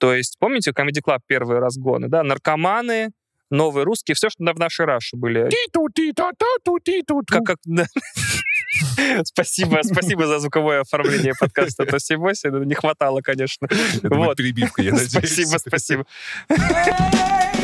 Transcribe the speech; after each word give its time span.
То 0.00 0.14
есть, 0.14 0.36
помните, 0.38 0.70
Comedy 0.70 1.02
Club 1.06 1.18
первые 1.26 1.60
разгоны, 1.60 2.08
да, 2.08 2.22
наркоманы, 2.22 3.10
новые 3.50 3.84
русские, 3.84 4.14
все, 4.14 4.30
что 4.30 4.42
в 4.42 4.58
нашей 4.58 4.86
Раше 4.86 5.16
были. 5.16 5.48
Как, 7.36 7.44
как, 7.44 7.58
да. 7.64 7.84
Спасибо, 9.24 9.80
спасибо 9.82 10.26
за 10.26 10.38
звуковое 10.38 10.80
оформление 10.80 11.34
подкаста 11.38 11.84
Тоси 11.84 12.14
Боси. 12.14 12.48
Не 12.64 12.74
хватало, 12.74 13.20
конечно. 13.20 13.66
Это 13.66 14.14
вот. 14.14 14.36
перебивка, 14.36 14.80
я 14.80 14.92
надеюсь. 14.92 15.10
Спасибо, 15.10 15.58
спасибо. 15.58 16.06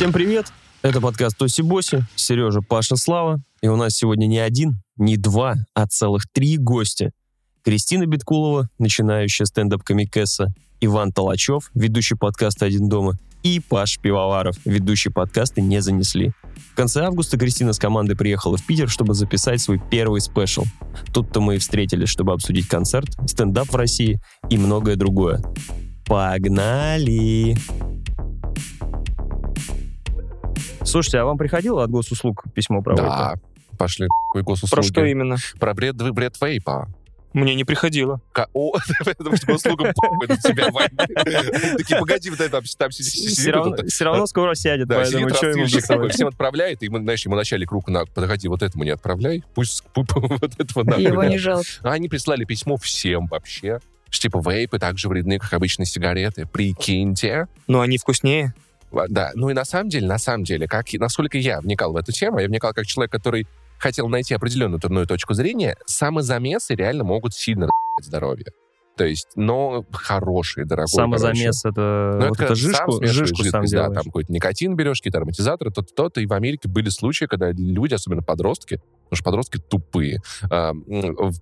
Всем 0.00 0.14
привет! 0.14 0.46
Это 0.80 0.98
подкаст 0.98 1.36
Тоси 1.36 1.60
Боси, 1.60 2.06
Сережа, 2.16 2.62
Паша, 2.62 2.96
Слава. 2.96 3.42
И 3.60 3.68
у 3.68 3.76
нас 3.76 3.92
сегодня 3.92 4.24
не 4.24 4.38
один, 4.38 4.80
не 4.96 5.18
два, 5.18 5.56
а 5.74 5.86
целых 5.86 6.22
три 6.32 6.56
гостя. 6.56 7.10
Кристина 7.62 8.06
Биткулова, 8.06 8.70
начинающая 8.78 9.44
стендап-комикесса, 9.44 10.54
Иван 10.80 11.12
Толачев, 11.12 11.70
ведущий 11.74 12.14
подкаста 12.14 12.64
«Один 12.64 12.88
дома», 12.88 13.18
и 13.42 13.60
Паш 13.60 13.98
Пивоваров, 13.98 14.56
ведущий 14.64 15.10
подкаста 15.10 15.60
«Не 15.60 15.82
занесли». 15.82 16.32
В 16.72 16.76
конце 16.76 17.02
августа 17.02 17.36
Кристина 17.36 17.74
с 17.74 17.78
командой 17.78 18.16
приехала 18.16 18.56
в 18.56 18.64
Питер, 18.64 18.88
чтобы 18.88 19.12
записать 19.12 19.60
свой 19.60 19.82
первый 19.90 20.22
спешл. 20.22 20.64
Тут-то 21.12 21.42
мы 21.42 21.56
и 21.56 21.58
встретились, 21.58 22.08
чтобы 22.08 22.32
обсудить 22.32 22.68
концерт, 22.68 23.10
стендап 23.26 23.68
в 23.68 23.76
России 23.76 24.18
и 24.48 24.56
многое 24.56 24.96
другое. 24.96 25.42
Погнали! 26.06 27.54
Слушайте, 30.84 31.18
а 31.18 31.24
вам 31.24 31.38
приходило 31.38 31.84
от 31.84 31.90
госуслуг 31.90 32.44
письмо 32.54 32.82
про 32.82 32.96
Да, 32.96 33.34
пошли 33.78 34.08
госуслуги. 34.34 34.70
Про 34.70 34.82
что 34.82 35.04
именно? 35.04 35.36
Про 35.58 35.74
бред, 35.74 35.96
бред 35.96 36.36
вейпа. 36.40 36.88
Мне 37.32 37.54
не 37.54 37.64
приходило. 37.64 38.20
О, 38.52 38.72
потому 39.04 39.36
что 39.36 39.46
госуслугам 39.46 39.92
на 40.28 40.36
тебя, 40.36 40.70
Такие, 41.76 41.98
погоди, 42.00 42.30
вот 42.30 42.40
это 42.40 42.50
там 42.50 42.90
Все 42.90 44.04
равно 44.04 44.26
скоро 44.26 44.54
сядет, 44.54 44.88
поэтому 44.88 45.28
что 45.30 45.46
ему 45.48 46.08
Всем 46.08 46.28
отправляет, 46.28 46.82
и, 46.82 46.88
знаешь, 46.88 47.24
ему 47.24 47.36
начальник 47.36 47.70
руку 47.70 47.90
на, 47.90 48.04
подходи, 48.04 48.48
вот 48.48 48.62
этому 48.62 48.84
не 48.84 48.90
отправляй, 48.90 49.44
пусть 49.54 49.84
вот 49.94 50.60
этого 50.60 50.84
нахуй. 50.84 51.04
Его 51.04 51.24
не 51.24 51.38
жалко. 51.38 51.68
А 51.82 51.92
они 51.92 52.08
прислали 52.08 52.44
письмо 52.44 52.76
всем 52.76 53.26
вообще. 53.26 53.80
Что, 54.08 54.22
типа, 54.22 54.42
вейпы 54.44 54.80
так 54.80 54.98
же 54.98 55.08
вредны, 55.08 55.38
как 55.38 55.52
обычные 55.52 55.86
сигареты. 55.86 56.46
Прикиньте. 56.46 57.46
Но 57.68 57.80
они 57.80 57.96
вкуснее. 57.96 58.54
Да, 59.08 59.30
ну 59.34 59.50
и 59.50 59.54
на 59.54 59.64
самом 59.64 59.88
деле, 59.88 60.06
на 60.06 60.18
самом 60.18 60.44
деле, 60.44 60.66
как, 60.66 60.86
насколько 60.94 61.38
я 61.38 61.60
вникал 61.60 61.92
в 61.92 61.96
эту 61.96 62.12
тему, 62.12 62.38
я 62.38 62.48
вникал 62.48 62.72
как 62.72 62.86
человек, 62.86 63.12
который 63.12 63.46
хотел 63.78 64.08
найти 64.08 64.34
определенную 64.34 64.80
турную 64.80 65.06
точку 65.06 65.34
зрения, 65.34 65.76
самозамесы 65.86 66.74
реально 66.74 67.04
могут 67.04 67.34
сильно 67.34 67.68
здоровье. 68.02 68.46
То 68.96 69.06
есть, 69.06 69.28
но 69.34 69.86
хороший, 69.92 70.66
дорогой. 70.66 70.88
Самозамес 70.88 71.64
это, 71.64 72.18
ну, 72.20 72.28
вот 72.28 72.34
это, 72.34 72.44
это 72.44 72.54
жишку, 72.54 72.92
сам 72.92 73.06
жишку 73.06 73.44
сам 73.44 73.64
да, 73.64 73.88
там 73.88 74.04
какой-то 74.04 74.30
никотин 74.30 74.76
берешь, 74.76 74.98
какие-то 74.98 75.18
ароматизаторы, 75.18 75.70
то-то, 75.70 75.94
то-то. 75.94 76.20
И 76.20 76.26
в 76.26 76.32
Америке 76.34 76.68
были 76.68 76.90
случаи, 76.90 77.24
когда 77.24 77.50
люди, 77.50 77.94
особенно 77.94 78.22
подростки, 78.22 78.82
потому 79.04 79.16
что 79.16 79.24
подростки 79.24 79.58
тупые, 79.58 80.20
э, 80.50 80.72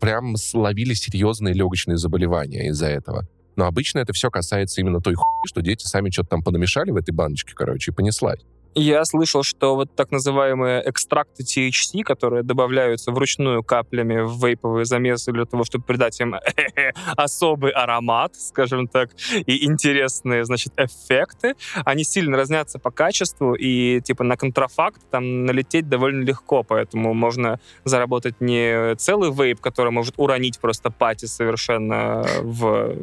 прям 0.01 0.37
словили 0.37 0.95
серьезные 0.95 1.53
легочные 1.53 1.97
заболевания 1.97 2.69
из-за 2.69 2.87
этого. 2.87 3.27
Но 3.59 3.67
обычно 3.67 3.99
это 3.99 4.13
все 4.13 4.31
касается 4.31 4.81
именно 4.81 5.01
той 5.01 5.15
хуйни, 5.15 5.49
что 5.49 5.63
дети 5.63 5.85
сами 5.85 6.11
что-то 6.11 6.29
там 6.29 6.43
понамешали 6.43 6.93
в 6.93 6.97
этой 6.97 7.11
баночке, 7.11 7.55
короче, 7.57 7.91
и 7.91 7.95
понеслась. 7.95 8.39
Я 8.79 9.05
слышал, 9.05 9.43
что 9.43 9.75
вот 9.75 9.95
так 9.97 10.13
называемые 10.13 10.89
экстракты 10.89 11.43
THC, 11.43 12.03
которые 12.05 12.45
добавляются 12.45 13.11
вручную 13.11 13.65
каплями 13.65 14.21
в 14.21 14.45
вейповые 14.45 14.85
замесы 14.85 15.33
для 15.33 15.47
того, 15.47 15.65
чтобы 15.65 15.85
придать 15.85 16.21
им 16.21 16.37
особый 17.17 17.73
аромат, 17.73 18.37
скажем 18.37 18.87
так, 18.87 19.11
и 19.35 19.65
интересные, 19.65 20.45
значит, 20.45 20.75
эффекты, 20.77 21.55
они 21.85 22.05
сильно 22.05 22.37
разнятся 22.37 22.79
по 22.79 22.93
качеству, 22.93 23.55
и 23.55 24.01
типа 24.01 24.23
на 24.23 24.37
контрафакт 24.37 25.03
там 25.11 25.45
налететь 25.45 25.89
довольно 25.89 26.23
легко, 26.23 26.63
поэтому 26.63 27.15
можно 27.15 27.59
заработать 27.85 28.41
не 28.41 28.95
целый 28.95 29.33
вейп, 29.33 29.61
который 29.61 29.91
может 29.91 30.15
уронить 30.19 30.61
просто 30.61 30.91
пати 30.91 31.27
совершенно 31.27 32.25
в 32.43 32.97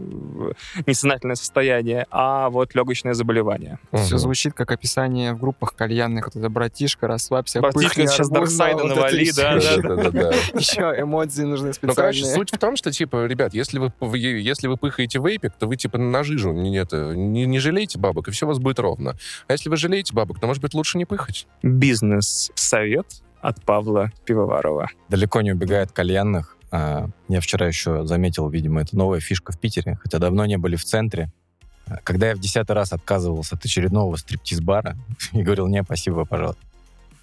несознательное 0.87 1.35
состояние, 1.35 2.07
а 2.11 2.49
вот 2.49 2.75
легочное 2.75 3.13
заболевание. 3.13 3.77
Все 3.91 4.17
звучит 4.17 4.53
как 4.53 4.71
описание 4.71 5.33
в 5.33 5.39
группах 5.39 5.64
запах 5.65 5.75
кальянный, 5.75 6.21
какой-то 6.21 6.49
братишка, 6.49 7.07
расслабься, 7.07 7.61
Братишка 7.61 8.07
сейчас 8.07 8.29
Дарксайда 8.29 8.83
вот 8.83 8.95
навали, 8.95 9.31
да, 9.35 9.55
да. 10.11 10.31
Еще 10.53 10.81
эмоции 10.97 11.43
нужны 11.43 11.73
специальные. 11.73 11.95
Ну, 11.95 11.95
короче, 11.95 12.25
суть 12.25 12.51
в 12.51 12.57
том, 12.57 12.75
что, 12.75 12.91
типа, 12.91 13.25
ребят, 13.25 13.53
если 13.53 13.79
вы, 13.79 13.91
если 14.17 14.67
вы 14.67 14.77
пыхаете 14.77 15.19
вейпик, 15.19 15.53
то 15.57 15.67
вы, 15.67 15.75
типа, 15.75 15.97
на 15.97 16.23
жижу 16.23 16.51
не, 16.51 16.77
это, 16.77 17.13
не, 17.15 17.45
не 17.45 17.59
жалейте 17.59 17.99
бабок, 17.99 18.27
и 18.27 18.31
все 18.31 18.45
у 18.45 18.49
вас 18.49 18.59
будет 18.59 18.79
ровно. 18.79 19.15
А 19.47 19.51
если 19.51 19.69
вы 19.69 19.77
жалеете 19.77 20.13
бабок, 20.13 20.39
то, 20.39 20.47
может 20.47 20.61
быть, 20.61 20.73
лучше 20.73 20.97
не 20.97 21.05
пыхать. 21.05 21.47
Бизнес-совет 21.63 23.07
от 23.41 23.63
Павла 23.63 24.11
Пивоварова. 24.25 24.89
Далеко 25.09 25.41
не 25.41 25.51
убегает 25.51 25.91
кальянных. 25.91 26.57
А, 26.71 27.07
я 27.27 27.39
вчера 27.41 27.67
еще 27.67 28.05
заметил, 28.05 28.49
видимо, 28.49 28.81
это 28.81 28.97
новая 28.97 29.19
фишка 29.19 29.51
в 29.51 29.59
Питере, 29.59 29.99
хотя 30.01 30.19
давно 30.19 30.45
не 30.45 30.57
были 30.57 30.75
в 30.75 30.83
центре. 30.83 31.31
Когда 32.03 32.29
я 32.29 32.35
в 32.35 32.39
десятый 32.39 32.75
раз 32.75 32.93
отказывался 32.93 33.55
от 33.55 33.65
очередного 33.65 34.15
стриптиз-бара 34.15 34.97
и 35.33 35.41
говорил, 35.41 35.67
не, 35.67 35.83
спасибо, 35.83 36.25
пожалуйста, 36.25 36.61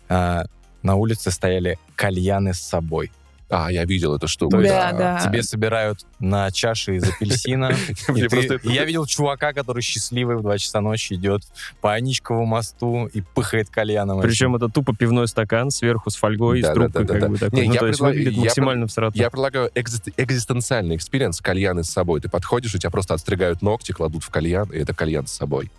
а, 0.09 0.45
на 0.83 0.97
улице 0.97 1.31
стояли 1.31 1.79
кальяны 1.97 2.55
с 2.55 2.61
собой. 2.61 3.11
А, 3.55 3.71
я 3.71 3.85
видел 3.85 4.15
эту 4.15 4.29
штуку. 4.29 4.63
Да, 4.63 4.93
да. 4.93 5.21
Тебе 5.23 5.43
собирают 5.43 6.07
на 6.19 6.51
чаше 6.51 6.97
из 6.97 7.05
апельсина. 7.05 7.73
Я 8.63 8.85
видел 8.87 9.05
чувака, 9.05 9.53
который 9.53 9.83
счастливый 9.83 10.37
в 10.37 10.43
2 10.43 10.57
часа 10.57 10.81
ночи 10.81 11.13
идет 11.13 11.43
по 11.83 11.93
Аничковому 11.93 12.47
мосту 12.47 13.11
и 13.13 13.21
пыхает 13.21 13.69
кальяном. 13.69 14.23
Причем 14.23 14.57
это 14.57 14.71
тупо 14.71 14.97
пивной 14.97 15.29
стакан 15.29 15.71
сверху 15.71 16.09
с 16.09 16.17
фольгой, 16.17 16.63
с 16.63 16.71
трубкой 16.73 17.07
как 17.07 17.29
бы 17.31 17.37
такой. 17.37 17.67
Ну, 17.67 17.75
то 17.75 17.87
есть 17.89 18.01
выглядит 18.01 18.39
максимально 18.39 18.87
всрато. 18.87 19.19
Я 19.19 19.29
предлагаю 19.29 19.71
экзистенциальный 19.75 20.97
experience 20.97 21.43
кальяны 21.43 21.85
с 21.85 21.91
собой. 21.91 22.23
Ты 22.23 22.31
подходишь, 22.31 22.75
у 22.75 22.79
тебя 22.79 22.91
просто 22.91 23.13
отстригают 23.13 23.61
ногти, 23.61 23.93
кладут 23.93 24.25
в 24.25 24.31
кальян, 24.31 24.71
и 24.71 24.79
это 24.79 24.95
кальян 24.95 25.27
с 25.27 25.33
собой. 25.33 25.71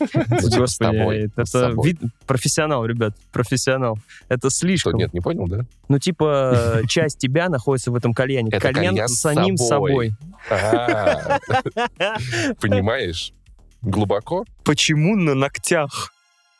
Господи, 0.00 1.30
это 1.36 1.74
вид... 1.82 1.98
профессионал, 2.26 2.86
ребят, 2.86 3.14
профессионал. 3.32 3.98
Это 4.28 4.50
слишком. 4.50 4.92
Что, 4.92 4.98
нет, 4.98 5.14
не 5.14 5.20
понял, 5.20 5.46
да? 5.46 5.64
Ну, 5.88 5.98
типа, 5.98 6.82
часть 6.88 7.18
тебя 7.18 7.48
находится 7.48 7.90
в 7.90 7.94
этом 7.94 8.14
кальяне. 8.14 8.48
Это 8.52 8.60
кальян, 8.60 8.94
кальян 8.94 9.08
с 9.08 9.18
самим 9.18 9.56
собой. 9.56 10.12
Понимаешь? 12.60 13.32
Глубоко? 13.82 14.44
Почему 14.64 15.16
на 15.16 15.34
ногтях? 15.34 16.12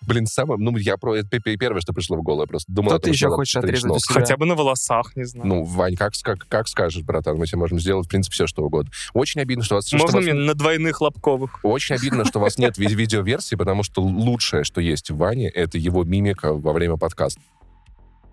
Блин, 0.07 0.27
самое, 0.27 0.59
ну, 0.59 0.77
я 0.79 0.97
про, 0.97 1.17
это 1.17 1.41
первое, 1.41 1.81
что 1.81 1.93
пришло 1.93 2.17
в 2.17 2.23
голову, 2.23 2.43
я 2.43 2.47
просто 2.47 2.73
думал... 2.73 2.91
Что 2.91 2.99
ты 3.01 3.11
еще 3.11 3.29
хочешь 3.29 3.57
отрезать 3.57 3.91
у 3.91 3.99
себя? 3.99 4.15
Хотя 4.15 4.37
бы 4.37 4.47
на 4.47 4.55
волосах, 4.55 5.15
не 5.15 5.25
знаю. 5.25 5.47
Ну, 5.47 5.65
Вань, 5.65 5.95
как, 5.97 6.15
как, 6.23 6.49
как 6.49 6.69
скажешь, 6.69 7.03
братан, 7.03 7.37
мы 7.37 7.47
тебе 7.47 7.59
можем 7.59 7.79
сделать, 7.79 8.07
в 8.07 8.09
принципе, 8.09 8.33
все, 8.35 8.47
что 8.47 8.63
угодно. 8.63 8.91
Очень 9.13 9.43
обидно, 9.43 9.63
что 9.63 9.75
у 9.75 9.79
вас... 9.79 9.93
Можно 9.93 10.09
что 10.09 10.21
мне 10.21 10.35
вас... 10.35 10.47
на 10.47 10.55
двойных 10.55 11.01
лобковых? 11.01 11.61
Очень 11.63 11.97
обидно, 11.97 12.25
что 12.25 12.39
у 12.39 12.43
вас 12.43 12.57
нет 12.59 12.79
видеоверсии, 12.79 13.57
потому 13.57 13.83
что 13.83 14.03
лучшее, 14.03 14.65
что 14.65 14.81
есть 14.81 15.11
в 15.11 15.17
Ване, 15.17 15.49
это 15.49 15.77
его 15.77 16.03
мимика 16.05 16.55
во 16.55 16.73
время 16.73 16.97
подкаста. 16.97 17.41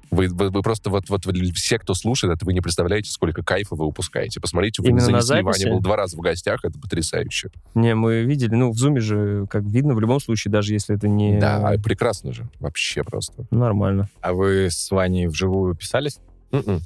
Вы, 0.09 0.27
вы, 0.29 0.49
вы 0.49 0.61
просто 0.61 0.89
вот, 0.89 1.09
вот 1.09 1.25
все, 1.55 1.79
кто 1.79 1.93
слушает 1.93 2.35
это, 2.35 2.45
вы 2.45 2.53
не 2.53 2.61
представляете, 2.61 3.11
сколько 3.11 3.43
кайфа 3.43 3.75
вы 3.75 3.85
упускаете. 3.85 4.39
Посмотрите, 4.39 4.81
вы 4.81 4.89
Именно 4.89 5.15
не 5.15 5.21
занесли, 5.21 5.43
Ваня 5.43 5.73
был 5.73 5.81
два 5.81 5.95
раза 5.97 6.17
в 6.17 6.21
гостях, 6.21 6.63
это 6.63 6.79
потрясающе. 6.79 7.49
Не, 7.75 7.93
мы 7.95 8.23
видели, 8.23 8.55
ну, 8.55 8.71
в 8.71 8.77
зуме 8.77 9.01
же, 9.01 9.45
как 9.49 9.63
видно, 9.63 9.95
в 9.95 9.99
любом 9.99 10.19
случае, 10.19 10.51
даже 10.51 10.73
если 10.73 10.95
это 10.95 11.07
не... 11.07 11.39
Да, 11.39 11.73
прекрасно 11.83 12.33
же, 12.33 12.47
вообще 12.59 13.03
просто. 13.03 13.45
Нормально. 13.51 14.09
А 14.21 14.33
вы 14.33 14.69
с 14.71 14.91
Ваней 14.91 15.27
вживую 15.27 15.75
писались? 15.75 16.19
Mm-mm. 16.51 16.67
М-м. 16.67 16.81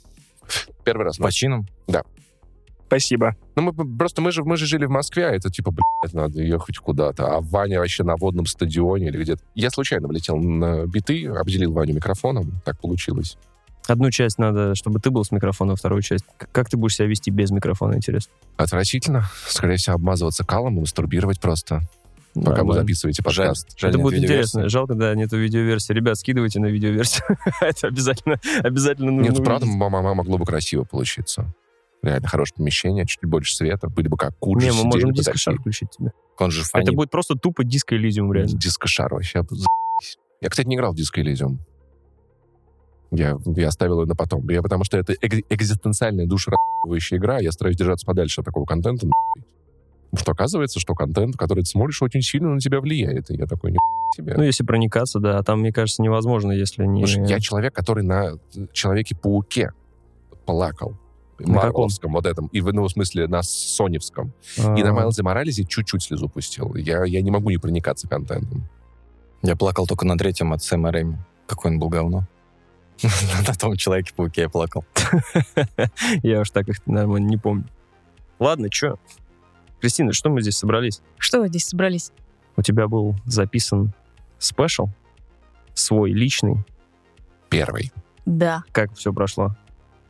Первый 0.84 1.06
раз. 1.06 1.18
По 1.18 1.32
чинам? 1.32 1.68
Да. 1.88 2.04
Спасибо. 2.92 3.38
Ну, 3.56 3.62
мы 3.62 3.72
просто 3.72 4.22
мы 4.22 4.34
же, 4.34 4.44
мы 4.44 4.58
же 4.58 4.66
жили 4.66 4.84
в 4.84 4.90
Москве, 4.90 5.28
а 5.28 5.32
это 5.32 5.50
типа, 5.50 5.72
блядь, 5.72 6.14
надо 6.14 6.42
ехать 6.44 6.78
куда-то. 6.78 7.38
А 7.38 7.40
Ваня 7.40 7.80
вообще 7.80 8.04
на 8.04 8.18
водном 8.18 8.46
стадионе 8.46 9.08
или 9.08 9.24
где-то. 9.24 9.42
Я 9.56 9.70
случайно 9.70 10.10
влетел 10.10 10.36
на 10.36 10.86
биты, 10.88 11.26
обделил 11.28 11.72
Ваню 11.72 11.94
микрофоном. 11.96 12.62
Так 12.66 12.82
получилось. 12.82 13.38
Одну 13.88 14.12
часть 14.12 14.40
надо, 14.40 14.76
чтобы 14.76 15.00
ты 15.00 15.10
был 15.10 15.24
с 15.24 15.32
микрофоном, 15.32 15.78
вторую 15.78 16.02
часть. 16.02 16.26
Как 16.52 16.70
ты 16.70 16.76
будешь 16.76 16.98
себя 16.98 17.08
вести 17.08 17.32
без 17.32 17.50
микрофона, 17.52 17.94
интересно? 17.94 18.34
Отвратительно. 18.58 19.24
Скорее 19.48 19.78
всего, 19.78 19.96
обмазываться 19.96 20.44
калом 20.44 20.76
и 20.76 20.82
мастурбировать 20.82 21.40
просто. 21.40 21.84
пока 22.34 22.66
вы 22.66 22.74
записываете 22.74 23.24
Жаль, 23.26 23.46
подкаст. 23.46 23.80
жаль, 23.80 23.92
Это 23.92 24.00
нет 24.00 24.04
будет 24.04 24.22
интересно. 24.22 24.68
Жалко, 24.68 24.96
да, 24.96 25.16
нету 25.16 25.38
видеоверсии. 25.38 25.94
Ребят, 25.94 26.18
скидывайте 26.18 26.60
на 26.60 26.66
видеоверсию. 26.66 27.38
Это 27.62 27.88
обязательно, 27.88 28.36
обязательно 28.62 29.12
нужно 29.12 29.30
Нет, 29.30 29.38
ну, 29.38 29.46
правда, 29.46 29.66
мама 29.66 30.14
могло 30.14 30.38
бы 30.38 30.44
красиво 30.44 30.84
получиться. 30.84 31.54
Реально 32.04 32.28
хорошее 32.28 32.56
помещение, 32.58 33.06
чуть 33.06 33.24
больше 33.24 33.56
света, 33.56 33.88
были 33.88 34.08
бы 34.08 34.18
как 34.18 34.38
курсы, 34.40 34.68
Не, 34.68 34.74
мы 34.74 34.86
можем 34.86 35.12
диско-шар 35.14 35.60
включить 35.60 35.90
тебе. 35.92 36.12
Он 36.40 36.50
же 36.50 36.64
фанит. 36.64 36.88
Это 36.88 36.96
будет 36.96 37.12
просто 37.12 37.36
тупо 37.36 37.64
диско 37.64 37.96
Элизиум, 37.96 38.34
реально. 38.34 38.58
Диско-шар 38.58 39.14
вообще. 39.14 39.44
Я, 40.42 40.50
кстати, 40.50 40.68
не 40.68 40.76
играл 40.76 40.94
в 40.94 40.96
Диско 40.96 41.22
Элизиум. 41.22 41.60
Я, 43.12 43.38
я 43.58 43.68
оставил 43.68 44.02
ее 44.02 44.08
на 44.08 44.16
потом. 44.16 44.50
Я, 44.50 44.62
потому 44.64 44.84
что 44.86 44.98
это 44.98 45.14
эк- 45.14 45.46
экзистенциальная 45.50 46.26
душеработающая 46.26 47.18
игра, 47.18 47.40
я 47.40 47.52
стараюсь 47.52 47.78
держаться 47.78 48.06
подальше 48.06 48.42
от 48.42 48.46
такого 48.46 48.66
контента. 48.66 49.06
Потому 50.12 50.24
что 50.24 50.32
оказывается, 50.32 50.80
что 50.80 50.94
контент, 50.94 51.38
который 51.38 51.60
ты 51.60 51.66
смотришь, 51.68 52.02
очень 52.02 52.22
сильно 52.22 52.54
на 52.54 52.60
тебя 52.60 52.82
влияет. 52.82 53.30
И 53.30 53.36
я 53.36 53.46
такой, 53.46 53.72
не 53.72 53.78
себе. 54.16 54.34
Ну, 54.36 54.44
если 54.44 54.64
проникаться, 54.64 55.20
да. 55.20 55.38
А 55.38 55.44
там, 55.44 55.60
мне 55.60 55.72
кажется, 55.72 56.02
невозможно, 56.02 56.52
если 56.52 56.86
не... 56.86 57.06
Что 57.06 57.22
я 57.22 57.40
человек, 57.40 57.74
который 57.76 58.04
на 58.04 58.40
Человеке-пауке 58.74 59.72
плакал. 60.46 60.98
Марвеловском 61.46 62.14
вот 62.14 62.26
этом. 62.26 62.48
И 62.48 62.62
в, 62.62 62.72
ну, 62.74 62.84
в 62.84 62.90
смысле, 62.90 63.28
на 63.28 63.44
соневском. 63.44 64.34
А, 64.60 64.76
И 64.76 64.84
на 64.84 64.94
Майлзе 64.94 65.24
Моралезе 65.24 65.64
чуть-чуть 65.64 66.04
слезу 66.04 66.30
пустил. 66.30 66.76
Я, 66.76 67.04
я 67.06 67.22
не 67.22 67.32
могу 67.32 67.50
не 67.50 67.58
проникаться 67.58 68.08
контентом. 68.08 68.68
Я 69.42 69.56
плакал 69.56 69.88
только 69.88 70.06
на 70.06 70.18
третьем 70.18 70.54
от 70.54 70.64
Сэма 70.64 70.92
Рэйми. 70.92 71.18
Какой 71.48 71.72
он 71.72 71.80
был 71.80 71.90
говно. 71.90 72.28
На 73.48 73.54
том 73.56 73.76
Человеке-пауке 73.76 74.42
я 74.42 74.50
плакал. 74.50 74.86
Я 76.24 76.42
уж 76.42 76.52
так 76.52 76.70
их 76.70 76.86
нормально 76.86 77.28
не 77.28 77.38
помню. 77.38 77.66
Ладно, 78.40 78.68
что? 78.72 79.00
Кристина, 79.80 80.14
что 80.14 80.30
мы 80.30 80.42
здесь 80.42 80.58
собрались? 80.58 81.02
Что 81.18 81.40
вы 81.40 81.48
здесь 81.48 81.66
собрались? 81.66 82.12
У 82.56 82.62
тебя 82.62 82.88
был 82.88 83.16
записан 83.26 83.94
спешл, 84.38 84.88
свой 85.74 86.12
личный. 86.12 86.58
Первый. 87.50 87.92
Да. 88.26 88.64
Как 88.72 88.94
все 88.94 89.12
прошло? 89.12 89.56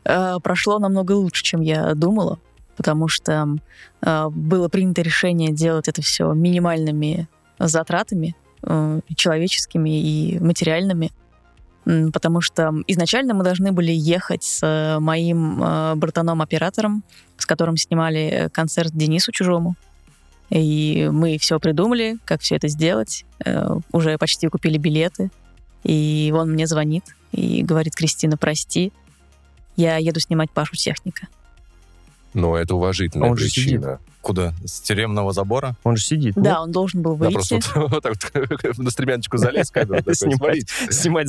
Э, 0.06 0.38
прошло 0.42 0.80
намного 0.80 1.13
лучше, 1.13 1.44
чем 1.44 1.62
я 1.62 1.94
думала, 1.94 2.39
потому 2.77 3.07
что 3.07 3.57
э, 4.01 4.27
было 4.30 4.68
принято 4.69 5.01
решение 5.01 5.51
делать 5.51 5.88
это 5.88 6.01
все 6.01 6.31
минимальными 6.33 7.27
затратами, 7.59 8.36
э, 8.63 9.01
человеческими 9.15 10.01
и 10.01 10.39
материальными. 10.39 11.12
Потому 11.83 12.42
что 12.42 12.75
изначально 12.86 13.33
мы 13.33 13.44
должны 13.44 13.71
были 13.71 13.92
ехать 13.92 14.44
с 14.44 14.98
моим 15.00 15.63
э, 15.63 15.95
братаном-оператором, 15.95 17.04
с 17.38 17.45
которым 17.45 17.75
снимали 17.75 18.50
концерт 18.54 18.92
Денису 18.94 19.31
Чужому. 19.31 19.75
И 20.51 21.09
мы 21.12 21.38
все 21.38 21.59
придумали, 21.59 22.18
как 22.25 22.42
все 22.42 22.57
это 22.57 22.68
сделать. 22.68 23.25
Э, 23.44 23.77
Уже 23.94 24.18
почти 24.18 24.47
купили 24.47 24.77
билеты. 24.77 25.31
И 25.83 26.31
он 26.36 26.51
мне 26.51 26.68
звонит 26.68 27.04
и 27.31 27.63
говорит, 27.63 27.95
Кристина, 27.95 28.38
прости, 28.38 28.92
я 29.81 29.98
еду 29.98 30.19
снимать 30.19 30.51
Пашу 30.51 30.75
техника. 30.75 31.28
Но 32.33 32.56
это 32.57 32.75
уважительная 32.75 33.30
Он 33.30 33.38
же 33.38 33.45
причина. 33.45 34.00
Куда? 34.22 34.54
С 34.63 34.80
тюремного 34.81 35.33
забора? 35.33 35.75
Он 35.83 35.98
же 35.98 36.06
сидит. 36.06 36.36
ну, 36.36 36.44
Да, 36.44 36.62
он 36.62 36.72
должен 36.72 37.01
был 37.01 37.16
выйти. 37.16 37.33
просто 37.33 37.60
вот, 37.75 37.92
вот 37.92 38.04
так 38.04 38.16
вот 38.63 38.78
на 38.78 38.92
стремяночку 38.92 39.38
залез, 39.38 39.72
камеру 39.72 39.98
такой, 39.98 40.16
Снимать. 40.16 40.69
Снимать 40.92 41.28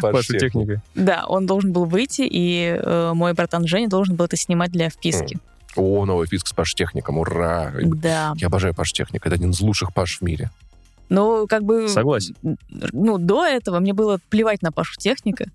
Паша 0.00 0.12
Пашу 0.12 0.32
Техник. 0.32 0.40
техника. 0.40 0.82
Да, 0.94 1.26
он 1.28 1.46
должен 1.46 1.72
был 1.72 1.84
выйти, 1.84 2.22
и 2.28 2.80
э, 2.82 3.12
мой 3.14 3.34
братан 3.34 3.66
Женя 3.66 3.88
должен 3.88 4.16
был 4.16 4.24
это 4.24 4.36
снимать 4.36 4.72
для 4.72 4.88
вписки. 4.88 5.38
О, 5.76 6.06
новый 6.06 6.26
фиск 6.26 6.46
с 6.46 6.52
Паш 6.52 6.74
Техником, 6.74 7.18
ура! 7.18 7.72
Да. 7.82 8.32
Я 8.36 8.46
обожаю 8.46 8.74
Паш 8.74 8.92
Техник, 8.92 9.26
это 9.26 9.34
один 9.34 9.50
из 9.50 9.60
лучших 9.60 9.92
Паш 9.92 10.18
в 10.18 10.22
мире. 10.22 10.50
Ну, 11.10 11.46
как 11.46 11.64
бы... 11.64 11.88
Согласен. 11.88 12.34
Ну, 12.42 13.18
до 13.18 13.44
этого 13.44 13.80
мне 13.80 13.92
было 13.92 14.18
плевать 14.30 14.62
на 14.62 14.72
Пашу 14.72 14.98
техника. 14.98 15.46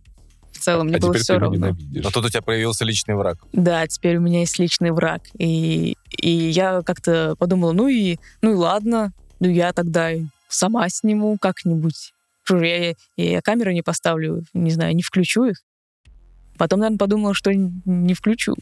В 0.60 0.62
целом, 0.62 0.88
мне 0.88 0.98
а 0.98 1.00
было 1.00 1.14
все 1.14 1.38
равно. 1.38 1.56
ненавидишь. 1.56 2.04
Но 2.04 2.10
тут 2.12 2.26
у 2.26 2.30
тебя 2.30 2.42
появился 2.42 2.84
личный 2.84 3.16
враг. 3.16 3.38
Да, 3.54 3.88
теперь 3.88 4.18
у 4.18 4.22
меня 4.22 4.42
есть 4.42 4.60
личный 4.60 4.92
враг. 4.92 5.22
И, 5.38 5.96
и 6.18 6.30
я 6.30 6.82
как-то 6.82 7.36
подумала, 7.40 7.72
ну 7.72 7.88
и, 7.88 8.18
ну 8.42 8.52
и 8.52 8.56
ладно, 8.56 9.14
ну 9.40 9.48
я 9.48 9.72
тогда 9.72 10.12
сама 10.50 10.90
сниму 10.90 11.38
как-нибудь. 11.40 12.12
Же, 12.46 12.68
я, 12.68 12.94
я 13.16 13.42
камеру 13.42 13.72
не 13.72 13.84
поставлю, 13.84 14.44
не 14.54 14.72
знаю, 14.72 14.96
не 14.96 15.02
включу 15.02 15.46
их. 15.46 15.62
Потом, 16.58 16.82
наверное, 16.82 16.98
подумала, 16.98 17.34
что 17.34 17.54
не 17.54 18.14
включу. 18.14 18.56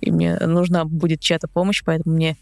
И 0.00 0.12
мне 0.12 0.36
нужна 0.38 0.84
будет 0.84 1.18
чья-то 1.18 1.48
помощь, 1.48 1.82
поэтому 1.84 2.14
мне 2.14 2.36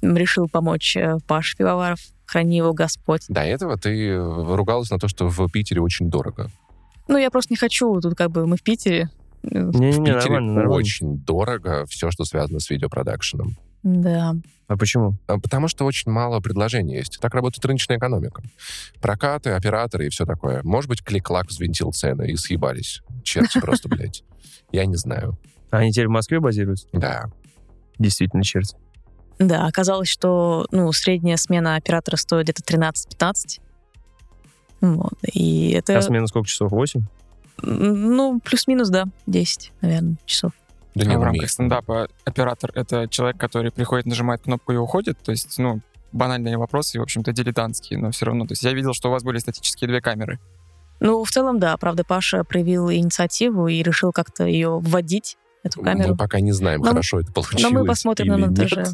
решил 0.00 0.48
помочь 0.48 0.96
э, 0.96 1.18
Паша 1.26 1.56
Пивоваров. 1.56 2.00
Храни 2.24 2.58
его 2.58 2.72
Господь. 2.72 3.24
До 3.28 3.42
этого 3.42 3.76
ты 3.76 4.08
э, 4.08 4.54
ругалась 4.54 4.90
на 4.90 4.98
то, 4.98 5.08
что 5.08 5.28
в 5.28 5.50
Питере 5.50 5.80
очень 5.80 6.08
дорого. 6.08 6.50
Ну, 7.08 7.18
я 7.18 7.30
просто 7.30 7.52
не 7.52 7.56
хочу. 7.56 8.00
Тут 8.00 8.14
как 8.14 8.30
бы 8.30 8.46
мы 8.46 8.56
в 8.56 8.62
Питере. 8.62 9.10
Э, 9.42 9.48
Не-не-не, 9.48 9.90
в 9.92 10.04
Питере 10.04 10.14
нормально, 10.14 10.52
нормально. 10.52 10.74
очень 10.74 11.18
дорого 11.18 11.86
все, 11.86 12.10
что 12.10 12.24
связано 12.24 12.60
с 12.60 12.70
видеопродакшеном. 12.70 13.56
Да. 13.82 14.34
А 14.66 14.76
почему? 14.76 15.14
А 15.26 15.38
Потому 15.38 15.68
что 15.68 15.84
очень 15.84 16.10
мало 16.10 16.40
предложений 16.40 16.96
есть. 16.96 17.18
Так 17.20 17.34
работает 17.34 17.64
рыночная 17.64 17.96
экономика. 17.96 18.42
Прокаты, 19.00 19.50
операторы 19.50 20.06
и 20.06 20.10
все 20.10 20.26
такое. 20.26 20.62
Может 20.62 20.88
быть, 20.90 21.02
клик-клак 21.02 21.48
взвинтил 21.48 21.92
цены 21.92 22.28
и 22.28 22.36
съебались. 22.36 23.02
Черти 23.24 23.60
просто, 23.60 23.88
блядь. 23.88 24.24
Я 24.72 24.84
не 24.84 24.96
знаю. 24.96 25.38
А 25.70 25.78
Они 25.78 25.92
теперь 25.92 26.08
в 26.08 26.10
Москве 26.10 26.40
базируются? 26.40 26.86
Да. 26.92 27.26
Действительно, 27.98 28.42
черти. 28.42 28.76
Да, 29.38 29.66
оказалось, 29.66 30.08
что 30.08 30.66
ну, 30.72 30.92
средняя 30.92 31.36
смена 31.36 31.76
оператора 31.76 32.16
стоит 32.16 32.44
где-то 32.48 32.62
13-15. 32.62 33.60
Вот. 34.80 35.14
И 35.32 35.70
это, 35.70 35.98
А 35.98 36.02
смена 36.02 36.26
сколько 36.26 36.48
часов? 36.48 36.70
8? 36.72 37.02
м, 37.62 38.16
ну, 38.16 38.40
плюс-минус, 38.44 38.88
да, 38.88 39.06
10, 39.26 39.72
наверное, 39.80 40.16
часов. 40.24 40.52
Да 40.94 41.04
не, 41.04 41.14
а 41.14 41.18
в 41.18 41.22
рамках 41.22 41.50
стендапа 41.50 42.08
оператор— 42.24 42.72
это 42.74 43.08
человек, 43.08 43.36
который 43.38 43.70
приходит, 43.70 44.06
нажимает 44.06 44.42
кнопку 44.42 44.72
и 44.72 44.76
уходит. 44.76 45.18
То 45.18 45.32
есть, 45.32 45.58
ну, 45.58 45.80
банальные 46.12 46.56
вопросы, 46.56 46.98
в 46.98 47.02
общем-то, 47.02 47.32
дилетантские, 47.32 47.98
но 47.98 48.10
все 48.10 48.26
равно. 48.26 48.46
То 48.46 48.52
есть 48.52 48.62
я 48.62 48.72
видел, 48.72 48.94
что 48.94 49.08
у 49.08 49.12
вас 49.12 49.22
были 49.22 49.38
статические 49.38 49.88
две 49.88 50.00
камеры. 50.00 50.38
Ну, 51.00 51.22
в 51.22 51.30
целом, 51.30 51.58
да, 51.60 51.76
правда, 51.76 52.02
Паша 52.04 52.42
проявил 52.42 52.90
инициативу 52.90 53.68
и 53.68 53.82
решил 53.82 54.12
как-то 54.12 54.44
ее 54.44 54.78
вводить, 54.80 55.36
эту 55.62 55.82
камеру. 55.82 56.10
Мы 56.10 56.16
пока 56.16 56.40
не 56.40 56.52
знаем, 56.52 56.80
Но- 56.80 56.90
хорошо 56.90 57.20
это 57.20 57.32
получилось. 57.32 57.62
Но 57.62 57.70
мы 57.70 57.84
посмотрим 57.84 58.40
на 58.40 58.46
нет. 58.46 58.88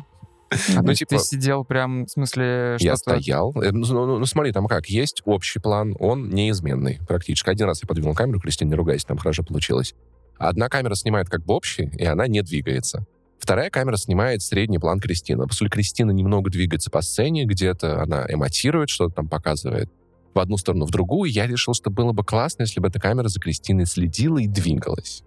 А 0.76 0.82
Ну, 0.82 0.88
ты, 0.88 0.94
типа- 0.94 1.10
ты 1.10 1.18
сидел 1.18 1.64
прям, 1.64 2.06
в 2.06 2.10
смысле, 2.10 2.76
Я 2.80 2.96
что-то... 2.96 3.20
стоял. 3.20 3.52
Э, 3.60 3.70
Ну, 3.72 3.86
ну, 3.86 4.18
ну, 4.18 4.26
смотри, 4.26 4.52
там 4.52 4.66
как, 4.66 4.86
есть 4.86 5.22
общий 5.24 5.58
план, 5.58 5.96
он 5.98 6.30
неизменный 6.30 7.00
практически. 7.06 7.50
Один 7.50 7.66
раз 7.66 7.82
я 7.82 7.86
подвинул 7.86 8.14
камеру, 8.14 8.40
Кристина, 8.40 8.70
не 8.70 8.74
ругайся, 8.74 9.06
там 9.06 9.18
хорошо 9.18 9.42
получилось. 9.42 9.94
Одна 10.38 10.68
камера 10.68 10.94
снимает 10.94 11.28
как 11.28 11.44
бы 11.44 11.54
общий, 11.54 11.90
и 11.96 12.04
она 12.04 12.26
не 12.26 12.42
двигается. 12.42 13.06
Вторая 13.38 13.68
камера 13.70 13.96
снимает 13.96 14.42
средний 14.42 14.78
план 14.78 15.00
Кристины. 15.00 15.46
По 15.46 15.54
сути, 15.54 15.68
Кристина 15.70 16.10
немного 16.10 16.50
двигается 16.50 16.90
по 16.90 17.02
сцене, 17.02 17.44
где-то 17.44 18.02
она 18.02 18.24
эмотирует, 18.28 18.88
что-то 18.88 19.14
там 19.16 19.28
показывает 19.28 19.90
в 20.32 20.38
одну 20.38 20.56
сторону, 20.56 20.86
в 20.86 20.90
другую. 20.90 21.30
Я 21.30 21.46
решил, 21.46 21.74
что 21.74 21.90
было 21.90 22.12
бы 22.12 22.24
классно, 22.24 22.62
если 22.62 22.80
бы 22.80 22.88
эта 22.88 22.98
камера 22.98 23.28
за 23.28 23.38
Кристиной 23.40 23.86
следила 23.86 24.38
и 24.38 24.46
двигалась. 24.48 25.22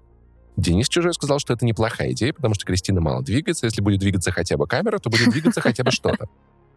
Денис 0.57 0.89
Чужой 0.89 1.13
сказал, 1.13 1.37
что 1.39 1.53
это 1.53 1.65
неплохая 1.65 2.11
идея, 2.11 2.33
потому 2.33 2.55
что 2.55 2.65
Кристина 2.65 2.99
мало 2.99 3.23
двигается. 3.23 3.67
Если 3.67 3.79
будет 3.79 3.99
двигаться 3.99 4.31
хотя 4.31 4.57
бы 4.57 4.67
камера, 4.67 4.97
то 4.97 5.09
будет 5.09 5.29
двигаться 5.29 5.61
хотя 5.61 5.83
бы 5.83 5.91
что-то. 5.91 6.27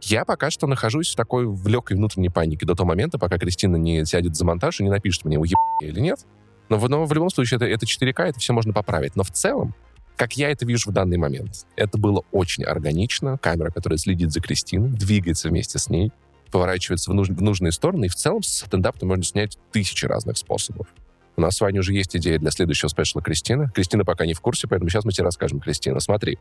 Я 0.03 0.25
пока 0.25 0.51
что 0.51 0.67
нахожусь 0.67 1.13
в 1.13 1.17
такой 1.17 1.47
в 1.47 1.67
легкой 1.67 1.97
внутренней 1.97 2.29
панике 2.29 2.67
до 2.67 2.75
того 2.75 2.89
момента, 2.89 3.19
пока 3.19 3.39
Кристина 3.39 3.77
не 3.77 4.05
сядет 4.05 4.37
за 4.37 4.45
монтаж 4.45 4.81
и 4.81 4.85
не 4.85 4.91
напишет 4.91 5.25
мне, 5.25 5.39
уеб 5.39 5.57
или 5.83 6.01
нет. 6.01 6.27
Но, 6.69 6.79
но 6.89 7.05
в 7.05 7.13
любом 7.13 7.31
случае 7.31 7.57
это, 7.57 7.67
это 7.67 7.87
4К, 7.87 8.23
это 8.23 8.39
все 8.39 8.53
можно 8.53 8.73
поправить. 8.73 9.17
Но 9.17 9.25
в 9.25 9.31
целом, 9.31 9.75
как 10.17 10.35
я 10.35 10.51
это 10.51 10.67
вижу 10.67 10.91
в 10.91 10.93
данный 10.93 11.17
момент, 11.17 11.67
это 11.77 11.99
было 11.99 12.23
очень 12.33 12.65
органично. 12.65 13.39
Камера, 13.39 13.71
которая 13.71 13.99
следит 13.99 14.31
за 14.31 14.41
Кристиной, 14.41 14.91
двигается 14.91 15.49
вместе 15.49 15.79
с 15.79 15.89
ней, 15.89 16.13
поворачивается 16.51 17.11
в, 17.11 17.15
нуж- 17.15 17.31
в 17.31 17.43
нужные 17.43 17.73
стороны. 17.73 18.07
И 18.07 18.09
в 18.09 18.15
целом 18.15 18.43
с 18.43 18.49
стендапом 18.49 19.09
можно 19.09 19.25
снять 19.25 19.59
тысячи 19.73 20.05
разных 20.05 20.37
способов. 20.37 20.87
У 21.41 21.43
нас 21.43 21.57
с 21.57 21.61
вами 21.63 21.79
уже 21.79 21.95
есть 21.95 22.15
идея 22.15 22.39
для 22.39 22.51
следующего 22.51 22.89
спешла 22.89 23.23
Кристины. 23.23 23.71
Кристина 23.75 24.05
пока 24.05 24.27
не 24.27 24.35
в 24.35 24.43
курсе, 24.43 24.69
поэтому 24.69 24.91
сейчас 24.91 25.07
мы 25.07 25.13
тебе 25.13 25.25
расскажем, 25.25 25.59
Кристина. 25.59 25.99
Смотри, 25.99 26.39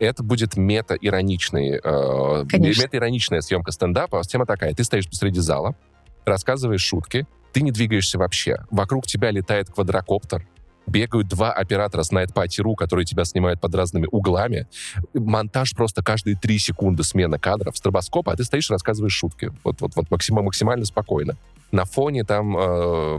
это 0.00 0.24
будет 0.24 0.56
мета-ироничный, 0.56 1.78
э, 1.78 2.44
мета-ироничная 2.52 3.42
съемка 3.42 3.70
стендапа. 3.70 4.20
Тема 4.24 4.46
такая. 4.46 4.74
Ты 4.74 4.82
стоишь 4.82 5.08
посреди 5.08 5.38
зала, 5.38 5.76
рассказываешь 6.24 6.82
шутки, 6.82 7.28
ты 7.52 7.62
не 7.62 7.70
двигаешься 7.70 8.18
вообще. 8.18 8.56
Вокруг 8.72 9.06
тебя 9.06 9.30
летает 9.30 9.70
квадрокоптер, 9.70 10.44
бегают 10.86 11.28
два 11.28 11.52
оператора 11.52 12.02
с 12.02 12.12
Nightpatty.ru, 12.12 12.74
которые 12.74 13.06
тебя 13.06 13.24
снимают 13.24 13.60
под 13.60 13.74
разными 13.74 14.08
углами. 14.10 14.66
Монтаж 15.14 15.74
просто 15.74 16.02
каждые 16.02 16.36
три 16.36 16.58
секунды 16.58 17.04
смена 17.04 17.38
кадров, 17.38 17.76
стробоскоп, 17.76 18.28
а 18.28 18.36
ты 18.36 18.44
стоишь 18.44 18.70
и 18.70 18.72
рассказываешь 18.72 19.12
шутки. 19.12 19.52
Вот, 19.64 19.80
вот, 19.80 19.92
вот 19.94 20.10
максимально, 20.10 20.46
максимально 20.46 20.84
спокойно. 20.84 21.36
На 21.72 21.84
фоне 21.84 22.24
там 22.24 22.56
э, 22.58 23.18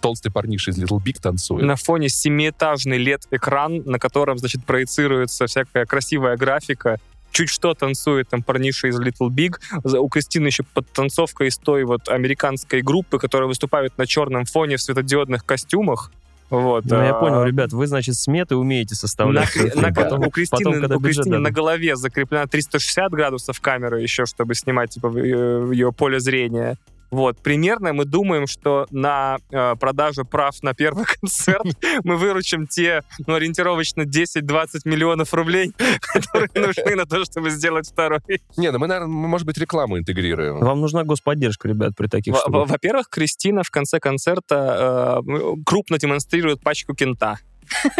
толстый 0.00 0.30
парниша 0.30 0.70
из 0.70 0.78
Little 0.78 0.98
Big 1.04 1.20
танцует. 1.20 1.64
На 1.64 1.76
фоне 1.76 2.08
семиэтажный 2.08 3.02
LED-экран, 3.04 3.82
на 3.84 3.98
котором, 3.98 4.38
значит, 4.38 4.64
проецируется 4.64 5.46
всякая 5.46 5.84
красивая 5.84 6.38
графика, 6.38 6.98
чуть 7.32 7.50
что 7.50 7.74
танцует 7.74 8.30
там 8.30 8.42
парниша 8.42 8.88
из 8.88 8.98
Little 8.98 9.28
Big. 9.28 9.56
У 9.98 10.08
Кристины 10.08 10.46
еще 10.46 10.62
подтанцовка 10.62 11.44
из 11.44 11.58
той 11.58 11.84
вот 11.84 12.08
американской 12.08 12.80
группы, 12.80 13.18
которая 13.18 13.46
выступает 13.46 13.98
на 13.98 14.06
черном 14.06 14.46
фоне 14.46 14.78
в 14.78 14.82
светодиодных 14.82 15.44
костюмах. 15.44 16.10
Вот. 16.48 16.84
Ну, 16.84 16.96
я 17.02 17.10
а, 17.10 17.20
понял, 17.20 17.42
ребят, 17.42 17.72
вы, 17.72 17.86
значит, 17.86 18.14
сметы 18.14 18.56
умеете 18.56 18.94
на, 18.94 18.96
составлять. 18.96 19.50
Кри- 19.50 19.72
на- 19.74 19.92
Потом- 19.92 20.26
у 20.26 20.30
Кристины, 20.30 20.64
потом, 20.64 20.80
когда 20.80 20.96
у 20.96 21.00
Кристины 21.00 21.38
на 21.38 21.50
голове 21.50 21.96
закреплена 21.96 22.46
360 22.46 23.10
градусов 23.10 23.60
камера 23.60 24.00
еще, 24.00 24.26
чтобы 24.26 24.54
снимать 24.54 24.90
типа 24.90 25.12
э, 25.16 25.70
ее 25.72 25.92
поле 25.92 26.20
зрения. 26.20 26.76
Вот, 27.10 27.38
примерно 27.38 27.92
мы 27.92 28.04
думаем, 28.04 28.46
что 28.46 28.86
на 28.90 29.38
э, 29.50 29.76
продажу 29.76 30.24
прав 30.24 30.62
на 30.62 30.74
первый 30.74 31.04
концерт 31.20 31.64
мы 32.04 32.16
выручим 32.16 32.66
те, 32.66 33.02
ну, 33.26 33.34
ориентировочно 33.34 34.02
10-20 34.02 34.80
миллионов 34.84 35.32
рублей, 35.34 35.72
которые 36.00 36.50
нужны 36.54 36.96
на 36.96 37.06
то, 37.06 37.24
чтобы 37.24 37.50
сделать 37.50 37.88
второй. 37.88 38.20
Не, 38.56 38.70
ну 38.70 38.78
мы, 38.78 38.86
наверное, 38.86 39.08
может 39.08 39.46
быть, 39.46 39.58
рекламу 39.58 39.98
интегрируем. 39.98 40.58
Вам 40.60 40.80
нужна 40.80 41.04
господдержка, 41.04 41.68
ребят, 41.68 41.92
при 41.96 42.08
таких 42.08 42.34
Во-первых, 42.46 43.08
Кристина 43.08 43.62
в 43.62 43.70
конце 43.70 44.00
концерта 44.00 45.22
э, 45.24 45.54
крупно 45.64 45.98
демонстрирует 45.98 46.60
пачку 46.60 46.94
кента. 46.94 47.38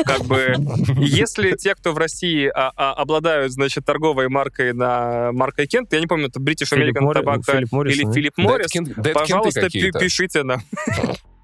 Как 0.05 0.25
бы, 0.25 0.55
если 0.99 1.53
те, 1.57 1.75
кто 1.75 1.93
в 1.93 1.99
России 1.99 2.51
а, 2.55 2.73
а, 2.77 2.93
обладают, 2.95 3.53
значит, 3.53 3.85
торговой 3.85 4.29
маркой 4.29 4.73
на 4.73 5.33
маркой 5.33 5.67
Кент, 5.67 5.93
я 5.93 6.01
не 6.01 6.07
помню, 6.07 6.29
это 6.29 6.41
British 6.41 6.67
Филипп 6.75 6.97
American 6.97 7.03
Морри- 7.03 7.23
Tobacco 7.23 7.53
Филипп 7.53 7.73
Моррис, 7.73 7.97
или? 7.97 8.13
Филипп 8.13 8.39
Моррис, 8.39 8.71
пожалуйста, 9.13 9.69
пишите 9.71 10.43
нам. 10.43 10.63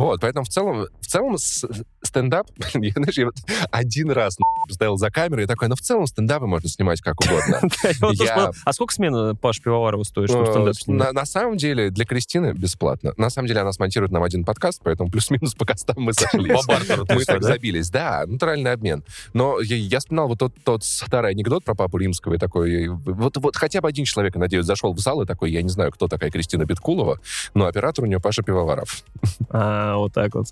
Вот, 0.00 0.20
поэтому 0.20 0.44
в 0.44 0.48
целом, 0.48 0.86
в 1.00 1.06
целом 1.06 1.36
стендап, 1.38 2.48
я, 2.74 2.92
знаешь, 2.92 3.18
я 3.18 3.26
вот 3.26 3.34
один 3.70 4.10
раз 4.10 4.36
стоял 4.68 4.96
за 4.96 5.10
камерой 5.10 5.44
и 5.44 5.46
такой, 5.46 5.68
ну 5.68 5.76
в 5.76 5.80
целом 5.80 6.06
стендапы 6.06 6.46
можно 6.46 6.68
снимать 6.68 7.00
как 7.00 7.16
угодно. 7.20 7.60
А 8.64 8.72
сколько 8.72 8.94
смена 8.94 9.34
Паш 9.34 9.60
Пивоварова 9.60 10.02
стоит, 10.02 10.28
чтобы 10.28 10.40
Э, 10.44 10.50
стендап 10.50 10.74
снимать? 10.74 11.12
На, 11.12 11.24
самом 11.24 11.56
деле, 11.56 11.90
для 11.90 12.04
Кристины 12.04 12.52
бесплатно. 12.52 13.12
На 13.16 13.30
самом 13.30 13.48
деле, 13.48 13.60
она 13.60 13.72
смонтирует 13.72 14.12
нам 14.12 14.22
один 14.22 14.44
подкаст, 14.44 14.80
поэтому 14.82 15.10
плюс-минус 15.10 15.54
по 15.54 15.64
костам 15.64 15.96
мы 15.98 16.12
сошлись. 16.14 16.66
Мы 17.08 17.24
так 17.24 17.42
забились. 17.42 17.90
Да, 17.90 18.24
натуральный 18.26 18.72
обмен. 18.72 19.04
Но 19.32 19.60
я, 19.60 19.98
вспоминал 19.98 20.28
вот 20.28 20.38
тот, 20.38 20.54
тот 20.64 20.84
старый 20.84 21.32
анекдот 21.32 21.64
про 21.64 21.74
папу 21.74 21.98
римского, 21.98 22.34
и 22.34 22.38
такой, 22.38 22.88
вот, 22.88 23.36
вот 23.36 23.56
хотя 23.56 23.80
бы 23.80 23.88
один 23.88 24.04
человек, 24.04 24.36
надеюсь, 24.36 24.64
зашел 24.64 24.92
в 24.92 24.98
зал 24.98 25.22
и 25.22 25.26
такой, 25.26 25.50
я 25.50 25.62
не 25.62 25.68
знаю, 25.68 25.92
кто 25.92 26.08
такая 26.08 26.30
Кристина 26.30 26.64
Биткулова, 26.64 27.20
но 27.54 27.66
оператор 27.66 28.04
у 28.04 28.06
нее 28.06 28.20
Паша 28.20 28.42
Пивоваров. 28.42 29.02
А, 29.50 29.89
вот 29.96 30.12
так 30.12 30.34
вот. 30.34 30.46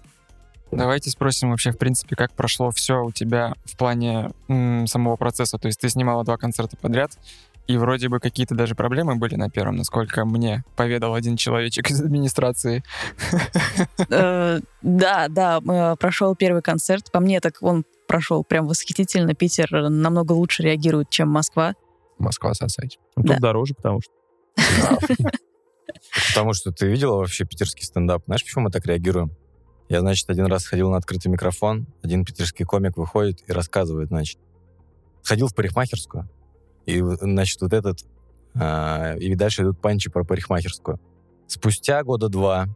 Давайте 0.71 1.09
спросим 1.11 1.50
вообще, 1.50 1.73
в 1.73 1.78
принципе, 1.78 2.14
как 2.14 2.33
прошло 2.33 2.71
все 2.71 3.02
у 3.02 3.11
тебя 3.11 3.54
в 3.64 3.76
плане 3.78 4.30
м, 4.49 4.87
самого 4.87 5.16
процесса. 5.16 5.57
То 5.59 5.66
есть 5.66 5.80
ты 5.80 5.88
снимала 5.88 6.25
два 6.25 6.37
концерта 6.37 6.76
подряд, 6.76 7.12
и 7.66 7.76
вроде 7.78 8.09
бы 8.09 8.21
какие-то 8.21 8.54
даже 8.54 8.75
проблемы 8.75 9.16
были 9.16 9.35
на 9.37 9.49
первом, 9.50 9.76
насколько 9.76 10.25
мне 10.26 10.64
поведал 10.76 11.14
один 11.14 11.37
человечек 11.37 11.90
из 11.90 12.00
администрации. 12.00 12.83
Э, 14.11 14.61
Да, 14.83 15.28
да, 15.28 15.59
э, 15.66 15.97
прошел 15.97 16.35
первый 16.37 16.62
концерт. 16.62 17.11
По 17.12 17.21
мне, 17.21 17.40
так 17.40 17.57
он 17.62 17.85
прошел 18.07 18.45
прям 18.45 18.66
восхитительно. 18.66 19.35
Питер 19.35 19.71
намного 19.90 20.33
лучше 20.33 20.62
реагирует, 20.62 21.11
чем 21.11 21.28
Москва. 21.28 21.75
Москва 22.18 22.52
сосать. 22.54 22.99
Тут 23.14 23.38
дороже, 23.38 23.75
потому 23.75 24.00
что. 24.00 24.12
Потому 26.28 26.52
что 26.52 26.73
ты 26.73 26.87
видела 26.87 27.16
вообще 27.16 27.45
питерский 27.45 27.85
стендап? 27.85 28.25
Знаешь, 28.26 28.45
почему 28.45 28.64
мы 28.64 28.71
так 28.71 28.87
реагируем? 28.87 29.33
Я, 29.88 30.00
значит, 30.00 30.28
один 30.28 30.47
раз 30.47 30.66
ходил 30.66 30.90
на 30.90 30.99
открытый 30.99 31.33
микрофон, 31.33 31.87
один 32.02 32.25
питерский 32.25 32.64
комик 32.64 32.97
выходит 32.97 33.42
и 33.47 33.52
рассказывает, 33.52 34.09
значит, 34.09 34.38
ходил 35.23 35.49
в 35.49 35.54
парикмахерскую, 35.54 36.28
и, 36.85 37.00
значит, 37.00 37.61
вот 37.62 37.73
этот, 37.73 38.00
а, 38.54 39.14
и 39.16 39.35
дальше 39.35 39.62
идут 39.62 39.80
панчи 39.80 40.11
про 40.11 40.25
парикмахерскую. 40.25 41.00
Спустя 41.47 42.02
года 42.02 42.28
два 42.28 42.66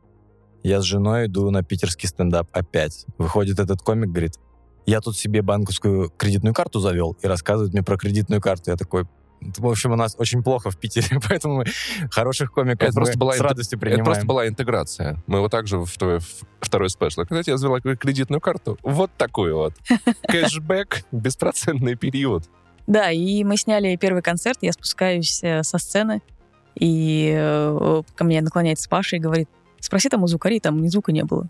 я 0.62 0.80
с 0.80 0.84
женой 0.84 1.26
иду 1.26 1.50
на 1.50 1.62
питерский 1.62 2.08
стендап 2.08 2.48
опять. 2.52 3.04
Выходит 3.18 3.58
этот 3.58 3.82
комик, 3.82 4.10
говорит, 4.10 4.34
я 4.86 5.00
тут 5.00 5.16
себе 5.16 5.42
банковскую 5.42 6.10
кредитную 6.10 6.54
карту 6.54 6.80
завел, 6.80 7.16
и 7.20 7.26
рассказывает 7.26 7.72
мне 7.72 7.82
про 7.82 7.96
кредитную 7.96 8.40
карту. 8.40 8.70
Я 8.70 8.76
такой, 8.76 9.06
в 9.58 9.66
общем, 9.66 9.92
у 9.92 9.96
нас 9.96 10.14
очень 10.18 10.42
плохо 10.42 10.70
в 10.70 10.76
Питере, 10.78 11.20
поэтому 11.28 11.56
мы 11.56 11.64
хороших 12.10 12.52
комиков 12.52 12.88
Это 12.88 12.94
просто 12.94 13.18
была 13.18 13.34
с 13.34 13.40
радостью 13.40 13.76
Это 13.78 13.80
принимаем. 13.86 14.04
просто 14.04 14.26
была 14.26 14.48
интеграция. 14.48 15.22
Мы 15.26 15.40
вот 15.40 15.50
так 15.50 15.66
же 15.66 15.78
в 15.78 15.98
твой 15.98 16.18
в- 16.20 16.42
второй 16.60 16.90
спешл. 16.90 17.22
Когда 17.22 17.42
я 17.44 17.56
завела 17.56 17.80
кредитную 17.80 18.40
карту, 18.40 18.78
вот 18.82 19.10
такую 19.16 19.56
вот. 19.56 19.74
Кэшбэк, 20.28 21.04
беспроцентный 21.12 21.94
период. 21.94 22.44
Да, 22.86 23.10
и 23.10 23.44
мы 23.44 23.56
сняли 23.56 23.96
первый 23.96 24.22
концерт, 24.22 24.58
я 24.60 24.72
спускаюсь 24.72 25.42
э, 25.42 25.62
со 25.62 25.78
сцены, 25.78 26.20
и 26.74 27.32
э, 27.36 28.02
ко 28.14 28.24
мне 28.24 28.40
наклоняется 28.40 28.88
Паша 28.88 29.16
и 29.16 29.18
говорит, 29.20 29.48
спроси 29.78 30.08
там 30.08 30.22
у 30.22 30.26
звукарей, 30.26 30.58
там 30.60 30.82
ни 30.82 30.88
звука 30.88 31.12
не 31.12 31.24
было. 31.24 31.48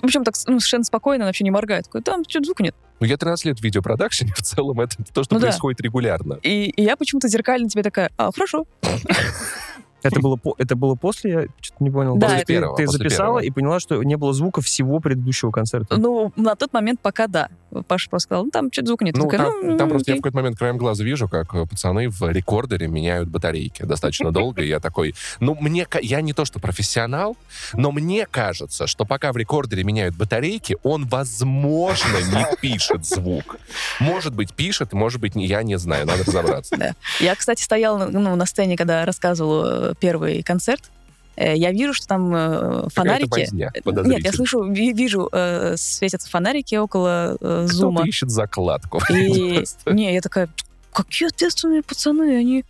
В 0.00 0.04
общем, 0.04 0.24
так 0.24 0.34
ну, 0.46 0.58
совершенно 0.58 0.84
спокойно, 0.84 1.24
он 1.24 1.28
вообще 1.28 1.44
не 1.44 1.50
моргает. 1.50 1.84
Такой, 1.84 2.02
там 2.02 2.22
что-то 2.28 2.46
звука 2.46 2.62
нет. 2.64 2.74
Ну, 3.00 3.06
я 3.06 3.16
13 3.16 3.44
лет 3.46 3.58
в 3.58 3.62
видеопродакшене, 3.62 4.32
в 4.36 4.42
целом 4.42 4.80
это 4.80 4.96
то, 5.12 5.22
что 5.24 5.34
Ну 5.34 5.40
да. 5.40 5.48
происходит 5.48 5.80
регулярно. 5.80 6.38
И, 6.42 6.66
и 6.70 6.82
я 6.82 6.96
почему-то 6.96 7.28
зеркально 7.28 7.68
тебе 7.68 7.82
такая, 7.82 8.10
а, 8.16 8.30
хорошо. 8.32 8.64
Это 10.02 10.20
было, 10.20 10.38
это 10.58 10.76
было 10.76 10.94
после, 10.94 11.30
я 11.30 11.42
что-то 11.60 11.82
не 11.84 11.90
понял. 11.90 12.16
Да, 12.16 12.28
Ты- 12.28 12.34
это- 12.34 12.46
ты, 12.46 12.52
первого, 12.54 12.76
ты 12.76 12.84
после 12.86 12.98
записала 12.98 13.26
первого. 13.26 13.38
и 13.40 13.50
поняла, 13.50 13.80
что 13.80 14.02
не 14.02 14.16
было 14.16 14.32
звука 14.32 14.60
всего 14.60 15.00
предыдущего 15.00 15.50
концерта. 15.50 15.96
Ну, 15.96 16.32
на 16.36 16.54
тот 16.56 16.72
момент 16.72 17.00
пока 17.00 17.26
да. 17.26 17.48
Паша 17.88 18.10
просто 18.10 18.24
сказал, 18.28 18.44
ну, 18.44 18.50
там 18.50 18.70
что-то 18.70 18.88
звука 18.88 19.04
нет. 19.06 19.16
Ну, 19.16 19.24
Такая, 19.30 19.46
там, 19.46 19.54
«Ну, 19.66 19.76
там 19.78 19.88
просто 19.88 20.10
я 20.10 20.14
в 20.14 20.16
окей». 20.16 20.20
какой-то 20.22 20.36
момент 20.36 20.58
краем 20.58 20.76
глаза 20.76 21.02
вижу, 21.04 21.26
как 21.28 21.54
э, 21.54 21.64
пацаны 21.66 22.10
в 22.10 22.20
рекордере 22.30 22.86
меняют 22.86 23.28
батарейки 23.30 23.82
достаточно 23.84 24.30
долго. 24.32 24.62
И 24.62 24.68
я 24.68 24.78
такой, 24.80 25.14
ну, 25.40 25.54
мне, 25.58 25.86
я 26.02 26.20
не 26.20 26.32
то, 26.34 26.44
что 26.44 26.58
профессионал, 26.60 27.36
но 27.72 27.90
мне 27.92 28.26
кажется, 28.30 28.86
что 28.86 29.04
пока 29.06 29.32
в 29.32 29.36
рекордере 29.38 29.84
меняют 29.84 30.14
батарейки, 30.16 30.76
он, 30.82 31.06
возможно, 31.06 32.18
не 32.32 32.44
пишет 32.60 33.04
звук. 33.06 33.56
Может 34.00 34.34
быть, 34.34 34.52
пишет, 34.54 34.92
может 34.92 35.20
быть, 35.20 35.32
я 35.34 35.62
не 35.62 35.78
знаю, 35.78 36.06
надо 36.06 36.24
разобраться. 36.24 36.94
Я, 37.20 37.34
кстати, 37.36 37.62
стояла 37.62 38.06
ну, 38.10 38.36
на 38.36 38.46
сцене, 38.46 38.76
когда 38.76 39.04
рассказывала 39.06 39.91
э, 39.91 39.91
первый 39.98 40.42
концерт. 40.42 40.90
Э, 41.36 41.56
Я 41.56 41.72
вижу, 41.72 41.94
что 41.94 42.06
там 42.06 42.34
э, 42.34 42.88
фонарики. 42.94 43.28
возня 43.40 43.72
Нет, 43.84 44.24
я 44.24 44.32
слышу, 44.32 44.62
ви- 44.64 44.92
вижу, 44.92 45.28
э, 45.32 45.76
светятся 45.76 46.28
фонарики 46.30 46.74
около 46.74 47.36
э, 47.40 47.66
зума. 47.68 48.00
Кто-то 48.00 48.08
ищет 48.08 48.30
закладку. 48.30 49.00
И 49.10 49.64
не, 49.86 50.12
я 50.14 50.20
такая, 50.20 50.48
какие 50.92 51.28
ответственные 51.28 51.82
пацаны, 51.82 52.36
они 52.36 52.64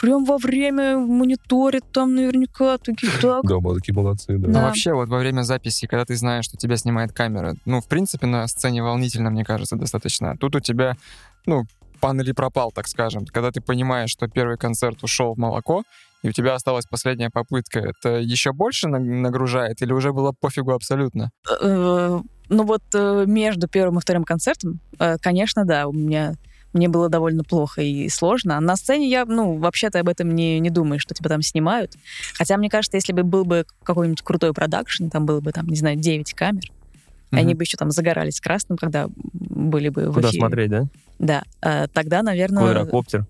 прям 0.00 0.24
во 0.24 0.38
время 0.38 0.98
мониторят 0.98 1.84
там 1.92 2.14
наверняка 2.14 2.78
такие, 2.78 3.10
так. 3.20 3.44
Да, 3.44 3.58
мы 3.60 3.74
такие 3.74 3.94
молодцы, 3.94 4.36
да. 4.38 4.46
Ну, 4.48 4.52
Да. 4.54 4.62
вообще, 4.62 4.94
вот 4.94 5.08
во 5.08 5.18
время 5.18 5.42
записи, 5.42 5.86
когда 5.86 6.04
ты 6.04 6.16
знаешь, 6.16 6.44
что 6.44 6.56
тебя 6.56 6.76
снимает 6.76 7.12
камера, 7.12 7.54
ну, 7.66 7.80
в 7.80 7.86
принципе, 7.86 8.26
на 8.26 8.46
сцене 8.48 8.82
волнительно, 8.82 9.30
мне 9.30 9.44
кажется, 9.44 9.76
достаточно. 9.76 10.36
Тут 10.36 10.56
у 10.56 10.60
тебя, 10.60 10.96
ну, 11.46 11.64
пан 12.00 12.20
или 12.20 12.32
пропал, 12.32 12.70
так 12.72 12.86
скажем. 12.88 13.26
Когда 13.26 13.50
ты 13.50 13.60
понимаешь, 13.60 14.10
что 14.10 14.28
первый 14.28 14.56
концерт 14.56 15.02
ушел 15.02 15.34
в 15.34 15.38
молоко, 15.38 15.82
и 16.22 16.28
у 16.28 16.32
тебя 16.32 16.54
осталась 16.54 16.84
последняя 16.86 17.30
попытка, 17.30 17.80
это 17.80 18.16
еще 18.18 18.52
больше 18.52 18.88
на- 18.88 18.98
нагружает 18.98 19.82
или 19.82 19.92
уже 19.92 20.12
было 20.12 20.32
пофигу 20.38 20.72
абсолютно? 20.72 21.30
Э, 21.60 22.20
Ну 22.50 22.64
вот 22.64 22.82
э, 22.94 23.24
между 23.26 23.68
первым 23.68 23.98
и 23.98 24.00
вторым 24.00 24.24
концертом, 24.24 24.80
э, 24.98 25.16
конечно, 25.20 25.64
да, 25.64 25.86
у 25.86 25.92
меня 25.92 26.34
мне 26.74 26.88
было 26.88 27.08
довольно 27.08 27.44
плохо 27.44 27.80
и 27.82 28.08
сложно. 28.10 28.58
А 28.58 28.60
На 28.60 28.76
сцене 28.76 29.08
я, 29.08 29.24
ну, 29.24 29.56
вообще-то 29.56 30.00
об 30.00 30.08
этом 30.08 30.30
не, 30.34 30.60
не 30.60 30.68
думаю, 30.70 30.98
что 31.00 31.14
тебя 31.14 31.28
там 31.30 31.40
снимают. 31.40 31.94
Хотя, 32.34 32.56
мне 32.58 32.68
кажется, 32.68 32.96
если 32.98 33.12
бы 33.14 33.22
был 33.22 33.44
бы 33.46 33.64
какой-нибудь 33.82 34.20
крутой 34.22 34.52
продакшн, 34.52 35.08
там 35.08 35.24
было 35.24 35.40
бы, 35.40 35.50
там, 35.52 35.66
не 35.66 35.76
знаю, 35.76 35.96
9 35.96 36.34
камер, 36.34 36.62
и 37.30 37.36
они 37.36 37.54
бы 37.54 37.62
еще 37.62 37.76
там 37.78 37.90
загорались 37.90 38.40
красным, 38.40 38.76
когда 38.78 39.08
были 39.14 39.88
бы 39.88 40.10
в 40.10 40.14
Куда 40.14 40.28
эфире. 40.28 40.40
смотреть, 40.40 40.70
да? 40.70 40.84
Да. 41.18 41.42
Э, 41.62 41.86
Тогда, 41.88 42.22
наверное... 42.22 42.62
Квадрокоптер. 42.62 43.26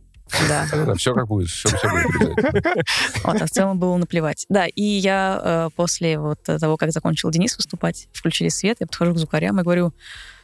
Да. 0.48 0.94
все 0.94 1.14
как 1.14 1.26
будет, 1.26 1.48
все, 1.48 1.68
все 1.68 1.88
будет. 1.88 2.86
Вот, 3.24 3.42
а 3.42 3.46
в 3.46 3.50
целом 3.50 3.78
было 3.78 3.96
наплевать. 3.96 4.46
Да, 4.48 4.66
и 4.66 4.82
я 4.82 5.40
э, 5.42 5.68
после 5.74 6.18
вот 6.18 6.42
того, 6.42 6.76
как 6.76 6.92
закончил 6.92 7.30
Денис 7.30 7.56
выступать, 7.56 8.08
включили 8.12 8.48
свет, 8.48 8.78
я 8.80 8.86
подхожу 8.86 9.14
к 9.14 9.18
звукарям 9.18 9.60
и 9.60 9.62
говорю, 9.62 9.92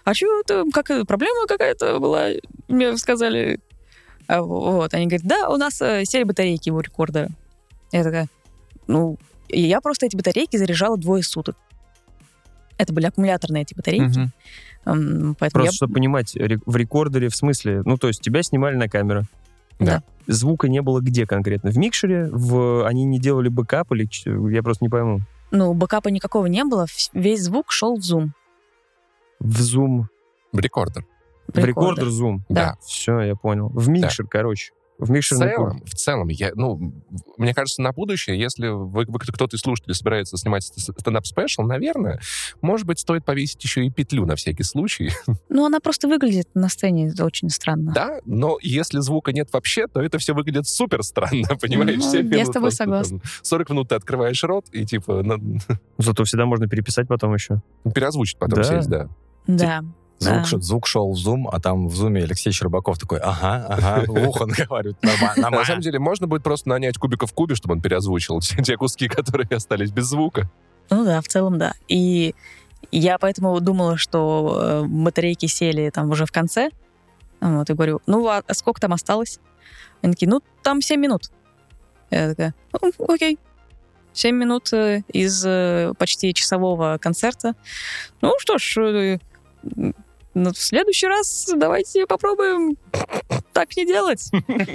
а 0.05 0.15
что 0.15 0.41
это, 0.41 0.65
как, 0.73 0.91
э, 0.91 1.05
проблема 1.05 1.47
какая-то 1.47 1.99
была? 1.99 2.29
Мне 2.69 2.97
сказали. 2.97 3.61
А, 4.27 4.43
вот, 4.43 4.93
они 4.95 5.07
говорят, 5.07 5.27
да, 5.27 5.49
у 5.49 5.57
нас 5.57 5.81
э, 5.81 6.05
сели 6.05 6.25
батарейки 6.25 6.71
у 6.71 6.81
рекордера. 6.81 7.29
Я 7.93 8.03
такая, 8.03 8.29
ну, 8.87 9.19
я 9.49 9.81
просто 9.81 10.07
эти 10.07 10.17
батарейки 10.17 10.57
заряжала 10.57 10.97
двое 10.97 11.23
суток. 11.23 11.57
Это 12.77 12.93
были 12.93 13.07
аккумуляторные 13.07 13.63
эти 13.63 13.75
батарейки. 13.75 14.31
М, 14.87 15.35
Поэтому 15.39 15.65
Просто, 15.65 15.73
я... 15.73 15.73
чтобы 15.73 15.95
понимать, 15.95 16.35
в 16.35 16.77
рекордере, 16.77 17.29
в 17.29 17.37
смысле, 17.37 17.83
ну, 17.85 17.97
то 17.97 18.09
есть 18.09 18.21
тебя 18.21 18.43
снимали 18.43 18.77
на 18.77 18.89
камеру. 18.89 19.25
Да. 19.79 20.03
Звука 20.27 20.69
не 20.69 20.81
было 20.81 21.01
где 21.01 21.27
конкретно? 21.27 21.71
В 21.71 21.77
микшере? 21.77 22.29
В... 22.31 22.87
Они 22.87 23.05
не 23.05 23.19
делали 23.19 23.49
бэкап 23.49 23.93
или... 23.93 24.09
Я 24.53 24.63
просто 24.63 24.85
не 24.85 24.89
пойму. 24.89 25.21
Ну, 25.51 25.75
бэкапа 25.75 26.09
никакого 26.09 26.47
не 26.47 26.65
было, 26.65 26.87
весь 27.13 27.43
звук 27.43 27.71
шел 27.71 27.97
в 27.97 28.03
Zoom. 28.03 28.35
В 29.39 29.61
Zoom. 29.61 30.05
В 30.53 30.59
рекордер. 30.59 31.05
В 31.49 31.59
рекордер 31.59 32.09
Zoom. 32.09 32.39
Да. 32.49 32.77
Все, 32.81 33.21
я 33.21 33.37
понял. 33.37 33.69
В 33.69 33.89
микшер, 33.89 34.27
короче. 34.27 34.73
В 34.99 35.11
микшерный 35.11 35.49
целом, 35.55 35.83
в 35.85 35.91
целом, 35.95 36.29
я, 36.29 36.53
ну, 36.55 36.93
мне 37.37 37.53
кажется, 37.53 37.83
на 37.83 37.93
будущее, 37.93 38.39
если 38.39 38.69
вы, 38.69 39.05
вы- 39.07 39.19
кто-то 39.19 39.57
из 39.57 39.61
слушателей 39.61 39.95
собирается 39.95 40.37
снимать 40.37 40.63
ст- 40.65 40.79
стендап-special, 41.01 41.63
наверное, 41.63 42.21
может 42.63 42.87
быть, 42.87 43.01
стоит 43.01 43.25
повесить 43.25 43.63
еще 43.65 43.85
и 43.85 43.91
петлю 43.91 44.25
на 44.25 44.37
всякий 44.37 44.63
случай. 44.63 45.11
Ну, 45.49 45.67
она 45.67 45.81
просто 45.81 46.09
выглядит 46.09 46.49
на 46.55 46.69
сцене 46.69 47.13
очень 47.21 47.49
странно. 47.51 47.93
Да, 47.93 48.21
но 48.25 48.59
если 48.63 48.99
звука 49.01 49.33
нет 49.33 49.49
вообще, 49.53 49.87
то 49.89 50.01
это 50.01 50.19
все 50.19 50.33
выглядит 50.35 50.67
супер 50.69 51.03
странно, 51.03 51.49
понимаешь? 51.61 51.97
Ну, 52.03 52.11
Семь 52.11 52.33
я 52.35 52.45
с 52.45 52.49
тобой 52.49 52.69
просто 52.71 52.85
согласна. 52.85 53.19
там 53.21 53.31
40 53.43 53.71
минут 53.71 53.89
ты 53.89 53.95
открываешь 53.97 54.43
рот 54.45 54.67
и, 54.73 54.85
типа, 54.87 55.23
на- 55.23 55.41
Зато 55.99 56.25
всегда 56.25 56.47
можно 56.47 56.69
переписать 56.69 57.09
потом 57.09 57.35
еще. 57.35 57.63
переозвучить 57.95 58.39
потом 58.39 58.63
Да. 58.63 58.65
сесть, 58.65 58.89
да. 58.89 59.09
Да. 59.47 59.85
Звук, 60.19 60.43
Да. 60.51 60.59
звук 60.59 60.87
шел 60.87 61.13
в 61.13 61.17
зум, 61.17 61.49
а 61.53 61.61
там 61.61 61.89
в 61.89 61.95
зуме 61.97 62.23
Алексей 62.23 62.53
Щербаков 62.53 62.99
такой, 62.99 63.19
ага, 63.19 63.67
ага, 63.69 64.05
в 64.09 64.29
ухо 64.29 64.47
наговаривает. 64.47 64.97
Нормально, 65.03 65.51
На 65.51 65.65
самом 65.65 65.81
деле, 65.83 65.99
можно 65.99 66.27
будет 66.27 66.43
просто 66.43 66.69
нанять 66.69 66.97
кубика 66.99 67.27
в 67.27 67.33
кубе, 67.33 67.55
чтобы 67.55 67.75
он 67.75 67.81
переозвучил 67.81 68.41
те, 68.41 68.77
куски, 68.77 69.09
которые 69.09 69.49
остались 69.51 69.91
без 69.91 70.07
звука. 70.07 70.49
Ну 70.91 71.05
да, 71.05 71.21
в 71.21 71.27
целом 71.29 71.59
да. 71.59 71.75
И 71.89 72.35
я 72.91 73.19
поэтому 73.19 73.59
думала, 73.61 73.97
что 73.97 74.61
э, 74.63 74.87
батарейки 74.87 75.47
сели 75.47 75.91
там 75.91 76.11
уже 76.11 76.27
в 76.27 76.33
конце. 76.33 76.71
Вот, 77.41 77.69
и 77.69 77.75
говорю, 77.75 78.01
ну 78.07 78.27
а, 78.29 78.43
а 78.47 78.55
сколько 78.55 78.81
там 78.81 78.93
осталось? 78.93 79.41
Они 80.01 80.13
такие, 80.13 80.29
ну 80.29 80.41
там 80.63 80.81
7 80.81 81.01
минут. 81.01 81.31
Я 82.11 82.31
такая, 82.31 82.55
«Ну, 82.73 82.93
окей. 83.09 83.39
7 84.13 84.37
минут 84.37 84.73
э, 84.73 85.03
из 85.09 85.45
э, 85.45 85.93
почти 85.99 86.33
часового 86.33 86.99
концерта. 87.01 87.55
Ну 88.21 88.33
что 88.39 88.59
ж, 88.59 89.19
ну, 90.35 90.53
в 90.53 90.59
следующий 90.59 91.07
раз 91.07 91.49
давайте 91.57 92.07
попробуем 92.07 92.77
так 93.53 93.77
не 93.77 93.87
делать. 93.87 94.31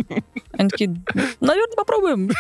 Они 0.53 0.69
такие, 0.69 0.95
наверное, 1.39 1.75
попробуем. 1.75 2.31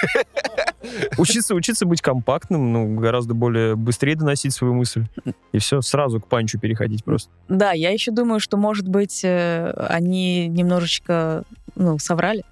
Учиться, 1.17 1.53
учиться 1.53 1.85
быть 1.85 2.01
компактным, 2.01 2.73
ну, 2.73 2.95
гораздо 2.97 3.33
более 3.33 3.75
быстрее 3.75 4.15
доносить 4.15 4.53
свою 4.53 4.73
мысль. 4.73 5.05
И 5.51 5.59
все, 5.59 5.81
сразу 5.81 6.19
к 6.19 6.27
панчу 6.27 6.59
переходить 6.59 7.03
просто. 7.03 7.29
Да, 7.49 7.71
я 7.71 7.91
еще 7.91 8.11
думаю, 8.11 8.39
что, 8.39 8.57
может 8.57 8.87
быть, 8.87 9.21
э, 9.23 9.71
они 9.89 10.47
немножечко, 10.47 11.43
ну, 11.75 11.99
соврали, 11.99 12.43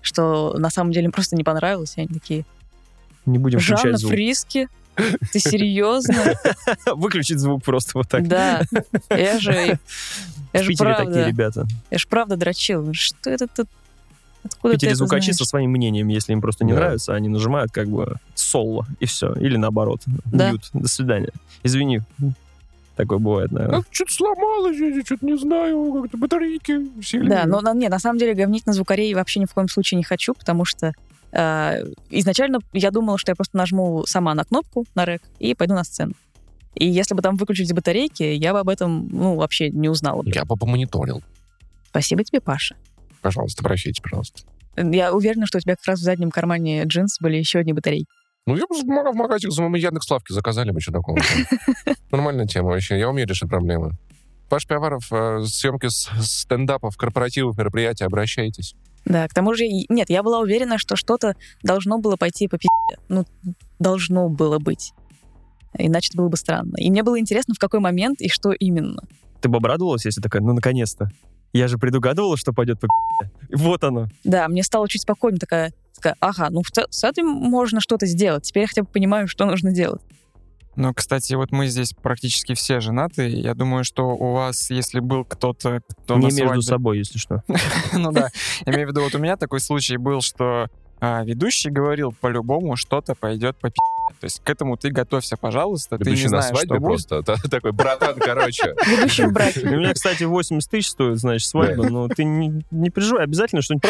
что 0.00 0.54
на 0.58 0.70
самом 0.70 0.92
деле 0.92 1.06
им 1.06 1.12
просто 1.12 1.36
не 1.36 1.44
понравилось. 1.44 1.94
И 1.96 2.00
они 2.00 2.08
такие, 2.08 2.44
Не 3.26 3.38
будем 3.38 3.60
Жанна 3.60 3.78
включать 3.78 4.00
звук. 4.00 4.12
Фриски? 4.12 4.68
Ты 5.32 5.38
серьезно? 5.38 6.34
Выключить 6.86 7.38
звук 7.38 7.62
просто 7.64 7.92
вот 7.94 8.08
так. 8.08 8.26
Да. 8.28 8.62
Я 9.10 9.38
же, 9.38 9.52
я 10.52 10.60
В 10.60 10.62
же 10.62 10.68
Питере 10.68 10.90
такие 10.94 11.12
правда, 11.12 11.26
ребята. 11.28 11.66
я 11.90 11.98
же 11.98 12.06
правда 12.08 12.36
дрочил. 12.36 12.92
Что 12.92 13.30
это 13.30 13.46
тут? 13.48 13.66
Откуда 14.44 14.74
В 14.74 14.76
ты 14.76 14.80
Питере 14.80 14.94
звукачи 14.94 15.32
со 15.32 15.44
своим 15.44 15.70
мнением, 15.70 16.08
если 16.08 16.32
им 16.32 16.40
просто 16.40 16.64
не 16.64 16.72
Да. 16.72 16.78
нравится, 16.80 17.14
они 17.14 17.28
нажимают 17.28 17.72
как 17.72 17.88
бы 17.88 18.16
соло, 18.34 18.86
и 19.00 19.06
все. 19.06 19.32
Или 19.34 19.56
наоборот. 19.56 20.02
Да. 20.26 20.50
Мьют. 20.50 20.68
До 20.74 20.86
свидания. 20.88 21.30
Извини. 21.62 22.00
Такое 22.96 23.18
бывает, 23.18 23.50
наверное. 23.50 23.82
что-то 23.90 24.12
сломалось, 24.12 24.76
я 24.78 25.02
что-то 25.04 25.26
не 25.26 25.36
знаю, 25.36 26.00
как-то 26.02 26.16
батарейки 26.16 27.02
сели. 27.02 27.28
Да, 27.28 27.44
но 27.44 27.60
на- 27.60 27.74
нет, 27.74 27.90
на 27.90 27.98
самом 27.98 28.18
деле 28.20 28.34
говнить 28.34 28.66
на 28.66 28.72
звукарей 28.72 29.12
вообще 29.14 29.40
ни 29.40 29.46
в 29.46 29.52
коем 29.52 29.68
случае 29.68 29.98
не 29.98 30.04
хочу, 30.04 30.32
потому 30.32 30.64
что 30.64 30.92
изначально 32.10 32.58
я 32.72 32.90
думала, 32.90 33.18
что 33.18 33.32
я 33.32 33.36
просто 33.36 33.56
нажму 33.56 34.04
сама 34.06 34.34
на 34.34 34.44
кнопку, 34.44 34.86
на 34.94 35.04
рек, 35.04 35.22
и 35.38 35.54
пойду 35.54 35.74
на 35.74 35.84
сцену. 35.84 36.12
И 36.74 36.86
если 36.86 37.14
бы 37.14 37.22
там 37.22 37.36
выключить 37.36 37.72
батарейки, 37.72 38.22
я 38.22 38.52
бы 38.52 38.60
об 38.60 38.68
этом, 38.68 39.08
ну, 39.08 39.36
вообще 39.36 39.70
не 39.70 39.88
узнала. 39.88 40.22
бы. 40.22 40.30
Я 40.30 40.44
бы 40.44 40.56
помониторил. 40.56 41.22
Спасибо 41.88 42.24
тебе, 42.24 42.40
Паша. 42.40 42.76
Пожалуйста, 43.22 43.62
прощайте, 43.62 44.02
пожалуйста. 44.02 44.42
Я 44.76 45.12
уверена, 45.12 45.46
что 45.46 45.58
у 45.58 45.60
тебя 45.60 45.76
как 45.76 45.86
раз 45.86 46.00
в 46.00 46.02
заднем 46.02 46.30
кармане 46.30 46.82
джинс 46.84 47.18
были 47.20 47.36
еще 47.36 47.60
одни 47.60 47.72
батарейки. 47.72 48.06
Ну, 48.46 48.56
я 48.56 48.66
бы 48.66 48.74
в 48.74 48.84
мага- 48.84 49.12
в 49.12 49.14
магазин 49.16 49.50
за 49.50 49.62
Яндекс 49.62 50.06
Славки 50.06 50.32
заказали 50.32 50.70
бы, 50.70 50.80
что 50.80 50.92
такого. 50.92 51.18
Нормальная 52.10 52.46
тема 52.46 52.70
вообще. 52.70 52.98
Я 52.98 53.08
умею 53.08 53.26
решить 53.26 53.48
проблемы. 53.48 53.92
Паш 54.50 54.66
Пиаваров, 54.66 55.10
э, 55.12 55.44
съемки 55.46 55.88
стендапов, 55.88 56.96
корпоративов, 56.96 57.56
мероприятий, 57.56 58.04
обращайтесь. 58.04 58.74
Да, 59.04 59.28
к 59.28 59.34
тому 59.34 59.54
же, 59.54 59.66
нет, 59.68 60.10
я 60.10 60.22
была 60.22 60.40
уверена, 60.40 60.78
что 60.78 60.96
что-то 60.96 61.36
должно 61.62 61.98
было 61.98 62.16
пойти 62.16 62.48
по 62.48 62.56
пи***. 62.58 62.68
Ну, 63.08 63.24
должно 63.78 64.28
было 64.28 64.58
быть. 64.58 64.92
Иначе 65.76 66.08
это 66.10 66.18
было 66.18 66.28
бы 66.28 66.36
странно. 66.36 66.76
И 66.76 66.90
мне 66.90 67.02
было 67.02 67.18
интересно, 67.18 67.54
в 67.54 67.58
какой 67.58 67.80
момент 67.80 68.20
и 68.20 68.28
что 68.28 68.52
именно. 68.52 69.02
Ты 69.40 69.48
бы 69.48 69.58
обрадовалась, 69.58 70.04
если 70.04 70.20
такая, 70.20 70.42
ну, 70.42 70.52
наконец-то. 70.52 71.10
Я 71.52 71.68
же 71.68 71.78
предугадывала, 71.78 72.36
что 72.36 72.52
пойдет 72.52 72.80
по 72.80 72.86
пи***е. 72.86 73.56
Вот 73.56 73.84
оно. 73.84 74.08
Да, 74.24 74.48
мне 74.48 74.62
стало 74.62 74.88
чуть 74.88 75.02
спокойнее, 75.02 75.38
такая, 75.38 75.72
такая 75.94 76.16
ага, 76.20 76.48
ну 76.50 76.62
с 76.64 77.04
этим 77.04 77.26
можно 77.26 77.80
что-то 77.80 78.06
сделать. 78.06 78.44
Теперь 78.44 78.62
я 78.62 78.66
хотя 78.68 78.82
бы 78.82 78.88
понимаю, 78.88 79.28
что 79.28 79.44
нужно 79.44 79.70
делать. 79.70 80.02
Ну, 80.76 80.92
кстати, 80.92 81.34
вот 81.34 81.52
мы 81.52 81.68
здесь 81.68 81.92
практически 81.92 82.54
все 82.54 82.80
женаты. 82.80 83.28
Я 83.28 83.54
думаю, 83.54 83.84
что 83.84 84.08
у 84.08 84.32
вас, 84.32 84.70
если 84.70 85.00
был 85.00 85.24
кто-то, 85.24 85.80
кто 86.02 86.14
Не 86.16 86.26
на 86.26 86.32
между 86.32 86.44
свадьбе- 86.46 86.62
собой, 86.62 86.98
если 86.98 87.18
что. 87.18 87.42
Ну 87.92 88.12
да. 88.12 88.28
Я 88.66 88.72
имею 88.72 88.88
в 88.88 88.90
виду, 88.90 89.02
вот 89.02 89.14
у 89.14 89.18
меня 89.18 89.36
такой 89.36 89.60
случай 89.60 89.96
был, 89.96 90.20
что 90.20 90.68
а, 91.00 91.22
ведущий 91.24 91.70
говорил, 91.70 92.12
по-любому 92.20 92.76
что-то 92.76 93.14
пойдет 93.14 93.56
по 93.58 93.68
пи***. 93.68 93.76
То 94.20 94.24
есть 94.26 94.40
к 94.42 94.48
этому 94.48 94.76
ты 94.76 94.90
готовься, 94.90 95.36
пожалуйста. 95.36 95.98
Ты 95.98 96.04
не 96.04 96.10
Ведущий 96.10 96.24
на 96.24 96.40
знаешь, 96.40 96.56
свадьбе 96.56 96.76
что 96.76 96.84
просто. 96.84 97.22
та- 97.22 97.36
Такой, 97.50 97.72
братан, 97.72 98.14
короче. 98.18 98.74
Ведущий 98.86 99.24
в 99.26 99.32
браке. 99.32 99.60
У 99.60 99.76
меня, 99.76 99.92
кстати, 99.92 100.24
80 100.24 100.70
тысяч 100.70 100.88
стоит, 100.90 101.18
значит, 101.18 101.46
свадьба, 101.48 101.88
но 101.90 102.08
ты 102.08 102.24
не, 102.24 102.62
переживай, 102.90 103.24
обязательно 103.24 103.60
что-нибудь 103.62 103.82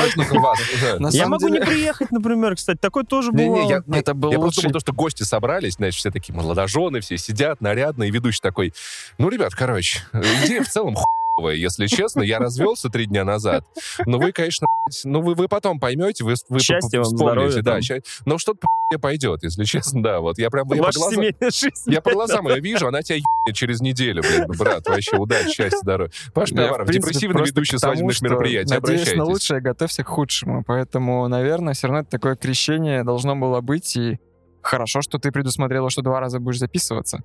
Я 1.10 1.28
могу 1.28 1.48
не 1.48 1.60
приехать, 1.60 2.10
например, 2.10 2.56
кстати, 2.56 2.78
такое 2.78 3.04
тоже 3.04 3.30
я, 3.68 3.82
Это 3.98 4.14
был 4.14 4.32
я 4.32 4.38
просто 4.38 4.60
лучший- 4.60 4.62
думал, 4.68 4.72
то, 4.74 4.80
что 4.80 4.92
гости 4.92 5.22
собрались, 5.22 5.74
знаешь, 5.74 5.94
все 5.96 6.10
такие 6.10 6.34
молодожены, 6.34 7.00
все 7.00 7.16
сидят, 7.18 7.60
нарядные, 7.60 8.08
и 8.08 8.12
ведущий 8.12 8.40
такой, 8.40 8.72
ну, 9.18 9.28
ребят, 9.28 9.54
короче, 9.54 10.00
идея 10.12 10.62
в 10.62 10.68
целом 10.68 10.94
хуевая, 10.94 11.23
если 11.50 11.86
честно, 11.86 12.22
я 12.22 12.38
развелся 12.38 12.88
три 12.88 13.06
дня 13.06 13.24
назад, 13.24 13.64
но 14.06 14.18
вы, 14.18 14.32
конечно, 14.32 14.66
ну, 15.04 15.20
вы, 15.20 15.34
вы 15.34 15.48
потом 15.48 15.78
поймете, 15.80 16.24
вы, 16.24 16.34
вы 16.48 16.60
Счастья 16.60 16.98
вам, 16.98 17.04
вспомните, 17.04 17.16
здоровья 17.50 17.62
да, 17.62 17.72
там. 17.72 17.82
ща- 17.82 18.00
но 18.24 18.38
что-то 18.38 18.60
по 18.60 18.68
пойдет, 18.98 19.42
если 19.42 19.64
честно, 19.64 20.04
да, 20.04 20.20
вот, 20.20 20.38
я 20.38 20.50
прям, 20.50 20.68
я 20.72 20.76
по 20.76 20.82
Ваша 20.84 20.98
глазам- 21.00 21.14
семейная 21.16 21.50
жизнь. 21.50 21.90
я 21.92 22.00
по 22.00 22.12
глазам 22.12 22.46
ее 22.48 22.60
вижу, 22.60 22.86
она 22.86 23.02
тебя 23.02 23.16
ебнет 23.16 23.56
через 23.56 23.80
неделю, 23.80 24.22
блин, 24.22 24.46
брат, 24.56 24.86
вообще 24.86 25.16
удачи, 25.16 25.48
счастья, 25.50 25.78
здоровья. 25.78 26.12
Паш 26.32 26.50
Я, 26.52 26.58
Пиаваров, 26.58 26.86
в 26.86 26.90
принципе, 26.90 27.12
депрессивный 27.12 27.44
ведущий 27.44 27.76
тому, 27.78 27.92
свадебных 27.94 28.22
мероприятий, 28.22 28.72
Надеюсь 28.72 29.00
на 29.00 29.04
обращайтесь. 29.14 29.22
лучшее, 29.32 29.60
готовься 29.60 30.04
к 30.04 30.06
худшему. 30.06 30.62
Поэтому, 30.64 31.26
наверное, 31.26 31.74
все 31.74 31.88
равно 31.88 32.02
это 32.02 32.10
такое 32.10 32.36
крещение 32.36 33.02
должно 33.02 33.34
было 33.34 33.60
быть. 33.60 33.96
И 33.96 34.20
хорошо, 34.62 35.02
что 35.02 35.18
ты 35.18 35.32
предусмотрела, 35.32 35.90
что 35.90 36.02
два 36.02 36.20
раза 36.20 36.38
будешь 36.38 36.60
записываться. 36.60 37.24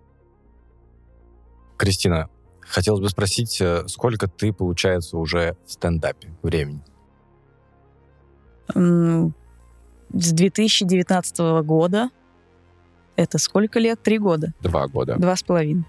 Кристина, 1.78 2.30
хотелось 2.70 3.02
бы 3.02 3.10
спросить, 3.10 3.60
э, 3.62 3.88
сколько 3.88 4.28
ты, 4.28 4.54
получается, 4.54 5.18
уже 5.18 5.58
в 5.66 5.72
стендапе 5.72 6.30
времени? 6.42 6.82
С 8.74 10.32
2019 10.32 11.40
года. 11.64 12.10
Это 13.16 13.38
сколько 13.38 13.80
лет? 13.80 14.02
Три 14.02 14.18
года. 14.18 14.54
Два 14.62 14.88
года. 14.88 15.18
Два 15.18 15.36
с 15.36 15.44
половиной. 15.44 15.86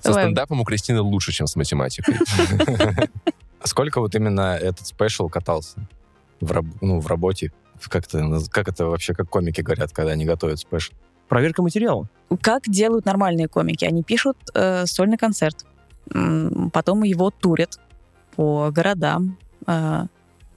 Со 0.00 0.08
Давай. 0.08 0.24
стендапом 0.24 0.60
у 0.60 0.64
Кристины 0.64 1.00
лучше, 1.00 1.32
чем 1.32 1.46
с 1.46 1.56
математикой. 1.56 2.16
А 3.60 3.66
Сколько 3.66 4.00
вот 4.00 4.14
именно 4.14 4.56
этот 4.56 4.86
спешл 4.86 5.28
катался 5.28 5.88
в, 6.40 6.50
раб- 6.50 6.66
ну, 6.80 7.00
в 7.00 7.06
работе? 7.06 7.52
Как 7.88 8.06
это, 8.06 8.40
как 8.50 8.68
это 8.68 8.86
вообще, 8.86 9.14
как 9.14 9.28
комики 9.28 9.60
говорят, 9.60 9.92
когда 9.92 10.12
они 10.12 10.24
готовят 10.24 10.58
special? 10.58 10.94
Проверка 11.28 11.62
материала. 11.62 12.08
Как 12.40 12.64
делают 12.66 13.04
нормальные 13.04 13.48
комики? 13.48 13.84
Они 13.84 14.02
пишут 14.02 14.36
э, 14.54 14.86
сольный 14.86 15.16
концерт, 15.16 15.64
потом 16.72 17.02
его 17.02 17.30
турят 17.30 17.78
по 18.36 18.70
городам, 18.70 19.38
э, 19.66 20.06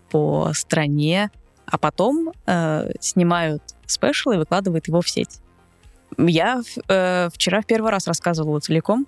по 0.10 0.52
стране, 0.54 1.32
а 1.66 1.78
потом 1.78 2.32
э, 2.46 2.92
снимают 3.00 3.62
special 3.86 4.32
и 4.32 4.38
выкладывают 4.38 4.88
его 4.88 5.02
в 5.02 5.10
сеть. 5.10 5.40
Я 6.18 6.62
э, 6.88 7.30
вчера 7.32 7.62
в 7.62 7.66
первый 7.66 7.92
раз 7.92 8.08
рассказывала 8.08 8.60
целиком, 8.60 9.06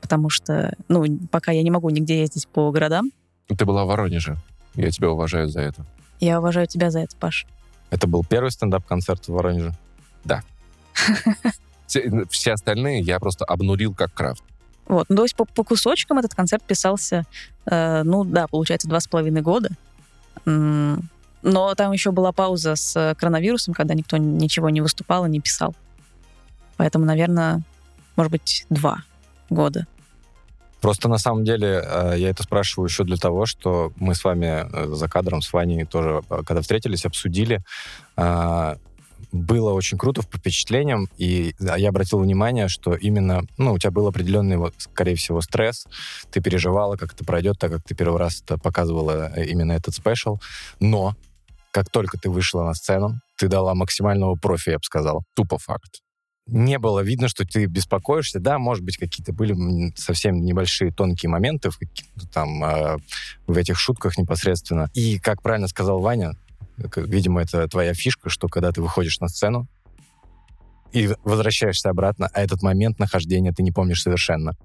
потому 0.00 0.30
что, 0.30 0.74
ну, 0.88 1.04
пока 1.30 1.52
я 1.52 1.62
не 1.62 1.70
могу 1.70 1.90
нигде 1.90 2.20
ездить 2.20 2.48
по 2.48 2.70
городам. 2.70 3.10
Ты 3.48 3.64
была 3.64 3.84
в 3.84 3.88
Воронеже. 3.88 4.36
Я 4.74 4.90
тебя 4.90 5.10
уважаю 5.10 5.48
за 5.48 5.60
это. 5.60 5.84
Я 6.20 6.38
уважаю 6.38 6.66
тебя 6.66 6.90
за 6.90 7.00
это, 7.00 7.16
Паш. 7.16 7.46
Это 7.90 8.06
был 8.06 8.24
первый 8.24 8.50
стендап-концерт 8.50 9.26
в 9.26 9.32
Воронеже? 9.32 9.74
Все, 11.86 12.24
все 12.30 12.52
остальные 12.52 13.00
я 13.00 13.18
просто 13.20 13.44
обнулил 13.44 13.94
как 13.94 14.14
крафт. 14.14 14.42
Вот, 14.86 15.06
ну, 15.08 15.16
то 15.16 15.22
есть 15.22 15.36
по, 15.36 15.44
по 15.44 15.64
кусочкам 15.64 16.18
этот 16.18 16.34
концерт 16.34 16.62
писался, 16.62 17.24
э, 17.66 18.02
ну 18.02 18.24
да, 18.24 18.46
получается, 18.46 18.88
два 18.88 19.00
с 19.00 19.06
половиной 19.06 19.42
года. 19.42 19.70
Но 20.44 21.74
там 21.74 21.92
еще 21.92 22.12
была 22.12 22.32
пауза 22.32 22.76
с 22.76 22.94
э, 22.96 23.14
коронавирусом, 23.16 23.74
когда 23.74 23.94
никто 23.94 24.16
ничего 24.16 24.70
не 24.70 24.80
выступал 24.80 25.26
и 25.26 25.30
не 25.30 25.40
писал. 25.40 25.74
Поэтому, 26.76 27.04
наверное, 27.04 27.62
может 28.16 28.30
быть, 28.30 28.66
два 28.70 29.02
года. 29.50 29.86
Просто 30.80 31.08
на 31.08 31.18
самом 31.18 31.44
деле 31.44 31.82
э, 31.84 32.14
я 32.18 32.30
это 32.30 32.42
спрашиваю 32.42 32.88
еще 32.88 33.04
для 33.04 33.16
того, 33.16 33.46
что 33.46 33.92
мы 33.96 34.14
с 34.14 34.24
вами 34.24 34.68
э, 34.72 34.94
за 34.94 35.08
кадром, 35.08 35.42
с 35.42 35.52
Ваней 35.52 35.84
тоже, 35.84 36.22
когда 36.44 36.60
встретились, 36.60 37.04
обсудили. 37.04 37.60
Было 39.32 39.72
очень 39.72 39.96
круто 39.96 40.22
по 40.22 40.36
впечатлениям, 40.36 41.08
и 41.16 41.54
я 41.58 41.88
обратил 41.88 42.18
внимание, 42.18 42.68
что 42.68 42.94
именно, 42.94 43.42
ну, 43.56 43.72
у 43.72 43.78
тебя 43.78 43.90
был 43.90 44.06
определенный, 44.06 44.58
вот, 44.58 44.74
скорее 44.76 45.16
всего, 45.16 45.40
стресс, 45.40 45.86
ты 46.30 46.42
переживала, 46.42 46.96
как 46.96 47.14
это 47.14 47.24
пройдет, 47.24 47.58
так 47.58 47.72
как 47.72 47.82
ты 47.82 47.94
первый 47.94 48.18
раз 48.18 48.42
это 48.42 48.58
показывала 48.58 49.32
э, 49.34 49.46
именно 49.46 49.72
этот 49.72 49.94
спешл, 49.94 50.38
но 50.80 51.16
как 51.70 51.88
только 51.88 52.18
ты 52.18 52.28
вышла 52.28 52.62
на 52.62 52.74
сцену, 52.74 53.20
ты 53.38 53.48
дала 53.48 53.74
максимального 53.74 54.36
профи, 54.36 54.70
я 54.70 54.76
бы 54.76 54.84
сказал 54.84 55.24
Тупо 55.34 55.56
факт. 55.56 56.00
не 56.46 56.78
было 56.78 57.00
видно, 57.00 57.28
что 57.28 57.46
ты 57.46 57.64
беспокоишься. 57.64 58.38
Да, 58.38 58.58
может 58.58 58.84
быть, 58.84 58.98
какие-то 58.98 59.32
были 59.32 59.92
совсем 59.96 60.44
небольшие 60.44 60.92
тонкие 60.92 61.30
моменты 61.30 61.70
в 61.70 61.78
там 62.32 62.62
э, 62.62 62.98
в 63.46 63.56
этих 63.56 63.78
шутках 63.78 64.18
непосредственно. 64.18 64.90
И, 64.92 65.18
как 65.18 65.40
правильно 65.40 65.68
сказал 65.68 66.00
Ваня, 66.00 66.32
видимо, 66.76 67.42
это 67.42 67.66
твоя 67.68 67.94
фишка, 67.94 68.28
что 68.28 68.48
когда 68.48 68.72
ты 68.72 68.82
выходишь 68.82 69.20
на 69.20 69.28
сцену 69.28 69.66
и 70.92 71.10
возвращаешься 71.24 71.90
обратно, 71.90 72.28
а 72.32 72.42
этот 72.42 72.62
момент 72.62 72.98
нахождения 72.98 73.52
ты 73.52 73.62
не 73.62 73.72
помнишь 73.72 74.02
совершенно. 74.02 74.56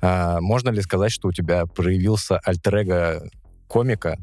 А, 0.00 0.40
можно 0.40 0.70
ли 0.70 0.80
сказать, 0.82 1.12
что 1.12 1.28
у 1.28 1.32
тебя 1.32 1.66
проявился 1.66 2.38
альтер 2.38 3.30
комика, 3.68 4.18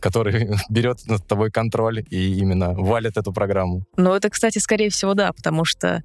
который 0.00 0.50
берет 0.68 1.06
над 1.06 1.26
тобой 1.26 1.50
контроль 1.50 2.04
и 2.10 2.38
именно 2.38 2.72
валит 2.72 3.16
эту 3.16 3.32
программу? 3.32 3.84
Ну, 3.96 4.12
это, 4.12 4.30
кстати, 4.30 4.58
скорее 4.58 4.90
всего, 4.90 5.14
да, 5.14 5.32
потому 5.32 5.64
что 5.64 6.02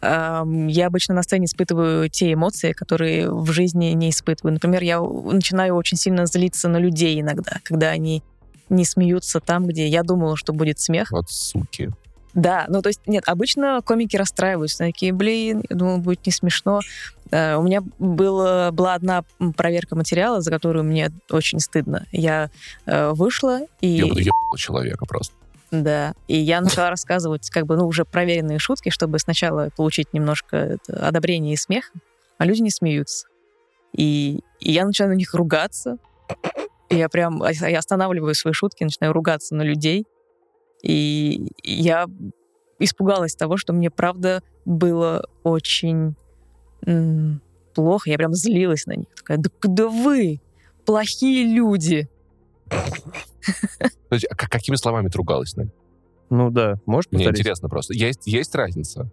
я 0.00 0.86
обычно 0.86 1.14
на 1.14 1.24
сцене 1.24 1.46
испытываю 1.46 2.08
те 2.08 2.32
эмоции, 2.32 2.70
которые 2.70 3.32
в 3.32 3.50
жизни 3.50 3.86
не 3.86 4.10
испытываю. 4.10 4.52
Например, 4.52 4.80
я 4.82 5.00
начинаю 5.00 5.74
очень 5.74 5.96
сильно 5.96 6.26
злиться 6.26 6.68
на 6.68 6.76
людей 6.76 7.20
иногда, 7.20 7.56
когда 7.64 7.88
они 7.88 8.22
не 8.68 8.84
смеются 8.84 9.40
там, 9.40 9.66
где 9.66 9.86
я 9.86 10.02
думала, 10.02 10.36
что 10.36 10.52
будет 10.52 10.78
смех. 10.80 11.10
Вот 11.10 11.30
суки. 11.30 11.90
Да, 12.34 12.66
ну 12.68 12.82
то 12.82 12.88
есть, 12.88 13.00
нет, 13.06 13.24
обычно 13.26 13.80
комики 13.84 14.16
расстраиваются, 14.16 14.78
такие, 14.84 15.12
блин, 15.12 15.62
я 15.68 15.74
думала, 15.74 15.96
будет 15.96 16.24
не 16.26 16.32
смешно. 16.32 16.80
Э, 17.30 17.56
у 17.56 17.62
меня 17.62 17.82
было, 17.98 18.70
была 18.72 18.94
одна 18.94 19.24
проверка 19.56 19.96
материала, 19.96 20.40
за 20.40 20.50
которую 20.50 20.84
мне 20.84 21.10
очень 21.30 21.58
стыдно. 21.58 22.06
Я 22.12 22.50
э, 22.86 23.10
вышла 23.10 23.60
и... 23.80 23.88
Я 23.88 24.06
буду 24.06 24.20
ебать 24.20 24.58
человека 24.58 25.04
просто. 25.06 25.34
Да, 25.70 26.14
и 26.28 26.36
я 26.36 26.60
начала 26.60 26.90
рассказывать 26.90 27.48
как 27.50 27.66
бы, 27.66 27.76
ну, 27.76 27.86
уже 27.86 28.04
проверенные 28.04 28.58
шутки, 28.58 28.90
чтобы 28.90 29.18
сначала 29.18 29.70
получить 29.76 30.12
немножко 30.12 30.56
это, 30.56 31.06
одобрения 31.06 31.54
и 31.54 31.56
смех, 31.56 31.92
а 32.36 32.44
люди 32.44 32.60
не 32.60 32.70
смеются. 32.70 33.26
И, 33.96 34.40
и 34.60 34.72
я 34.72 34.84
начинаю 34.84 35.14
на 35.14 35.16
них 35.16 35.34
ругаться, 35.34 35.96
и 36.88 36.96
я 36.96 37.08
прям 37.08 37.42
а, 37.42 37.52
я 37.52 37.78
останавливаю 37.78 38.34
свои 38.34 38.52
шутки, 38.52 38.84
начинаю 38.84 39.12
ругаться 39.12 39.54
на 39.54 39.62
людей, 39.62 40.06
и 40.82 41.48
я 41.62 42.06
испугалась 42.78 43.34
того, 43.34 43.56
что 43.56 43.72
мне, 43.72 43.90
правда, 43.90 44.42
было 44.64 45.26
очень 45.42 46.14
плохо, 47.74 48.10
я 48.10 48.16
прям 48.16 48.34
злилась 48.34 48.86
на 48.86 48.92
них. 48.92 49.08
Такая, 49.16 49.38
да, 49.38 49.50
да 49.62 49.88
вы, 49.88 50.40
плохие 50.86 51.44
люди. 51.44 52.08
То 52.68 54.14
есть, 54.14 54.26
а 54.30 54.36
какими 54.36 54.76
словами 54.76 55.08
ты 55.08 55.18
ругалась, 55.18 55.56
Надь? 55.56 55.68
Ну 56.30 56.50
да, 56.50 56.80
можешь 56.86 57.10
Мне 57.10 57.20
повторить? 57.20 57.40
интересно 57.40 57.68
просто. 57.68 57.94
Есть, 57.94 58.26
есть 58.26 58.54
разница? 58.54 59.10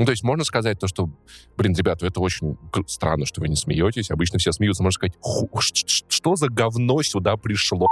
Ну, 0.00 0.06
то 0.06 0.12
есть 0.12 0.22
можно 0.22 0.44
сказать 0.44 0.78
то, 0.78 0.86
что, 0.88 1.10
блин, 1.58 1.74
ребята, 1.76 2.06
это 2.06 2.20
очень 2.20 2.56
странно, 2.86 3.26
что 3.26 3.42
вы 3.42 3.48
не 3.48 3.54
смеетесь. 3.56 4.10
Обычно 4.10 4.38
все 4.38 4.50
смеются. 4.50 4.82
Можно 4.82 4.94
сказать, 4.94 5.12
«Ху, 5.20 5.50
ш- 5.60 5.74
ш- 5.74 6.04
что 6.08 6.36
за 6.36 6.48
говно 6.48 7.02
сюда 7.02 7.36
пришло? 7.36 7.86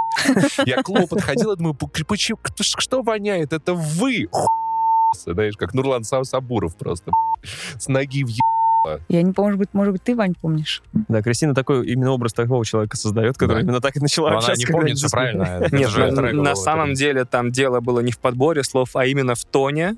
Я 0.64 0.77
к 0.83 0.87
клубу 0.87 1.07
подходила, 1.07 1.55
думаю, 1.55 1.75
«П- 1.75 2.05
почему, 2.07 2.38
что 2.79 3.03
воняет? 3.03 3.53
Это 3.53 3.75
вы, 3.75 4.27
ху***сы». 4.33 5.35
знаешь, 5.35 5.55
как 5.59 5.75
Нурлан 5.75 6.01
Са- 6.01 6.25
Сабуров 6.25 6.79
просто 6.79 7.11
с 7.79 7.87
ноги 7.88 8.25
в 8.25 8.31
Я 9.11 9.21
не 9.21 9.33
помню, 9.35 9.57
может 9.57 9.59
быть, 9.59 9.75
может 9.75 9.92
быть, 9.92 10.03
ты, 10.03 10.16
Вань, 10.16 10.35
помнишь? 10.35 10.83
Да, 11.09 11.21
Кристина 11.21 11.55
такой 11.55 11.87
именно 11.88 12.12
образ 12.12 12.33
такого 12.33 12.64
человека 12.64 12.97
создает, 12.97 13.37
который 13.37 13.57
Да. 13.57 13.61
именно 13.68 13.81
так 13.83 13.94
и 13.99 14.01
начала 14.01 14.31
Но 14.31 14.38
она 14.38 14.55
не 14.55 14.64
помнит, 14.64 14.97
все 14.97 15.11
правильно. 15.11 15.66
Нет, 15.73 15.90
же 15.90 16.11
на, 16.11 16.33
на 16.33 16.57
самом 16.57 16.94
деле 16.94 17.27
там 17.27 17.53
дело 17.53 17.81
было 17.81 18.01
не 18.01 18.12
в 18.12 18.18
подборе 18.18 18.64
слов, 18.64 18.97
а 18.97 19.05
именно 19.05 19.35
в 19.35 19.44
тоне. 19.44 19.97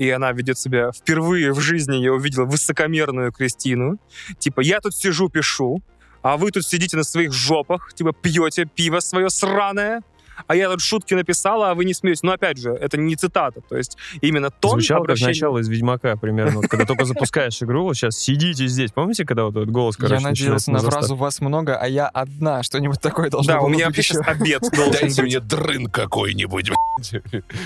И 0.00 0.08
она 0.08 0.32
ведет 0.32 0.58
себя 0.58 0.92
впервые 0.92 1.52
в 1.52 1.60
жизни, 1.60 1.96
я 1.96 2.14
увидел 2.14 2.46
высокомерную 2.46 3.32
Кристину. 3.32 3.98
Типа, 4.38 4.62
я 4.62 4.80
тут 4.80 4.96
сижу, 4.96 5.28
пишу, 5.28 5.82
а 6.22 6.38
вы 6.38 6.50
тут 6.52 6.66
сидите 6.66 6.96
на 6.96 7.04
своих 7.04 7.34
жопах, 7.34 7.92
типа, 7.92 8.14
пьете 8.14 8.64
пиво 8.64 9.00
свое 9.00 9.28
сраное, 9.28 10.00
а 10.46 10.56
я 10.56 10.68
тут 10.70 10.80
шутки 10.80 11.14
написала, 11.14 11.70
а 11.70 11.74
вы 11.74 11.84
не 11.84 11.94
смеетесь. 11.94 12.22
Но 12.22 12.32
опять 12.32 12.58
же, 12.58 12.70
это 12.70 12.96
не 12.96 13.16
цитата. 13.16 13.60
То 13.68 13.76
есть 13.76 13.96
именно 14.20 14.50
тон 14.50 14.72
Звучало 14.72 15.00
как 15.00 15.04
обращения- 15.04 15.28
начало 15.28 15.58
из 15.58 15.68
Ведьмака 15.68 16.16
примерно. 16.16 16.62
Когда 16.62 16.84
только 16.86 17.04
запускаешь 17.04 17.62
игру, 17.62 17.84
вот 17.84 17.94
сейчас 17.96 18.16
сидите 18.16 18.66
здесь. 18.66 18.92
Помните, 18.92 19.24
когда 19.24 19.44
вот 19.44 19.56
этот 19.56 19.70
голос, 19.70 19.96
короче, 19.96 20.14
я 20.14 20.20
надеялся 20.20 20.70
на 20.70 20.80
фразу 20.80 21.14
«вас 21.16 21.40
много, 21.40 21.76
а 21.76 21.86
я 21.86 22.08
одна». 22.08 22.62
Что-нибудь 22.62 23.00
такое 23.00 23.30
должно 23.30 23.52
Да, 23.54 23.60
у 23.60 23.68
меня 23.68 23.86
вообще 23.86 24.02
сейчас 24.02 24.22
обед 24.26 24.62
должен 24.74 24.92
Дайте 24.92 25.22
мне 25.22 25.40
дрын 25.40 25.86
какой-нибудь. 25.88 26.70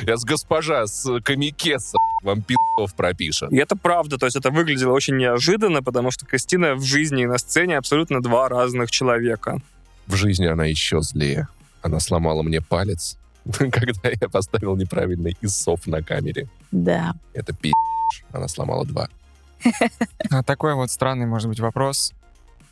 Я 0.03 0.17
с 0.17 0.25
госпожа, 0.25 0.87
с 0.87 1.21
комикеса 1.21 1.97
вам 2.23 2.43
пи***ов 2.43 2.95
пропишет. 2.95 3.53
И 3.53 3.57
это 3.57 3.77
правда, 3.77 4.19
то 4.19 4.27
есть 4.27 4.37
это 4.37 4.51
выглядело 4.51 4.93
очень 4.93 5.17
неожиданно, 5.17 5.83
потому 5.83 6.11
что 6.11 6.27
Кристина 6.27 6.75
в 6.75 6.83
жизни 6.85 7.23
и 7.23 7.27
на 7.27 7.39
сцене 7.39 7.77
абсолютно 7.77 8.23
два 8.23 8.49
разных 8.49 8.91
человека. 8.91 9.61
В 10.07 10.17
жизни 10.17 10.47
она 10.47 10.65
еще 10.67 11.01
злее. 11.01 11.49
Она 11.85 12.01
сломала 12.01 12.43
мне 12.43 12.63
палец, 12.63 13.19
когда 13.45 14.09
я 14.09 14.29
поставил 14.31 14.75
неправильный 14.75 15.37
иссов 15.43 15.87
на 15.87 16.03
камере. 16.03 16.49
Да. 16.73 17.13
Это 17.35 17.53
пи***. 17.53 17.73
Она 18.33 18.49
сломала 18.49 18.87
два. 18.87 19.09
А 20.31 20.43
такой 20.43 20.75
вот 20.75 20.91
странный, 20.91 21.27
может 21.27 21.49
быть, 21.49 21.61
вопрос. 21.61 22.15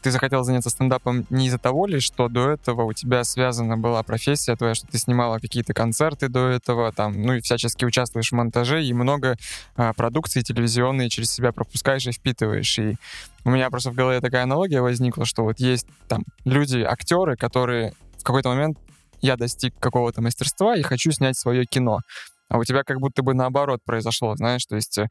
Ты 0.01 0.11
захотел 0.11 0.45
заняться 0.45 0.71
стендапом 0.71 1.27
не 1.29 1.47
из-за 1.47 1.59
того 1.59 1.87
ли, 1.87 2.01
что 2.01 2.29
до 2.29 2.51
этого 2.51 2.85
у 2.85 2.95
тебя 2.95 3.23
связана 3.23 3.77
была 3.77 4.03
профессия 4.03 4.57
твоя, 4.57 4.75
что 4.75 4.87
ты 4.87 4.97
снимала 4.99 5.39
какие-то 5.39 5.75
концерты 5.75 6.29
до 6.29 6.49
этого, 6.49 6.91
там, 6.91 7.21
ну 7.21 7.35
и 7.35 7.41
всячески 7.43 7.85
участвуешь 7.85 8.31
в 8.31 8.35
монтаже, 8.35 8.83
и 8.83 8.95
много 8.95 9.37
а, 9.77 9.93
продукции 9.93 10.41
телевизионной 10.41 11.11
через 11.11 11.31
себя 11.31 11.53
пропускаешь 11.53 12.07
и 12.07 12.13
впитываешь. 12.13 12.79
И 12.79 12.97
у 13.45 13.51
меня 13.51 13.69
просто 13.69 13.91
в 13.91 13.95
голове 13.95 14.21
такая 14.21 14.43
аналогия 14.43 14.81
возникла, 14.81 15.27
что 15.27 15.45
вот 15.45 15.61
есть 15.61 15.87
там 16.09 16.25
люди, 16.45 16.81
актеры, 16.81 17.37
которые 17.37 17.93
в 18.19 18.25
какой-то 18.25 18.49
момент 18.49 18.79
я 19.23 19.37
достиг 19.37 19.75
какого-то 19.79 20.21
мастерства 20.21 20.77
и 20.77 20.83
хочу 20.83 21.13
снять 21.13 21.39
свое 21.39 21.65
кино. 21.65 22.01
А 22.49 22.59
у 22.59 22.65
тебя 22.65 22.83
как 22.83 23.01
будто 23.01 23.23
бы 23.23 23.35
наоборот 23.35 23.81
произошло, 23.85 24.37
знаешь, 24.37 24.67
то 24.67 24.77
есть 24.77 24.99
э, 24.99 25.07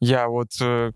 я 0.00 0.28
вот 0.28 0.48
э, 0.60 0.90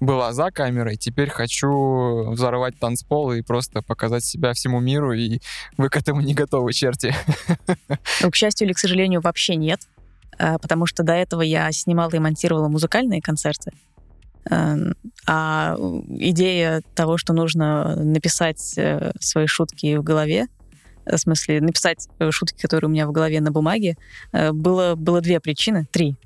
была 0.00 0.32
за 0.32 0.50
камерой, 0.50 0.96
теперь 0.96 1.28
хочу 1.28 2.30
взорвать 2.30 2.78
танцпол 2.78 3.32
и 3.32 3.42
просто 3.42 3.82
показать 3.82 4.24
себя 4.24 4.52
всему 4.52 4.80
миру, 4.80 5.12
и 5.12 5.40
вы 5.76 5.88
к 5.88 5.96
этому 5.96 6.20
не 6.20 6.34
готовы, 6.34 6.72
черти. 6.72 7.14
Ну, 8.22 8.30
к 8.30 8.36
счастью 8.36 8.66
или 8.66 8.72
к 8.72 8.78
сожалению, 8.78 9.20
вообще 9.20 9.56
нет. 9.56 9.80
А, 10.38 10.58
Потому 10.58 10.86
что 10.86 11.02
до 11.02 11.12
этого 11.12 11.42
я 11.42 11.70
снимала 11.72 12.10
и 12.10 12.18
монтировала 12.18 12.68
музыкальные 12.68 13.20
концерты. 13.20 13.72
Эм, 14.48 14.94
А 15.26 15.76
идея 16.08 16.82
того, 16.94 17.16
что 17.16 17.32
нужно 17.32 17.96
написать 17.96 18.74
э, 18.76 19.12
свои 19.18 19.46
шутки 19.46 19.96
в 19.96 20.02
голове, 20.02 20.46
в 21.06 21.16
смысле 21.16 21.60
написать 21.60 22.08
э, 22.18 22.30
шутки, 22.30 22.60
которые 22.60 22.88
у 22.88 22.92
меня 22.92 23.06
в 23.06 23.12
голове 23.12 23.40
на 23.40 23.50
бумаге, 23.50 23.96
э, 24.32 24.52
было, 24.52 24.94
было 24.94 25.20
две 25.20 25.40
причины, 25.40 25.86
три. 25.90 26.16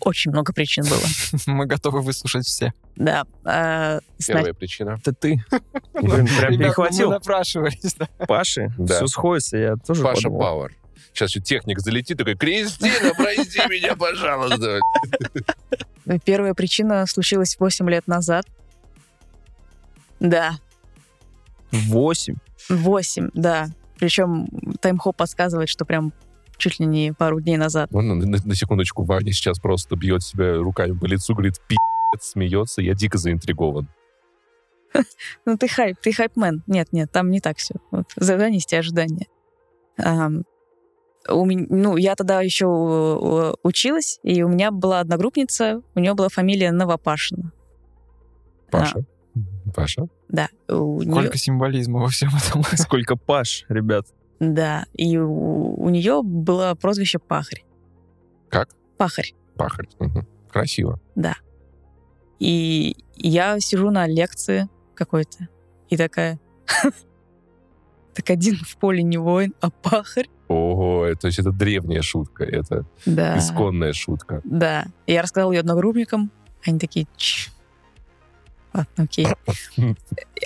Очень 0.00 0.30
много 0.32 0.52
причин 0.52 0.84
было. 0.84 1.02
Мы 1.46 1.66
готовы 1.66 2.02
выслушать 2.02 2.46
все. 2.46 2.72
Да. 2.96 3.24
А, 3.44 4.00
сна- 4.18 4.34
Первая 4.34 4.54
причина. 4.54 4.98
Это 5.00 5.12
ты. 5.14 5.44
Блин, 5.94 6.26
прям 6.26 6.52
ну 6.52 6.58
мы 6.58 6.64
перехватил 6.64 7.10
напрашивались, 7.10 7.94
да. 7.94 8.08
Паши. 8.26 8.72
Да. 8.76 8.96
Все 8.96 9.06
сходится, 9.06 9.56
я 9.56 9.76
тоже 9.76 10.02
Паша 10.02 10.24
подумал. 10.24 10.40
Пауэр. 10.40 10.76
Сейчас 11.12 11.30
еще 11.30 11.40
техник 11.40 11.80
залетит, 11.80 12.18
такой, 12.18 12.36
Кристина, 12.36 13.14
прости 13.16 13.58
меня, 13.68 13.96
пожалуйста. 13.96 14.80
Первая 16.24 16.54
причина 16.54 17.06
случилась 17.06 17.56
8 17.58 17.88
лет 17.90 18.06
назад. 18.06 18.46
Да, 20.20 20.58
Восемь. 21.72 22.36
8, 22.68 23.30
да. 23.34 23.68
Причем 24.00 24.48
таймхоп 24.80 25.16
подсказывает, 25.16 25.68
что 25.68 25.84
прям 25.84 26.12
чуть 26.56 26.80
ли 26.80 26.86
не 26.86 27.12
пару 27.12 27.40
дней 27.40 27.56
назад. 27.56 27.90
Вон, 27.92 28.08
на, 28.08 28.38
на 28.44 28.54
секундочку, 28.54 29.04
Ваня 29.04 29.32
сейчас 29.32 29.58
просто 29.58 29.96
бьет 29.96 30.22
себя 30.22 30.56
руками 30.56 30.98
по 30.98 31.06
лицу, 31.06 31.34
говорит, 31.34 31.60
пи***ц, 31.68 32.30
смеется. 32.30 32.82
Я 32.82 32.94
дико 32.94 33.18
заинтригован. 33.18 33.88
Ну, 35.46 35.56
ты 35.56 35.68
хайп, 35.68 35.98
ты 36.02 36.12
хайпмен. 36.12 36.64
Нет, 36.66 36.88
нет, 36.92 37.12
там 37.12 37.30
не 37.30 37.40
так 37.40 37.58
все. 37.58 37.74
Вот, 37.92 38.06
занести 38.16 38.74
ожидания. 38.74 39.28
Ам, 39.96 40.42
у 41.28 41.44
меня, 41.44 41.66
ну, 41.68 41.96
я 41.96 42.16
тогда 42.16 42.40
еще 42.40 43.54
училась, 43.62 44.18
и 44.22 44.42
у 44.42 44.48
меня 44.48 44.70
была 44.70 45.00
одногруппница, 45.00 45.82
у 45.94 46.00
нее 46.00 46.14
была 46.14 46.28
фамилия 46.28 46.72
Новопашина. 46.72 47.52
Паша. 48.70 49.04
Паша? 49.74 50.06
Да. 50.28 50.48
Сколько 50.66 51.38
символизма 51.38 52.00
во 52.00 52.08
всем 52.08 52.30
этом. 52.34 52.62
Сколько 52.76 53.16
Паш, 53.16 53.64
ребят. 53.68 54.06
Да. 54.40 54.86
И 54.94 55.18
у, 55.18 55.74
у 55.82 55.88
нее 55.90 56.22
было 56.22 56.74
прозвище 56.74 57.18
Пахарь. 57.18 57.64
Как? 58.48 58.70
Пахарь. 58.96 59.34
Пахарь. 59.56 59.88
Мгм. 59.98 60.26
Красиво. 60.50 60.98
И 62.38 62.96
я 63.16 63.60
сижу 63.60 63.90
на 63.90 64.06
лекции 64.06 64.68
какой-то 64.94 65.48
и 65.88 65.96
такая... 65.96 66.38
Так 68.12 68.28
один 68.30 68.56
в 68.56 68.76
поле 68.76 69.04
не 69.04 69.18
воин, 69.18 69.54
а 69.60 69.70
пахарь. 69.70 70.28
Ого, 70.48 71.06
это, 71.06 71.20
то 71.22 71.26
есть 71.28 71.38
это 71.38 71.52
древняя 71.52 72.02
шутка, 72.02 72.42
это 72.42 72.84
Да. 73.06 73.38
исконная 73.38 73.92
шутка. 73.92 74.40
Да. 74.42 74.86
Я 75.06 75.22
рассказала 75.22 75.52
ее 75.52 75.60
одногруппникам. 75.60 76.32
Они 76.66 76.78
такие. 76.80 77.06
Ладно, 78.72 79.04
окей. 79.04 79.26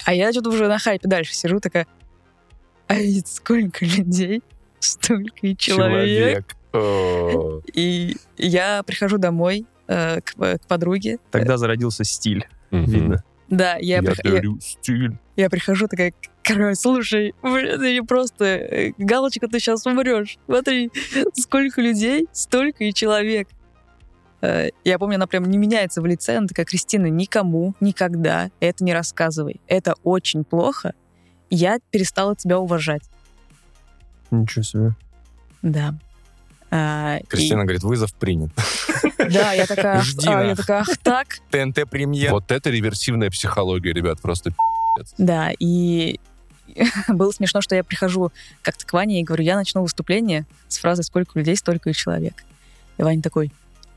А 0.05 0.15
я 0.15 0.33
что-то 0.33 0.51
уже 0.51 0.69
на 0.69 0.79
хайпе 0.79 1.09
дальше 1.09 1.35
сижу, 1.35 1.61
такая, 1.61 1.87
а 2.87 2.95
ведь 2.95 3.29
сколько 3.29 3.85
людей, 3.85 4.43
столько 4.81 5.33
и 5.47 5.57
человек. 5.57 6.55
И 7.75 8.17
я 8.37 8.83
прихожу 8.83 9.19
домой 9.19 9.67
э, 9.87 10.21
к, 10.21 10.33
к 10.35 10.67
подруге. 10.67 11.19
Тогда 11.31 11.57
зародился 11.57 12.05
стиль, 12.05 12.47
видно. 12.71 13.23
Да, 13.49 13.77
я, 13.77 13.97
Я 13.97 14.03
прих- 14.03 14.21
я- 14.25 14.31
дарю 14.33 14.59
стиль. 14.61 15.19
я 15.37 15.51
прихожу 15.51 15.87
такая, 15.87 16.13
короче, 16.43 16.75
слушай, 16.77 17.35
блин, 17.43 17.79
ты 17.79 18.03
просто, 18.03 18.45
э, 18.45 18.93
галочка, 18.99 19.47
ты 19.49 19.61
сейчас 19.61 19.87
умрешь. 19.87 20.39
Смотри, 20.47 20.91
сколько 21.35 21.81
людей, 21.83 22.27
столько 22.33 22.85
и 22.85 22.93
человек. 22.95 23.49
Э, 24.45 24.71
Я 24.85 24.99
помню, 24.99 25.17
она 25.17 25.27
прям 25.27 25.45
не 25.47 25.57
меняется 25.59 26.03
в 26.03 26.07
лице. 26.07 26.37
Она 26.37 26.47
такая, 26.47 26.67
Кристина, 26.67 27.07
никому, 27.07 27.75
никогда 27.81 28.51
это 28.61 28.85
не 28.85 28.93
рассказывай. 28.93 29.61
Это 29.67 29.95
очень 30.03 30.45
плохо. 30.45 30.93
Я 31.51 31.79
перестала 31.91 32.37
тебя 32.37 32.59
уважать. 32.59 33.03
Ничего 34.31 34.63
себе. 34.63 34.95
Да. 35.63 35.95
А, 36.71 37.19
и- 37.19 37.27
Кристина 37.27 37.63
говорит, 37.63 37.83
вызов 37.85 38.13
принят. 38.15 38.51
да, 39.19 39.53
я 39.53 39.67
такая, 39.67 40.03
Жди 40.03 40.29
а, 40.29 40.43
я 40.43 40.57
такая, 40.57 40.81
ах 40.81 40.99
так. 40.99 41.39
ТНТ 41.51 41.89
премьер. 41.89 42.33
Вот 42.33 42.51
это 42.51 42.69
реверсивная 42.71 43.31
психология, 43.31 43.93
ребят, 43.93 44.21
просто 44.21 44.53
Да, 45.19 45.53
и 45.59 46.19
было 47.09 47.31
смешно, 47.31 47.61
что 47.61 47.77
я 47.77 47.85
прихожу 47.85 48.33
как-то 48.63 48.85
к 48.85 48.93
Ване 48.93 49.21
и 49.21 49.25
говорю, 49.25 49.45
я 49.45 49.57
начну 49.57 49.83
выступление 49.83 50.47
с 50.69 50.79
фразы 50.79 51.03
«Сколько 51.05 51.39
людей, 51.39 51.57
столько 51.57 51.91
и 51.91 51.95
человек». 51.95 52.45
И 52.99 53.03
Ваня 53.03 53.23
такой, 53.23 53.53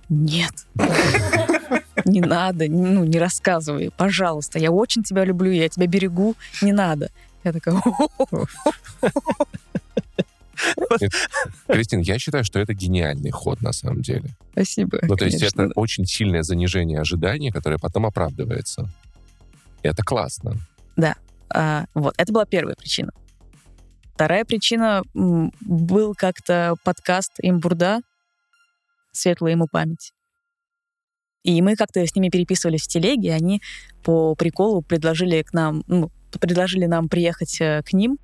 нет, 0.10 0.54
не 2.06 2.22
надо, 2.22 2.66
ну, 2.70 3.04
не 3.04 3.20
рассказывай, 3.20 3.92
пожалуйста, 3.96 4.60
я 4.60 4.72
очень 4.72 5.04
тебя 5.04 5.26
люблю, 5.26 5.52
я 5.52 5.70
тебя 5.70 5.88
берегу, 5.88 6.36
не 6.62 6.72
надо. 6.72 7.10
Я 7.44 7.54
такая. 7.54 7.82
Кристин, 11.68 12.00
я 12.00 12.20
считаю, 12.20 12.44
что 12.44 12.60
это 12.60 12.74
гениальный 12.74 13.32
ход 13.32 13.62
на 13.62 13.72
самом 13.72 14.02
деле. 14.02 14.30
спасибо. 14.52 15.00
Ну, 15.04 15.16
то 15.16 15.26
есть 15.26 15.42
это 15.42 15.70
очень 15.76 16.06
сильное 16.06 16.44
занижение 16.44 17.00
ожиданий, 17.00 17.52
которое 17.52 17.78
потом 17.78 18.06
оправдывается. 18.06 18.90
Это 19.84 20.04
классно. 20.04 20.58
А, 21.50 21.86
вот, 21.94 22.14
это 22.18 22.34
была 22.34 22.46
первая 22.46 22.76
причина. 22.76 23.12
Вторая 24.14 24.46
причина 24.46 25.04
был 25.14 26.16
как-то 26.16 26.76
подкаст 26.84 27.34
Имбурда 27.42 28.02
«Светлая 29.18 29.54
ему 29.54 29.68
память». 29.72 30.12
И 31.44 31.62
мы 31.62 31.76
как-то 31.76 32.06
с 32.06 32.14
ними 32.16 32.30
переписывались 32.30 32.84
в 32.84 32.88
телеге, 32.88 33.30
и 33.30 33.32
они 33.32 33.62
по 34.04 34.36
приколу 34.36 34.82
предложили 34.82 35.44
к 35.44 35.54
нам, 35.54 35.84
ну, 35.88 36.12
предложили 36.42 36.86
нам 36.86 37.08
приехать 37.08 37.62
э, 37.62 37.84
к 37.84 37.94
ним 37.94 38.18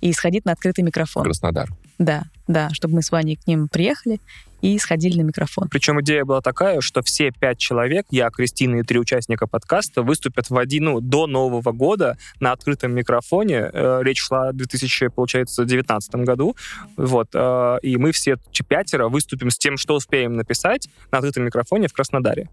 и 0.00 0.12
сходить 0.12 0.44
на 0.44 0.52
открытый 0.52 0.84
микрофон. 0.84 1.24
Краснодар. 1.24 1.68
Да, 1.98 2.24
да, 2.46 2.70
чтобы 2.70 2.94
мы 2.94 3.02
с 3.02 3.10
Ваней 3.10 3.36
к 3.36 3.46
ним 3.46 3.68
приехали 3.68 4.20
и 4.60 4.78
сходили 4.78 5.20
на 5.20 5.26
микрофон. 5.26 5.68
Причем 5.68 6.00
идея 6.00 6.24
была 6.24 6.40
такая, 6.40 6.80
что 6.80 7.02
все 7.02 7.30
пять 7.30 7.58
человек, 7.58 8.06
я, 8.10 8.30
Кристина 8.30 8.76
и 8.76 8.82
три 8.82 8.98
участника 8.98 9.46
подкаста, 9.46 10.02
выступят 10.02 10.50
в 10.50 10.56
один, 10.56 10.84
ну, 10.84 11.00
до 11.00 11.26
Нового 11.26 11.72
года 11.72 12.16
на 12.40 12.52
открытом 12.52 12.92
микрофоне. 12.92 13.70
Э, 13.72 14.00
Речь 14.02 14.20
шла 14.20 14.48
о 14.48 14.52
2000, 14.52 15.08
получается, 15.08 15.62
2019 15.62 16.14
году. 16.26 16.56
Вот. 16.96 17.28
э, 17.34 17.78
И 17.82 17.96
мы 17.96 18.12
все 18.12 18.36
пятеро 18.68 19.08
выступим 19.08 19.50
с 19.50 19.58
тем, 19.58 19.76
что 19.76 19.94
успеем 19.94 20.36
написать 20.36 20.88
на 21.10 21.18
открытом 21.18 21.44
микрофоне 21.44 21.88
в 21.88 21.92
Краснодаре. 21.92 22.48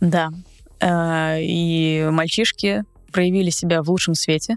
Да. 0.00 0.30
Э, 0.80 1.40
И 1.40 2.08
мальчишки 2.10 2.84
проявили 3.12 3.50
себя 3.50 3.82
в 3.82 3.90
лучшем 3.90 4.14
свете. 4.14 4.56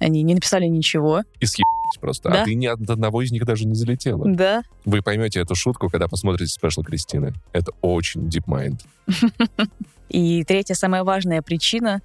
Они 0.00 0.22
не 0.22 0.34
написали 0.34 0.66
ничего. 0.66 1.22
И 1.40 1.46
съебались 1.46 1.98
просто. 2.00 2.30
Да. 2.30 2.42
А 2.42 2.44
ты 2.44 2.54
ни 2.54 2.66
от 2.66 2.80
одного 2.88 3.22
из 3.22 3.32
них 3.32 3.44
даже 3.44 3.64
не 3.66 3.74
залетела. 3.74 4.24
Да, 4.28 4.62
Вы 4.84 5.02
поймете 5.02 5.40
эту 5.40 5.54
шутку, 5.54 5.88
когда 5.90 6.06
посмотрите 6.08 6.52
спешл 6.52 6.82
Кристины. 6.82 7.34
Это 7.52 7.72
очень 7.80 8.28
deep 8.28 8.44
mind. 8.46 8.80
И 10.08 10.44
третья, 10.44 10.74
самая 10.74 11.04
важная 11.04 11.42
причина. 11.42 12.00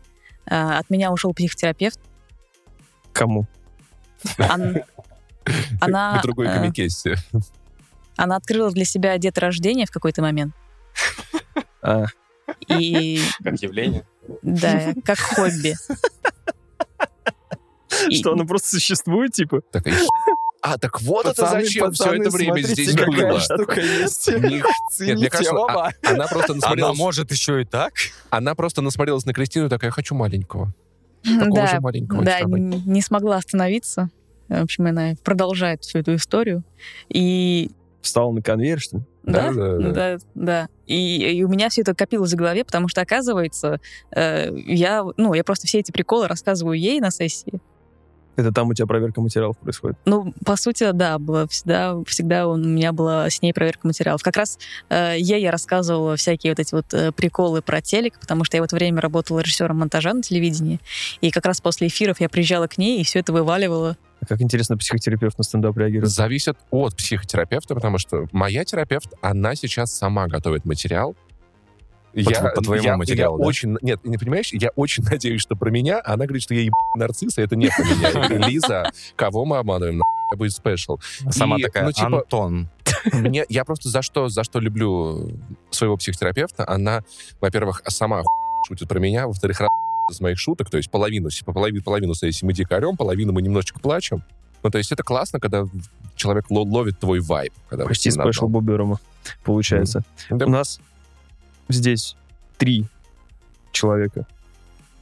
э, 0.46 0.56
От 0.56 0.90
меня 0.90 1.12
ушел 1.12 1.34
психотерапевт. 1.34 2.00
Кому? 3.14 3.46
Она, 4.38 4.84
На 5.80 6.22
другой 6.22 6.48
э, 6.48 6.58
комикессе. 6.58 7.16
она 8.16 8.38
открыла 8.38 8.72
для 8.72 8.86
себя 8.86 9.18
деторождение 9.18 9.86
в 9.86 9.92
какой-то 9.92 10.22
момент. 10.22 10.54
А, 11.82 12.06
И 12.70 13.22
Как 13.44 13.62
явление. 13.62 14.06
да, 14.42 14.94
как 15.06 15.20
хобби. 15.20 15.76
Что, 18.12 18.34
оно 18.34 18.46
просто 18.46 18.70
существует, 18.70 19.34
типа? 19.34 19.62
Такая, 19.72 19.96
А, 20.62 20.78
так 20.78 21.02
вот 21.02 21.24
Пацаны, 21.26 21.48
это 21.58 21.66
зачем 21.66 21.92
все 21.92 22.04
пацаны, 22.06 22.22
это 22.22 22.30
время 22.30 22.63
смотрите, 22.63 22.84
здесь 22.84 22.96
было. 23.06 23.39
штука 23.39 23.82
есть. 23.82 24.28
Них- 24.30 24.42
Нет, 24.52 24.66
Цените 24.92 25.16
мне 25.16 25.30
кажется, 25.30 25.56
а- 25.58 25.92
она 26.06 26.26
просто 26.28 26.56
Она 26.63 26.94
может 26.94 27.32
еще 27.32 27.62
и 27.62 27.66
так? 27.66 27.92
она 28.30 28.56
просто 28.56 28.82
насмотрелась 28.82 29.26
на 29.26 29.34
Кристину 29.34 29.66
и 29.66 29.70
такая, 29.70 29.92
хочу 29.92 30.16
маленького. 30.16 30.74
Такого 31.24 31.54
да, 31.56 31.68
же 31.68 31.80
маленького. 31.82 32.24
да, 32.24 32.39
давай». 32.42 32.62
н- 32.62 32.82
не 32.86 33.02
смогла 33.02 33.38
остановиться. 33.38 34.10
В 34.48 34.62
общем, 34.63 34.86
она 34.86 35.13
продолжает 35.24 35.84
всю 35.84 36.00
эту 36.00 36.16
историю. 36.16 36.63
И 37.10 37.72
Встал 38.02 38.32
на 38.34 38.42
конвейер, 38.42 38.80
что 38.80 38.98
ли? 38.98 39.04
Да, 39.24 39.52
Да, 39.52 39.54
да, 39.54 39.78
да. 39.78 39.92
да, 39.92 40.18
да. 40.36 40.68
И, 40.86 41.18
и 41.38 41.44
у 41.44 41.48
меня 41.50 41.70
все 41.70 41.82
это 41.82 41.94
копилось 41.96 42.34
в 42.34 42.36
голове, 42.36 42.63
потому 42.66 42.88
что, 42.89 43.02
оказывается, 43.02 43.80
э, 44.16 44.50
я, 44.66 45.04
ну, 45.18 45.34
я 45.34 45.44
просто 45.46 45.68
все 45.68 45.80
эти 45.80 45.92
приколы 45.92 46.28
рассказываю 46.28 46.78
ей 46.80 47.00
на 47.00 47.12
сессии. 47.12 47.62
Это 48.36 48.52
там 48.52 48.69
у 48.69 48.74
тебя 48.74 48.88
проверка 48.88 49.22
материалов 49.22 49.58
происходит. 49.58 49.98
Ну, 50.06 50.34
по 50.46 50.56
сути, 50.56 50.91
да, 50.91 51.19
было 51.19 51.48
всегда, 51.48 51.96
всегда 52.06 52.48
у 52.48 52.56
меня 52.56 52.91
была 52.91 53.30
с 53.30 53.41
ней 53.41 53.54
проверка 53.54 53.88
материалов. 53.88 54.24
Как 54.24 54.38
раз 54.38 54.58
э, 54.89 55.15
ей 55.17 55.41
я 55.41 55.52
рассказывала 55.52 56.15
всякие 56.15 56.52
вот 56.52 56.60
эти 56.60 56.74
вот 56.74 56.93
э, 56.93 57.12
приколы 57.12 57.62
про 57.62 57.82
телек, 57.82 58.19
потому 58.19 58.43
что 58.43 58.58
я 58.58 58.62
в 58.62 58.65
это 58.65 58.76
время 58.76 59.02
работала 59.02 59.39
режиссером 59.39 59.78
монтажа 59.80 60.13
на 60.13 60.22
телевидении, 60.22 60.80
и 61.22 61.32
как 61.32 61.46
раз 61.46 61.62
после 61.62 61.88
эфиров 61.88 62.19
я 62.19 62.30
приезжала 62.30 62.67
к 62.67 62.78
ней 62.78 63.02
и 63.02 63.04
все 63.04 63.19
это 63.19 63.34
вываливала. 63.34 63.98
А 64.22 64.26
Как 64.26 64.41
интересно 64.41 64.78
психотерапевт 64.78 65.38
на 65.38 65.43
стендап 65.43 65.78
реагирует. 65.78 66.10
Зависит 66.10 66.58
от 66.72 66.96
психотерапевта, 66.96 67.76
потому 67.76 67.98
что 67.98 68.28
моя 68.32 68.63
терапевт, 68.63 69.13
она 69.22 69.54
сейчас 69.56 69.93
сама 69.93 70.28
готовит 70.28 70.65
материал. 70.65 71.15
Тво- 72.13 72.54
по 72.54 72.62
твоему 72.62 72.86
я, 72.86 72.97
материалу, 72.97 73.38
я 73.38 73.43
да? 73.43 73.47
очень, 73.47 73.78
нет, 73.82 73.99
не 74.04 74.17
понимаешь, 74.17 74.49
я 74.54 74.69
очень 74.76 75.04
надеюсь, 75.10 75.41
что 75.41 75.56
про 75.56 75.69
меня, 75.69 75.99
а 75.99 76.13
она 76.13 76.26
говорит, 76.26 76.43
что 76.43 76.54
я 76.54 76.62
еб... 76.62 76.73
нарцисс, 76.95 77.38
и 77.38 77.41
это 77.41 77.56
не 77.56 77.67
про 77.67 77.84
меня. 77.84 78.28
Я 78.30 78.47
Лиза, 78.47 78.91
кого 79.15 79.45
мы 79.45 79.58
обманываем? 79.58 79.97
На 79.97 80.38
будет 80.38 80.54
спешл. 80.54 80.97
Сама 81.30 81.58
И, 81.58 81.63
такая, 81.63 81.86
ну, 81.86 81.91
типа, 81.91 82.19
Антон. 82.19 82.69
Мне, 83.12 83.45
я 83.49 83.65
просто 83.65 83.89
за 83.89 84.02
что, 84.02 84.30
за 84.30 84.43
что 84.43 84.60
люблю 84.60 85.32
своего 85.69 85.97
психотерапевта, 85.97 86.67
она, 86.67 87.04
во-первых, 87.41 87.82
сама 87.88 88.23
шутит 88.67 88.88
про 88.88 88.99
меня, 88.99 89.28
во-вторых, 89.28 89.62
из 90.12 90.21
моих 90.21 90.39
шуток, 90.39 90.69
то 90.69 90.78
есть 90.78 90.89
половину, 90.89 91.30
по 91.45 91.54
половину, 91.54 91.84
половину 91.84 92.13
сессии 92.13 92.45
мы 92.45 92.54
дико 92.54 92.76
орем, 92.76 92.97
половину 92.97 93.32
мы 93.34 93.41
немножечко 93.41 93.80
плачем. 93.80 94.23
Ну, 94.63 94.69
то 94.69 94.78
есть 94.78 94.91
это 94.91 95.04
классно, 95.04 95.39
когда 95.39 95.67
человек 96.15 96.45
ло- 96.49 96.63
ловит 96.63 96.99
твой 96.99 97.19
вайб. 97.19 97.54
Когда 97.69 97.86
Почти 97.86 98.12
спешл. 98.12 98.47
Боберова 98.47 98.99
получается. 99.43 100.04
Да. 100.30 100.45
У 100.45 100.49
нас 100.49 100.80
здесь 101.69 102.15
три 102.58 102.86
человека 103.71 104.26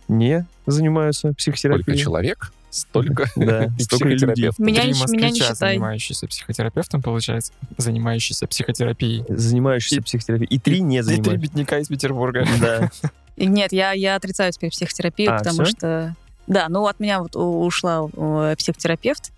не 0.07 0.45
занимаются 0.65 1.19
Сколько 1.29 1.37
психотерапией. 1.37 1.97
человек, 1.97 2.51
столько 2.69 3.29
Да, 3.35 3.65
и 3.65 3.69
столько 3.83 4.05
психотерапевт. 4.07 4.59
Меня, 4.59 4.81
Три 4.81 4.91
не, 4.91 4.97
меня 4.99 5.05
не 5.07 5.29
москвича, 5.31 5.53
считай. 5.53 5.73
занимающиеся 5.75 6.27
психотерапевтом, 6.27 7.01
получается, 7.01 7.53
занимающиеся 7.77 8.47
психотерапией. 8.47 9.23
Занимающиеся 9.29 10.01
психотерапией. 10.01 10.49
И 10.49 10.59
три 10.59 10.81
не 10.81 10.97
И 10.97 11.01
три 11.01 11.15
занимаются. 11.15 11.37
бедняка 11.37 11.79
из 11.79 11.87
Петербурга. 11.87 12.45
Да. 12.59 12.89
Нет, 13.37 13.71
я, 13.73 13.91
я 13.93 14.15
отрицаю 14.15 14.51
теперь 14.51 14.69
психотерапию, 14.71 15.33
А, 15.33 15.37
потому 15.39 15.63
всё? 15.63 15.65
что... 15.77 16.15
Да, 16.47 16.67
ну 16.69 16.85
от 16.87 16.99
меня 16.99 17.21
вот 17.21 17.35
ушла 17.35 18.07
э, 18.11 18.55
психотерапевт, 18.57 19.31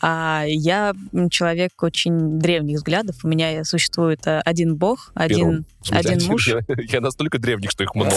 А 0.00 0.44
я 0.46 0.94
человек 1.30 1.82
очень 1.82 2.38
древних 2.38 2.76
взглядов. 2.78 3.16
У 3.24 3.28
меня 3.28 3.64
существует 3.64 4.26
э, 4.26 4.40
один 4.44 4.76
бог, 4.76 5.10
один, 5.14 5.64
смысле, 5.82 5.98
один 6.14 6.26
муж, 6.30 6.48
Я, 6.48 6.60
я 6.88 7.00
настолько 7.00 7.38
древних, 7.38 7.70
что 7.70 7.84
их 7.84 7.94
много. 7.94 8.12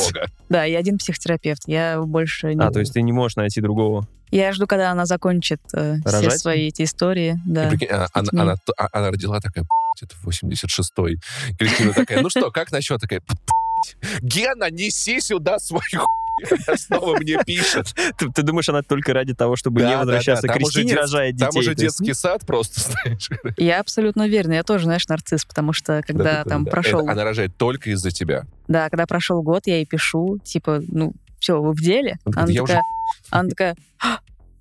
да, 0.49 0.65
и 0.65 0.73
один 0.73 0.97
психотерапевт. 0.97 1.63
Я 1.65 2.01
больше 2.01 2.53
не... 2.53 2.61
А, 2.63 2.71
то 2.71 2.79
есть 2.79 2.93
ты 2.93 3.01
не 3.01 3.11
можешь 3.11 3.35
найти 3.35 3.61
другого. 3.61 4.07
Я 4.31 4.53
жду, 4.53 4.65
когда 4.65 4.91
она 4.91 5.05
закончит 5.05 5.59
э, 5.73 5.95
все 6.05 6.31
свои 6.31 6.67
эти 6.67 6.83
истории. 6.83 7.37
Да. 7.45 7.69
прикинь, 7.69 7.89
а- 7.91 8.07
она, 8.13 8.29
она, 8.31 8.55
а- 8.77 8.87
она 8.93 9.09
родила 9.11 9.39
такая, 9.41 9.65
«П***ь, 9.65 10.03
это 10.03 10.15
86-й. 10.25 11.17
Кристина 11.59 11.93
такая, 11.93 12.21
ну 12.21 12.29
что, 12.29 12.49
как 12.51 12.71
насчет? 12.71 13.01
Такая, 13.01 13.19
«П***ь, 13.19 14.19
Гена, 14.21 14.69
неси 14.71 15.19
сюда 15.19 15.59
свой 15.59 15.81
хуй. 15.91 15.99
Она 16.01 16.20
Снова 16.75 17.17
мне 17.17 17.37
пишет. 17.45 17.93
Ты, 18.17 18.31
ты 18.31 18.41
думаешь, 18.43 18.67
она 18.69 18.81
только 18.81 19.13
ради 19.13 19.33
того, 19.33 19.55
чтобы 19.55 19.81
Да, 19.81 19.87
не 19.87 19.93
да, 19.93 19.99
возвращаться 19.99 20.47
да, 20.47 20.53
к 20.53 20.55
там 20.57 20.63
уже 20.63 20.73
Кристине, 20.81 20.99
рожает 20.99 21.35
детей? 21.35 21.49
Там 21.51 21.59
уже 21.59 21.75
детский 21.75 22.13
сад 22.13 22.45
просто, 22.45 22.81
знаешь. 23.03 23.29
Я 23.57 23.79
абсолютно 23.79 24.23
уверена. 24.25 24.53
Я 24.53 24.63
тоже, 24.63 24.85
знаешь, 24.85 25.07
нарцисс, 25.07 25.45
потому 25.45 25.73
что 25.73 26.01
когда 26.05 26.23
Да-да-да-да. 26.23 26.49
там 26.49 26.65
прошел... 26.65 27.01
Это 27.01 27.11
Она 27.11 27.23
рожает 27.23 27.55
только 27.57 27.91
из-за 27.91 28.11
тебя. 28.11 28.43
Да, 28.67 28.89
когда 28.89 29.05
прошел 29.05 29.41
год, 29.41 29.67
я 29.67 29.77
ей 29.77 29.85
пишу, 29.85 30.37
типа, 30.43 30.81
ну, 30.87 31.13
все, 31.39 31.61
вы 31.61 31.73
в 31.73 31.81
деле? 31.81 32.17
Он 32.25 32.33
Она 32.37 32.51
«Я 32.51 32.63
уже 32.63 32.73
такая, 32.73 32.83
она 33.31 33.49
такая, 33.49 33.75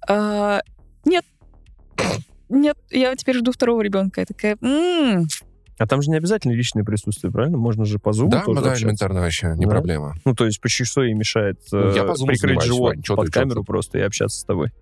«А, 0.08 0.62
нет, 1.04 1.24
нет, 2.48 2.76
я 2.90 3.14
теперь 3.14 3.36
жду 3.36 3.52
второго 3.52 3.82
ребенка. 3.82 4.22
Я 4.22 4.26
такая, 4.26 4.56
«М, 4.60 5.26
А 5.80 5.86
там 5.86 6.02
же 6.02 6.10
не 6.10 6.18
обязательно 6.18 6.52
личное 6.52 6.84
присутствие, 6.84 7.32
правильно? 7.32 7.56
Можно 7.56 7.86
же 7.86 7.98
по 7.98 8.12
зуму 8.12 8.30
Да, 8.30 8.42
тоже 8.42 8.60
да, 8.60 8.66
общаться. 8.66 8.84
элементарно 8.84 9.20
вообще, 9.20 9.54
не 9.56 9.64
Да? 9.64 9.70
проблема. 9.70 10.14
Ну, 10.26 10.34
то 10.34 10.44
есть 10.44 10.60
почти 10.60 10.84
что 10.84 11.02
ей 11.02 11.14
мешает 11.14 11.58
Ну, 11.72 11.94
я 11.94 12.02
э, 12.02 12.06
по 12.06 12.26
прикрыть 12.26 12.62
живот 12.62 12.96
Вань, 12.96 13.16
под 13.16 13.26
ты, 13.26 13.32
камеру 13.32 13.64
просто 13.64 13.96
и 13.96 14.02
общаться 14.02 14.40
с 14.40 14.44
тобой 14.44 14.72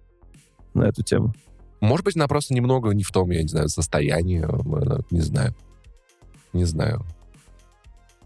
на 0.74 0.88
эту 0.88 1.04
тему. 1.04 1.34
Может 1.80 2.04
быть, 2.04 2.16
она 2.16 2.26
просто 2.26 2.52
немного 2.52 2.90
не 2.90 3.04
в 3.04 3.12
том, 3.12 3.30
я 3.30 3.42
не 3.42 3.48
знаю, 3.48 3.68
состоянии, 3.68 4.44
не 5.12 5.20
знаю. 5.20 5.54
Не 6.52 6.64
знаю. 6.64 7.06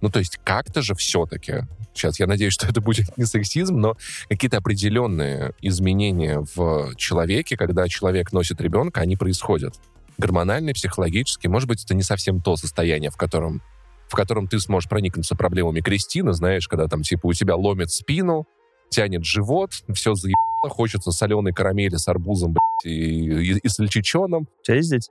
Ну, 0.01 0.09
то 0.09 0.19
есть 0.19 0.41
как-то 0.43 0.81
же 0.81 0.95
все-таки, 0.95 1.65
сейчас 1.93 2.19
я 2.21 2.27
надеюсь, 2.27 2.55
что 2.55 2.67
это 2.67 2.81
будет 2.81 3.19
не 3.19 3.27
сексизм, 3.27 3.77
но 3.77 3.99
какие-то 4.31 4.57
определенные 4.57 5.53
изменения 5.61 6.43
в 6.55 6.95
человеке, 6.97 7.59
когда 7.59 7.87
человек 7.87 8.33
носит 8.33 8.63
ребенка, 8.63 9.03
они 9.03 9.19
происходят. 9.19 9.75
Гормональные, 10.19 10.75
психологические. 10.75 11.51
Может 11.51 11.69
быть, 11.69 11.85
это 11.85 11.95
не 11.95 12.03
совсем 12.03 12.41
то 12.41 12.57
состояние, 12.57 13.11
в 13.11 13.17
котором, 13.17 13.63
в 14.09 14.15
котором 14.15 14.47
ты 14.47 14.59
сможешь 14.61 14.89
проникнуться 14.89 15.35
проблемами 15.35 15.81
Кристины, 15.81 16.33
знаешь, 16.33 16.69
когда 16.69 16.87
там 16.87 17.03
типа 17.03 17.27
у 17.27 17.33
тебя 17.33 17.57
ломит 17.57 17.91
спину, 17.91 18.47
тянет 18.91 19.25
живот, 19.25 19.73
все 19.95 20.15
заебало, 20.15 20.71
хочется 20.71 21.11
соленой 21.11 21.53
карамели 21.53 21.97
с 21.97 22.07
арбузом, 22.09 22.53
блядь, 22.53 22.93
и, 22.93 23.55
и, 23.55 23.59
и 23.59 23.69
с 23.69 23.79
лечичоном. 23.79 24.43
У 24.43 24.63
тебя 24.65 24.77
есть 24.77 24.91
дети? 24.91 25.11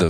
Да 0.00 0.08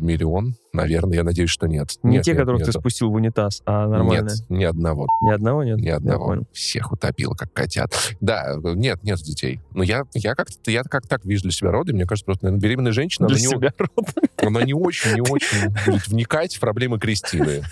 миллион, 0.00 0.54
наверное, 0.72 1.16
я 1.18 1.24
надеюсь, 1.24 1.50
что 1.50 1.66
нет. 1.66 1.96
Не 2.02 2.16
Нет, 2.16 2.24
те, 2.24 2.30
нет, 2.32 2.40
которых 2.40 2.60
ты 2.62 2.68
нету. 2.68 2.80
спустил 2.80 3.10
в 3.10 3.14
унитаз, 3.14 3.62
а 3.66 3.86
нормальные. 3.88 4.34
Нет, 4.48 4.48
ни 4.48 4.64
одного, 4.64 5.06
Ни 5.22 5.30
одного 5.32 5.64
нет? 5.64 5.78
ни 5.78 5.86
Я 5.86 5.96
одного. 5.96 6.26
понял. 6.26 6.46
Всех 6.52 6.92
утопил, 6.92 7.34
как 7.34 7.52
котят. 7.52 7.92
Да, 8.20 8.56
нет, 8.62 9.02
нет 9.02 9.18
детей. 9.18 9.60
Но 9.74 9.82
я, 9.82 10.04
я 10.14 10.34
как-то, 10.34 10.70
я 10.70 10.82
как 10.84 11.06
так 11.06 11.24
вижу 11.24 11.42
для 11.42 11.52
себя 11.52 11.70
роды, 11.72 11.92
мне 11.94 12.06
кажется, 12.06 12.24
просто, 12.26 12.46
наверное, 12.46 12.62
беременная 12.62 12.92
женщина, 12.92 13.26
Для 13.28 13.36
она, 13.36 13.44
не, 13.44 13.48
себя 13.50 13.72
род. 13.78 14.06
она 14.40 14.62
не 14.62 14.74
очень, 14.74 15.14
не 15.14 15.20
очень 15.20 15.68
будет 15.86 16.06
вникать 16.08 16.54
в 16.56 16.60
проблемы 16.60 16.98
Кристины. 16.98 17.62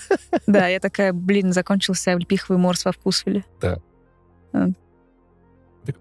Да, 0.47 0.67
я 0.69 0.81
такая, 0.81 1.13
блин, 1.13 1.53
закончился 1.53 2.13
облепиховый 2.13 2.59
морс 2.61 2.85
во 2.85 2.93
вкусвиле. 2.93 3.45
Так, 3.61 3.79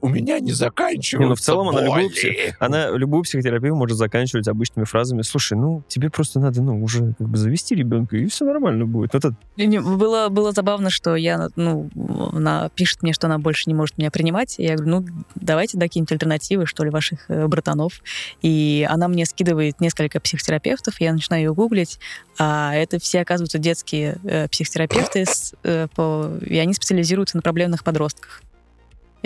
У 0.01 0.09
меня 0.09 0.39
не 0.39 0.51
заканчиваются 0.51 1.17
Не, 1.17 1.25
ну 1.29 1.35
в 1.35 1.39
целом 1.41 1.69
она 1.69 1.81
любую, 1.81 2.09
боли. 2.09 2.15
пси- 2.49 2.53
она 2.59 2.89
любую 2.91 3.23
психотерапию 3.23 3.75
может 3.75 3.97
заканчивать 3.97 4.47
обычными 4.47 4.85
фразами. 4.85 5.21
Слушай, 5.21 5.57
ну 5.57 5.83
тебе 5.87 6.09
просто 6.09 6.39
надо, 6.39 6.61
ну, 6.61 6.81
уже 6.83 7.13
как 7.17 7.27
бы 7.29 7.37
завести 7.37 7.75
ребенка, 7.75 8.17
и 8.17 8.25
все 8.27 8.45
нормально 8.45 8.85
будет. 8.85 9.15
Это 9.15 9.35
не- 9.57 9.79
Было, 9.81 10.29
было 10.29 10.51
забавно, 10.51 10.89
что 10.89 11.15
я, 11.15 11.49
ну, 11.55 11.89
она 12.33 12.69
пишет 12.75 13.01
мне, 13.03 13.13
что 13.13 13.27
она 13.27 13.37
больше 13.39 13.63
не 13.67 13.73
может 13.73 13.97
меня 13.97 14.11
принимать. 14.11 14.59
И 14.59 14.63
я 14.63 14.75
говорю, 14.75 15.01
ну, 15.01 15.05
давайте 15.35 15.77
да, 15.77 15.85
какие-нибудь 15.85 16.11
альтернативы, 16.11 16.65
что 16.65 16.83
ли, 16.83 16.89
ваших 16.89 17.29
э, 17.29 17.47
братанов. 17.47 18.01
И 18.41 18.87
она 18.89 19.07
мне 19.07 19.25
скидывает 19.25 19.79
несколько 19.81 20.19
психотерапевтов, 20.19 20.99
я 21.01 21.13
начинаю 21.13 21.43
ее 21.43 21.53
гуглить, 21.53 21.99
а 22.37 22.73
это 22.75 22.99
все, 22.99 23.21
оказываются, 23.21 23.57
детские 23.57 24.17
э, 24.23 24.47
психотерапевты, 24.49 25.25
с, 25.25 25.53
э, 25.63 25.87
по- 25.95 26.31
и 26.45 26.57
они 26.57 26.73
специализируются 26.73 27.37
на 27.37 27.41
проблемных 27.41 27.83
подростках. 27.83 28.41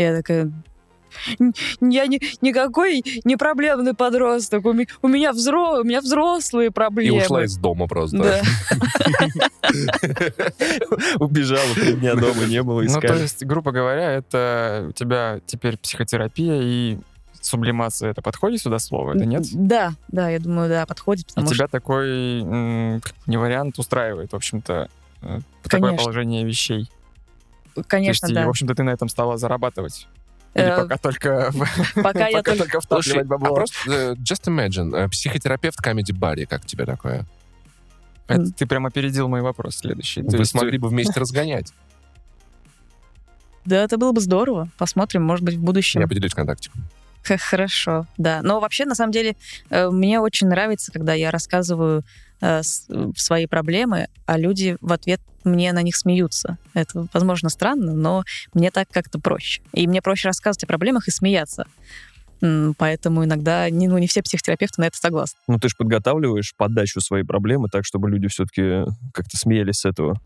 Я 0.01 0.15
такая, 0.15 0.51
«Н- 1.39 1.53
я 1.81 2.07
не, 2.07 2.21
никакой 2.41 3.03
не 3.25 3.35
проблемный 3.35 3.93
подросток, 3.93 4.65
у, 4.65 4.73
ми- 4.73 4.87
у 5.01 5.07
меня, 5.07 5.33
взро, 5.33 5.79
у 5.81 5.83
меня 5.83 6.01
взрослые 6.01 6.67
И 6.67 6.71
проблемы. 6.71 7.17
ушла 7.21 7.43
из 7.43 7.57
дома 7.57 7.87
просто. 7.87 8.17
Да. 8.17 8.41
убежала, 11.19 11.73
три 11.75 11.93
дня 11.93 12.15
дома 12.15 12.45
не 12.45 12.61
было, 12.63 12.81
Ну, 12.83 13.01
то 13.01 13.15
есть, 13.15 13.43
грубо 13.45 13.71
говоря, 13.71 14.11
это 14.11 14.85
у 14.89 14.91
тебя 14.93 15.39
теперь 15.45 15.77
психотерапия 15.77 16.61
и 16.61 16.97
сублимация. 17.41 18.11
Это 18.11 18.21
подходит 18.21 18.61
сюда 18.61 18.79
слово? 18.79 19.15
Это 19.15 19.25
нет? 19.25 19.43
Да, 19.53 19.93
да, 20.09 20.29
я 20.29 20.39
думаю, 20.39 20.69
да, 20.69 20.85
подходит, 20.85 21.25
И 21.25 21.29
потому 21.29 21.47
тебя 21.47 21.67
такой 21.67 22.41
не 22.41 23.37
вариант 23.37 23.79
устраивает, 23.79 24.31
в 24.31 24.35
общем-то, 24.35 24.89
э, 25.21 25.39
такое 25.63 25.95
положение 25.95 26.45
вещей. 26.45 26.89
Конечно, 27.87 28.27
То 28.27 28.31
есть, 28.31 28.39
и, 28.39 28.41
да. 28.41 28.45
в 28.45 28.49
общем-то, 28.49 28.75
ты 28.75 28.83
на 28.83 28.91
этом 28.91 29.09
стала 29.09 29.37
зарабатывать. 29.37 30.07
Или 30.55 30.65
Э, 30.65 30.77
пока 30.77 30.97
только, 30.97 31.51
Пока 31.95 32.27
я 32.27 32.41
только... 32.41 32.81
Слушай, 32.81 32.81
втапливать 32.81 33.25
а 33.25 33.29
бабло. 33.29 33.55
просто 33.55 33.75
э, 33.87 34.13
just 34.15 34.45
imagine, 34.47 34.95
э, 34.95 35.07
психотерапевт 35.09 35.79
Comedy 35.85 36.13
Барри, 36.13 36.45
как 36.45 36.65
тебе 36.65 36.85
такое? 36.85 37.25
Это 38.27 38.51
ты 38.51 38.65
прям 38.65 38.85
опередил 38.85 39.27
мой 39.27 39.41
вопрос 39.41 39.77
следующий. 39.77 40.21
Вы 40.21 40.45
смогли 40.45 40.77
бы 40.77 40.87
вместе 40.87 41.13
разгонять. 41.19 41.73
Да, 43.65 43.83
это 43.83 43.97
было 43.97 44.11
бы 44.11 44.21
здорово. 44.21 44.69
Посмотрим, 44.77 45.23
может 45.23 45.45
быть, 45.45 45.55
в 45.55 45.63
будущем. 45.63 46.01
Я 46.01 46.07
поделюсь 46.07 46.33
контактиком. 46.33 46.83
Хорошо, 47.23 48.07
да. 48.17 48.39
Но 48.41 48.59
вообще, 48.59 48.85
на 48.85 48.95
самом 48.95 49.11
деле, 49.11 49.35
мне 49.69 50.19
очень 50.19 50.47
нравится, 50.47 50.91
когда 50.91 51.13
я 51.13 51.31
рассказываю 51.31 52.03
свои 52.41 53.45
проблемы, 53.47 54.07
а 54.25 54.37
люди 54.37 54.77
в 54.81 54.93
ответ 54.93 55.21
мне 55.43 55.71
на 55.73 55.81
них 55.81 55.95
смеются. 55.95 56.57
Это, 56.73 57.07
возможно, 57.13 57.49
странно, 57.49 57.93
но 57.93 58.23
мне 58.53 58.71
так 58.71 58.89
как-то 58.89 59.19
проще. 59.19 59.61
И 59.73 59.87
мне 59.87 60.01
проще 60.01 60.27
рассказывать 60.27 60.63
о 60.63 60.67
проблемах 60.67 61.07
и 61.07 61.11
смеяться. 61.11 61.65
Поэтому 62.77 63.25
иногда 63.25 63.69
не, 63.69 63.87
ну, 63.87 63.97
не 63.97 64.07
все 64.07 64.21
психотерапевты 64.21 64.81
на 64.81 64.85
это 64.85 64.97
согласны. 64.97 65.37
Ну, 65.47 65.59
ты 65.59 65.69
же 65.69 65.75
подготавливаешь 65.77 66.53
подачу 66.55 67.01
своей 67.01 67.25
проблемы 67.25 67.67
так, 67.69 67.85
чтобы 67.85 68.09
люди 68.09 68.27
все-таки 68.27 68.85
как-то 69.13 69.37
смеялись 69.37 69.79
с 69.79 69.85
этого. 69.85 70.19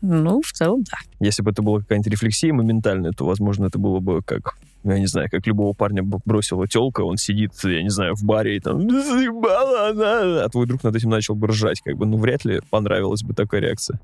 Ну, 0.00 0.40
в 0.42 0.52
целом, 0.52 0.82
да. 0.84 0.98
Если 1.20 1.42
бы 1.42 1.50
это 1.50 1.62
была 1.62 1.80
какая-нибудь 1.80 2.12
рефлексия 2.12 2.52
моментальная, 2.52 3.12
то, 3.12 3.26
возможно, 3.26 3.66
это 3.66 3.78
было 3.78 3.98
бы 4.00 4.22
как, 4.22 4.56
я 4.92 5.00
не 5.00 5.06
знаю, 5.06 5.28
как 5.30 5.46
любого 5.46 5.72
парня 5.72 6.02
бросила 6.02 6.66
телка, 6.66 7.02
он 7.02 7.16
сидит, 7.16 7.52
я 7.64 7.82
не 7.82 7.90
знаю, 7.90 8.14
в 8.14 8.24
баре 8.24 8.56
и 8.56 8.60
там 8.60 8.88
«Заебала 8.88 9.88
она!» 9.88 10.44
А 10.44 10.48
твой 10.48 10.66
друг 10.66 10.82
над 10.84 10.94
этим 10.94 11.10
начал 11.10 11.34
бы 11.34 11.48
ржать, 11.48 11.80
как 11.80 11.96
бы, 11.96 12.06
ну, 12.06 12.18
вряд 12.18 12.44
ли 12.44 12.60
понравилась 12.70 13.22
бы 13.22 13.34
такая 13.34 13.60
реакция. 13.60 14.00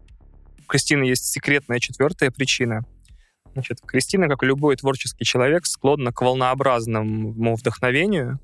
У 0.64 0.68
Кристины 0.68 1.04
есть 1.04 1.26
секретная 1.26 1.78
четвертая 1.80 2.30
причина. 2.30 2.84
Значит, 3.52 3.80
Кристина, 3.84 4.28
как 4.28 4.42
и 4.42 4.46
любой 4.46 4.76
творческий 4.76 5.24
человек, 5.24 5.66
склонна 5.66 6.12
к 6.12 6.22
волнообразному 6.22 7.54
вдохновению. 7.54 8.38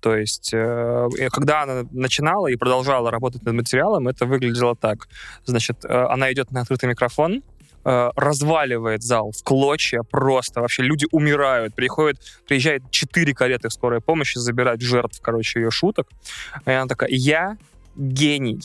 То 0.00 0.14
есть, 0.14 0.50
э, 0.52 1.08
когда 1.32 1.62
она 1.62 1.88
начинала 1.90 2.46
и 2.46 2.56
продолжала 2.56 3.10
работать 3.10 3.42
над 3.42 3.54
материалом, 3.54 4.06
это 4.06 4.26
выглядело 4.26 4.76
так. 4.76 5.08
Значит, 5.44 5.84
э, 5.84 5.88
она 5.88 6.32
идет 6.32 6.52
на 6.52 6.60
открытый 6.60 6.88
микрофон, 6.88 7.42
э, 7.84 8.10
разваливает 8.16 9.02
зал 9.02 9.32
в 9.32 9.42
клочья 9.42 10.02
просто. 10.02 10.60
Вообще 10.60 10.82
люди 10.82 11.06
умирают. 11.10 11.74
Приходят, 11.74 12.18
приезжает 12.46 12.82
четыре 12.90 13.34
кареты 13.34 13.70
скорой 13.70 14.00
помощи 14.00 14.38
забирать 14.38 14.80
жертв, 14.80 15.20
короче, 15.20 15.60
ее 15.60 15.70
шуток. 15.70 16.08
И 16.66 16.70
она 16.70 16.86
такая, 16.86 17.10
я 17.10 17.56
гений. 17.96 18.60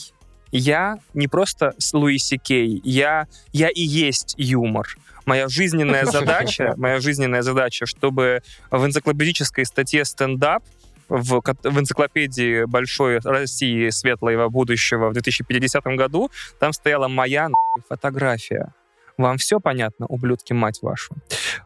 Я 0.52 0.98
не 1.14 1.28
просто 1.28 1.74
с 1.78 1.92
Луи 1.94 2.18
Си 2.18 2.38
Кей, 2.38 2.80
я, 2.82 3.28
я 3.52 3.68
и 3.68 3.82
есть 3.82 4.34
юмор. 4.36 4.88
Моя 5.24 5.48
жизненная 5.48 6.06
задача, 6.06 6.74
моя 6.76 6.98
жизненная 6.98 7.42
задача, 7.42 7.86
чтобы 7.86 8.42
в 8.70 8.84
энциклопедической 8.84 9.64
статье 9.64 10.04
стендап 10.04 10.64
в, 11.08 11.40
в 11.40 11.78
энциклопедии 11.78 12.64
большой 12.64 13.18
России 13.18 13.90
светлого 13.90 14.48
будущего 14.48 15.10
в 15.10 15.12
2050 15.12 15.84
году 15.84 16.30
там 16.58 16.72
стояла 16.72 17.08
моя 17.08 17.48
фотография. 17.88 18.72
Вам 19.20 19.36
все 19.36 19.60
понятно, 19.60 20.06
ублюдки, 20.06 20.54
мать 20.54 20.78
вашу? 20.80 21.14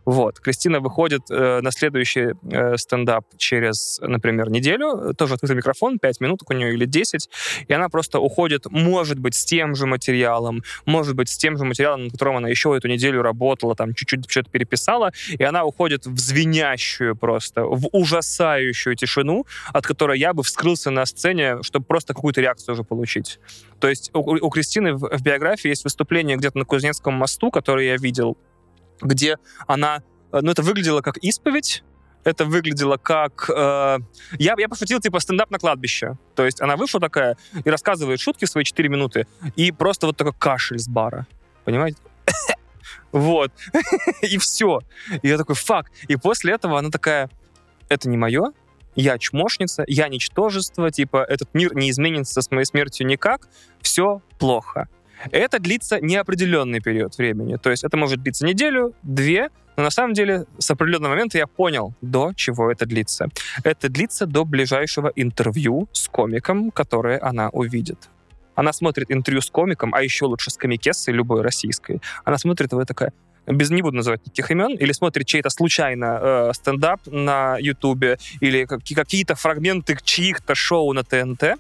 Вот. 0.04 0.40
Кристина 0.40 0.80
выходит 0.80 1.22
э, 1.30 1.60
на 1.60 1.70
следующий 1.70 2.34
э, 2.50 2.76
стендап 2.76 3.26
через, 3.36 4.00
например, 4.02 4.50
неделю, 4.50 5.14
тоже 5.16 5.34
открытый 5.34 5.56
микрофон, 5.56 6.00
5 6.00 6.20
минут 6.20 6.40
у 6.48 6.52
нее 6.52 6.74
или 6.74 6.84
10, 6.84 7.30
и 7.68 7.72
она 7.72 7.88
просто 7.88 8.18
уходит, 8.18 8.66
может 8.70 9.20
быть, 9.20 9.36
с 9.36 9.44
тем 9.44 9.76
же 9.76 9.86
материалом, 9.86 10.64
может 10.84 11.14
быть, 11.14 11.28
с 11.28 11.36
тем 11.36 11.56
же 11.56 11.64
материалом, 11.64 12.06
на 12.06 12.10
котором 12.10 12.38
она 12.38 12.48
еще 12.48 12.76
эту 12.76 12.88
неделю 12.88 13.22
работала, 13.22 13.76
там, 13.76 13.94
чуть-чуть 13.94 14.28
что-то 14.28 14.50
переписала, 14.50 15.12
и 15.28 15.44
она 15.44 15.64
уходит 15.64 16.06
в 16.06 16.18
звенящую 16.18 17.14
просто, 17.14 17.62
в 17.62 17.86
ужасающую 17.92 18.96
тишину, 18.96 19.46
от 19.72 19.86
которой 19.86 20.18
я 20.18 20.34
бы 20.34 20.42
вскрылся 20.42 20.90
на 20.90 21.06
сцене, 21.06 21.62
чтобы 21.62 21.86
просто 21.86 22.14
какую-то 22.14 22.40
реакцию 22.40 22.72
уже 22.72 22.82
получить. 22.82 23.38
То 23.78 23.88
есть 23.88 24.10
у, 24.14 24.18
у 24.18 24.50
Кристины 24.50 24.94
в, 24.94 25.16
в 25.16 25.22
биографии 25.22 25.68
есть 25.68 25.84
выступление 25.84 26.36
где-то 26.36 26.58
на 26.58 26.64
Кузнецком 26.64 27.14
мосту, 27.14 27.43
которое 27.50 27.86
я 27.86 27.96
видел, 27.96 28.36
где 29.00 29.38
она... 29.66 30.02
э, 30.32 30.40
Ну, 30.42 30.50
это 30.50 30.62
выглядело 30.62 31.00
как 31.00 31.18
исповедь, 31.18 31.82
это 32.24 32.44
выглядело 32.44 32.96
как... 32.96 33.50
э, 33.54 33.98
я, 34.38 34.54
я 34.56 34.68
пошутил, 34.68 35.00
типа, 35.00 35.20
стендап 35.20 35.50
на 35.50 35.58
кладбище. 35.58 36.16
То 36.34 36.44
есть 36.44 36.60
она 36.60 36.76
вышла 36.76 37.00
такая 37.00 37.36
и 37.64 37.70
рассказывает 37.70 38.20
шутки 38.20 38.44
свои 38.46 38.64
4 38.64 38.88
минуты, 38.88 39.26
и 39.56 39.72
просто 39.72 40.06
вот 40.06 40.16
такой 40.16 40.32
кашель 40.38 40.78
с 40.78 40.88
бара. 40.88 41.26
Понимаете? 41.64 41.98
Вот. 43.12 43.52
И 44.22 44.38
все. 44.38 44.80
И 45.22 45.28
я 45.28 45.38
такой, 45.38 45.54
фак. 45.54 45.90
И 46.08 46.16
после 46.16 46.52
этого 46.52 46.78
она 46.78 46.90
такая, 46.90 47.30
это 47.88 48.08
не 48.08 48.16
мое, 48.16 48.52
я 48.96 49.18
чмошница, 49.18 49.84
я 49.86 50.08
ничтожество, 50.08 50.90
типа, 50.90 51.24
этот 51.28 51.54
мир 51.54 51.74
не 51.74 51.90
изменится 51.90 52.42
с 52.42 52.50
моей 52.50 52.64
смертью 52.64 53.06
никак, 53.06 53.48
все 53.80 54.20
плохо. 54.38 54.88
Это 55.30 55.58
длится 55.58 56.00
неопределенный 56.00 56.80
период 56.80 57.16
времени. 57.18 57.56
То 57.56 57.70
есть 57.70 57.84
это 57.84 57.96
может 57.96 58.22
длиться 58.22 58.44
неделю, 58.44 58.94
две, 59.02 59.50
но 59.76 59.82
на 59.82 59.90
самом 59.90 60.14
деле 60.14 60.46
с 60.58 60.70
определенного 60.70 61.12
момента 61.12 61.38
я 61.38 61.46
понял, 61.46 61.94
до 62.00 62.32
чего 62.34 62.70
это 62.70 62.86
длится. 62.86 63.28
Это 63.64 63.88
длится 63.88 64.26
до 64.26 64.44
ближайшего 64.44 65.12
интервью 65.16 65.88
с 65.92 66.08
комиком, 66.08 66.70
которое 66.70 67.18
она 67.20 67.48
увидит. 67.48 68.08
Она 68.54 68.72
смотрит 68.72 69.10
интервью 69.10 69.40
с 69.40 69.50
комиком, 69.50 69.94
а 69.94 70.02
еще 70.02 70.26
лучше 70.26 70.50
с 70.50 70.56
комикессой 70.56 71.12
любой 71.12 71.42
российской. 71.42 72.00
Она 72.24 72.38
смотрит 72.38 72.70
его 72.70 72.82
и 72.82 72.84
такая, 72.84 73.12
без 73.46 73.70
не 73.70 73.82
буду 73.82 73.96
называть 73.96 74.24
никаких 74.24 74.50
имен, 74.52 74.74
или 74.74 74.92
смотрит 74.92 75.26
чей-то 75.26 75.50
случайно 75.50 76.18
э, 76.20 76.52
стендап 76.54 77.00
на 77.06 77.56
Ютубе, 77.58 78.18
или 78.40 78.64
каки- 78.64 78.94
какие-то 78.94 79.34
фрагменты 79.34 79.98
чьих-то 80.02 80.54
шоу 80.54 80.92
на 80.92 81.02
ТНТ, 81.02 81.58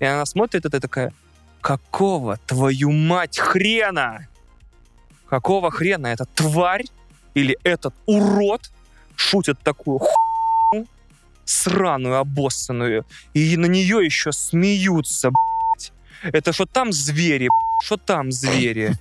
и 0.00 0.04
она 0.04 0.26
смотрит 0.26 0.66
это 0.66 0.76
и 0.76 0.80
такая, 0.80 1.12
какого, 1.64 2.36
твою 2.46 2.92
мать, 2.92 3.38
хрена? 3.38 4.28
Какого 5.26 5.70
хрена 5.70 6.08
эта 6.08 6.26
тварь 6.26 6.84
или 7.32 7.56
этот 7.64 7.94
урод 8.04 8.70
шутит 9.16 9.58
такую 9.60 9.98
хуйню, 9.98 10.86
сраную, 11.46 12.18
обоссанную, 12.18 13.06
и 13.32 13.56
на 13.56 13.64
нее 13.64 14.04
еще 14.04 14.30
смеются, 14.30 15.30
блядь. 15.30 15.92
Это 16.34 16.52
что 16.52 16.66
там 16.66 16.92
звери, 16.92 17.48
что 17.82 17.96
там 17.96 18.30
звери? 18.30 18.92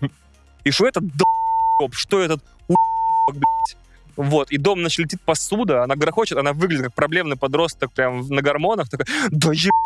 И 0.64 0.72
что 0.72 0.88
этот 0.88 1.04
долб, 1.18 1.94
что 1.94 2.22
этот 2.22 2.42
уебок, 2.70 3.34
блядь? 3.34 3.78
Вот, 4.16 4.52
и 4.52 4.58
дом, 4.58 4.80
значит, 4.80 5.00
летит 5.00 5.22
посуда, 5.22 5.84
она 5.84 5.96
грохочет, 5.96 6.38
она 6.38 6.54
выглядит 6.54 6.86
как 6.86 6.94
проблемный 6.94 7.36
подросток 7.36 7.92
прям 7.92 8.26
на 8.30 8.42
гормонах, 8.42 8.90
такая, 8.90 9.08
да 9.32 9.50
нахуй». 9.50 9.83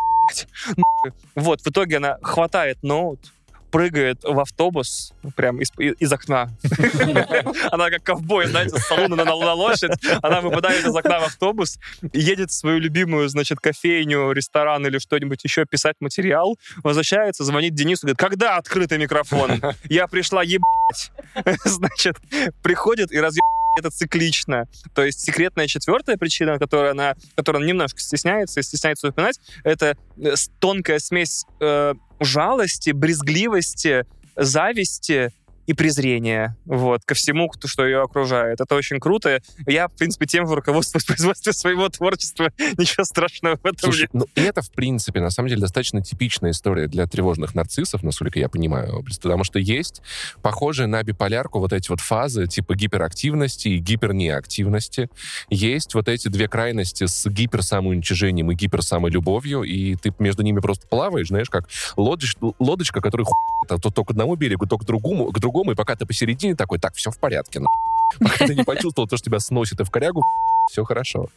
Вот, 1.36 1.62
в 1.62 1.68
итоге 1.68 1.98
она 1.98 2.18
хватает 2.22 2.84
ноут, 2.84 3.20
прыгает 3.72 4.24
в 4.24 4.40
автобус 4.40 5.14
прям 5.36 5.60
из, 5.62 5.72
из 5.78 6.12
окна. 6.12 6.50
Она 7.72 7.90
как 7.90 8.04
ковбой, 8.04 8.48
знаете, 8.48 8.78
с 8.78 8.88
салона 8.88 9.16
на, 9.24 9.34
лошадь. 9.34 9.92
Она 10.22 10.42
выпадает 10.42 10.86
из 10.86 10.96
окна 10.96 11.20
в 11.20 11.26
автобус, 11.26 11.78
едет 12.14 12.50
в 12.50 12.54
свою 12.54 12.80
любимую, 12.80 13.28
значит, 13.30 13.60
кофейню, 13.60 14.32
ресторан 14.32 14.86
или 14.88 15.00
что-нибудь 15.00 15.44
еще 15.44 15.66
писать 15.66 15.96
материал, 16.00 16.58
возвращается, 16.84 17.44
звонит 17.44 17.74
Денису, 17.74 18.08
говорит, 18.08 18.18
когда 18.18 18.58
открытый 18.58 18.98
микрофон? 18.98 19.62
Я 19.90 20.08
пришла 20.08 20.44
ебать. 20.44 21.12
Значит, 21.66 22.18
приходит 22.64 23.12
и 23.12 23.20
разъеб 23.20 23.44
это 23.78 23.90
циклично. 23.90 24.66
То 24.94 25.04
есть 25.04 25.22
секретная 25.22 25.68
четвертая 25.68 26.18
причина, 26.18 26.60
которая 26.60 26.92
она, 26.92 27.16
которую 27.36 27.60
она 27.62 27.68
немножко 27.68 28.00
стесняется 28.00 28.60
и 28.60 28.64
стесняется 28.64 29.10
упоминать, 29.10 29.40
это 29.64 29.98
э, 30.18 30.34
тонкая 30.60 31.00
смесь 31.00 31.46
э, 31.60 31.94
жалости, 32.20 32.92
брезгливости, 32.92 34.06
зависти 34.36 35.32
и 35.68 35.74
презрения 35.74 36.57
вот, 36.65 37.01
ко 37.05 37.13
всему, 37.13 37.49
кто- 37.49 37.68
что 37.68 37.86
ее 37.86 38.01
окружает. 38.01 38.59
Это 38.61 38.74
очень 38.76 38.99
круто. 38.99 39.41
Я, 39.68 39.88
в 39.88 39.91
принципе, 39.93 40.26
тем 40.26 40.45
руководствуюсь 40.51 41.03
в 41.05 41.07
производстве 41.07 41.53
своего 41.53 41.88
творчества. 41.89 42.51
Ничего 42.78 43.03
страшного 43.03 43.57
в 43.57 43.65
этом 43.65 43.78
Слушай, 43.80 44.01
нет. 44.01 44.09
ну 44.13 44.26
это, 44.36 44.61
в 44.61 44.72
принципе, 44.72 45.20
на 45.22 45.30
самом 45.30 45.49
деле, 45.49 45.61
достаточно 45.61 46.01
типичная 46.01 46.51
история 46.51 46.88
для 46.88 47.05
тревожных 47.05 47.53
нарциссов, 47.53 48.01
насколько 48.03 48.39
я 48.39 48.49
понимаю. 48.49 49.03
Потому 49.22 49.43
что 49.43 49.59
есть 49.59 50.01
похожие 50.41 50.88
на 50.88 51.03
биполярку 51.03 51.59
вот 51.59 51.74
эти 51.74 51.89
вот 51.89 51.99
фазы 51.99 52.47
типа 52.47 52.76
гиперактивности 52.76 53.68
и 53.68 53.78
гипернеактивности. 53.78 55.09
Есть 55.49 55.93
вот 55.95 56.07
эти 56.07 56.28
две 56.30 56.47
крайности 56.47 57.05
с 57.07 57.28
гиперсамоуничижением 57.30 58.51
и 58.51 58.55
гиперсамолюбовью, 58.55 59.63
и 59.63 59.95
ты 59.95 60.13
между 60.20 60.43
ними 60.43 60.59
просто 60.59 60.88
плаваешь, 60.88 61.28
знаешь, 61.28 61.49
как 61.49 61.68
лодоч- 61.97 62.55
лодочка, 62.59 63.01
которая 63.01 63.26
хуй, 63.26 63.36
то, 63.68 63.78
то 63.89 64.03
к 64.05 64.11
одному 64.11 64.36
берегу, 64.36 64.65
то 64.65 64.78
к 64.78 64.86
другому, 64.86 65.32
к 65.32 65.39
другому, 65.39 65.57
и 65.64 65.76
пока 65.76 65.95
ты 65.95 66.05
посередине 66.05 66.55
такой, 66.55 66.80
так, 66.80 66.95
все 66.95 67.12
в 67.12 67.20
порядке, 67.20 67.60
на. 67.60 67.68
Пока 68.20 68.45
ты 68.45 68.55
не 68.55 68.64
почувствовал 68.64 69.08
то, 69.08 69.18
что 69.18 69.26
тебя 69.26 69.39
сносит 69.39 69.80
и 69.80 69.84
в 69.84 69.91
корягу, 69.91 70.24
все 70.72 70.84
хорошо. 70.84 71.28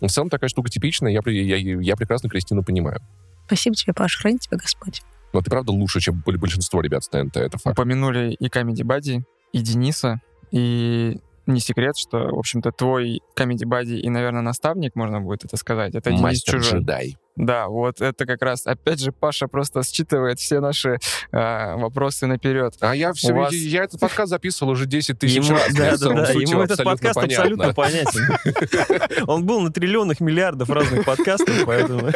В 0.00 0.08
целом 0.08 0.28
такая 0.28 0.48
штука 0.48 0.68
типичная, 0.68 1.10
я, 1.10 1.20
я, 1.26 1.56
я 1.80 1.96
прекрасно 1.96 2.28
Кристину 2.28 2.62
понимаю. 2.62 3.00
Спасибо 3.46 3.74
тебе, 3.76 3.94
Паш, 3.94 4.18
храни 4.18 4.38
тебя 4.38 4.58
Господь. 4.58 5.02
Но 5.32 5.40
ты 5.40 5.50
правда 5.50 5.72
лучше, 5.72 6.00
чем 6.00 6.22
боль- 6.24 6.38
большинство 6.38 6.80
ребят 6.80 7.04
с 7.04 7.08
ТНТ, 7.08 7.36
это 7.36 7.58
факт. 7.58 7.78
Упомянули 7.78 8.32
и 8.32 8.48
Comedy 8.48 8.82
Buddy, 8.82 9.22
и 9.52 9.58
Дениса, 9.58 10.20
и 10.50 11.20
не 11.46 11.60
секрет, 11.60 11.96
что, 11.96 12.18
в 12.34 12.38
общем-то, 12.38 12.72
твой 12.72 13.20
Comedy 13.36 13.64
Buddy 13.64 13.98
и, 13.98 14.08
наверное, 14.10 14.42
наставник, 14.42 14.94
можно 14.94 15.20
будет 15.20 15.44
это 15.44 15.56
сказать, 15.56 15.94
это 15.94 16.10
Денис 16.10 16.22
Мастер 16.22 16.54
Чужой. 16.54 16.80
джедай. 16.80 17.16
Да, 17.36 17.68
вот 17.68 18.00
это 18.00 18.24
как 18.24 18.40
раз, 18.42 18.66
опять 18.66 18.98
же, 18.98 19.12
Паша 19.12 19.46
просто 19.46 19.82
считывает 19.82 20.38
все 20.38 20.60
наши 20.60 20.98
э, 21.32 21.76
вопросы 21.76 22.26
наперед. 22.26 22.74
А 22.80 22.96
я 22.96 23.12
все, 23.12 23.34
вас- 23.34 23.52
я 23.52 23.84
этот 23.84 24.00
подкаст 24.00 24.30
записывал 24.30 24.72
уже 24.72 24.86
10 24.86 25.18
тысяч 25.18 25.36
Ему, 25.36 25.50
раз. 25.50 25.74
да, 25.74 25.96
да, 25.98 26.14
да, 26.14 26.32
ему 26.32 26.62
этот 26.62 26.82
подкаст 26.82 27.18
абсолютно 27.18 27.74
понятен. 27.74 29.26
Он 29.26 29.44
был 29.44 29.60
на 29.60 29.70
триллионах 29.70 30.20
миллиардов 30.20 30.70
разных 30.70 31.04
подкастов, 31.04 31.66
поэтому... 31.66 32.08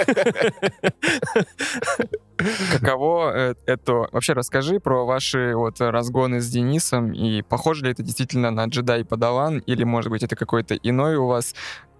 Каково 2.70 3.32
э, 3.34 3.54
это? 3.66 4.08
Вообще 4.12 4.32
расскажи 4.32 4.80
про 4.80 5.04
ваши 5.04 5.54
вот 5.54 5.80
разгоны 5.80 6.40
с 6.40 6.48
Денисом, 6.48 7.12
и 7.12 7.42
похоже 7.42 7.84
ли 7.84 7.90
это 7.90 8.02
действительно 8.02 8.50
на 8.50 8.64
джедай 8.66 9.04
Падаван, 9.04 9.58
или, 9.58 9.84
может 9.84 10.10
быть, 10.10 10.22
это 10.22 10.36
какой-то 10.36 10.74
иной 10.74 11.16
у 11.16 11.26
вас, 11.26 11.54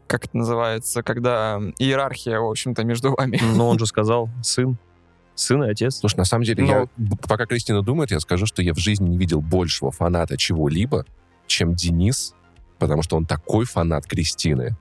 как 0.07 0.25
это 0.25 0.37
называется, 0.37 1.03
когда 1.03 1.61
иерархия, 1.79 2.39
в 2.41 2.49
общем-то, 2.51 2.85
между 2.85 3.13
вами? 3.13 3.41
Но 3.55 3.69
он 3.69 3.79
же 3.79 3.87
сказал, 3.87 4.29
сын. 4.43 4.77
Сын 5.35 5.65
и 5.65 5.71
отец. 5.71 5.97
Слушай, 5.97 6.17
на 6.17 6.25
самом 6.25 6.45
деле, 6.45 6.65
Но- 6.65 6.71
я, 6.71 6.85
б- 6.97 7.17
пока 7.27 7.47
Кристина 7.47 7.83
думает, 7.83 8.11
я 8.11 8.21
скажу, 8.21 8.45
что 8.47 8.61
я 8.63 8.75
в 8.75 8.79
жизни 8.79 9.09
не 9.09 9.17
видел 9.17 9.41
большего 9.41 9.91
фаната 9.91 10.37
чего-либо, 10.37 11.07
чем 11.47 11.75
Денис, 11.75 12.35
потому 12.79 13.03
что 13.03 13.17
он 13.17 13.25
такой 13.25 13.65
фанат 13.65 14.07
Кристины. 14.07 14.77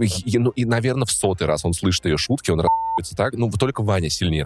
И, 0.00 0.06
и, 0.24 0.38
ну, 0.38 0.50
и, 0.50 0.64
наверное, 0.64 1.04
в 1.04 1.12
сотый 1.12 1.46
раз 1.46 1.64
он 1.64 1.72
слышит 1.72 2.04
ее 2.06 2.16
шутки, 2.16 2.50
он 2.50 2.62
так. 3.16 3.34
Ну, 3.34 3.50
только 3.50 3.82
Ваня 3.82 4.10
сильнее. 4.10 4.44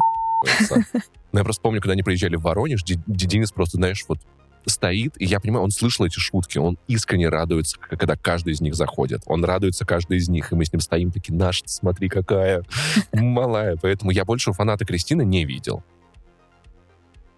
Но 1.33 1.39
я 1.41 1.45
просто 1.45 1.61
помню, 1.63 1.81
когда 1.81 1.93
они 1.93 2.03
приезжали 2.03 2.37
в 2.37 2.43
Воронеж, 2.43 2.83
Денис 2.85 3.53
просто, 3.53 3.77
знаешь, 3.77 4.05
вот 4.09 4.19
стоит, 4.67 5.15
и 5.19 5.25
я 5.25 5.41
понимаю, 5.41 5.65
он 5.65 5.71
слышал 5.71 6.05
эти 6.05 6.19
шутки, 6.19 6.59
он 6.59 6.77
искренне 6.89 7.29
радуется, 7.29 7.79
когда 7.79 8.17
каждый 8.17 8.53
из 8.53 8.61
них 8.61 8.75
заходит. 8.75 9.23
Он 9.27 9.43
радуется 9.45 9.87
каждый 9.87 10.19
из 10.19 10.29
них, 10.29 10.53
и 10.53 10.55
мы 10.57 10.65
с 10.67 10.73
ним 10.73 10.81
стоим 10.81 11.11
такие, 11.11 11.35
наш, 11.35 11.63
смотри, 11.67 12.09
какая 12.09 12.63
малая. 13.13 13.77
Поэтому 13.81 14.11
я 14.11 14.25
больше 14.27 14.53
фаната 14.53 14.85
Кристины 14.85 15.25
не 15.25 15.45
видел. 15.47 15.83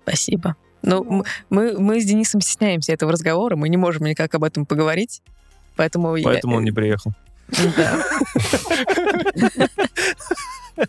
Спасибо. 0.02 0.56
Ну, 0.82 1.24
мы, 1.50 1.78
мы 1.78 2.00
с 2.00 2.04
Денисом 2.04 2.40
стесняемся 2.40 2.92
этого 2.92 3.12
разговора, 3.12 3.54
мы 3.54 3.68
не 3.68 3.76
можем 3.76 4.06
никак 4.06 4.34
об 4.34 4.42
этом 4.44 4.66
поговорить, 4.66 5.22
поэтому... 5.76 6.16
я- 6.16 6.24
Поэтому 6.24 6.56
он 6.56 6.64
не 6.64 6.72
приехал. 6.72 7.12
Да. 7.76 8.02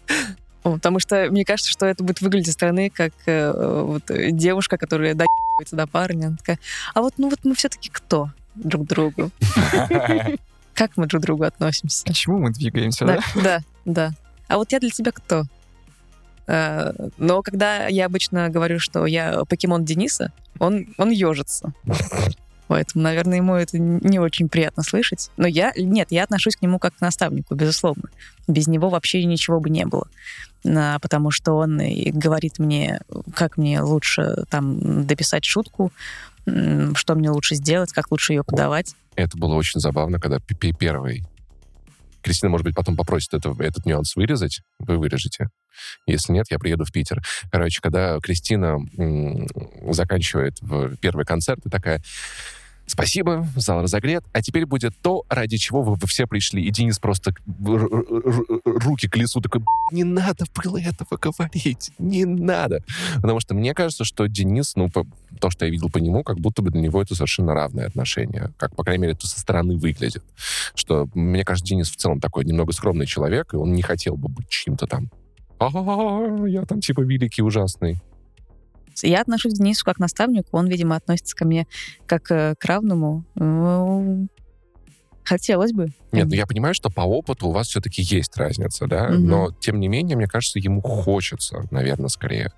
Потому 0.64 1.00
что 1.00 1.28
мне 1.32 1.44
кажется, 1.44 1.72
что 1.72 1.86
это 1.86 2.04
будет 2.04 2.22
выглядеть 2.22 2.48
со 2.48 2.54
стороны 2.54 2.90
как 2.90 3.14
э, 3.26 3.82
вот, 3.84 4.04
девушка, 4.08 4.78
которая 4.78 5.16
доебывается 5.16 5.76
до 5.76 5.88
парня. 5.88 6.28
Она 6.28 6.38
такая, 6.38 6.60
а 6.94 7.02
вот, 7.02 7.16
ну 7.18 7.30
вот 7.30 7.40
мы 7.44 7.56
все-таки 7.56 7.90
кто 7.90 8.30
друг 8.56 8.86
другу? 8.86 9.32
Как 10.74 10.96
мы 10.96 11.06
друг 11.06 11.22
к 11.22 11.26
другу 11.26 11.44
относимся? 11.44 12.06
К 12.06 12.14
чему 12.14 12.40
мы 12.40 12.52
двигаемся, 12.52 13.06
да? 13.06 13.20
Да, 13.36 13.42
да, 13.42 13.64
да. 13.86 14.12
А 14.48 14.58
вот 14.58 14.72
я 14.72 14.80
для 14.80 14.90
тебя 14.90 15.12
кто? 15.12 15.44
Э, 16.48 16.92
Но 17.18 17.42
когда 17.42 17.88
я 17.88 18.06
обычно 18.06 18.50
говорю, 18.50 18.80
что 18.80 19.06
я 19.06 19.44
покемон 19.48 19.86
Дениса, 19.86 20.32
он, 20.60 20.88
он 20.98 21.12
ежится. 21.12 21.74
Поэтому, 22.68 23.04
наверное, 23.04 23.38
ему 23.38 23.56
это 23.56 23.78
не 23.78 24.20
очень 24.20 24.48
приятно 24.48 24.82
слышать. 24.84 25.30
Но 25.36 25.46
я, 25.46 25.74
нет, 25.76 26.08
я 26.10 26.24
отношусь 26.24 26.56
к 26.56 26.62
нему 26.62 26.80
как 26.80 26.96
к 26.96 27.02
наставнику, 27.02 27.54
безусловно. 27.54 28.04
Без 28.48 28.68
него 28.68 28.90
вообще 28.90 29.24
ничего 29.26 29.60
бы 29.60 29.70
не 29.70 29.86
было. 29.86 30.08
А, 30.66 31.00
потому 31.00 31.32
что 31.32 31.54
он 31.54 31.80
и 31.82 32.12
говорит 32.12 32.60
мне, 32.60 33.02
как 33.36 33.58
мне 33.58 33.82
лучше 33.82 34.44
там 34.50 35.06
дописать 35.06 35.46
шутку, 35.46 35.92
что 36.46 37.16
мне 37.16 37.30
лучше 37.30 37.56
сделать, 37.56 37.92
как 37.94 38.12
лучше 38.12 38.34
ее 38.34 38.44
подавать. 38.44 38.96
Это 39.16 39.38
было 39.38 39.56
очень 39.56 39.80
забавно, 39.80 40.20
когда 40.20 40.40
первый... 40.40 41.24
Кристина, 42.24 42.52
может 42.52 42.66
быть, 42.66 42.76
потом 42.76 42.96
попросит 42.96 43.34
это, 43.34 43.56
этот 43.58 43.88
нюанс 43.88 44.16
вырезать. 44.16 44.62
Вы 44.78 45.00
вырежете. 45.00 45.50
Если 46.06 46.34
нет, 46.34 46.46
я 46.52 46.60
приеду 46.60 46.86
в 46.86 46.92
Питер. 46.92 47.24
Короче, 47.52 47.82
когда 47.82 48.20
Кристина 48.20 48.78
м, 48.98 49.48
заканчивает 49.92 50.54
в 50.62 50.98
первый 50.98 51.26
концерт, 51.26 51.66
и 51.66 51.70
такая... 51.70 52.02
Спасибо, 52.86 53.48
зал 53.56 53.82
разогрет. 53.82 54.24
А 54.34 54.42
теперь 54.42 54.66
будет 54.66 54.94
то, 55.02 55.24
ради 55.30 55.58
чего 55.58 55.82
вы, 55.82 55.98
все 56.08 56.28
пришли. 56.28 56.64
И 56.64 56.72
Денис 56.72 57.00
просто 57.00 57.34
руки 58.66 59.08
к 59.08 59.16
лесу 59.16 59.40
такой, 59.42 59.62
не 59.92 60.04
надо 60.04 60.46
было 60.62 60.78
этого 60.78 61.18
говорить, 61.18 61.92
не 61.98 62.26
надо. 62.26 62.84
Потому 63.16 63.40
что 63.40 63.54
мне 63.56 63.74
кажется, 63.74 64.04
что 64.04 64.28
Денис, 64.28 64.76
ну, 64.76 64.90
по- 64.90 65.08
то, 65.40 65.50
что 65.50 65.66
я 65.66 65.72
видел 65.72 65.90
по 65.90 66.00
нему, 66.00 66.24
как 66.24 66.40
будто 66.40 66.62
бы 66.62 66.70
для 66.72 66.82
него 66.82 67.02
это 67.02 67.16
совершенно 67.16 67.54
равное 67.54 67.88
отношение. 67.88 68.52
Как, 68.58 68.76
по 68.76 68.84
крайней 68.84 69.04
мере, 69.04 69.14
это 69.14 69.26
со 69.28 69.40
стороны 69.40 69.78
выглядит. 69.78 70.24
Что, 70.76 71.08
мне 71.14 71.46
кажется, 71.46 71.70
Денис 71.70 71.90
в 71.90 71.96
целом 71.96 72.20
такой 72.20 72.44
немного 72.46 72.74
скромный 72.74 73.06
человек, 73.06 73.54
и 73.54 73.58
он 73.58 73.74
не 73.74 73.82
хотел 73.82 74.16
бы 74.18 74.28
быть 74.28 74.50
чьим-то 74.50 74.86
там 74.88 75.10
«А, 75.60 75.70
я 76.48 76.66
там 76.66 76.82
типа 76.82 77.02
великий, 77.02 77.44
ужасный. 77.44 78.02
Я 79.08 79.22
отношусь 79.22 79.54
к 79.54 79.58
Денису 79.58 79.86
как 79.86 80.00
наставнику, 80.00 80.50
он, 80.52 80.68
видимо, 80.68 80.96
относится 80.96 81.36
ко 81.36 81.46
мне 81.46 81.68
как 82.06 82.32
э, 82.32 82.56
к 82.58 82.66
равному. 82.66 83.26
Ну, 83.36 84.28
Хотелось 85.24 85.72
бы. 85.72 85.88
Нет, 86.12 86.28
ну 86.28 86.34
я 86.34 86.46
понимаю, 86.46 86.74
что 86.74 86.90
по 86.90 87.02
опыту 87.02 87.48
у 87.48 87.52
вас 87.52 87.68
все-таки 87.68 88.02
есть 88.02 88.36
разница, 88.38 88.88
да? 88.88 89.10
Мгм. 89.10 89.28
Но, 89.28 89.52
тем 89.60 89.80
не 89.80 89.88
менее, 89.88 90.18
мне 90.18 90.28
кажется, 90.28 90.60
ему 90.60 90.82
хочется, 90.82 91.64
наверное, 91.72 92.10
скорее. 92.10 92.52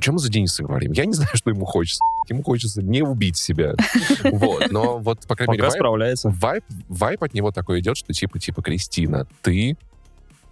Чем 0.00 0.14
мы 0.14 0.20
за 0.20 0.30
Дениса 0.30 0.62
говорим? 0.62 0.92
Я 0.92 1.06
не 1.06 1.12
знаю, 1.14 1.30
что 1.34 1.50
ему 1.50 1.64
хочется. 1.64 2.00
Ему 2.28 2.42
хочется 2.42 2.82
не 2.82 3.02
убить 3.02 3.36
себя. 3.36 3.74
Вот. 4.24 4.70
Но 4.70 4.98
вот, 4.98 5.26
по 5.26 5.36
крайней 5.36 5.56
мере, 5.56 5.70
справляется. 5.70 6.30
вайб, 6.30 6.64
вайб 6.88 7.22
от 7.22 7.34
него 7.34 7.50
такой 7.50 7.80
идет, 7.80 7.96
что 7.96 8.12
типа, 8.12 8.38
типа, 8.38 8.62
Кристина, 8.62 9.26
ты 9.42 9.76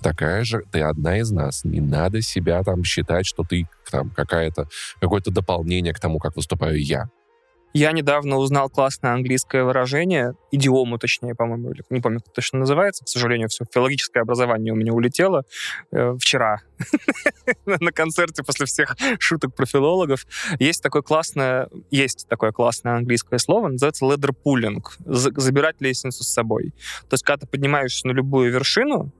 такая 0.02 0.44
же, 0.44 0.62
ты 0.70 0.80
одна 0.80 1.18
из 1.18 1.30
нас. 1.30 1.64
Не 1.64 1.80
надо 1.80 2.20
себя 2.22 2.62
там 2.62 2.84
считать, 2.84 3.26
что 3.26 3.44
ты 3.44 3.66
там 3.90 4.10
какая-то, 4.10 4.68
какое-то 5.00 5.30
дополнение 5.30 5.94
к 5.94 6.00
тому, 6.00 6.18
как 6.18 6.36
выступаю 6.36 6.82
я. 6.82 7.08
Я 7.74 7.92
недавно 7.92 8.36
узнал 8.36 8.68
классное 8.68 9.14
английское 9.14 9.64
выражение, 9.64 10.34
идиому 10.50 10.98
точнее, 10.98 11.34
по-моему, 11.34 11.70
или 11.70 11.82
не 11.88 12.00
помню, 12.00 12.20
как 12.20 12.34
точно 12.34 12.60
называется. 12.60 13.04
К 13.04 13.08
сожалению, 13.08 13.48
все 13.48 13.64
филологическое 13.72 14.22
образование 14.22 14.74
у 14.74 14.76
меня 14.76 14.92
улетело 14.92 15.44
э, 15.90 16.14
вчера 16.20 16.60
на 17.66 17.90
концерте 17.92 18.42
после 18.42 18.66
всех 18.66 18.94
шуток 19.18 19.54
про 19.54 19.64
филологов. 19.64 20.26
Есть 20.58 20.82
такое 20.82 21.00
классное, 21.00 21.68
есть 21.90 22.26
такое 22.28 22.52
классное 22.52 22.96
английское 22.96 23.38
слово, 23.38 23.68
называется 23.68 24.04
за- 25.06 25.40
забирать 25.40 25.80
лестницу 25.80 26.24
с 26.24 26.28
собой. 26.28 26.74
То 27.08 27.14
есть, 27.14 27.24
когда 27.24 27.38
ты 27.38 27.46
поднимаешься 27.46 28.06
на 28.06 28.12
любую 28.12 28.52
вершину, 28.52 29.12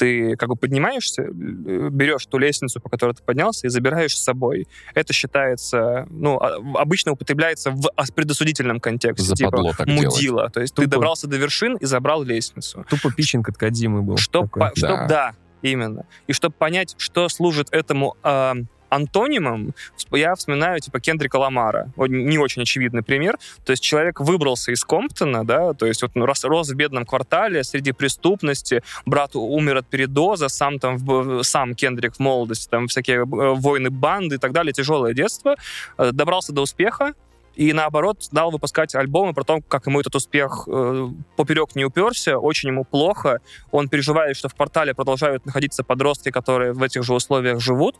ты 0.00 0.34
как 0.36 0.48
бы 0.48 0.56
поднимаешься, 0.56 1.22
э, 1.22 1.28
берешь 1.30 2.24
ту 2.26 2.38
лестницу, 2.38 2.80
по 2.80 2.88
которой 2.88 3.12
ты 3.14 3.22
поднялся, 3.22 3.66
и 3.66 3.70
забираешь 3.70 4.16
с 4.16 4.22
собой. 4.22 4.66
Это 4.94 5.12
считается, 5.12 6.06
ну, 6.10 6.38
а- 6.40 6.56
обычно 6.80 7.12
употребляется 7.12 7.70
в 7.70 7.90
ос- 7.96 8.10
предосудительном 8.10 8.80
контексте. 8.80 9.34
типа 9.34 9.50
Западло 9.50 9.72
так 9.76 9.86
делать. 9.86 10.04
мудила. 10.14 10.48
То 10.50 10.60
есть 10.60 10.74
ты 10.74 10.82
Тупо. 10.82 10.92
добрался 10.96 11.26
до 11.28 11.36
вершин 11.36 11.76
и 11.76 11.84
забрал 11.84 12.22
лестницу. 12.22 12.84
Тупо 12.88 13.12
питчинг 13.12 13.48
от 13.50 13.56
Кадзимы 13.58 14.02
был. 14.02 14.16
Чтоб, 14.16 14.50
по- 14.50 14.72
чтоб- 14.74 14.90
Да. 14.90 15.06
да. 15.06 15.32
именно. 15.62 16.06
И 16.26 16.32
чтобы 16.32 16.54
понять, 16.58 16.94
что 16.96 17.28
служит 17.28 17.68
этому 17.70 18.16
а, 18.22 18.54
антонимом, 18.90 19.74
я 20.12 20.34
вспоминаю, 20.34 20.80
типа, 20.80 21.00
Кендрика 21.00 21.36
Ламара. 21.36 21.92
Не 21.96 22.38
очень 22.38 22.62
очевидный 22.62 23.02
пример. 23.02 23.38
То 23.64 23.72
есть 23.72 23.82
человек 23.82 24.20
выбрался 24.20 24.72
из 24.72 24.84
Комптона, 24.84 25.44
да, 25.44 25.72
то 25.72 25.86
есть 25.86 26.02
вот 26.02 26.12
ну, 26.14 26.26
рос, 26.26 26.44
рос 26.44 26.68
в 26.68 26.74
бедном 26.74 27.06
квартале, 27.06 27.64
среди 27.64 27.92
преступности, 27.92 28.82
брат 29.06 29.34
умер 29.34 29.78
от 29.78 29.86
передоза, 29.86 30.48
сам 30.48 30.78
там, 30.78 30.96
в- 30.98 31.42
сам 31.42 31.74
Кендрик 31.74 32.16
в 32.16 32.18
молодости, 32.18 32.68
там 32.68 32.88
всякие 32.88 33.18
э, 33.18 33.24
войны 33.24 33.90
банды 33.90 34.36
и 34.36 34.38
так 34.38 34.52
далее, 34.52 34.72
тяжелое 34.72 35.14
детство, 35.14 35.56
э, 35.98 36.10
добрался 36.12 36.52
до 36.52 36.62
успеха, 36.62 37.14
и 37.56 37.72
наоборот 37.72 38.28
дал 38.32 38.50
выпускать 38.50 38.94
альбомы 38.94 39.34
про 39.34 39.44
то, 39.44 39.58
как 39.66 39.86
ему 39.86 40.00
этот 40.00 40.14
успех 40.14 40.66
э, 40.66 41.08
поперек 41.36 41.74
не 41.74 41.84
уперся, 41.84 42.38
очень 42.38 42.70
ему 42.70 42.84
плохо. 42.84 43.40
Он 43.70 43.88
переживает, 43.88 44.36
что 44.36 44.48
в 44.48 44.54
портале 44.54 44.94
продолжают 44.94 45.44
находиться 45.44 45.82
подростки, 45.82 46.30
которые 46.30 46.72
в 46.72 46.82
этих 46.82 47.02
же 47.02 47.12
условиях 47.12 47.60
живут. 47.60 47.96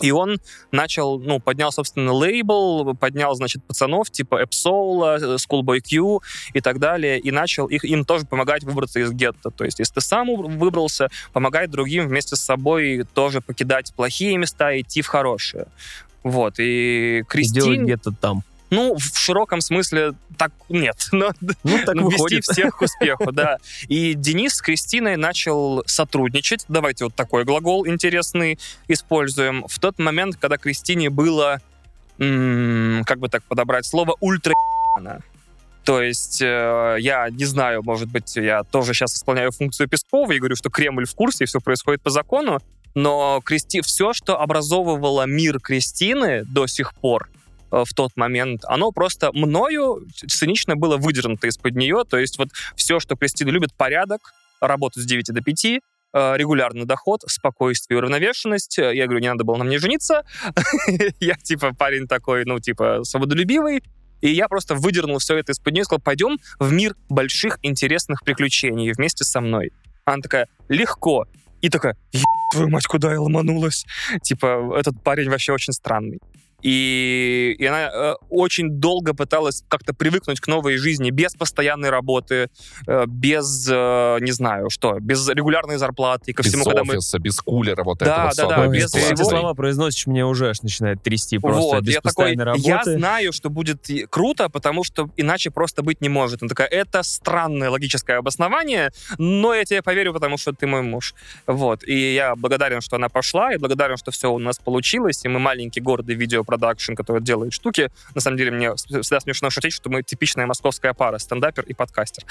И 0.00 0.10
он 0.10 0.38
начал, 0.72 1.18
ну, 1.18 1.40
поднял, 1.40 1.72
собственно, 1.72 2.12
лейбл, 2.12 2.94
поднял, 2.94 3.34
значит, 3.34 3.64
пацанов 3.64 4.10
типа 4.10 4.42
Эпсоула, 4.42 5.36
Schoolboy 5.36 5.80
Q 5.80 6.20
и 6.54 6.60
так 6.60 6.78
далее, 6.78 7.18
и 7.18 7.30
начал 7.30 7.66
их, 7.66 7.84
им 7.84 8.04
тоже 8.04 8.26
помогать 8.26 8.64
выбраться 8.64 9.00
из 9.00 9.12
гетто. 9.12 9.50
То 9.50 9.64
есть, 9.64 9.78
если 9.78 9.94
ты 9.94 10.00
сам 10.00 10.28
выбрался, 10.58 11.08
помогать 11.32 11.70
другим 11.70 12.08
вместе 12.08 12.36
с 12.36 12.40
собой 12.40 13.04
тоже 13.14 13.40
покидать 13.40 13.92
плохие 13.94 14.36
места, 14.36 14.78
идти 14.80 15.02
в 15.02 15.06
хорошие. 15.06 15.66
Вот, 16.22 16.58
и 16.58 16.98
И 17.18 17.22
Кристин... 17.24 17.62
делать 17.62 17.80
где-то 17.80 18.12
там. 18.12 18.42
Ну, 18.70 18.96
в 18.96 19.18
широком 19.18 19.60
смысле 19.60 20.12
так 20.36 20.52
нет. 20.68 20.96
Но 21.12 21.32
Ну, 21.40 21.78
так 21.84 21.96
вести 21.96 22.00
выходит. 22.00 22.44
всех 22.44 22.76
к 22.76 22.82
успеху, 22.82 23.32
да. 23.32 23.58
И 23.88 24.14
Денис 24.14 24.54
с 24.54 24.60
Кристиной 24.60 25.16
начал 25.16 25.82
сотрудничать. 25.86 26.64
Давайте 26.68 27.04
вот 27.04 27.14
такой 27.14 27.44
глагол 27.44 27.86
интересный 27.86 28.58
используем. 28.88 29.64
В 29.68 29.78
тот 29.78 29.98
момент, 29.98 30.36
когда 30.36 30.58
Кристине 30.58 31.10
было, 31.10 31.60
как 32.18 33.18
бы 33.18 33.28
так 33.28 33.42
подобрать 33.44 33.86
слово, 33.86 34.16
ультра 34.20 34.54
то 35.84 36.02
есть 36.02 36.42
э, 36.42 36.96
я 37.00 37.30
не 37.30 37.46
знаю, 37.46 37.82
может 37.82 38.10
быть, 38.10 38.36
я 38.36 38.62
тоже 38.62 38.92
сейчас 38.92 39.14
исполняю 39.14 39.52
функцию 39.52 39.88
Пескова 39.88 40.32
и 40.32 40.38
говорю, 40.38 40.54
что 40.54 40.68
Кремль 40.68 41.06
в 41.06 41.14
курсе, 41.14 41.44
и 41.44 41.46
все 41.46 41.60
происходит 41.60 42.02
по 42.02 42.10
закону, 42.10 42.60
но 42.94 43.40
Кристи... 43.42 43.80
все, 43.80 44.12
что 44.12 44.38
образовывало 44.38 45.24
мир 45.24 45.60
Кристины 45.60 46.44
до 46.44 46.66
сих 46.66 46.94
пор, 46.94 47.30
в 47.70 47.94
тот 47.94 48.16
момент, 48.16 48.62
оно 48.66 48.92
просто 48.92 49.30
мною 49.32 50.06
цинично 50.14 50.76
было 50.76 50.96
выдернуто 50.96 51.46
из-под 51.48 51.74
нее. 51.74 52.04
То 52.08 52.18
есть 52.18 52.38
вот 52.38 52.48
все, 52.76 53.00
что 53.00 53.16
Кристина 53.16 53.50
любит, 53.50 53.74
порядок, 53.74 54.32
работу 54.60 55.00
с 55.00 55.04
9 55.04 55.26
до 55.26 55.40
5, 55.40 55.64
э, 55.64 55.80
регулярный 56.36 56.84
доход, 56.84 57.22
спокойствие 57.26 57.96
и 57.96 57.98
уравновешенность. 57.98 58.78
Я 58.78 59.04
говорю, 59.04 59.20
не 59.20 59.28
надо 59.28 59.44
было 59.44 59.56
на 59.56 59.64
мне 59.64 59.78
жениться. 59.78 60.22
Я, 61.20 61.34
типа, 61.36 61.74
парень 61.74 62.06
такой, 62.06 62.44
ну, 62.44 62.58
типа, 62.58 63.04
свободолюбивый. 63.04 63.82
И 64.20 64.30
я 64.30 64.48
просто 64.48 64.74
выдернул 64.74 65.18
все 65.18 65.36
это 65.36 65.52
из-под 65.52 65.74
нее 65.74 65.82
и 65.82 65.84
сказал, 65.84 66.00
пойдем 66.00 66.38
в 66.58 66.72
мир 66.72 66.96
больших 67.08 67.60
интересных 67.62 68.24
приключений 68.24 68.90
вместе 68.90 69.24
со 69.24 69.40
мной. 69.40 69.70
Она 70.04 70.20
такая, 70.20 70.48
легко. 70.68 71.26
И 71.60 71.68
такая, 71.68 71.96
«Еб 72.12 72.24
твою 72.52 72.68
мать, 72.68 72.86
куда 72.86 73.12
я 73.12 73.20
ломанулась? 73.20 73.84
Типа, 74.22 74.74
этот 74.76 75.02
парень 75.02 75.28
вообще 75.28 75.52
очень 75.52 75.72
странный. 75.72 76.18
И, 76.62 77.54
и 77.58 77.64
она 77.66 77.88
э, 77.88 78.14
очень 78.30 78.70
долго 78.80 79.14
пыталась 79.14 79.62
как-то 79.68 79.94
привыкнуть 79.94 80.40
к 80.40 80.48
новой 80.48 80.76
жизни 80.76 81.10
без 81.10 81.34
постоянной 81.34 81.90
работы, 81.90 82.50
э, 82.86 83.04
без, 83.06 83.68
э, 83.70 84.18
не 84.20 84.32
знаю, 84.32 84.68
что, 84.70 84.98
без 84.98 85.28
регулярной 85.28 85.76
зарплаты. 85.78 86.32
И 86.32 86.34
ко 86.34 86.42
Без 86.42 86.50
всему, 86.50 86.64
когда 86.64 86.82
мы 86.82 86.94
офиса, 86.94 87.18
без 87.20 87.36
кулера, 87.40 87.84
вот 87.84 87.98
Да, 87.98 88.04
этого 88.04 88.24
да, 88.24 88.30
всего. 88.30 88.48
да, 88.50 88.60
Ой, 88.62 88.76
без 88.76 88.90
ты 88.90 88.98
эти 88.98 89.14
всего. 89.14 89.30
слова 89.30 89.54
произносишь, 89.54 90.06
мне 90.08 90.24
уже 90.26 90.48
аж 90.50 90.62
начинает 90.62 91.02
трясти 91.02 91.38
просто 91.38 91.60
вот, 91.76 91.84
без 91.84 91.94
я 91.94 92.00
такой, 92.00 92.34
постоянной 92.34 92.60
я 92.60 92.74
работы. 92.76 92.98
знаю, 92.98 93.32
что 93.32 93.50
будет 93.50 93.86
круто, 94.10 94.48
потому 94.48 94.82
что 94.82 95.10
иначе 95.16 95.50
просто 95.50 95.82
быть 95.82 96.00
не 96.00 96.08
может. 96.08 96.42
Она 96.42 96.48
такая, 96.48 96.66
это 96.68 97.02
странное 97.04 97.70
логическое 97.70 98.16
обоснование, 98.18 98.90
но 99.18 99.54
я 99.54 99.64
тебе 99.64 99.80
поверю, 99.82 100.12
потому 100.12 100.36
что 100.38 100.52
ты 100.52 100.66
мой 100.66 100.82
муж. 100.82 101.14
Вот, 101.46 101.84
и 101.84 102.14
я 102.14 102.34
благодарен, 102.34 102.80
что 102.80 102.96
она 102.96 103.08
пошла, 103.08 103.52
и 103.54 103.58
благодарен, 103.58 103.96
что 103.96 104.10
все 104.10 104.32
у 104.32 104.38
нас 104.38 104.58
получилось, 104.58 105.24
и 105.24 105.28
мы 105.28 105.38
маленький 105.38 105.80
гордый 105.80 106.16
видеопродакшн, 106.48 106.94
который 106.94 107.22
делает 107.22 107.52
штуки. 107.52 107.90
На 108.14 108.20
самом 108.20 108.36
деле 108.36 108.50
мне 108.50 108.74
всегда 108.74 109.20
смешно 109.20 109.50
шутить, 109.50 109.72
что 109.72 109.90
мы 109.90 110.02
типичная 110.02 110.46
московская 110.46 110.94
пара, 110.94 111.18
стендапер 111.18 111.64
и 111.64 111.74
подкастер. 111.74 112.24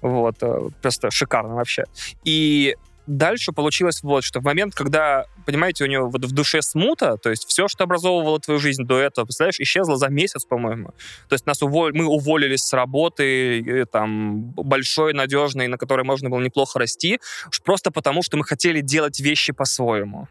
Вот, 0.00 0.36
э, 0.42 0.70
просто 0.82 1.10
шикарно 1.10 1.54
вообще. 1.54 1.84
И 2.24 2.76
дальше 3.06 3.52
получилось 3.52 4.02
вот, 4.02 4.24
что 4.24 4.40
в 4.40 4.44
момент, 4.44 4.74
когда, 4.74 5.26
понимаете, 5.46 5.84
у 5.84 5.86
него 5.86 6.08
вот 6.08 6.24
в 6.24 6.32
душе 6.32 6.62
смута, 6.62 7.16
то 7.16 7.30
есть 7.30 7.46
все, 7.46 7.68
что 7.68 7.84
образовывало 7.84 8.40
твою 8.40 8.60
жизнь 8.60 8.84
до 8.84 8.98
этого, 8.98 9.26
представляешь, 9.26 9.60
исчезло 9.60 9.96
за 9.96 10.08
месяц, 10.08 10.44
по-моему. 10.44 10.88
То 11.28 11.34
есть 11.34 11.46
нас 11.46 11.62
увол... 11.62 11.90
мы 11.92 12.06
уволились 12.06 12.62
с 12.62 12.72
работы, 12.72 13.84
там, 13.92 14.42
большой, 14.52 15.12
надежной, 15.12 15.68
на 15.68 15.76
которой 15.76 16.04
можно 16.04 16.30
было 16.30 16.40
неплохо 16.40 16.78
расти, 16.78 17.20
просто 17.64 17.90
потому, 17.90 18.22
что 18.22 18.36
мы 18.36 18.44
хотели 18.44 18.80
делать 18.80 19.20
вещи 19.20 19.52
по-своему. 19.52 20.28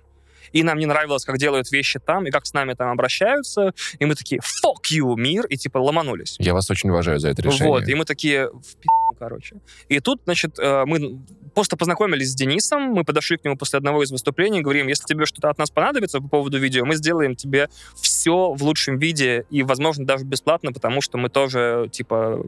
И 0.54 0.64
нам 0.64 0.78
не 0.78 0.86
нравилось, 0.86 1.26
как 1.26 1.38
делают 1.38 1.72
вещи 1.72 1.99
там, 1.99 2.26
и 2.28 2.32
как 2.32 2.45
с 2.45 2.54
нами 2.54 2.74
там 2.74 2.91
обращаются, 2.91 3.74
и 3.99 4.06
мы 4.06 4.16
такие 4.16 4.39
«fuck 4.39 4.91
you, 4.91 5.16
мир», 5.18 5.45
и 5.47 5.58
типа 5.58 5.80
ломанулись. 5.80 6.38
Я 6.39 6.54
вас 6.54 6.70
очень 6.70 6.89
уважаю 6.89 7.20
за 7.20 7.30
это 7.30 7.41
решение. 7.41 7.68
Вот, 7.68 7.88
и 7.88 7.95
мы 7.95 8.06
такие 8.06 8.47
в 8.47 8.76
пи***, 8.78 8.89
короче. 9.20 9.58
И 9.89 9.99
тут, 9.99 10.22
значит, 10.26 10.60
э, 10.60 10.84
мы 10.86 11.20
просто 11.54 11.76
познакомились 11.76 12.32
с 12.32 12.36
Денисом, 12.36 12.84
мы 12.84 13.04
подошли 13.04 13.38
к 13.38 13.43
нему 13.43 13.58
после 13.58 13.78
одного 13.78 14.04
из 14.04 14.12
выступлений, 14.12 14.62
говорим, 14.62 14.88
если 14.88 15.06
тебе 15.06 15.26
что-то 15.26 15.49
от 15.49 15.58
нас 15.58 15.72
понадобится 15.72 16.20
по 16.20 16.28
поводу 16.28 16.60
видео, 16.60 16.86
мы 16.86 16.95
сделаем 16.95 17.36
тебе 17.36 17.70
все 17.95 18.54
в 18.54 18.64
лучшем 18.64 18.99
виде 18.99 19.45
и, 19.49 19.64
возможно, 19.64 20.06
даже 20.06 20.24
бесплатно, 20.24 20.72
потому 20.72 21.01
что 21.01 21.18
мы 21.18 21.30
тоже, 21.30 21.89
типа, 21.91 22.43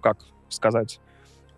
как 0.00 0.18
сказать, 0.48 1.00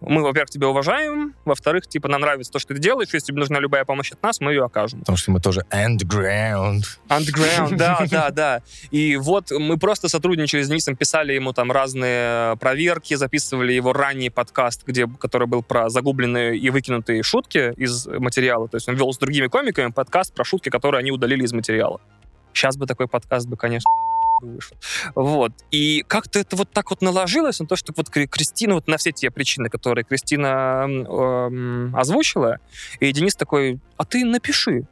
мы, 0.00 0.22
во-первых, 0.22 0.50
тебя 0.50 0.68
уважаем, 0.68 1.34
во-вторых, 1.44 1.86
типа, 1.86 2.08
нам 2.08 2.20
нравится 2.20 2.52
то, 2.52 2.58
что 2.58 2.74
ты 2.74 2.80
делаешь, 2.80 3.08
если 3.12 3.28
тебе 3.28 3.38
нужна 3.38 3.58
любая 3.60 3.84
помощь 3.84 4.12
от 4.12 4.22
нас, 4.22 4.40
мы 4.40 4.52
ее 4.52 4.64
окажем. 4.64 5.00
Потому 5.00 5.16
что 5.16 5.30
мы 5.30 5.40
тоже 5.40 5.62
underground. 5.70 6.82
Underground, 7.08 7.76
да, 7.76 8.06
да, 8.10 8.30
да. 8.30 8.62
И 8.90 9.16
вот 9.16 9.50
мы 9.50 9.78
просто 9.78 10.08
сотрудничали 10.08 10.62
с 10.62 10.68
Денисом, 10.68 10.96
писали 10.96 11.32
ему 11.32 11.52
там 11.52 11.72
разные 11.72 12.56
проверки, 12.56 13.14
записывали 13.14 13.72
его 13.72 13.92
ранний 13.92 14.30
подкаст, 14.30 14.82
где, 14.86 15.06
который 15.06 15.46
был 15.46 15.62
про 15.62 15.88
загубленные 15.88 16.56
и 16.58 16.70
выкинутые 16.70 17.22
шутки 17.22 17.72
из 17.76 18.06
материала. 18.06 18.68
То 18.68 18.76
есть 18.76 18.88
он 18.88 18.96
вел 18.96 19.12
с 19.12 19.18
другими 19.18 19.46
комиками 19.46 19.90
подкаст 19.90 20.34
про 20.34 20.44
шутки, 20.44 20.68
которые 20.68 21.00
они 21.00 21.10
удалили 21.10 21.44
из 21.44 21.52
материала. 21.52 22.00
Сейчас 22.52 22.76
бы 22.76 22.86
такой 22.86 23.06
подкаст 23.06 23.46
бы, 23.48 23.56
конечно, 23.56 23.90
вышел. 24.42 24.76
Вот. 25.14 25.52
И 25.70 26.04
как-то 26.06 26.38
это 26.38 26.56
вот 26.56 26.70
так 26.70 26.90
вот 26.90 27.02
наложилось 27.02 27.60
на 27.60 27.66
то, 27.66 27.76
что 27.76 27.92
вот 27.96 28.10
Кри- 28.10 28.26
Кристина, 28.26 28.74
вот 28.74 28.86
на 28.86 28.96
все 28.96 29.12
те 29.12 29.30
причины, 29.30 29.68
которые 29.68 30.04
Кристина 30.04 30.86
эм, 30.86 31.96
озвучила, 31.96 32.58
и 33.00 33.12
Денис 33.12 33.34
такой, 33.34 33.80
а 33.96 34.04
ты 34.04 34.24
напиши. 34.24 34.86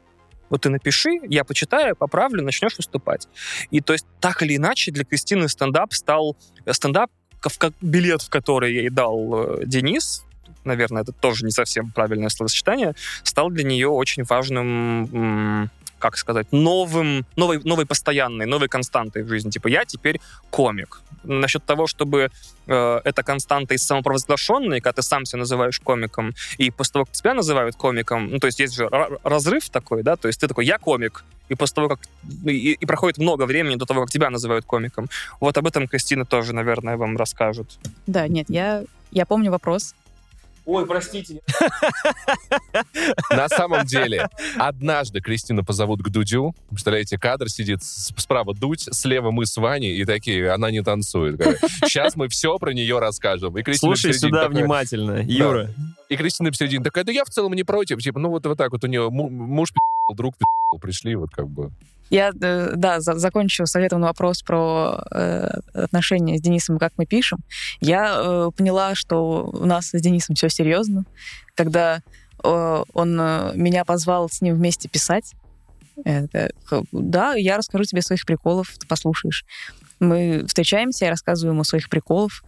Вот 0.49 0.61
ты 0.61 0.69
напиши, 0.69 1.19
я 1.27 1.43
почитаю, 1.43 1.95
поправлю, 1.95 2.43
начнешь 2.43 2.77
выступать. 2.77 3.27
И 3.71 3.81
то 3.81 3.93
есть 3.93 4.05
так 4.19 4.43
или 4.43 4.55
иначе 4.55 4.91
для 4.91 5.03
Кристины 5.03 5.49
стендап 5.49 5.93
стал... 5.93 6.37
Стендап, 6.71 7.09
в 7.41 7.57
как 7.59 7.73
билет, 7.81 8.23
в 8.23 8.29
который 8.29 8.73
ей 8.73 8.89
дал 8.89 9.59
э, 9.59 9.65
Денис, 9.65 10.25
наверное, 10.63 11.03
это 11.03 11.11
тоже 11.11 11.45
не 11.45 11.51
совсем 11.51 11.91
правильное 11.91 12.29
словосочетание, 12.29 12.93
стал 13.23 13.49
для 13.49 13.63
нее 13.63 13.87
очень 13.87 14.23
важным 14.23 15.05
м, 15.13 15.71
как 16.09 16.17
сказать, 16.17 16.47
новым, 16.51 17.25
новой, 17.35 17.59
новой 17.63 17.85
постоянной, 17.85 18.45
новой 18.45 18.67
константой 18.67 19.23
в 19.23 19.27
жизни. 19.27 19.49
Типа, 19.49 19.67
я 19.67 19.85
теперь 19.85 20.19
комик. 20.49 21.01
Насчет 21.23 21.65
того, 21.65 21.87
чтобы 21.87 22.29
э, 22.67 23.01
эта 23.03 23.23
константа 23.23 23.73
из 23.73 23.83
самопровозглашенной, 23.83 24.81
когда 24.81 24.93
ты 24.93 25.01
сам 25.01 25.25
себя 25.25 25.39
называешь 25.39 25.79
комиком, 25.79 26.33
и 26.57 26.71
после 26.71 26.93
того, 26.93 27.05
как 27.05 27.13
тебя 27.13 27.33
называют 27.33 27.75
комиком, 27.75 28.29
ну, 28.29 28.39
то 28.39 28.47
есть 28.47 28.59
есть 28.59 28.75
же 28.75 28.85
ра- 28.85 29.19
разрыв 29.23 29.69
такой, 29.69 30.03
да, 30.03 30.15
то 30.15 30.27
есть 30.27 30.39
ты 30.39 30.47
такой, 30.47 30.65
я 30.65 30.77
комик, 30.77 31.23
и 31.49 31.55
после 31.55 31.75
того, 31.75 31.89
как... 31.89 31.99
И, 32.45 32.73
и 32.73 32.85
проходит 32.85 33.17
много 33.17 33.45
времени 33.45 33.75
до 33.75 33.85
того, 33.85 34.01
как 34.01 34.11
тебя 34.11 34.29
называют 34.29 34.65
комиком. 34.65 35.09
Вот 35.39 35.57
об 35.57 35.67
этом 35.67 35.87
Кристина 35.87 36.25
тоже, 36.25 36.53
наверное, 36.53 36.97
вам 36.97 37.17
расскажет. 37.17 37.79
Да, 38.07 38.27
нет, 38.27 38.45
я, 38.49 38.83
я 39.11 39.25
помню 39.25 39.51
вопрос. 39.51 39.95
Ой, 40.65 40.85
простите. 40.87 41.41
На 43.29 43.47
самом 43.49 43.85
деле, 43.85 44.29
однажды 44.57 45.21
Кристину 45.21 45.63
позовут 45.63 46.01
к 46.01 46.09
Дудю. 46.09 46.55
Представляете, 46.69 47.17
кадр 47.17 47.49
сидит 47.49 47.83
справа 47.83 48.53
Дудь, 48.55 48.87
слева 48.91 49.31
мы 49.31 49.45
с 49.45 49.55
Ваней, 49.57 49.95
и 49.97 50.05
такие, 50.05 50.51
она 50.51 50.71
не 50.71 50.81
танцует. 50.81 51.39
Сейчас 51.83 52.15
мы 52.15 52.27
все 52.29 52.57
про 52.57 52.73
нее 52.73 52.99
расскажем. 52.99 53.57
И 53.57 53.63
Кристина 53.63 53.95
Слушай 53.95 54.13
сюда 54.13 54.43
такая- 54.43 54.61
внимательно, 54.61 55.21
Юра. 55.23 55.69
И 56.15 56.17
Кристина 56.17 56.49
посередине 56.49 56.83
такая, 56.83 57.03
да 57.03 57.11
я 57.11 57.25
в 57.25 57.29
целом 57.29 57.53
не 57.53 57.63
против. 57.63 58.01
Типа, 58.01 58.19
ну 58.19 58.29
вот, 58.29 58.45
вот 58.45 58.57
так 58.57 58.71
вот 58.71 58.83
у 58.83 58.87
нее 58.87 59.09
му- 59.09 59.29
муж 59.29 59.69
друг 60.15 60.35
пришли, 60.81 61.15
вот 61.15 61.31
как 61.31 61.47
бы. 61.49 61.71
Я, 62.09 62.31
э, 62.39 62.71
да, 62.75 63.01
за- 63.01 63.15
закончу 63.19 63.65
с 63.65 63.75
ответом 63.75 63.99
на 64.01 64.07
вопрос 64.07 64.41
про 64.43 65.03
э, 65.11 65.49
отношения 65.73 66.37
с 66.37 66.41
Денисом, 66.41 66.77
как 66.77 66.93
мы 66.97 67.05
пишем. 67.05 67.39
Я 67.81 68.13
э, 68.17 68.49
поняла, 68.55 68.95
что 68.95 69.45
у 69.51 69.65
нас 69.65 69.89
с 69.89 69.99
Денисом 70.01 70.35
все 70.35 70.47
серьезно. 70.49 71.03
Когда 71.55 72.01
э, 72.43 72.83
он 72.93 73.19
э, 73.19 73.51
меня 73.55 73.83
позвал 73.83 74.29
с 74.29 74.41
ним 74.41 74.55
вместе 74.55 74.87
писать, 74.87 75.33
«Х- 76.65 76.83
да, 76.91 77.35
я 77.35 77.57
расскажу 77.57 77.85
тебе 77.85 78.01
своих 78.01 78.25
приколов, 78.25 78.67
ты 78.77 78.85
послушаешь. 78.85 79.45
Мы 79.99 80.43
встречаемся, 80.47 81.05
я 81.05 81.11
рассказываю 81.11 81.53
ему 81.53 81.63
своих 81.63 81.89
приколов. 81.89 82.43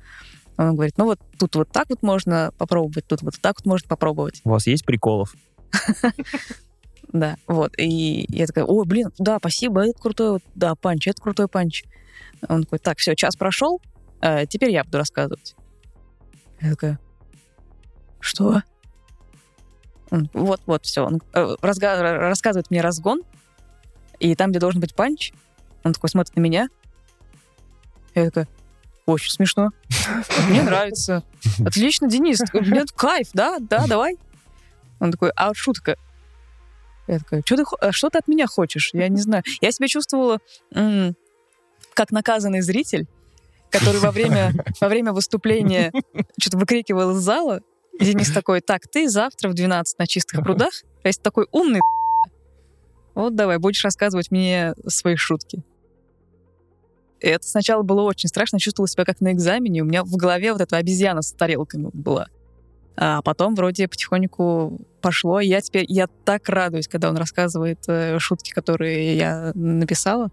Он 0.58 0.76
говорит, 0.76 0.98
ну 0.98 1.06
вот 1.06 1.20
тут 1.38 1.56
вот 1.56 1.70
так 1.70 1.90
вот 1.90 2.02
можно 2.02 2.52
попробовать, 2.58 3.06
тут 3.06 3.22
вот 3.22 3.36
так 3.40 3.58
вот 3.60 3.66
можно 3.66 3.88
попробовать. 3.88 4.42
У 4.44 4.50
вас 4.50 4.68
есть 4.68 4.86
приколов? 4.86 5.36
Да, 7.14 7.38
вот. 7.48 7.74
И 7.78 8.26
я 8.28 8.46
такая, 8.48 8.66
ой, 8.66 8.86
блин, 8.86 9.12
да, 9.18 9.38
спасибо, 9.40 9.88
это 9.88 9.98
крутой, 10.00 10.40
да, 10.56 10.76
punch, 10.76 11.08
это 11.08 11.22
крутой 11.22 11.48
punch. 11.48 11.84
Он 12.50 12.64
такой, 12.64 12.80
так, 12.80 12.98
все, 12.98 13.16
час 13.16 13.38
прошел, 13.38 13.82
э, 14.22 14.46
теперь 14.46 14.72
я 14.72 14.84
буду 14.84 14.98
рассказывать. 14.98 15.56
Я 16.60 16.72
такая, 16.72 17.00
что? 18.20 18.62
Вот, 20.10 20.62
вот, 20.66 20.86
все. 20.86 21.06
Он 21.06 21.22
э, 21.34 21.56
рассказывает 21.62 22.70
мне 22.70 22.82
разгон, 22.82 23.22
и 24.20 24.36
там, 24.36 24.52
где 24.52 24.60
должен 24.60 24.82
быть 24.82 24.94
панч, 24.94 25.32
он 25.84 25.94
такой 25.94 26.10
смотрит 26.10 26.36
на 26.36 26.42
меня. 26.42 26.68
Я 28.16 28.26
такая, 28.26 28.48
очень 29.08 29.32
смешно. 29.32 29.72
Мне 30.50 30.62
нравится. 30.62 31.24
Отлично, 31.66 32.08
Денис. 32.10 32.42
Мне 32.54 32.84
кайф, 32.96 33.30
да, 33.34 33.58
да, 33.60 33.88
давай. 33.88 34.18
Он 35.00 35.12
такой, 35.12 35.32
а 35.36 35.54
шутка. 35.54 35.98
Я 37.08 37.20
такая, 37.20 37.42
что 37.46 37.56
ты, 37.56 37.64
а 37.80 37.92
что 37.92 38.10
ты 38.10 38.18
от 38.18 38.28
меня 38.28 38.48
хочешь? 38.48 38.90
Я 38.94 39.08
не 39.08 39.22
знаю. 39.22 39.44
Я 39.62 39.72
себя 39.72 39.88
чувствовала 39.88 40.40
как 41.94 42.12
наказанный 42.12 42.62
зритель, 42.62 43.08
который 43.72 44.00
во 44.00 44.12
время, 44.12 44.54
во 44.82 44.88
время 44.90 45.14
выступления 45.14 45.92
что-то 46.40 46.58
выкрикивал 46.58 47.12
из 47.12 47.18
зала. 47.18 47.62
И 48.00 48.06
Денис 48.06 48.30
такой, 48.32 48.62
так, 48.62 48.88
ты 48.88 49.10
завтра 49.10 49.50
в 49.50 49.54
12 49.54 49.98
на 49.98 50.06
чистых 50.06 50.44
прудах, 50.44 50.84
а 51.04 51.08
если 51.08 51.22
такой 51.22 51.48
умный, 51.52 51.80
вот 53.16 53.36
давай, 53.36 53.58
будешь 53.58 53.84
рассказывать 53.84 54.30
мне 54.30 54.76
свои 54.86 55.16
шутки. 55.16 55.64
Это 57.20 57.48
сначала 57.48 57.84
было 57.84 58.02
очень 58.04 58.30
страшно, 58.30 58.58
я 58.58 58.60
чувствовала 58.60 58.88
себя 58.88 59.06
как 59.06 59.22
на 59.22 59.32
экзамене, 59.32 59.82
у 59.82 59.86
меня 59.86 60.04
в 60.04 60.16
голове 60.16 60.52
вот 60.52 60.62
эта 60.62 60.78
обезьяна 60.78 61.22
с 61.22 61.32
тарелками 61.32 61.90
была. 61.94 62.28
А 63.00 63.22
потом 63.22 63.54
вроде 63.54 63.88
потихоньку 63.88 64.80
пошло. 65.02 65.40
И 65.40 65.48
я 65.48 65.62
теперь, 65.62 65.86
я 65.88 66.08
так 66.26 66.50
радуюсь, 66.50 66.88
когда 66.88 67.10
он 67.10 67.18
рассказывает 67.18 67.80
э, 67.88 68.18
шутки, 68.18 68.52
которые 68.52 69.16
я 69.16 69.52
написала. 69.54 70.32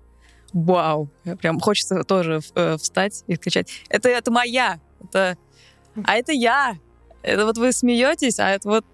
Вау! 0.55 1.11
Прям 1.41 1.61
хочется 1.61 2.05
тоже 2.05 2.41
э, 2.55 2.76
встать 2.78 3.22
и 3.26 3.37
кричать. 3.37 3.70
Это, 3.91 4.09
это 4.09 4.30
моя! 4.30 4.80
Это, 5.03 5.37
а 6.05 6.14
это 6.14 6.32
я! 6.32 6.78
Это 7.22 7.45
вот 7.45 7.59
вы 7.59 7.72
смеетесь, 7.72 8.39
а 8.39 8.51
это 8.51 8.68
вот... 8.68 8.85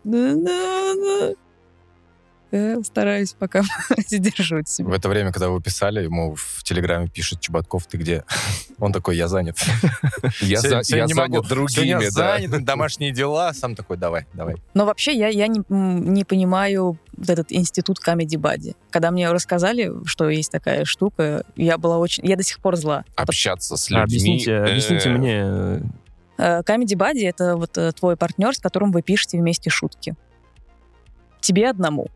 Я 2.52 2.82
стараюсь 2.82 3.32
пока 3.32 3.62
сдерживать 4.08 4.68
В 4.68 4.72
себя. 4.72 4.94
это 4.94 5.08
время, 5.08 5.32
когда 5.32 5.48
вы 5.48 5.60
писали, 5.60 6.02
ему 6.02 6.34
в 6.34 6.62
Телеграме 6.64 7.08
пишет 7.08 7.40
Чеботков, 7.40 7.86
ты 7.86 7.96
где? 7.96 8.24
Он 8.78 8.92
такой, 8.92 9.16
я 9.16 9.28
занят. 9.28 9.58
Я, 10.40 10.60
я 10.62 10.82
занят 10.82 11.14
могу. 11.14 11.42
другими, 11.42 12.04
да. 12.04 12.10
занят, 12.10 12.64
домашние 12.64 13.12
дела. 13.12 13.52
Сам 13.52 13.74
такой, 13.74 13.96
давай, 13.96 14.26
давай. 14.32 14.56
Но 14.74 14.84
вообще 14.86 15.12
я, 15.16 15.28
я 15.28 15.46
не, 15.48 16.24
понимаю 16.24 16.98
вот 17.16 17.28
этот 17.30 17.52
институт 17.52 17.98
Comedy 18.04 18.36
Buddy. 18.38 18.74
Когда 18.90 19.10
мне 19.10 19.30
рассказали, 19.30 19.92
что 20.06 20.28
есть 20.30 20.50
такая 20.50 20.84
штука, 20.84 21.44
я 21.56 21.76
была 21.78 21.98
очень... 21.98 22.26
Я 22.26 22.36
до 22.36 22.42
сих 22.42 22.60
пор 22.60 22.76
зла. 22.76 23.04
Общаться 23.16 23.76
с 23.76 23.90
людьми. 23.90 24.02
Объясните, 24.04 24.50
э, 24.52 24.70
объясните 24.70 25.08
мне. 25.10 25.40
э, 25.44 25.80
Э, 26.38 26.62
Comedy 26.62 26.96
Buddy— 26.96 27.28
это 27.28 27.56
вот 27.56 27.76
э, 27.76 27.92
твой 27.92 28.16
партнер, 28.16 28.54
с 28.54 28.58
которым 28.58 28.92
вы 28.92 29.02
пишете 29.02 29.36
вместе 29.38 29.68
шутки. 29.68 30.14
Тебе 31.40 31.68
одному. 31.68 32.08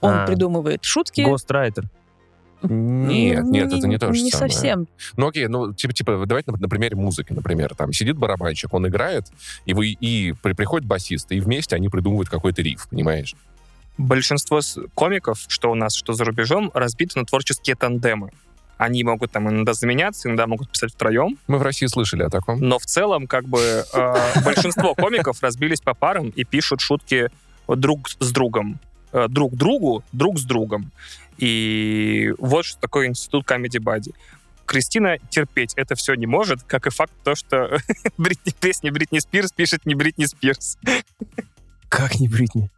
Он 0.00 0.12
А. 0.14 0.26
придумывает 0.26 0.84
шутки. 0.84 1.22
Гострайтер. 1.22 1.84
Нет, 2.62 3.44
нет, 3.44 3.72
это 3.72 3.86
не 3.86 3.98
то 3.98 4.12
же 4.12 4.22
Не 4.22 4.30
самое. 4.30 4.50
совсем. 4.50 4.88
Ну 5.16 5.28
окей, 5.28 5.46
ну 5.46 5.72
типа, 5.74 5.92
типа 5.92 6.24
давайте 6.26 6.50
на, 6.50 6.56
на 6.58 6.68
примере 6.68 6.96
музыки, 6.96 7.32
например, 7.32 7.74
там 7.74 7.92
сидит 7.92 8.16
барабанщик, 8.16 8.72
он 8.72 8.86
играет, 8.88 9.26
и 9.66 9.74
вы 9.74 9.88
и 9.90 10.32
при- 10.42 10.54
приходит 10.54 10.86
басист, 10.86 11.30
и 11.32 11.40
вместе 11.40 11.76
они 11.76 11.88
придумывают 11.90 12.28
какой-то 12.30 12.62
риф, 12.62 12.88
понимаешь? 12.90 13.34
Большинство 13.98 14.60
комиков, 14.94 15.44
что 15.48 15.70
у 15.70 15.74
нас, 15.74 15.94
что 15.94 16.12
за 16.14 16.24
рубежом, 16.24 16.70
разбиты 16.74 17.18
на 17.18 17.24
творческие 17.26 17.76
тандемы. 17.76 18.30
Они 18.78 19.02
могут 19.04 19.30
там 19.32 19.48
иногда 19.48 19.72
заменяться, 19.72 20.28
иногда 20.28 20.46
могут 20.46 20.70
писать 20.70 20.92
втроем, 20.92 21.38
Мы 21.46 21.58
в 21.58 21.62
России 21.62 21.86
слышали 21.86 22.22
о 22.24 22.30
таком. 22.30 22.58
но 22.60 22.78
в 22.78 22.84
целом 22.86 23.26
как 23.26 23.44
бы 23.46 23.84
э, 23.92 24.14
большинство 24.44 24.94
комиков 24.94 25.42
разбились 25.42 25.80
по 25.80 25.94
парам 25.94 26.28
и 26.30 26.44
пишут 26.44 26.80
шутки 26.80 27.30
друг 27.68 28.08
с 28.10 28.32
другом. 28.32 28.78
Э, 29.12 29.28
друг 29.28 29.54
другу, 29.54 30.04
друг 30.12 30.38
с 30.38 30.44
другом. 30.44 30.90
И 31.38 32.32
вот 32.38 32.64
что 32.64 32.80
такое 32.80 33.06
институт 33.06 33.48
Comedy 33.48 33.78
Buddy. 33.78 34.14
Кристина 34.64 35.18
терпеть 35.30 35.74
это 35.76 35.94
все 35.94 36.14
не 36.14 36.26
может, 36.26 36.64
как 36.64 36.86
и 36.86 36.90
факт 36.90 37.12
то, 37.22 37.34
что 37.34 37.78
Бритни, 38.18 38.52
песни 38.58 38.90
Бритни 38.90 39.20
Спирс 39.20 39.52
пишет 39.52 39.86
не 39.86 39.94
Бритни 39.94 40.24
Спирс. 40.24 40.76
Как 41.88 42.18
не 42.18 42.28
Бритни? 42.28 42.70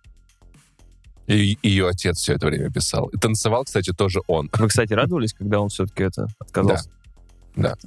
И 1.26 1.58
ее 1.62 1.88
отец 1.88 2.18
все 2.18 2.34
это 2.34 2.46
время 2.46 2.70
писал. 2.70 3.06
И 3.08 3.18
танцевал, 3.18 3.64
кстати, 3.64 3.92
тоже 3.92 4.20
он. 4.26 4.50
Вы, 4.52 4.68
кстати, 4.68 4.92
радовались, 4.92 5.34
когда 5.34 5.60
он 5.60 5.68
все-таки 5.68 6.04
это 6.04 6.26
отказался? 6.38 6.90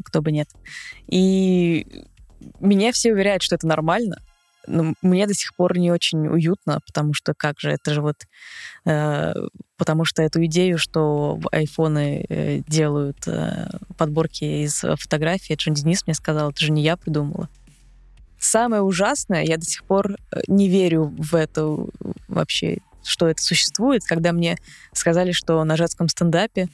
кто 0.04 0.22
бы 0.22 0.32
нет. 0.32 0.50
И 1.08 2.06
меня 2.60 2.92
все 2.92 3.14
уверяют, 3.14 3.42
что 3.42 3.56
это 3.56 3.68
нормально, 3.68 4.22
но 4.68 4.94
мне 5.02 5.28
до 5.28 5.34
сих 5.34 5.56
пор 5.56 5.78
не 5.78 5.92
очень 5.92 6.28
уютно, 6.28 6.80
потому 6.86 7.14
что 7.14 7.34
как 7.34 7.60
же, 7.60 7.72
это 7.72 7.94
же 7.94 8.02
вот... 8.02 8.18
Э, 8.86 9.34
потому 9.78 10.06
что 10.06 10.22
эту 10.22 10.46
идею, 10.46 10.78
что 10.78 11.40
айфоны 11.52 12.26
э, 12.30 12.60
делают 12.68 13.28
э, 13.28 13.70
подборки 13.98 14.64
из 14.64 14.82
фотографий, 14.82 15.54
это 15.54 15.64
же 15.64 15.72
Денис 15.72 16.06
мне 16.06 16.14
сказал, 16.14 16.52
это 16.52 16.60
же 16.60 16.72
не 16.72 16.84
я 16.84 16.98
придумала. 16.98 17.50
Самое 18.40 18.82
ужасное, 18.82 19.44
я 19.44 19.58
до 19.58 19.66
сих 19.66 19.84
пор 19.84 20.14
э, 20.14 20.42
не 20.48 20.70
верю 20.70 21.14
в 21.18 21.36
это 21.36 21.78
вообще, 22.28 22.78
что 23.04 23.28
это 23.28 23.42
существует, 23.42 24.04
когда 24.04 24.32
мне 24.32 24.58
сказали, 24.94 25.32
что 25.32 25.64
на 25.64 25.76
женском 25.76 26.08
стендапе 26.08 26.70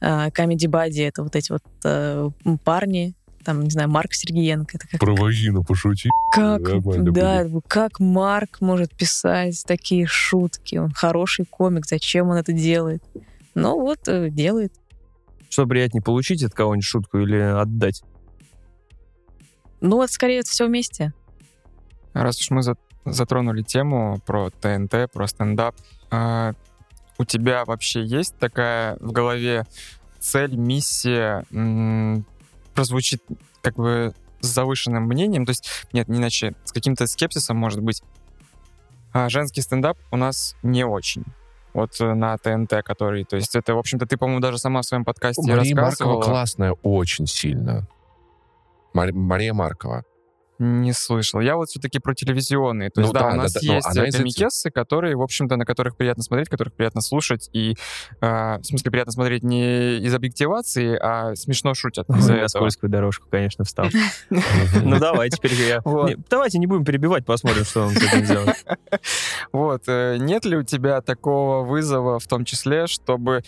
Comedy 0.00 0.68
Buddy 0.68 1.08
это 1.08 1.22
вот 1.22 1.34
эти 1.34 1.50
вот 1.50 1.62
э, 1.84 2.28
парни, 2.64 3.14
там, 3.44 3.62
не 3.62 3.70
знаю, 3.70 3.88
Марк 3.88 4.14
Сергеенко. 4.14 4.76
Это 4.76 4.88
как... 4.88 5.00
Про 5.00 5.14
вагину 5.14 5.62
пошути. 5.62 6.08
Как, 6.32 6.62
да, 7.12 7.46
как 7.68 8.00
Марк 8.00 8.60
может 8.60 8.94
писать 8.94 9.62
такие 9.66 10.06
шутки? 10.06 10.76
Он 10.76 10.90
хороший 10.90 11.44
комик, 11.44 11.86
зачем 11.86 12.30
он 12.30 12.36
это 12.36 12.52
делает? 12.52 13.02
Ну 13.54 13.80
вот, 13.80 14.08
э, 14.08 14.30
делает. 14.30 14.72
Что 15.48 15.66
приятнее, 15.66 16.02
получить 16.02 16.42
от 16.42 16.54
кого-нибудь 16.54 16.84
шутку 16.84 17.18
или 17.18 17.36
отдать? 17.36 18.02
Ну 19.80 19.96
вот, 19.96 20.10
скорее, 20.10 20.40
это 20.40 20.50
все 20.50 20.66
вместе. 20.66 21.12
Раз 22.12 22.40
уж 22.40 22.50
мы 22.50 22.62
за- 22.62 22.76
затронули 23.04 23.62
тему 23.62 24.20
про 24.26 24.50
ТНТ, 24.50 25.12
про 25.12 25.26
стендап, 25.26 25.76
а, 26.10 26.54
у 27.18 27.24
тебя 27.24 27.64
вообще 27.64 28.04
есть 28.04 28.36
такая 28.38 28.96
в 29.00 29.12
голове 29.12 29.66
цель, 30.18 30.56
миссия, 30.56 31.44
прозвучит 32.74 33.22
как 33.62 33.74
бы 33.76 34.14
с 34.40 34.46
завышенным 34.46 35.04
мнением, 35.04 35.46
то 35.46 35.50
есть, 35.50 35.68
нет, 35.92 36.08
не 36.08 36.18
иначе, 36.18 36.54
с 36.64 36.72
каким-то 36.72 37.06
скепсисом, 37.06 37.56
может 37.56 37.80
быть. 37.80 38.02
А 39.12 39.28
женский 39.28 39.62
стендап 39.62 39.96
у 40.10 40.16
нас 40.16 40.56
не 40.62 40.84
очень. 40.84 41.24
Вот 41.72 42.00
э, 42.00 42.14
на 42.14 42.36
ТНТ, 42.36 42.82
который, 42.84 43.24
то 43.24 43.36
есть 43.36 43.54
это, 43.56 43.74
в 43.74 43.78
общем-то, 43.78 44.06
ты, 44.06 44.16
по-моему, 44.16 44.40
даже 44.40 44.58
сама 44.58 44.82
в 44.82 44.84
своем 44.84 45.04
подкасте 45.04 45.42
Мария 45.42 45.74
Маркова 45.74 45.86
рассказывала. 45.90 46.22
классная 46.22 46.72
очень 46.82 47.26
сильно. 47.26 47.88
Мар- 48.92 49.12
Мария 49.12 49.52
Маркова. 49.54 50.04
Не 50.58 50.92
слышал. 50.92 51.40
Я 51.40 51.56
вот 51.56 51.68
все-таки 51.68 51.98
про 51.98 52.14
телевизионные. 52.14 52.90
То 52.90 53.00
Ну 53.00 53.06
есть, 53.06 53.14
да, 53.14 53.20
да, 53.20 53.26
у 53.26 53.30
да, 53.30 53.36
нас 53.36 53.52
да, 53.52 53.60
но 53.64 53.74
есть 53.74 53.86
она 53.88 54.04
э, 54.04 54.08
из 54.08 54.16
комикессы, 54.16 54.70
которые, 54.70 55.16
в 55.16 55.22
общем-то, 55.22 55.56
на 55.56 55.64
которых 55.64 55.96
приятно 55.96 56.22
смотреть, 56.22 56.48
которых 56.48 56.74
приятно 56.74 57.00
слушать. 57.00 57.50
И, 57.52 57.74
э, 58.20 58.56
в 58.58 58.62
смысле, 58.62 58.90
приятно 58.90 59.12
смотреть 59.12 59.42
не 59.42 59.98
из 59.98 60.14
объективации, 60.14 60.96
а 61.00 61.34
смешно 61.34 61.74
шутят 61.74 62.08
на 62.08 62.16
этого. 62.16 62.46
скользкую 62.48 62.90
дорожку, 62.90 63.26
конечно, 63.30 63.64
встал. 63.64 63.86
Ну 64.82 64.98
давай, 64.98 65.30
теперь 65.30 65.54
я... 65.54 65.80
Давайте 66.30 66.58
не 66.58 66.66
будем 66.66 66.84
перебивать, 66.84 67.24
посмотрим, 67.24 67.64
что 67.64 67.82
он 67.82 67.90
с 67.90 67.96
этим 67.96 68.24
делает. 68.24 68.56
Вот. 69.52 69.82
э, 69.88 70.16
Нет 70.18 70.44
ли 70.44 70.56
у 70.56 70.62
тебя 70.62 71.00
такого 71.00 71.64
вызова, 71.64 72.18
в 72.18 72.26
том 72.26 72.44
числе, 72.44 72.86
чтобы, 72.86 73.42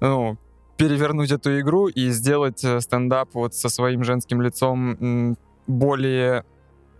ну, 0.00 0.38
перевернуть 0.76 1.30
эту 1.32 1.58
игру 1.60 1.88
и 1.88 2.10
сделать 2.10 2.62
э, 2.64 2.80
стендап 2.80 3.30
вот 3.34 3.54
со 3.54 3.68
своим 3.68 4.04
женским 4.04 4.40
лицом 4.40 5.36
более 5.68 6.44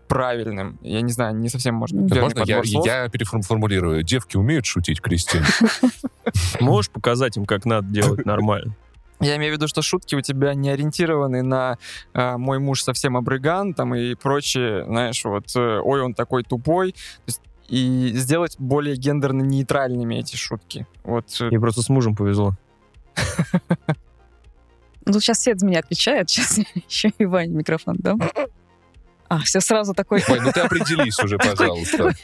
правильным? 0.07 0.79
Я 0.83 1.01
не 1.01 1.13
знаю, 1.13 1.35
не 1.37 1.49
совсем, 1.49 1.75
может 1.75 1.97
быть, 1.97 2.15
верный 2.15 2.35
Можно 2.35 2.45
я, 2.45 2.65
слов. 2.65 2.87
я 2.87 3.09
переформулирую? 3.09 4.03
Девки 4.03 4.37
умеют 4.37 4.67
шутить, 4.67 5.01
Кристина? 5.01 5.47
Можешь 6.61 6.91
показать 6.91 7.37
им, 7.37 7.45
как 7.45 7.65
надо 7.65 7.89
делать 7.89 8.25
нормально? 8.25 8.75
Я 9.21 9.37
имею 9.37 9.53
в 9.53 9.57
виду, 9.57 9.67
что 9.67 9.83
шутки 9.83 10.15
у 10.15 10.21
тебя 10.21 10.55
не 10.55 10.71
ориентированы 10.71 11.43
на 11.43 11.77
э, 12.15 12.37
мой 12.37 12.61
муж 12.61 12.83
совсем 12.83 13.17
обрыган 13.17 13.75
там 13.75 13.95
и 13.95 14.15
прочее, 14.15 14.85
знаешь, 14.85 15.25
вот 15.25 15.57
э, 15.57 15.81
ой, 15.81 16.03
он 16.03 16.15
такой 16.15 16.45
тупой. 16.45 16.93
То 16.93 17.23
есть, 17.27 17.43
и 17.69 18.13
сделать 18.15 18.55
более 18.59 18.95
гендерно 18.97 19.43
нейтральными 19.43 20.15
эти 20.15 20.37
шутки. 20.37 20.87
Вот 21.03 21.37
э, 21.41 21.47
Мне 21.47 21.59
просто 21.59 21.83
с 21.83 21.89
мужем 21.89 22.15
повезло. 22.15 22.55
Ну, 25.11 25.21
сейчас 25.21 25.39
все 25.39 25.57
за 25.57 25.65
меня 25.65 25.79
отвечают, 25.79 26.29
сейчас 26.29 26.59
еще 26.89 27.11
и 27.17 27.25
Ване 27.25 27.55
микрофон 27.55 27.97
дам. 27.99 28.21
А, 29.29 29.41
все 29.41 29.61
сразу 29.61 29.93
такой... 29.95 30.23
Ой, 30.27 30.41
ну 30.41 30.53
ты 30.53 30.61
определись 30.61 31.19
уже, 31.19 31.37
пожалуйста. 31.39 32.15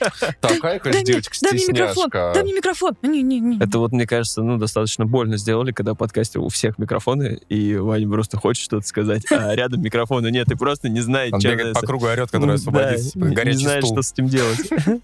Такая, 0.40 0.80
мне, 0.84 1.04
девочка, 1.04 1.36
дай 1.42 1.52
мне 1.52 1.66
микрофон, 1.66 2.08
стесняшка. 2.08 2.32
дай 2.34 2.42
мне 2.42 2.52
микрофон. 2.54 2.94
Не, 3.02 3.22
не, 3.22 3.40
не. 3.40 3.58
Это 3.58 3.78
вот, 3.78 3.92
мне 3.92 4.06
кажется, 4.06 4.42
ну, 4.42 4.56
достаточно 4.56 5.04
больно 5.04 5.36
сделали, 5.36 5.72
когда 5.72 5.92
в 5.92 5.96
подкасте 5.96 6.38
у 6.38 6.48
всех 6.48 6.78
микрофоны, 6.78 7.40
и 7.48 7.76
Ваня 7.76 8.08
просто 8.08 8.38
хочет 8.38 8.64
что-то 8.64 8.86
сказать, 8.86 9.22
а 9.30 9.54
рядом 9.54 9.82
микрофона 9.82 10.28
нет, 10.28 10.50
и 10.50 10.54
просто 10.54 10.88
не 10.88 11.00
знает, 11.00 11.34
Он 11.34 11.40
чем 11.40 11.52
бегает 11.52 11.74
по 11.74 11.80
кругу, 11.80 12.06
орет, 12.06 12.30
который 12.32 12.54
освободит 12.54 13.12
да, 13.14 13.44
не- 13.44 13.52
знает, 13.52 13.84
что 13.84 14.00
с 14.02 14.12
этим 14.12 14.28
делать. 14.28 14.70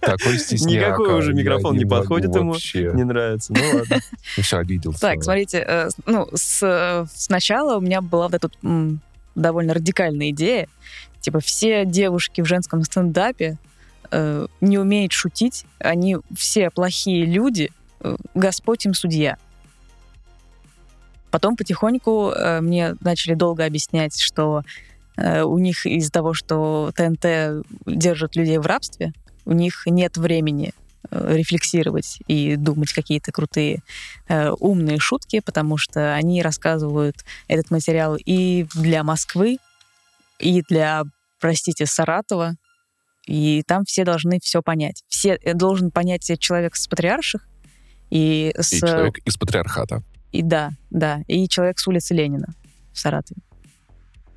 Такой 0.00 0.38
стесняка. 0.38 0.88
Никакой 0.88 1.14
уже 1.14 1.32
я 1.32 1.38
микрофон 1.38 1.76
не 1.76 1.84
подходит 1.84 2.34
ему. 2.34 2.54
Не 2.54 3.04
нравится. 3.04 3.52
Ну 3.52 3.78
ладно. 3.78 3.98
Все, 4.40 4.58
обиделся. 4.58 5.00
Так, 5.00 5.22
смотрите, 5.22 5.64
э, 5.66 5.88
ну, 6.06 6.28
с, 6.34 6.62
э, 6.62 7.06
сначала 7.14 7.76
у 7.76 7.80
меня 7.80 8.00
была 8.00 8.28
вот 8.28 8.34
эта 8.34 8.50
довольно 9.34 9.74
радикальная 9.74 10.30
идея. 10.30 10.68
Типа, 11.20 11.40
все 11.40 11.84
девушки 11.84 12.40
в 12.40 12.46
женском 12.46 12.82
стендапе 12.82 13.58
э, 14.10 14.46
не 14.60 14.78
умеют 14.78 15.12
шутить, 15.12 15.64
они 15.78 16.18
все 16.36 16.70
плохие 16.70 17.24
люди, 17.24 17.70
Господь 18.34 18.86
им 18.86 18.94
судья. 18.94 19.36
Потом 21.30 21.56
потихоньку 21.56 22.30
э, 22.30 22.60
мне 22.60 22.94
начали 23.00 23.34
долго 23.34 23.64
объяснять, 23.64 24.18
что 24.18 24.62
у 25.42 25.58
них 25.58 25.84
из-за 25.86 26.12
того, 26.12 26.34
что 26.34 26.92
ТНТ 26.94 27.64
держит 27.86 28.36
людей 28.36 28.58
в 28.58 28.66
рабстве, 28.66 29.12
у 29.48 29.52
них 29.52 29.84
нет 29.86 30.16
времени 30.18 30.72
э, 31.10 31.36
рефлексировать 31.36 32.18
и 32.28 32.56
думать 32.56 32.92
какие-то 32.92 33.32
крутые 33.32 33.82
э, 34.28 34.50
умные 34.50 34.98
шутки, 34.98 35.40
потому 35.40 35.78
что 35.78 36.14
они 36.14 36.42
рассказывают 36.42 37.16
этот 37.48 37.70
материал 37.70 38.16
и 38.16 38.66
для 38.74 39.02
Москвы, 39.02 39.56
и 40.38 40.62
для, 40.68 41.04
простите, 41.40 41.86
Саратова, 41.86 42.56
и 43.26 43.62
там 43.66 43.84
все 43.84 44.04
должны 44.04 44.38
все 44.42 44.62
понять. 44.62 45.02
Все 45.08 45.34
э, 45.36 45.54
должен 45.54 45.90
понять 45.90 46.30
человек 46.38 46.76
с 46.76 46.86
патриарших 46.86 47.48
и 48.10 48.52
с 48.56 48.72
И 48.74 48.80
человек 48.80 49.18
из 49.24 49.36
патриархата. 49.38 50.02
и 50.30 50.42
да, 50.42 50.72
да, 50.90 51.22
и 51.26 51.48
человек 51.48 51.78
с 51.78 51.86
улицы 51.88 52.14
Ленина 52.14 52.54
в 52.92 52.98
Саратове 52.98 53.40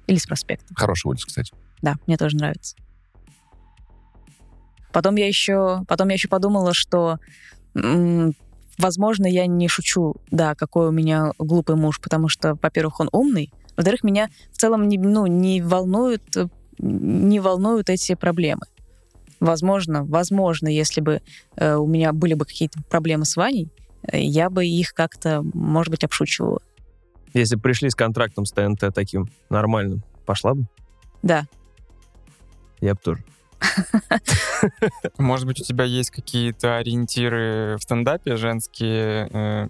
или 0.08 0.18
с 0.18 0.26
проспекта. 0.26 0.74
Хорошая 0.76 1.12
улица, 1.12 1.28
кстати. 1.28 1.54
Да, 1.82 1.95
мне 2.08 2.18
тоже 2.18 2.38
нравится. 2.38 2.76
Потом 4.91 5.16
я 5.16 5.28
еще, 5.28 5.84
потом 5.88 6.10
я 6.10 6.16
еще 6.16 6.28
подумала, 6.28 6.74
что, 6.74 7.18
возможно, 7.74 9.26
я 9.26 9.45
не 9.45 9.68
шучу, 9.68 10.16
да, 10.32 10.54
какой 10.56 10.89
у 10.89 10.91
меня 10.91 11.32
глупый 11.38 11.76
муж, 11.76 11.99
потому 12.02 12.28
что, 12.28 12.58
во-первых, 12.62 12.99
он 12.99 13.10
умный, 13.12 13.54
во-вторых, 13.78 14.04
меня 14.04 14.30
в 14.52 14.58
целом 14.58 14.88
не, 14.88 14.97
ну, 14.97 15.28
не 15.28 15.62
волнуют, 15.62 16.24
не 16.78 17.39
волнуют 17.39 17.89
эти 17.89 18.16
проблемы. 18.16 18.64
Возможно, 19.39 20.04
возможно, 20.04 20.68
если 20.68 21.02
бы 21.02 21.22
э, 21.56 21.76
у 21.76 21.88
меня 21.88 22.14
были 22.14 22.36
бы 22.36 22.45
какие-то 22.45 22.80
проблемы 22.89 23.26
с 23.26 23.36
Ваней, 23.36 23.70
э, 24.04 24.22
я 24.22 24.49
бы 24.49 24.66
их 24.66 24.93
как-то, 24.93 25.41
может 25.54 25.89
быть, 25.89 26.04
обшучивала. 26.04 26.62
Если 27.34 27.56
бы 27.56 27.62
пришли 27.62 27.90
с 27.90 27.96
контрактом 27.96 28.46
с 28.46 28.52
ТНТ 28.52 28.94
таким 28.94 29.28
нормальным, 29.50 30.04
пошла 30.26 30.54
бы? 30.54 30.66
Да, 31.24 31.46
Я 32.80 32.94
бы 32.96 33.00
тоже. 33.04 33.24
Может 35.18 35.46
быть, 35.46 35.62
у 35.62 35.64
тебя 35.64 35.84
есть 35.86 36.10
какие-то 36.12 36.78
ориентиры 36.78 37.78
в 37.78 37.84
стендапе 37.84 38.36
женские? 38.36 39.30
э, 39.32 39.68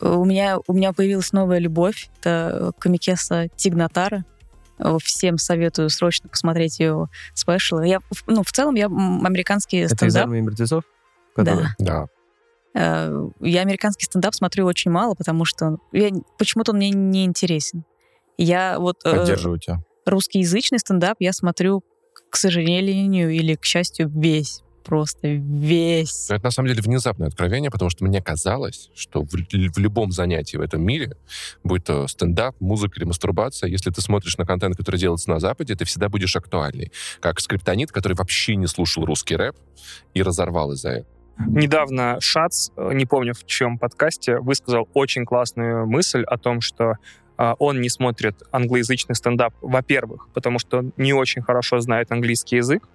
У 0.00 0.24
меня, 0.24 0.58
у 0.66 0.72
меня 0.72 0.92
появилась 0.92 1.32
новая 1.32 1.58
любовь. 1.58 2.10
Это 2.20 2.72
комикеса 2.78 3.48
Тигнатара. 3.56 4.24
Э, 4.78 4.98
Всем 5.02 5.38
советую 5.38 5.88
срочно 5.88 6.28
посмотреть 6.28 6.80
ее 6.80 7.06
спешлы. 7.32 7.86
Я, 7.88 8.00
ну, 8.26 8.42
в 8.42 8.52
целом, 8.52 8.74
я 8.74 8.86
американский 8.86 9.78
Это 9.78 9.94
из 9.94 9.96
стендап... 10.12 10.24
армии 10.28 10.40
мертвецов? 10.40 10.84
Да. 11.36 11.42
Который- 11.44 11.68
Да. 11.78 12.02
Э, 12.04 12.06
Я 12.74 13.60
американский 13.60 14.04
стендап 14.04 14.34
смотрю 14.34 14.66
очень 14.66 14.90
мало, 14.90 15.14
потому 15.14 15.44
что 15.44 15.78
я, 15.92 16.10
почему-то 16.38 16.72
он 16.72 16.78
мне 16.78 16.90
не 16.90 17.24
интересен. 17.24 17.84
Я 18.36 18.78
вот 18.80 18.96
э, 19.04 19.16
Поддерживаю 19.16 19.58
тебя. 19.60 19.80
русскоязычный 20.06 20.80
стендап 20.80 21.16
я 21.20 21.32
смотрю, 21.32 21.84
к 22.30 22.36
сожалению 22.36 23.30
или 23.30 23.54
к 23.54 23.64
счастью, 23.64 24.10
весь. 24.12 24.62
просто 24.84 25.28
весь. 25.28 26.30
Это 26.30 26.44
на 26.44 26.50
самом 26.50 26.68
деле 26.68 26.82
внезапное 26.82 27.28
откровение, 27.28 27.70
потому 27.70 27.90
что 27.90 28.04
мне 28.04 28.20
казалось, 28.20 28.90
что 28.94 29.22
в, 29.22 29.30
в 29.30 29.78
любом 29.78 30.12
занятии 30.12 30.56
в 30.56 30.60
этом 30.60 30.82
мире, 30.82 31.16
будь 31.62 31.84
то 31.84 32.06
стендап, 32.06 32.60
музыка 32.60 32.98
или 32.98 33.04
мастурбация, 33.04 33.70
если 33.70 33.90
ты 33.90 34.00
смотришь 34.00 34.36
на 34.36 34.44
контент, 34.44 34.76
который 34.76 34.96
делается 34.96 35.30
на 35.30 35.40
Западе, 35.40 35.74
ты 35.74 35.84
всегда 35.84 36.08
будешь 36.08 36.36
актуальный. 36.36 36.92
Как 37.20 37.40
скриптонит, 37.40 37.92
который 37.92 38.14
вообще 38.14 38.56
не 38.56 38.66
слушал 38.66 39.04
русский 39.06 39.36
рэп 39.36 39.56
и 40.12 40.22
разорвал 40.22 40.72
из-за 40.72 40.90
этого. 40.90 41.13
Недавно 41.38 42.18
Шац, 42.20 42.70
э, 42.76 42.90
не 42.92 43.06
помню 43.06 43.34
в 43.34 43.44
чем 43.44 43.78
подкасте, 43.78 44.38
высказал 44.38 44.88
очень 44.94 45.24
классную 45.24 45.86
мысль 45.86 46.22
о 46.22 46.38
том, 46.38 46.60
что 46.60 46.96
а, 47.36 47.54
он 47.58 47.80
не 47.80 47.88
смотрит 47.88 48.42
англоязычный 48.52 49.14
стендап, 49.16 49.54
во-первых, 49.60 50.28
потому 50.32 50.58
что 50.58 50.78
он 50.78 50.92
не 50.96 51.12
очень 51.12 51.42
хорошо 51.42 51.80
знает 51.80 52.12
английский 52.12 52.56
язык, 52.56 52.88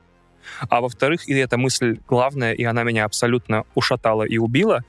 а 0.69 0.81
во-вторых, 0.81 1.27
и 1.27 1.33
эта 1.33 1.57
мысль 1.57 1.99
главная, 2.07 2.53
и 2.53 2.63
она 2.63 2.83
меня 2.83 3.05
абсолютно 3.05 3.65
ушатала 3.75 4.23
и 4.23 4.37
убила, 4.37 4.83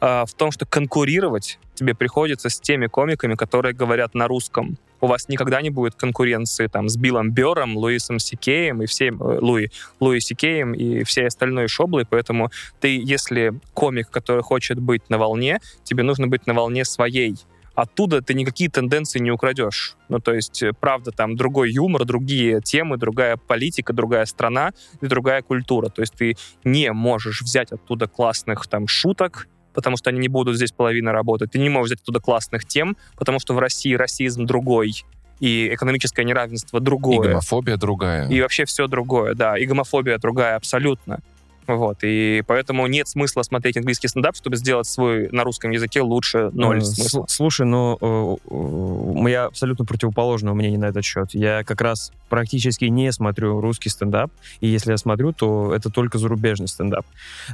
а, 0.00 0.24
в 0.26 0.34
том, 0.34 0.50
что 0.50 0.66
конкурировать 0.66 1.58
тебе 1.74 1.94
приходится 1.94 2.48
с 2.48 2.60
теми 2.60 2.86
комиками, 2.86 3.34
которые 3.34 3.74
говорят 3.74 4.14
на 4.14 4.26
русском. 4.26 4.76
У 5.00 5.06
вас 5.06 5.28
никогда 5.28 5.60
не 5.62 5.70
будет 5.70 5.94
конкуренции 5.94 6.66
там 6.66 6.88
с 6.88 6.96
Биллом 6.96 7.30
Бером, 7.30 7.76
Луисом 7.76 8.18
Сикеем 8.18 8.82
и 8.82 8.86
всем 8.86 9.22
э, 9.22 9.38
Луи, 9.40 9.68
Луи 10.00 10.20
Сикеем 10.20 10.72
и 10.72 11.04
всей 11.04 11.26
остальной 11.26 11.68
шоблой, 11.68 12.06
поэтому 12.08 12.50
ты, 12.80 12.96
если 12.96 13.52
комик, 13.74 14.10
который 14.10 14.42
хочет 14.42 14.78
быть 14.78 15.08
на 15.10 15.18
волне, 15.18 15.60
тебе 15.84 16.02
нужно 16.02 16.26
быть 16.26 16.46
на 16.46 16.54
волне 16.54 16.84
своей, 16.84 17.36
оттуда 17.76 18.22
ты 18.22 18.34
никакие 18.34 18.70
тенденции 18.70 19.20
не 19.20 19.30
украдешь. 19.30 19.96
Ну, 20.08 20.18
то 20.18 20.34
есть, 20.34 20.62
э, 20.62 20.72
правда, 20.72 21.12
там 21.12 21.36
другой 21.36 21.70
юмор, 21.70 22.04
другие 22.04 22.60
темы, 22.60 22.96
другая 22.96 23.36
политика, 23.36 23.92
другая 23.92 24.24
страна 24.24 24.72
и 25.00 25.06
другая 25.06 25.42
культура. 25.42 25.88
То 25.88 26.00
есть 26.00 26.14
ты 26.14 26.36
не 26.64 26.90
можешь 26.92 27.42
взять 27.42 27.70
оттуда 27.72 28.08
классных 28.08 28.66
там 28.66 28.88
шуток, 28.88 29.46
потому 29.76 29.96
что 29.96 30.10
они 30.10 30.18
не 30.18 30.28
будут 30.28 30.56
здесь 30.56 30.72
половина 30.72 31.12
работать. 31.12 31.52
Ты 31.52 31.60
не 31.60 31.68
можешь 31.68 31.92
взять 31.92 32.02
оттуда 32.02 32.18
классных 32.18 32.64
тем, 32.64 32.96
потому 33.16 33.38
что 33.38 33.54
в 33.54 33.60
России 33.60 33.94
расизм 33.94 34.44
другой, 34.44 35.04
и 35.38 35.68
экономическое 35.72 36.24
неравенство 36.24 36.80
другое. 36.80 37.28
И 37.28 37.28
гомофобия 37.28 37.76
другая. 37.76 38.28
И 38.28 38.40
вообще 38.40 38.64
все 38.64 38.86
другое, 38.88 39.34
да. 39.34 39.56
И 39.56 39.66
гомофобия 39.66 40.18
другая 40.18 40.56
абсолютно. 40.56 41.20
Вот, 41.66 41.98
и 42.02 42.42
поэтому 42.46 42.86
нет 42.86 43.08
смысла 43.08 43.42
смотреть 43.42 43.76
английский 43.76 44.08
стендап, 44.08 44.36
чтобы 44.36 44.56
сделать 44.56 44.86
свой 44.86 45.28
на 45.30 45.44
русском 45.44 45.70
языке 45.70 46.00
лучше 46.00 46.50
ноль 46.52 46.78
Э, 46.78 46.80
смысла. 46.82 47.24
Слушай, 47.28 47.66
ну, 47.66 47.96
э, 48.00 48.06
э, 48.06 48.54
у 48.54 49.22
меня 49.22 49.46
абсолютно 49.46 49.84
противоположное 49.84 50.52
мнение 50.52 50.78
на 50.78 50.86
этот 50.86 51.04
счет. 51.04 51.28
Я 51.32 51.64
как 51.64 51.80
раз 51.80 52.12
практически 52.28 52.84
не 52.86 53.12
смотрю 53.12 53.60
русский 53.60 53.88
стендап, 53.88 54.30
и 54.60 54.66
если 54.66 54.90
я 54.90 54.96
смотрю, 54.96 55.32
то 55.32 55.72
это 55.74 55.90
только 55.90 56.18
зарубежный 56.18 56.68
стендап. 56.68 57.06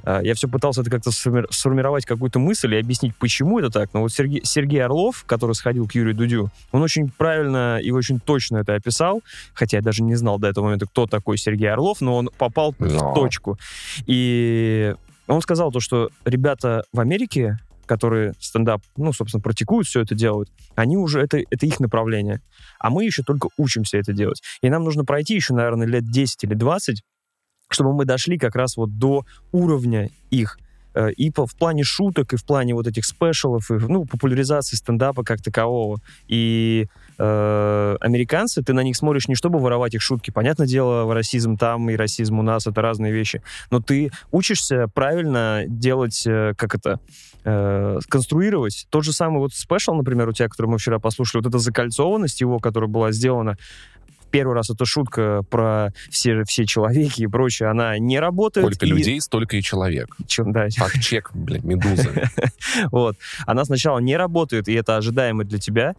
Э, 0.05 0.21
Я 0.23 0.35
все 0.35 0.49
пытался 0.49 0.81
это 0.83 0.91
как-то 0.91 1.11
сформи- 1.11 1.47
сформировать 1.51 2.05
какую-то 2.07 2.39
мысль 2.39 2.75
и 2.75 2.79
объяснить, 2.79 3.15
почему 3.17 3.59
это 3.59 3.71
так. 3.71 3.91
Но 3.95 4.01
вот 4.01 4.13
Сергей, 4.13 4.41
Сергей 4.45 4.83
Орлов, 4.85 5.25
который 5.27 5.55
сходил 5.55 5.87
к 5.89 5.95
Юрию 5.95 6.15
Дудю, 6.15 6.51
он 6.73 6.83
очень 6.83 7.11
правильно 7.11 7.79
и 7.83 7.91
очень 7.91 8.21
точно 8.21 8.59
это 8.59 8.75
описал, 8.75 9.23
хотя 9.55 9.79
я 9.79 9.83
даже 9.83 10.03
не 10.03 10.15
знал 10.15 10.39
до 10.39 10.49
этого 10.49 10.65
момента, 10.65 10.87
кто 10.87 11.07
такой 11.07 11.39
Сергей 11.39 11.71
Орлов, 11.71 12.01
но 12.01 12.17
он 12.17 12.31
попал 12.39 12.75
Но. 12.79 13.13
в 13.13 13.15
точку. 13.15 13.59
И 14.07 14.95
он 15.27 15.41
сказал 15.41 15.71
то, 15.73 15.81
что 15.81 16.11
ребята 16.25 16.85
в 16.93 17.01
Америке, 17.01 17.59
которые 17.87 18.35
стендап, 18.39 18.83
ну, 18.97 19.13
собственно, 19.13 19.43
практикуют, 19.43 19.87
все 19.87 20.01
это 20.01 20.15
делают, 20.15 20.51
они 20.75 20.97
уже, 20.97 21.21
это, 21.21 21.39
это 21.39 21.67
их 21.67 21.81
направление. 21.81 22.41
А 22.79 22.91
мы 22.91 23.05
еще 23.05 23.23
только 23.23 23.49
учимся 23.57 23.99
это 23.99 24.13
делать. 24.13 24.43
И 24.63 24.71
нам 24.71 24.85
нужно 24.85 25.05
пройти 25.05 25.35
еще, 25.35 25.55
наверное, 25.55 25.87
лет 25.87 26.11
10 26.11 26.45
или 26.45 26.55
20, 26.55 27.03
чтобы 27.71 27.93
мы 27.93 28.05
дошли 28.05 28.39
как 28.39 28.57
раз 28.57 28.77
вот 28.77 28.99
до 28.99 29.25
уровня 29.53 30.11
их. 30.31 30.59
Э, 30.95 31.11
И 31.13 31.31
по, 31.31 31.47
в 31.47 31.55
плане 31.55 31.85
шуток, 31.85 32.33
и 32.33 32.37
в 32.37 32.45
плане 32.45 32.75
вот 32.75 32.87
этих 32.87 33.05
спешалов, 33.05 33.71
и, 33.71 33.75
ну, 33.75 34.05
популяризации 34.05 34.77
стендапа 34.77 35.25
как 35.25 35.43
такового. 35.43 35.99
И 36.29 36.87
э, 37.19 37.97
американцы, 38.01 38.63
ты 38.63 38.73
на 38.73 38.83
них 38.83 38.97
смотришь 38.97 39.29
не 39.29 39.35
чтобы 39.35 39.59
воровать 39.59 39.95
их 39.95 40.03
шутки. 40.03 40.31
Понятное 40.31 40.67
дело, 40.67 41.13
расизм 41.15 41.57
там 41.57 41.91
и 41.91 41.97
расизм 41.97 42.39
у 42.39 42.43
нас— 42.43 42.67
это 42.69 42.83
разные 42.83 43.13
вещи. 43.13 43.43
Но 43.71 43.81
ты 43.81 44.11
учишься 44.31 44.87
правильно 44.95 45.65
делать, 45.67 46.27
э, 46.27 46.55
как 46.57 46.75
это, 46.75 47.01
э, 47.45 47.99
конструировать. 48.09 48.87
Тот 48.91 49.05
же 49.05 49.13
самый 49.13 49.39
вот 49.39 49.53
спешл, 49.55 49.95
например, 49.95 50.29
у 50.29 50.33
тебя, 50.33 50.49
который 50.49 50.67
мы 50.67 50.79
вчера 50.79 50.99
послушали, 50.99 51.43
вот 51.43 51.49
эта 51.49 51.59
закольцованность 51.59 52.41
его, 52.41 52.59
которая 52.59 52.89
была 52.91 53.13
сделана, 53.13 53.57
первый 54.33 54.55
раз 54.57 54.71
эта 54.71 54.85
шутка 54.85 55.43
про 55.49 55.93
все, 56.11 56.43
все 56.45 56.67
человеки 56.67 57.23
и 57.23 57.27
прочее, 57.29 57.69
она 57.69 57.97
не 57.99 58.19
работает. 58.19 58.67
Сколько 58.67 58.87
и- 58.87 58.89
людей, 58.89 59.21
столько 59.21 59.57
и 59.57 59.63
человек. 59.63 60.17
Чем, 60.27 60.51
да, 60.53 60.67
Факт-чек, 60.77 61.31
блин, 61.35 61.61
медузы. 61.65 62.29
вот. 62.91 63.17
Она 63.47 63.65
сначала 63.65 63.99
не 64.01 64.17
работает, 64.17 64.67
и 64.69 64.73
это 64.75 64.97
ожидаемо 64.97 65.45
для 65.45 65.59
тебя. 65.59 65.95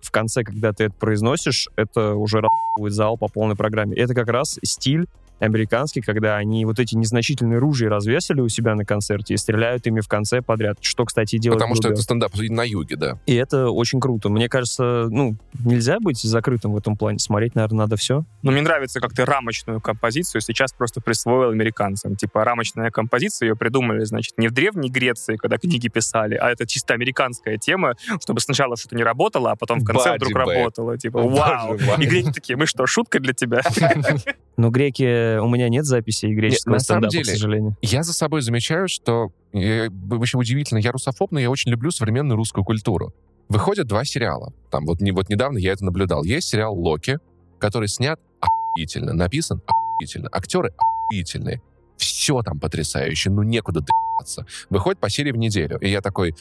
В 0.00 0.10
конце, 0.10 0.42
когда 0.44 0.72
ты 0.72 0.84
это 0.84 0.94
произносишь, 0.94 1.68
это 1.76 2.14
уже 2.14 2.42
будет 2.78 2.92
зал 2.92 3.16
по 3.18 3.28
полной 3.28 3.56
программе. 3.56 3.96
Это 3.96 4.14
как 4.14 4.28
раз 4.28 4.58
стиль 4.64 5.06
американский, 5.38 6.00
когда 6.00 6.36
они 6.36 6.64
вот 6.64 6.78
эти 6.78 6.94
незначительные 6.94 7.58
ружья 7.58 7.88
развесили 7.88 8.40
у 8.40 8.48
себя 8.48 8.74
на 8.74 8.84
концерте 8.84 9.34
и 9.34 9.36
стреляют 9.36 9.86
ими 9.86 10.00
в 10.00 10.08
конце 10.08 10.42
подряд. 10.42 10.78
Что, 10.80 11.04
кстати, 11.04 11.38
делает 11.38 11.60
Потому 11.60 11.74
что 11.74 11.88
это 11.88 12.02
стендап 12.02 12.32
на 12.36 12.64
юге, 12.64 12.96
да. 12.96 13.18
И 13.26 13.34
это 13.34 13.70
очень 13.70 14.00
круто. 14.00 14.28
Мне 14.28 14.48
кажется, 14.48 15.06
ну, 15.10 15.36
нельзя 15.58 15.98
быть 16.00 16.20
закрытым 16.20 16.72
в 16.72 16.76
этом 16.76 16.96
плане. 16.96 17.18
Смотреть, 17.18 17.54
наверное, 17.54 17.78
надо 17.78 17.96
все. 17.96 18.24
Но 18.42 18.52
мне 18.52 18.62
нравится, 18.62 19.00
как 19.00 19.12
ты 19.12 19.24
рамочную 19.24 19.80
композицию 19.80 20.40
сейчас 20.40 20.72
просто 20.72 21.00
присвоил 21.00 21.50
американцам. 21.50 22.16
Типа 22.16 22.44
рамочная 22.44 22.90
композиция, 22.90 23.48
ее 23.48 23.56
придумали, 23.56 24.04
значит, 24.04 24.38
не 24.38 24.48
в 24.48 24.52
Древней 24.52 24.90
Греции, 24.90 25.36
когда 25.36 25.58
книги 25.58 25.88
писали, 25.88 26.34
а 26.34 26.50
это 26.50 26.66
чисто 26.66 26.94
американская 26.94 27.56
тема, 27.56 27.94
чтобы 28.22 28.40
сначала 28.40 28.76
что-то 28.76 28.96
не 28.96 29.04
работало, 29.04 29.50
а 29.52 29.56
потом 29.56 29.80
в 29.80 29.84
конце 29.84 30.10
Body 30.10 30.16
вдруг 30.16 30.32
bag. 30.32 30.54
работало. 30.54 30.98
Типа, 30.98 31.22
вау! 31.22 31.78
мой. 31.78 32.04
И 32.04 32.06
греки 32.06 32.32
такие, 32.32 32.56
мы 32.56 32.66
что, 32.66 32.86
шутка 32.86 33.20
для 33.20 33.32
тебя? 33.32 33.62
Но 34.56 34.70
греки... 34.70 35.04
У 35.42 35.48
меня 35.48 35.68
нет 35.68 35.84
записей 35.84 36.34
греческого 36.34 36.74
на 36.74 36.78
самом 36.78 37.10
стендапа, 37.10 37.12
деле, 37.12 37.24
к 37.24 37.26
сожалению. 37.26 37.76
Я 37.82 38.02
за 38.02 38.12
собой 38.12 38.42
замечаю, 38.42 38.88
что 38.88 39.30
э, 39.52 39.88
вообще 39.90 40.38
удивительно, 40.38 40.78
я 40.78 40.92
русофоб, 40.92 41.32
но 41.32 41.40
я 41.40 41.50
очень 41.50 41.70
люблю 41.70 41.90
современную 41.90 42.36
русскую 42.36 42.64
культуру. 42.64 43.14
Выходят 43.48 43.86
два 43.86 44.04
сериала. 44.04 44.52
Там 44.70 44.86
вот, 44.86 45.00
не, 45.00 45.12
вот 45.12 45.28
недавно 45.28 45.58
я 45.58 45.72
это 45.72 45.84
наблюдал. 45.84 46.24
Есть 46.24 46.48
сериал 46.48 46.74
«Локи», 46.74 47.18
который 47.58 47.88
снят 47.88 48.18
охуительно, 48.40 49.12
написан 49.12 49.62
охуительно, 49.66 50.28
актеры 50.32 50.74
охуительные. 50.76 51.62
Все 51.96 52.42
там 52.42 52.58
потрясающе, 52.58 53.30
ну 53.30 53.42
некуда 53.42 53.80
доебаться. 53.80 54.46
Выходит 54.68 54.98
по 55.00 55.08
серии 55.08 55.32
в 55.32 55.36
неделю. 55.36 55.78
И 55.78 55.88
я 55.88 56.00
такой, 56.00 56.34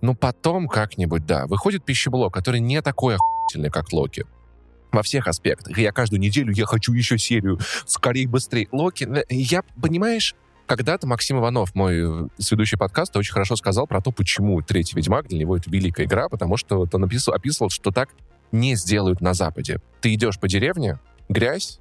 ну 0.00 0.14
потом 0.14 0.68
как-нибудь, 0.68 1.26
да. 1.26 1.46
Выходит 1.46 1.84
пищеблок, 1.84 2.32
который 2.32 2.60
не 2.60 2.80
такой 2.80 3.16
охуительный, 3.16 3.70
как 3.70 3.92
Локи. 3.92 4.24
Во 4.92 5.02
всех 5.02 5.26
аспектах. 5.26 5.76
Я 5.78 5.90
каждую 5.90 6.20
неделю, 6.20 6.52
я 6.52 6.66
хочу 6.66 6.92
еще 6.92 7.18
серию. 7.18 7.58
Скорее, 7.86 8.28
быстрее. 8.28 8.68
Локи, 8.72 9.04
э, 9.04 9.24
я, 9.30 9.62
понимаешь, 9.80 10.34
когда-то 10.66 11.06
Максим 11.06 11.38
Иванов, 11.38 11.74
мой 11.74 12.24
э, 12.24 12.28
сведущий 12.38 12.78
подкаста, 12.78 13.18
очень 13.18 13.32
хорошо 13.32 13.56
сказал 13.56 13.86
про 13.86 14.00
то, 14.00 14.12
почему 14.12 14.60
третий 14.62 14.96
Ведьмак 14.96 15.28
для 15.28 15.38
него 15.38 15.56
это 15.56 15.70
великая 15.70 16.04
игра, 16.04 16.28
потому 16.28 16.56
что 16.56 16.76
вот 16.76 16.94
он 16.94 17.04
описывал, 17.04 17.36
описывал, 17.36 17.70
что 17.70 17.90
так 17.90 18.10
не 18.52 18.76
сделают 18.76 19.20
на 19.20 19.34
Западе. 19.34 19.80
Ты 20.00 20.14
идешь 20.14 20.38
по 20.38 20.46
деревне, 20.46 20.98
грязь, 21.28 21.80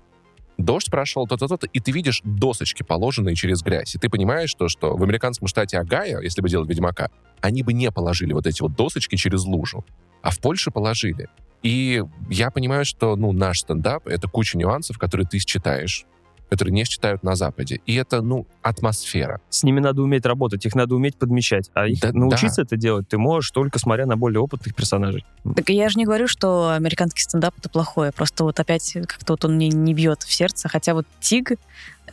дождь 0.58 0.90
прошел, 0.90 1.28
то-то, 1.28 1.48
то-то, 1.48 1.68
и 1.68 1.80
ты 1.80 1.92
видишь 1.92 2.22
досочки, 2.24 2.84
положенные 2.84 3.36
через 3.36 3.62
грязь. 3.62 3.96
И 3.96 4.00
ты 4.00 4.10
понимаешь, 4.10 4.50
что, 4.50 4.68
что 4.70 4.96
в 4.96 5.04
американском 5.04 5.48
штате 5.48 5.78
Агая, 5.78 6.22
если 6.22 6.42
бы 6.42 6.50
делали 6.50 6.68
Ведьмака, 6.68 7.10
они 7.42 7.64
бы 7.64 7.74
не 7.74 7.92
положили 7.92 8.34
вот 8.34 8.48
эти 8.48 8.62
вот 8.62 8.76
досочки 8.76 9.16
через 9.16 9.44
лужу. 9.44 9.86
А 10.22 10.30
в 10.30 10.40
Польше 10.40 10.72
положили. 10.72 11.30
И 11.64 12.04
я 12.30 12.50
понимаю, 12.52 12.86
что 12.86 13.16
ну, 13.16 13.32
наш 13.32 13.60
стендап— 13.60 14.06
это 14.08 14.28
куча 14.28 14.58
нюансов, 14.58 14.98
которые 14.98 15.28
ты 15.28 15.38
считаешь, 15.40 16.06
которые 16.50 16.74
не 16.74 16.84
считают 16.84 17.24
на 17.24 17.36
Западе. 17.36 17.80
И 17.86 17.96
это, 17.96 18.22
ну, 18.22 18.46
атмосфера. 18.62 19.40
С 19.50 19.64
ними 19.64 19.80
надо 19.80 20.02
уметь 20.02 20.26
работать, 20.26 20.66
их 20.66 20.76
надо 20.76 20.96
уметь 20.96 21.16
подмечать. 21.16 21.70
А 21.74 21.88
их 21.88 22.02
Да- 22.02 22.12
научиться 22.12 22.64
это 22.64 22.76
делать 22.78 23.08
ты 23.08 23.18
можешь 23.18 23.52
только 23.52 23.80
смотря 23.80 24.06
на 24.06 24.18
более 24.18 24.42
опытных 24.42 24.76
персонажей. 24.76 25.24
Так 25.56 25.70
я 25.70 25.88
же 25.90 25.98
не 25.98 26.06
говорю, 26.06 26.28
что 26.28 26.72
американский 26.72 27.22
стендап 27.22 27.54
это 27.58 27.70
плохое. 27.70 28.12
Просто 28.12 28.44
вот 28.44 28.60
опять 28.60 28.92
как-то 28.94 29.34
вот 29.34 29.46
он 29.46 29.56
мне 29.56 29.70
не 29.70 29.94
бьет 29.94 30.24
в 30.24 30.34
сердце. 30.34 30.68
Хотя 30.68 30.94
вот 30.94 31.06
Тиг 31.20 31.54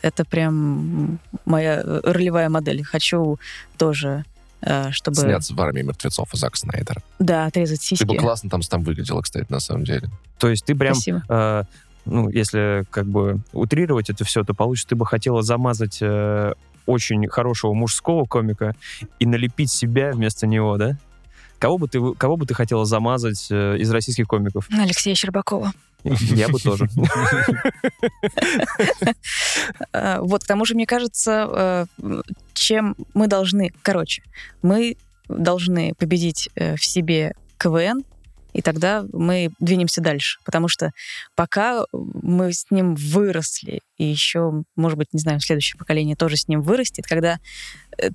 это 0.03 0.25
прям 0.25 1.19
моя 1.45 1.83
ролевая 2.05 2.49
модель. 2.49 2.85
Хочу 2.85 3.39
тоже, 3.77 4.25
чтобы... 4.91 5.17
Сняться 5.17 5.55
в 5.55 5.61
армии 5.61 5.83
мертвецов 5.83 6.29
Зак 6.33 6.57
Снайдер. 6.57 7.03
Да, 7.19 7.47
отрезать 7.47 7.81
Ты 7.81 7.87
сиськи. 7.87 8.05
бы 8.05 8.17
классно 8.17 8.51
там, 8.51 8.61
там 8.63 8.83
выглядела, 8.83 9.23
кстати, 9.23 9.47
на 9.49 9.61
самом 9.61 9.85
деле. 9.85 10.09
То 10.39 10.49
есть 10.49 10.65
ты 10.65 10.75
прям, 10.75 10.95
Спасибо. 10.95 11.23
э, 11.29 11.63
ну, 12.05 12.29
если 12.29 12.85
как 12.91 13.07
бы 13.07 13.41
утрировать 13.53 14.11
это 14.11 14.25
все, 14.25 14.45
то 14.45 14.55
получится, 14.55 14.89
ты 14.91 14.97
бы 14.97 15.07
хотела 15.07 15.43
замазать 15.43 15.99
э, 16.01 16.53
очень 16.87 17.29
хорошего 17.29 17.75
мужского 17.75 18.25
комика 18.25 18.75
и 19.19 19.27
налепить 19.27 19.71
себя 19.71 20.13
вместо 20.13 20.47
него, 20.47 20.77
да? 20.77 20.97
Кого 21.59 21.77
бы 21.77 21.89
ты, 21.89 22.01
кого 22.15 22.37
бы 22.37 22.47
ты 22.47 22.55
хотела 22.55 22.85
замазать 22.85 23.49
э, 23.51 23.77
из 23.79 23.91
российских 23.91 24.27
комиков? 24.27 24.69
Алексея 24.71 25.15
Щербакова. 25.15 25.73
Я 26.05 26.49
бы 26.49 26.59
тоже. 26.59 26.89
Э, 29.93 30.19
Вот, 30.21 30.45
к 30.45 30.47
тому 30.47 30.65
же, 30.65 30.75
мне 30.75 30.87
кажется, 30.87 31.87
э, 31.99 32.23
чем 32.55 32.97
мы 33.15 33.27
должны... 33.27 33.73
Короче, 33.83 34.23
мы 34.63 34.97
должны 35.29 35.95
победить 35.95 36.49
э, 36.55 36.77
в 36.77 36.85
себе 36.85 37.35
КВН, 37.59 38.05
и 38.53 38.63
тогда 38.63 39.05
мы 39.13 39.51
двинемся 39.59 40.01
дальше. 40.01 40.39
Потому 40.45 40.69
что 40.69 40.93
пока 41.35 41.85
мы 41.93 42.53
с 42.53 42.71
ним 42.71 42.95
выросли, 42.95 43.81
и 43.99 44.05
еще, 44.05 44.65
может 44.77 44.99
быть, 44.99 45.13
не 45.13 45.21
знаю, 45.21 45.41
следующее 45.41 45.79
поколение 45.79 46.17
тоже 46.17 46.37
с 46.37 46.49
ним 46.49 46.63
вырастет, 46.63 47.07
когда 47.07 47.39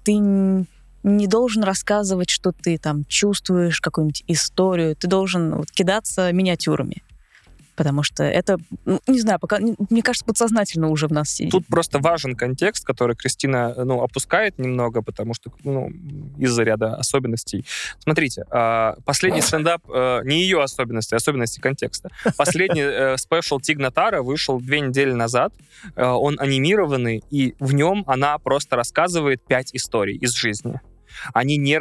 ты 0.03 0.13
не 0.13 1.27
должен 1.27 1.63
рассказывать, 1.63 2.29
что 2.29 2.51
ты 2.51 2.77
там 2.77 3.05
чувствуешь, 3.05 3.81
какую-нибудь 3.81 4.23
историю, 4.27 4.95
ты 4.95 5.07
должен 5.07 5.55
вот, 5.55 5.71
кидаться 5.71 6.31
миниатюрами. 6.31 7.03
Потому 7.75 8.03
что 8.03 8.23
это, 8.23 8.57
ну, 8.85 8.99
не 9.07 9.19
знаю, 9.19 9.39
пока, 9.39 9.59
не- 9.59 9.75
мне 9.89 10.03
кажется, 10.03 10.25
подсознательно 10.25 10.89
уже 10.89 11.07
в 11.07 11.11
нас 11.11 11.29
сидит. 11.29 11.51
Тут 11.51 11.65
просто 11.67 11.99
важен 11.99 12.35
контекст, 12.35 12.85
который 12.85 13.15
Кристина 13.15 13.73
ну, 13.83 14.01
опускает 14.01 14.59
немного, 14.59 15.01
потому 15.01 15.33
что 15.33 15.51
ну, 15.63 15.91
из-за 16.37 16.63
ряда 16.63 16.95
особенностей. 16.95 17.65
Смотрите, 17.99 18.45
а, 18.51 18.97
последний 19.05 19.41
стендап, 19.41 19.81
э, 19.89 20.21
не 20.23 20.41
ее 20.41 20.61
особенности, 20.61 21.13
а 21.13 21.17
особенности 21.17 21.59
контекста. 21.59 22.09
Последний 22.37 22.81
э, 22.81 23.17
спешл 23.17 23.59
Тигна 23.59 23.91
Тара 23.91 24.21
вышел 24.21 24.59
две 24.59 24.79
недели 24.79 25.13
назад. 25.13 25.53
Э, 25.95 26.05
Он 26.05 26.37
анимированный, 26.39 27.23
и 27.31 27.55
в 27.59 27.73
нем 27.73 28.03
она 28.07 28.37
просто 28.37 28.75
рассказывает 28.75 29.43
пять 29.45 29.73
историй 29.73 30.17
из 30.17 30.33
жизни. 30.33 30.79
Они 31.33 31.57
не 31.57 31.77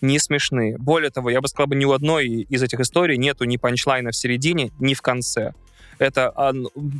не 0.00 0.18
смешные. 0.18 0.78
Более 0.78 1.10
того, 1.10 1.30
я 1.30 1.40
бы 1.40 1.48
сказал, 1.48 1.68
бы, 1.68 1.76
ни 1.76 1.84
у 1.84 1.92
одной 1.92 2.26
из 2.26 2.62
этих 2.62 2.80
историй 2.80 3.16
нету 3.16 3.44
ни 3.44 3.56
панчлайна 3.56 4.10
в 4.10 4.16
середине, 4.16 4.70
ни 4.78 4.94
в 4.94 5.02
конце. 5.02 5.52
Это, 5.98 6.32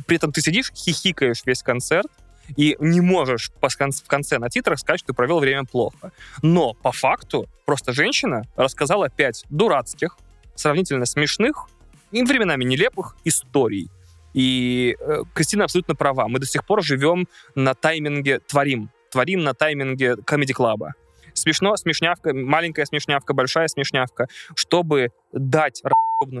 при 0.07 0.17
этом 0.17 0.31
ты 0.31 0.41
сидишь, 0.41 0.71
хихикаешь 0.73 1.43
весь 1.45 1.63
концерт, 1.63 2.07
и 2.55 2.77
не 2.79 3.01
можешь 3.01 3.51
в 3.59 4.07
конце 4.07 4.37
на 4.37 4.49
титрах 4.49 4.79
сказать, 4.79 4.99
что 4.99 5.07
ты 5.07 5.13
провел 5.13 5.39
время 5.39 5.65
плохо. 5.65 6.11
Но 6.41 6.73
по 6.73 6.91
факту 6.91 7.49
просто 7.65 7.91
женщина 7.91 8.43
рассказала 8.55 9.09
пять 9.09 9.43
дурацких, 9.49 10.17
сравнительно 10.55 11.05
смешных 11.05 11.67
и 12.11 12.23
временами 12.23 12.63
нелепых 12.63 13.17
историй. 13.25 13.89
И 14.33 14.95
э, 14.99 15.23
Кристина 15.33 15.65
абсолютно 15.65 15.95
права. 15.95 16.27
Мы 16.27 16.39
до 16.39 16.45
сих 16.45 16.65
пор 16.65 16.83
живем 16.83 17.27
на 17.55 17.73
тайминге 17.73 18.39
«творим». 18.39 18.89
Творим 19.11 19.43
на 19.43 19.53
тайминге 19.53 20.17
комедий-клаба. 20.17 20.93
Смешно, 21.37 21.75
смешнявка, 21.77 22.33
маленькая 22.33 22.85
смешнявка, 22.85 23.33
большая 23.33 23.67
смешнявка. 23.67 24.27
Чтобы 24.55 25.09
дать 25.31 25.83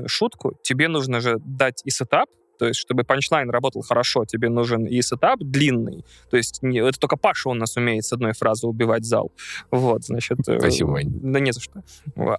шутку, 0.07 0.53
тебе 0.63 0.87
нужно 0.87 1.19
же 1.19 1.35
дать 1.37 1.81
и 1.85 1.91
setup, 1.91 2.29
то 2.57 2.67
есть, 2.67 2.79
чтобы 2.79 3.03
punchline 3.03 3.49
работал 3.49 3.81
хорошо, 3.81 4.25
тебе 4.25 4.49
нужен 4.49 4.85
и 4.85 5.01
setup 5.01 5.39
длинный. 5.39 6.03
То 6.29 6.37
есть, 6.37 6.63
не- 6.63 6.79
это 6.79 6.99
только 6.99 7.17
Паша 7.17 7.49
у 7.49 7.53
нас 7.53 7.75
умеет 7.77 8.05
с 8.05 8.13
одной 8.13 8.33
фразы 8.33 8.67
убивать 8.67 9.05
зал. 9.05 9.31
Вот, 9.71 10.03
значит... 10.05 10.39
э, 10.47 10.59
Спасибо, 10.59 10.89
Вань. 10.89 11.09
Да 11.21 11.39
не 11.39 11.51
за 11.51 11.61
что. 11.61 11.83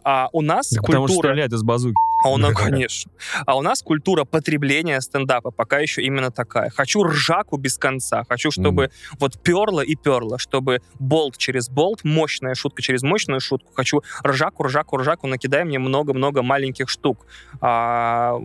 А 0.05 0.29
у 0.33 0.41
нас 0.43 0.69
Так 0.71 0.85
Потому 0.87 1.07
что 1.07 1.15
культура... 1.17 1.33
стреляет 1.33 1.53
из 1.53 1.63
базуки. 1.63 1.95
А 2.25 2.31
у 2.31 2.37
нас, 2.37 2.55
конечно. 2.55 3.13
А 3.47 3.57
у 3.57 3.63
нас 3.63 3.83
культура 3.83 4.25
потребления 4.25 5.01
стендапа 5.01 5.51
пока 5.51 5.79
еще 5.79 6.03
именно 6.03 6.31
такая. 6.31 6.71
Хочу 6.71 7.05
ржаку 7.05 7.57
без 7.59 7.79
конца. 7.79 8.25
Хочу, 8.29 8.51
чтобы 8.51 8.91
вот 9.21 9.41
перло 9.41 9.81
и 9.81 9.95
перло, 9.95 10.39
чтобы 10.39 10.81
болт 10.99 11.37
через 11.37 11.69
болт, 11.69 12.01
мощная 12.05 12.55
шутка 12.55 12.83
через 12.83 13.03
мощную 13.03 13.41
шутку. 13.41 13.73
Хочу 13.73 14.03
ржаку, 14.27 14.65
ржаку, 14.65 14.97
ржаку, 14.97 15.27
накидай 15.29 15.65
мне 15.65 15.79
много-много 15.79 16.43
маленьких 16.43 16.89
штук. 16.89 17.25
А, 17.61 18.39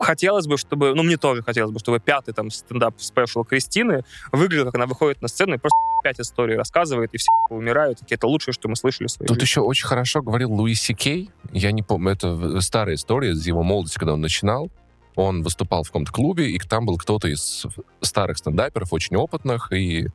хотелось 0.00 0.46
бы, 0.46 0.56
чтобы, 0.56 0.94
ну 0.94 1.02
мне 1.08 1.16
тоже 1.16 1.42
хотелось 1.42 1.72
бы, 1.72 1.78
чтобы 1.80 1.98
пятый 2.00 2.32
там 2.32 2.50
стендап 2.50 2.94
спешл 3.00 3.42
Кристины 3.44 4.04
выглядел, 4.32 4.66
как 4.66 4.76
она 4.76 4.86
выходит 4.86 5.20
на 5.22 5.28
сцену 5.28 5.54
и 5.54 5.58
просто 5.58 5.76
пять 6.04 6.20
историй 6.20 6.56
рассказывает, 6.56 7.12
и 7.14 7.18
все 7.18 7.28
умирают. 7.50 7.98
Такие, 7.98 8.14
это 8.14 8.26
лучшее, 8.28 8.52
что 8.54 8.68
мы 8.68 8.76
слышали 8.76 9.08
в 9.08 9.10
своей 9.10 9.26
Тут 9.28 9.36
жизни. 9.36 9.44
еще 9.48 9.60
очень 9.62 9.86
хорошо 9.86 10.22
говорил 10.22 10.52
Луи 10.52 10.74
Си 10.74 10.94
Кей. 10.94 11.30
Я 11.52 11.72
не 11.72 11.82
помню, 11.82 12.12
это 12.12 12.30
в- 12.30 12.60
старая 12.60 12.94
история 12.94 13.32
из 13.32 13.44
его 13.46 13.62
молодости, 13.64 13.98
когда 13.98 14.12
он 14.14 14.20
начинал. 14.20 14.70
Он 15.16 15.42
выступал 15.42 15.82
в 15.82 15.88
каком-то 15.88 16.12
клубе, 16.12 16.50
и 16.52 16.58
там 16.60 16.86
был 16.86 16.96
кто-то 16.96 17.26
из 17.26 17.66
старых 18.00 18.38
стендаперов, 18.38 18.92
очень 18.92 19.16
опытных, 19.16 19.72
и 19.72 20.06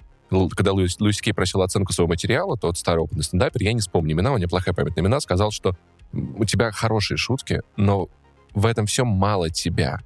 когда 0.56 0.72
Луи, 0.72 0.88
Луи 1.00 1.12
Си 1.12 1.22
Кей 1.22 1.34
просил 1.34 1.62
оценку 1.62 1.92
своего 1.94 2.08
материала, 2.10 2.58
тот 2.58 2.78
старый 2.78 3.04
опытный 3.04 3.24
стендапер, 3.24 3.62
я 3.62 3.74
не 3.74 3.82
вспомню 3.82 4.14
имена, 4.14 4.32
у 4.32 4.38
него 4.38 4.50
плохая 4.50 4.74
память 4.74 4.96
на 4.96 5.02
имена, 5.02 5.20
сказал, 5.20 5.52
что 5.52 5.76
«М, 6.14 6.36
у 6.40 6.46
тебя 6.46 6.72
хорошие 6.72 7.18
шутки, 7.18 7.62
но 7.76 8.08
в 8.56 8.66
этом 8.66 8.86
всем 8.86 9.08
мало 9.08 9.50
тебя. 9.50 10.00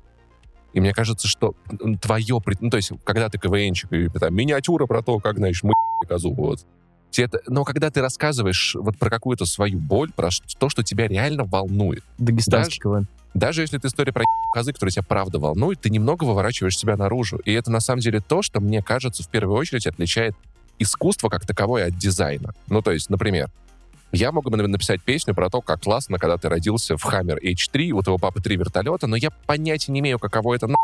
И 0.77 0.79
мне 0.79 0.93
кажется, 0.93 1.27
что 1.27 1.55
твое... 1.99 2.39
Ну, 2.59 2.69
то 2.69 2.77
есть, 2.77 2.91
когда 3.03 3.29
ты 3.29 3.39
КВНчик, 3.39 3.91
и 3.91 4.09
там 4.09 4.35
миниатюра 4.35 4.85
про 4.85 5.01
то, 5.01 5.17
как, 5.17 5.37
знаешь, 5.37 5.63
мы 5.63 5.73
козу, 6.07 6.31
вот, 6.31 6.59
это- 7.17 7.41
но 7.47 7.63
когда 7.63 7.89
ты 7.89 7.99
рассказываешь 7.99 8.75
вот 8.79 8.95
про 8.99 9.09
какую-то 9.09 9.47
свою 9.47 9.79
боль, 9.79 10.11
про 10.13 10.29
то, 10.59 10.69
что 10.69 10.83
тебя 10.83 11.07
реально 11.07 11.45
волнует, 11.45 12.03
Дагестанский 12.19 12.79
КВН. 12.79 13.07
даже 13.33 13.61
если 13.61 13.79
это 13.79 13.87
история 13.87 14.13
про 14.13 14.23
козы, 14.53 14.71
которая 14.71 14.91
тебя 14.91 15.01
правда 15.01 15.39
волнует, 15.39 15.81
ты 15.81 15.89
немного 15.89 16.25
выворачиваешь 16.25 16.77
себя 16.77 16.95
наружу. 16.95 17.37
И 17.37 17.51
это 17.53 17.71
на 17.71 17.79
самом 17.79 18.01
деле 18.01 18.19
то, 18.19 18.43
что, 18.43 18.59
мне 18.59 18.83
кажется, 18.83 19.23
в 19.23 19.29
первую 19.29 19.57
очередь 19.57 19.87
отличает 19.87 20.35
искусство 20.77 21.29
как 21.29 21.43
таковое 21.47 21.87
от 21.87 21.97
дизайна. 21.97 22.53
Ну, 22.67 22.83
то 22.83 22.91
есть, 22.91 23.09
например, 23.09 23.49
я 24.11 24.31
мог 24.31 24.45
бы 24.45 24.51
наверное, 24.51 24.73
написать 24.73 25.01
песню 25.01 25.33
про 25.35 25.49
то, 25.49 25.61
как 25.61 25.81
классно, 25.81 26.17
когда 26.17 26.37
ты 26.37 26.49
родился 26.49 26.97
в 26.97 27.05
Hammer 27.05 27.37
H3, 27.41 27.91
у 27.91 28.01
твоего 28.01 28.17
папы 28.17 28.41
три 28.41 28.55
вертолета, 28.55 29.07
но 29.07 29.15
я 29.15 29.31
понятия 29.31 29.91
не 29.91 29.99
имею, 29.99 30.19
каково 30.19 30.55
это 30.55 30.67
на... 30.67 30.75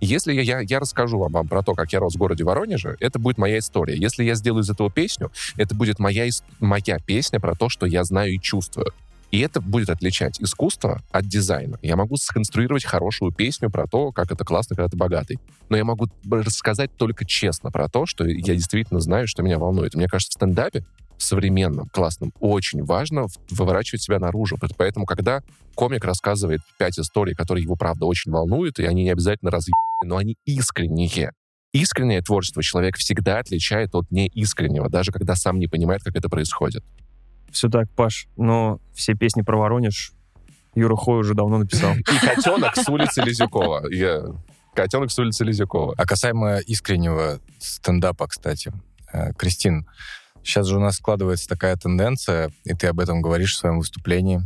Если 0.00 0.32
я, 0.32 0.42
я, 0.42 0.60
я 0.60 0.80
расскажу 0.80 1.18
вам, 1.18 1.32
вам 1.32 1.46
про 1.46 1.62
то, 1.62 1.74
как 1.74 1.92
я 1.92 2.00
рос 2.00 2.14
в 2.14 2.18
городе 2.18 2.42
Воронеже, 2.42 2.96
это 2.98 3.20
будет 3.20 3.38
моя 3.38 3.58
история. 3.58 3.96
Если 3.96 4.24
я 4.24 4.34
сделаю 4.34 4.62
из 4.62 4.70
этого 4.70 4.90
песню, 4.90 5.30
это 5.56 5.76
будет 5.76 6.00
моя, 6.00 6.28
моя 6.58 6.98
песня 6.98 7.38
про 7.38 7.54
то, 7.54 7.68
что 7.68 7.86
я 7.86 8.02
знаю 8.02 8.32
и 8.32 8.40
чувствую. 8.40 8.92
И 9.30 9.38
это 9.38 9.60
будет 9.60 9.88
отличать 9.88 10.40
искусство 10.40 11.02
от 11.10 11.26
дизайна. 11.26 11.78
Я 11.82 11.96
могу 11.96 12.16
сконструировать 12.16 12.84
хорошую 12.84 13.32
песню 13.32 13.70
про 13.70 13.86
то, 13.86 14.12
как 14.12 14.30
это 14.30 14.44
классно, 14.44 14.76
когда 14.76 14.90
ты 14.90 14.96
богатый. 14.96 15.38
Но 15.70 15.76
я 15.76 15.84
могу 15.84 16.08
рассказать 16.30 16.90
только 16.96 17.24
честно 17.24 17.70
про 17.70 17.88
то, 17.88 18.04
что 18.04 18.26
я 18.26 18.54
действительно 18.54 19.00
знаю, 19.00 19.26
что 19.26 19.42
меня 19.42 19.58
волнует. 19.58 19.94
Мне 19.94 20.06
кажется, 20.06 20.32
в 20.32 20.34
стендапе 20.34 20.84
современном, 21.22 21.88
классном, 21.88 22.32
очень 22.40 22.84
важно 22.84 23.26
выворачивать 23.50 24.02
себя 24.02 24.18
наружу. 24.18 24.56
Поэтому, 24.76 25.06
когда 25.06 25.42
комик 25.74 26.04
рассказывает 26.04 26.60
пять 26.78 26.98
историй, 26.98 27.34
которые 27.34 27.64
его, 27.64 27.76
правда, 27.76 28.06
очень 28.06 28.32
волнуют, 28.32 28.78
и 28.78 28.84
они 28.84 29.04
не 29.04 29.10
обязательно 29.10 29.50
разъебаны, 29.50 30.06
но 30.06 30.16
они 30.16 30.36
искренние. 30.44 31.32
Искреннее 31.72 32.20
творчество 32.20 32.62
человек 32.62 32.96
всегда 32.96 33.38
отличает 33.38 33.94
от 33.94 34.10
неискреннего, 34.10 34.90
даже 34.90 35.10
когда 35.10 35.34
сам 35.34 35.58
не 35.58 35.68
понимает, 35.68 36.02
как 36.02 36.16
это 36.16 36.28
происходит. 36.28 36.84
Все 37.50 37.68
так, 37.68 37.90
Паш, 37.94 38.28
но 38.36 38.80
все 38.94 39.14
песни 39.14 39.42
про 39.42 39.56
Воронеж 39.56 40.12
Юра 40.74 40.96
Хой 40.96 41.20
уже 41.20 41.34
давно 41.34 41.58
написал. 41.58 41.94
И 41.94 42.02
котенок 42.02 42.76
с 42.76 42.88
улицы 42.88 43.22
Лизюкова. 43.22 43.88
Я... 43.90 44.24
Котенок 44.74 45.10
с 45.10 45.18
улицы 45.18 45.44
Лизюкова. 45.44 45.94
А 45.98 46.06
касаемо 46.06 46.58
искреннего 46.60 47.40
стендапа, 47.58 48.26
кстати, 48.26 48.72
э, 49.12 49.32
Кристин, 49.34 49.86
сейчас 50.44 50.66
же 50.66 50.76
у 50.76 50.80
нас 50.80 50.96
складывается 50.96 51.48
такая 51.48 51.76
тенденция, 51.76 52.50
и 52.64 52.74
ты 52.74 52.88
об 52.88 53.00
этом 53.00 53.20
говоришь 53.20 53.54
в 53.54 53.58
своем 53.58 53.78
выступлении, 53.78 54.42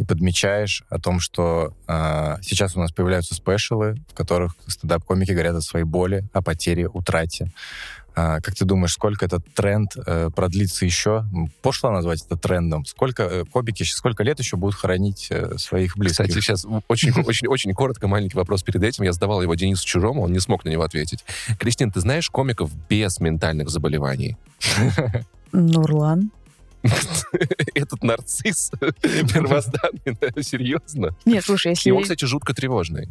и 0.00 0.04
подмечаешь 0.04 0.82
о 0.88 0.98
том, 0.98 1.20
что 1.20 1.74
э, 1.86 2.36
сейчас 2.40 2.74
у 2.74 2.80
нас 2.80 2.90
появляются 2.90 3.34
спешалы, 3.34 3.96
в 4.08 4.14
которых 4.14 4.56
стендап-комики 4.66 5.32
говорят 5.32 5.54
о 5.54 5.60
своей 5.60 5.84
боли, 5.84 6.24
о 6.32 6.40
потере, 6.40 6.88
утрате. 6.88 7.52
А, 8.16 8.40
как 8.40 8.54
ты 8.54 8.64
думаешь, 8.64 8.92
сколько 8.92 9.24
этот 9.24 9.44
тренд 9.54 9.92
э, 9.96 10.30
продлится 10.34 10.84
еще? 10.84 11.24
Пошло 11.62 11.90
назвать 11.90 12.22
это 12.26 12.36
трендом? 12.36 12.84
Сколько 12.84 13.22
э, 13.22 13.44
комики, 13.44 13.82
щ- 13.84 13.94
сколько 13.94 14.22
лет 14.24 14.38
еще 14.40 14.56
будут 14.56 14.74
хоронить 14.74 15.28
э, 15.30 15.56
своих 15.58 15.96
близких? 15.96 16.26
Кстати, 16.26 16.40
сейчас 16.40 16.66
очень, 16.88 17.12
очень, 17.24 17.46
очень 17.46 17.72
коротко 17.72 18.08
маленький 18.08 18.36
вопрос 18.36 18.62
перед 18.62 18.82
этим. 18.82 19.04
Я 19.04 19.12
задавал 19.12 19.40
его 19.42 19.54
Денису 19.54 19.86
Чужому, 19.86 20.22
он 20.22 20.32
не 20.32 20.40
смог 20.40 20.64
на 20.64 20.68
него 20.70 20.82
ответить. 20.82 21.24
Кристин, 21.58 21.90
ты 21.92 22.00
знаешь 22.00 22.28
комиков 22.30 22.70
без 22.88 23.20
ментальных 23.20 23.70
заболеваний? 23.70 24.36
Нурлан. 25.52 26.30
Этот 27.74 28.02
нарцисс 28.02 28.70
первозданный, 29.02 30.16
да, 30.20 30.42
серьезно? 30.42 31.14
Нет, 31.24 31.44
слушай, 31.44 31.68
И 31.68 31.70
если, 31.70 31.90
он, 31.90 32.02
кстати, 32.02 32.24
жутко 32.24 32.54
тревожный. 32.54 33.08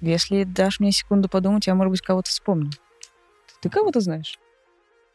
если 0.00 0.44
дашь 0.44 0.80
мне 0.80 0.90
секунду 0.92 1.28
подумать, 1.28 1.66
я, 1.66 1.74
может 1.74 1.90
быть, 1.92 2.00
кого-то 2.00 2.30
вспомню. 2.30 2.70
Ты 3.64 3.70
кого-то 3.70 4.00
знаешь? 4.00 4.38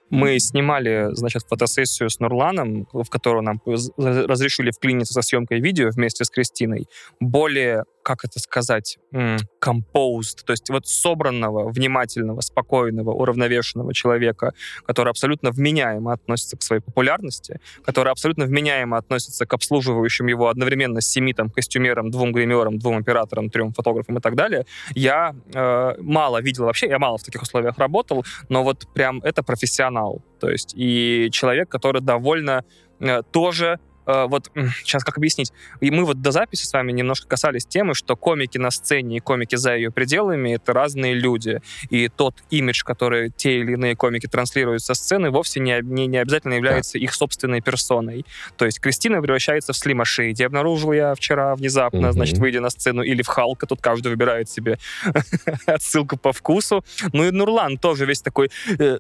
Мы 0.10 0.40
снимали, 0.40 1.10
значит, 1.12 1.44
фотосессию 1.48 2.10
с 2.10 2.20
Нурланом, 2.20 2.88
в 2.92 3.08
которую 3.10 3.44
нам 3.44 3.62
разрешили 3.96 4.72
вклиниться 4.72 5.14
со 5.14 5.22
съемкой 5.22 5.60
видео 5.60 5.90
вместе 5.92 6.26
с 6.26 6.32
Кристиной. 6.32 6.88
Более 7.20 7.84
как 8.10 8.26
это 8.26 8.40
сказать, 8.40 8.98
composed, 9.14 10.44
то 10.44 10.54
есть 10.54 10.68
вот 10.72 10.88
собранного, 10.88 11.70
внимательного, 11.70 12.42
спокойного, 12.42 13.12
уравновешенного 13.12 13.94
человека, 13.94 14.54
который 14.88 15.10
абсолютно 15.10 15.52
вменяемо 15.52 16.14
относится 16.14 16.58
к 16.58 16.64
своей 16.64 16.82
популярности, 16.82 17.60
который 17.86 18.12
абсолютно 18.12 18.46
вменяемо 18.46 18.98
относится 18.98 19.46
к 19.46 19.54
обслуживающим 19.54 20.26
его 20.26 20.48
одновременно 20.48 21.02
семи 21.02 21.34
там 21.34 21.52
костюмерам, 21.52 22.10
двум 22.10 22.32
гримерам, 22.32 22.80
двум 22.80 22.98
операторам, 22.98 23.52
трем 23.52 23.74
фотографам 23.74 24.18
и 24.18 24.22
так 24.22 24.34
далее, 24.34 24.66
я 24.96 25.36
э, 25.54 25.94
мало 26.00 26.42
видел 26.42 26.66
вообще, 26.66 26.88
я 26.88 26.98
мало 26.98 27.20
в 27.20 27.24
таких 27.24 27.44
условиях 27.44 27.78
работал, 27.78 28.26
но 28.50 28.64
вот 28.64 28.88
прям 28.96 29.20
это 29.20 29.44
профессионал, 29.44 30.24
то 30.40 30.50
есть 30.50 30.74
и 30.76 31.30
человек, 31.32 31.70
который 31.70 32.02
довольно 32.02 32.64
э, 33.00 33.22
тоже 33.32 33.80
вот 34.28 34.50
сейчас 34.84 35.04
как 35.04 35.18
объяснить? 35.18 35.52
И 35.82 35.92
мы 35.92 36.06
вот 36.06 36.22
до 36.22 36.32
записи 36.32 36.66
с 36.66 36.74
вами 36.74 36.92
немножко 36.92 37.28
касались 37.28 37.66
темы, 37.66 37.94
что 37.94 38.16
комики 38.16 38.58
на 38.58 38.72
сцене 38.72 39.18
и 39.18 39.20
комики 39.20 39.56
за 39.56 39.76
ее 39.76 39.92
пределами— 39.92 40.54
это 40.56 40.74
разные 40.74 41.14
люди. 41.14 41.62
И 41.90 42.08
тот 42.10 42.36
имидж, 42.50 42.84
который 42.84 43.30
те 43.30 43.60
или 43.60 43.74
иные 43.74 43.96
комики 43.96 44.28
транслируют 44.28 44.82
со 44.82 44.94
сцены, 44.94 45.30
вовсе 45.32 45.60
не, 45.60 45.80
не, 45.84 46.08
не 46.08 46.18
обязательно 46.18 46.54
является 46.54 46.98
их 46.98 47.14
собственной 47.14 47.62
персоной. 47.62 48.26
То 48.58 48.66
есть 48.66 48.80
Кристина 48.80 49.22
превращается 49.22 49.74
в 49.74 49.78
Слима 49.78 50.06
Шейди. 50.06 50.44
Обнаружил 50.44 50.92
я 50.94 51.14
вчера 51.16 51.56
внезапно, 51.56 52.00
Мгм. 52.00 52.12
значит, 52.14 52.38
выйдя 52.38 52.62
на 52.62 52.70
сцену, 52.70 53.02
или 53.04 53.22
в 53.22 53.28
Халка. 53.28 53.66
Тут 53.68 53.82
каждый 53.82 54.10
выбирает 54.10 54.50
себе 54.50 54.78
отсылку 55.66 56.18
по 56.18 56.34
вкусу. 56.34 56.84
Ну 57.14 57.26
и 57.26 57.32
Нурлан 57.32 57.78
тоже 57.78 58.06
весь 58.06 58.22
такой 58.22 58.50
э, 58.80 58.98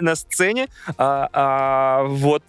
на 0.00 0.14
сцене. 0.14 0.68
А, 0.96 1.28
а 1.32 2.02
вот 2.04 2.39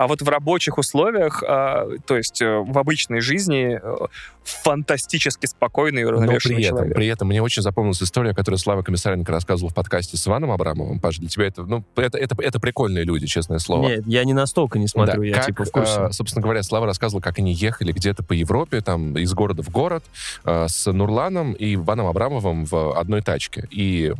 а 0.00 0.06
вот 0.06 0.22
в 0.22 0.28
рабочих 0.30 0.78
условиях, 0.78 1.44
а, 1.46 1.86
то 2.06 2.16
есть 2.16 2.40
э, 2.40 2.58
в 2.58 2.78
обычной 2.78 3.20
жизни, 3.20 3.78
э, 3.82 4.06
фантастически 4.44 5.44
спокойный 5.44 6.00
и 6.00 6.04
Но 6.04 6.12
уравновешенный 6.12 6.56
при 6.56 6.64
этом, 6.64 6.76
человек. 6.78 6.94
при 6.94 7.06
этом 7.08 7.28
мне 7.28 7.42
очень 7.42 7.62
запомнилась 7.62 8.02
история, 8.02 8.32
которую 8.32 8.58
Слава 8.58 8.80
Комиссаренко 8.80 9.30
рассказывал 9.30 9.68
в 9.68 9.74
подкасте 9.74 10.16
с 10.16 10.26
Иваном 10.26 10.52
Абрамовым. 10.52 11.00
Паш, 11.00 11.18
для 11.18 11.28
тебя 11.28 11.48
это, 11.48 11.64
ну, 11.64 11.84
это, 11.96 12.16
это, 12.16 12.34
это 12.38 12.58
прикольные 12.58 13.04
люди, 13.04 13.26
честное 13.26 13.58
слово. 13.58 13.88
Нет, 13.88 14.06
я 14.06 14.24
не 14.24 14.32
настолько 14.32 14.78
не 14.78 14.88
смотрю, 14.88 15.20
Да, 15.20 15.26
я 15.26 15.34
как, 15.34 15.44
типа 15.44 15.64
в 15.66 15.70
курсе. 15.70 16.00
э, 16.00 16.12
собственно 16.12 16.42
говоря, 16.42 16.62
Слава 16.62 16.86
рассказывал, 16.86 17.20
как 17.20 17.38
они 17.38 17.52
ехали 17.52 17.92
где-то 17.92 18.24
по 18.24 18.32
Европе, 18.32 18.80
там, 18.80 19.18
из 19.18 19.34
города 19.34 19.62
в 19.62 19.68
город, 19.68 20.02
э, 20.46 20.66
с 20.66 20.90
Нурланом 20.90 21.52
и 21.52 21.74
Иваном 21.74 22.06
Абрамовым 22.06 22.64
в 22.64 22.98
одной 22.98 23.20
тачке. 23.20 23.68
И 23.70 24.14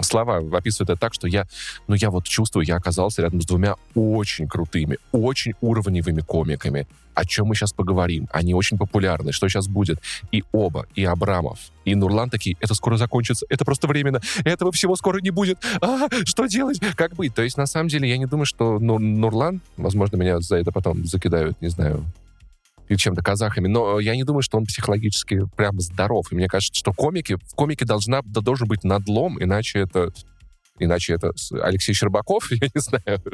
Слава 0.00 0.38
описывает 0.56 0.90
это 0.90 1.00
так, 1.00 1.14
что 1.14 1.28
я, 1.28 1.46
ну, 1.86 1.94
я 1.94 2.10
вот 2.10 2.24
чувствую, 2.24 2.66
я 2.66 2.76
оказался 2.76 3.22
рядом 3.22 3.40
с 3.40 3.46
двумя 3.46 3.76
очень 3.94 4.48
крутыми, 4.48 4.98
очень 5.12 5.54
уровневыми 5.60 6.20
комиками. 6.20 6.86
О 7.14 7.24
чем 7.24 7.46
мы 7.46 7.54
сейчас 7.54 7.72
поговорим? 7.72 8.28
Они 8.32 8.54
очень 8.54 8.76
популярны. 8.76 9.30
Что 9.30 9.48
сейчас 9.48 9.68
будет? 9.68 10.00
И 10.32 10.42
оба, 10.50 10.86
и 10.96 11.04
Абрамов, 11.04 11.60
и 11.84 11.94
Нурлан 11.94 12.28
такие, 12.28 12.56
это 12.60 12.74
скоро 12.74 12.96
закончится, 12.96 13.46
это 13.48 13.64
просто 13.64 13.86
временно, 13.86 14.20
этого 14.44 14.72
всего 14.72 14.96
скоро 14.96 15.20
не 15.20 15.30
будет. 15.30 15.64
А, 15.80 16.08
что 16.24 16.46
делать? 16.46 16.80
Как 16.96 17.14
быть? 17.14 17.32
То 17.34 17.42
есть, 17.42 17.56
на 17.56 17.66
самом 17.66 17.88
деле, 17.88 18.08
я 18.08 18.18
не 18.18 18.26
думаю, 18.26 18.46
что 18.46 18.80
Нур- 18.80 19.00
Нурлан, 19.00 19.60
возможно, 19.76 20.16
меня 20.16 20.40
за 20.40 20.56
это 20.56 20.72
потом 20.72 21.04
закидают, 21.06 21.60
не 21.62 21.68
знаю, 21.68 22.04
и 22.88 22.96
чем-то 22.96 23.22
казахами, 23.22 23.68
но 23.68 23.98
я 24.00 24.14
не 24.14 24.24
думаю, 24.24 24.42
что 24.42 24.58
он 24.58 24.66
психологически 24.66 25.42
прям 25.56 25.80
здоров. 25.80 26.26
И 26.30 26.34
мне 26.34 26.48
кажется, 26.48 26.78
что 26.78 26.92
комики, 26.92 27.36
в 27.36 27.54
комике 27.54 27.84
должна, 27.84 28.20
да, 28.24 28.40
должен 28.40 28.68
быть 28.68 28.84
надлом, 28.84 29.42
иначе 29.42 29.80
это 29.80 30.10
Иначе 30.80 31.14
это 31.14 31.30
Алексей 31.62 31.94
Щербаков, 31.94 32.46
я 32.50 32.66
не 32.74 32.80
знаю. 32.80 33.22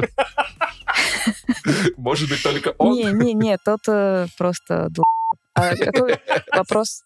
Может 1.97 2.29
быть, 2.29 2.43
только 2.43 2.75
он. 2.79 2.97
Не-не-не, 2.97 3.57
тот 3.65 3.81
э, 3.89 4.27
просто... 4.37 4.89
ду- 4.91 5.03
А 5.55 5.77
какой 5.77 6.19
вопрос? 6.55 7.03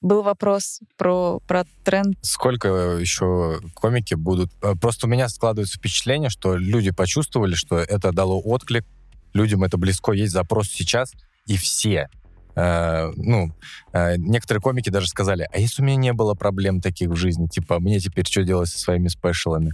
Был 0.00 0.22
вопрос 0.22 0.80
про, 0.96 1.38
про 1.46 1.64
тренд. 1.84 2.16
Сколько 2.22 2.96
еще 2.98 3.60
комики 3.74 4.14
будут... 4.14 4.50
э, 4.62 4.74
Просто 4.80 5.06
у 5.06 5.10
меня 5.10 5.28
складывается 5.28 5.78
впечатление, 5.78 6.30
что 6.30 6.56
люди 6.56 6.90
почувствовали, 6.90 7.54
что 7.54 7.78
это 7.78 8.12
дало 8.12 8.40
отклик, 8.40 8.84
людям 9.32 9.64
это 9.64 9.76
близко, 9.76 10.12
есть 10.12 10.32
запрос 10.32 10.68
сейчас, 10.70 11.12
и 11.46 11.56
все. 11.56 12.08
э, 12.54 13.12
ну, 13.16 13.50
э, 13.92 14.16
некоторые 14.16 14.60
комики 14.62 14.90
даже 14.90 15.08
сказали, 15.08 15.48
а 15.52 15.58
если 15.58 15.82
у 15.82 15.84
меня 15.84 15.96
не 15.96 16.12
было 16.12 16.34
проблем 16.34 16.80
таких 16.80 17.10
в 17.10 17.16
жизни, 17.16 17.46
типа, 17.46 17.80
мне 17.80 18.00
теперь 18.00 18.26
что 18.26 18.42
делать 18.44 18.68
со 18.68 18.78
своими 18.78 19.08
спешалами? 19.08 19.72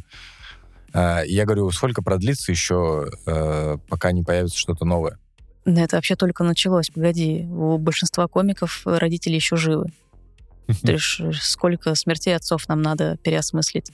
Э, 0.93 1.25
и 1.27 1.35
я 1.35 1.45
говорю, 1.45 1.71
сколько 1.71 2.03
продлится 2.03 2.51
еще, 2.53 3.09
э, 3.27 3.77
пока 3.89 4.13
не 4.13 4.23
появится 4.23 4.59
что-то 4.59 4.85
новое? 4.85 5.19
Да 5.65 5.81
это 5.83 5.97
вообще 5.97 6.17
только 6.17 6.43
началось. 6.45 6.91
Погоди, 6.91 7.47
у 7.49 7.79
большинства 7.79 8.27
комиков 8.27 8.83
родители 8.85 9.35
еще 9.37 9.57
живы. 9.57 9.87
Ты 10.83 10.99
ж, 10.99 11.21
э, 11.21 11.33
сколько 11.41 11.95
смертей 11.95 12.35
отцов 12.35 12.69
нам 12.69 12.83
надо 12.83 13.17
переосмыслить? 13.19 13.93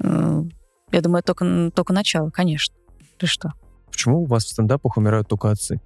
Э, 0.00 0.42
Я 0.90 1.00
думаю, 1.00 1.20
это 1.20 1.32
только, 1.34 1.70
только 1.72 1.92
начало, 1.92 2.30
конечно. 2.30 2.74
Ты 3.18 3.26
что? 3.28 3.52
Почему 3.90 4.22
у 4.22 4.26
вас 4.26 4.44
в 4.44 4.48
стендапах 4.48 4.96
умирают 4.96 5.28
только 5.28 5.50
отцы? 5.50 5.80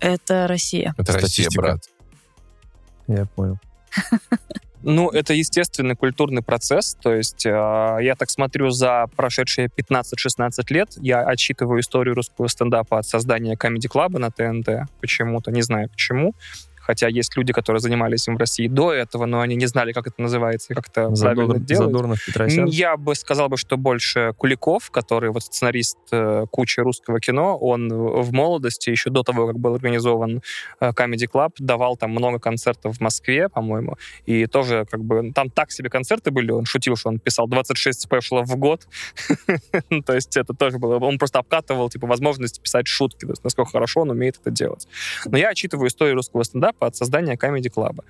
Это 0.00 0.46
Россия. 0.46 0.94
Это 0.98 1.12
Россия, 1.12 1.48
брат. 1.54 1.80
Я 3.06 3.26
понял. 3.26 3.58
Ну, 4.88 5.10
это 5.10 5.34
естественный 5.34 5.96
культурный 5.96 6.42
процесс. 6.42 6.96
То 7.02 7.12
есть 7.12 7.44
э, 7.44 7.48
я 7.50 8.14
так 8.16 8.30
смотрю 8.30 8.70
за 8.70 9.06
прошедшие 9.16 9.68
15-16 9.68 10.50
лет, 10.68 10.94
я 11.00 11.22
отчитываю 11.22 11.80
историю 11.80 12.14
русского 12.14 12.46
стендапа 12.46 13.00
от 13.00 13.06
создания 13.06 13.56
Comedy 13.56 13.88
Club 13.92 14.16
на 14.18 14.30
ТНТ. 14.30 14.88
Почему-то, 15.00 15.50
не 15.50 15.62
знаю 15.62 15.90
почему. 15.90 16.34
Хотя 16.86 17.08
есть 17.08 17.36
люди, 17.36 17.52
которые 17.52 17.80
занимались 17.80 18.28
им 18.28 18.36
в 18.36 18.38
России 18.38 18.68
до 18.68 18.92
этого, 18.92 19.26
но 19.26 19.40
они 19.40 19.56
не 19.56 19.66
знали, 19.66 19.92
как 19.92 20.06
это 20.06 20.20
называется 20.22 20.72
и 20.72 20.76
как 20.76 20.88
это 20.88 21.10
правильно 21.10 21.54
Задор- 21.54 21.58
делать. 21.58 21.86
Задорнов, 21.90 22.24
Петросян. 22.24 22.66
Я 22.66 22.96
бы 22.96 23.14
сказал 23.14 23.48
бы, 23.48 23.56
что 23.56 23.76
больше 23.76 24.32
Куликов, 24.36 24.90
который 24.90 25.30
вот 25.30 25.42
сценарист 25.42 25.98
э, 26.12 26.44
кучи 26.50 26.80
русского 26.80 27.20
кино, 27.20 27.58
он 27.58 27.88
в 27.88 28.32
молодости, 28.32 28.90
еще 28.90 29.10
до 29.10 29.22
того, 29.22 29.46
как 29.46 29.58
был 29.58 29.74
организован 29.74 30.42
э, 30.80 30.90
Comedy 30.90 31.28
Club, 31.32 31.50
давал 31.58 31.96
там 31.96 32.10
много 32.10 32.38
концертов 32.38 32.96
в 32.96 33.00
Москве, 33.00 33.48
по-моему, 33.48 33.96
и 34.26 34.46
тоже 34.46 34.86
как 34.90 35.02
бы 35.02 35.32
там 35.34 35.50
так 35.50 35.72
себе 35.72 35.90
концерты 35.90 36.30
были, 36.30 36.50
он 36.50 36.64
шутил, 36.66 36.96
что 36.96 37.08
он 37.08 37.18
писал 37.18 37.48
26 37.48 38.00
спешлов 38.00 38.46
в 38.48 38.56
год, 38.56 38.86
Ну, 39.90 40.02
то 40.02 40.14
есть 40.14 40.36
это 40.36 40.54
тоже 40.54 40.78
было, 40.78 40.98
он 40.98 41.18
просто 41.18 41.38
обкатывал 41.38 41.90
типа 41.90 42.06
возможность 42.06 42.60
писать 42.60 42.86
шутки, 42.86 43.20
то 43.20 43.32
есть 43.32 43.44
насколько 43.44 43.70
хорошо 43.70 44.00
он 44.00 44.10
умеет 44.10 44.36
это 44.40 44.50
делать. 44.50 44.86
Но 45.26 45.38
я 45.38 45.50
отчитываю 45.50 45.88
историю 45.88 46.16
русского 46.16 46.42
стендапа 46.42 46.75
от 46.80 46.96
создания 46.96 47.34
Comedy 47.34 47.70
Club. 47.74 48.00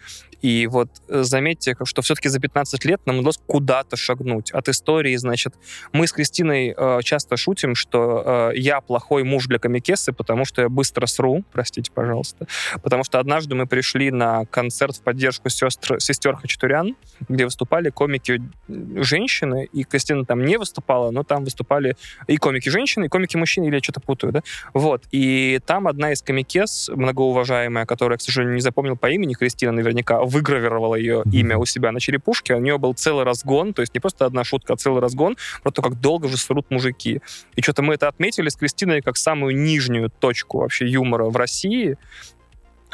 И 0.43 0.67
вот 0.67 0.89
э, 1.09 1.23
заметьте, 1.23 1.75
что 1.85 2.03
все-таки 2.03 2.29
за 2.29 2.41
15 2.41 2.85
лет 2.85 3.01
нам 3.07 3.19
удалось 3.19 3.41
куда-то 3.47 3.97
шагнуть. 3.97 4.51
От 4.53 4.69
истории, 4.69 5.17
значит, 5.17 5.55
мы 5.93 6.07
с 6.07 6.13
Кристиной 6.13 6.75
э, 6.77 7.01
часто 7.03 7.37
шутим, 7.37 7.75
что 7.75 8.51
э, 8.55 8.59
я 8.59 8.81
плохой 8.81 9.25
муж 9.25 9.47
для 9.47 9.59
комикесы, 9.59 10.13
потому 10.13 10.45
что 10.45 10.63
я 10.63 10.69
быстро 10.69 11.07
сру, 11.07 11.45
простите, 11.53 11.91
пожалуйста, 11.93 12.47
потому 12.83 13.05
что 13.05 13.19
однажды 13.19 13.55
мы 13.55 13.67
пришли 13.67 14.11
на 14.11 14.45
концерт 14.47 14.97
в 14.97 15.01
поддержку 15.01 15.49
сестр, 15.49 16.01
сестер 16.01 16.37
Хачатурян, 16.37 16.97
где 17.29 17.45
выступали 17.45 17.91
комики 17.91 18.43
э, 18.69 19.67
и 19.73 19.85
Кристина 19.85 20.25
там 20.25 20.45
не 20.45 20.59
выступала, 20.59 21.11
но 21.11 21.23
там 21.23 21.45
выступали 21.45 21.97
и 22.27 22.37
комики 22.37 22.69
женщины, 22.69 23.07
и 23.07 23.09
комики 23.09 23.37
мужчины, 23.37 23.67
или 23.67 23.75
я 23.75 23.81
что-то 23.83 24.01
путаю, 24.01 24.33
да? 24.33 24.43
Вот. 24.75 25.05
И 25.11 25.61
там 25.67 25.89
одна 25.89 26.13
из 26.13 26.23
комикес, 26.23 26.91
многоуважаемая, 26.95 27.87
которая, 27.87 28.19
к 28.19 28.23
сожалению, 28.23 28.56
не 28.57 28.63
запомнил 28.63 28.97
по 28.97 29.11
имени, 29.11 29.35
Кристина 29.35 29.73
наверняка 29.73 30.23
выгравировала 30.23 30.97
ее 30.97 31.23
имя 31.33 31.59
у 31.59 31.65
себя 31.65 31.93
на 31.93 32.01
черепушке, 32.01 32.55
у 32.55 32.61
нее 32.61 32.79
был 32.79 32.95
целый 32.95 33.25
разгон, 33.25 33.73
то 33.73 33.83
есть 33.83 33.95
не 33.95 34.01
просто 34.01 34.27
одна 34.27 34.45
шутка, 34.45 34.73
а 34.73 34.77
целый 34.77 35.01
разгон 35.01 35.37
про 35.63 35.71
то, 35.71 35.83
как 35.83 36.01
долго 36.01 36.29
же 36.29 36.37
срут 36.37 36.71
мужики. 36.71 37.21
И 37.55 37.63
что-то 37.63 37.83
мы 37.83 37.95
это 37.95 38.09
отметили 38.09 38.49
с 38.49 38.57
Кристиной 38.57 39.03
как 39.03 39.17
самую 39.17 39.57
нижнюю 39.57 40.11
точку 40.11 40.59
вообще 40.59 40.87
юмора 40.87 41.27
в 41.27 41.37
России. 41.37 41.97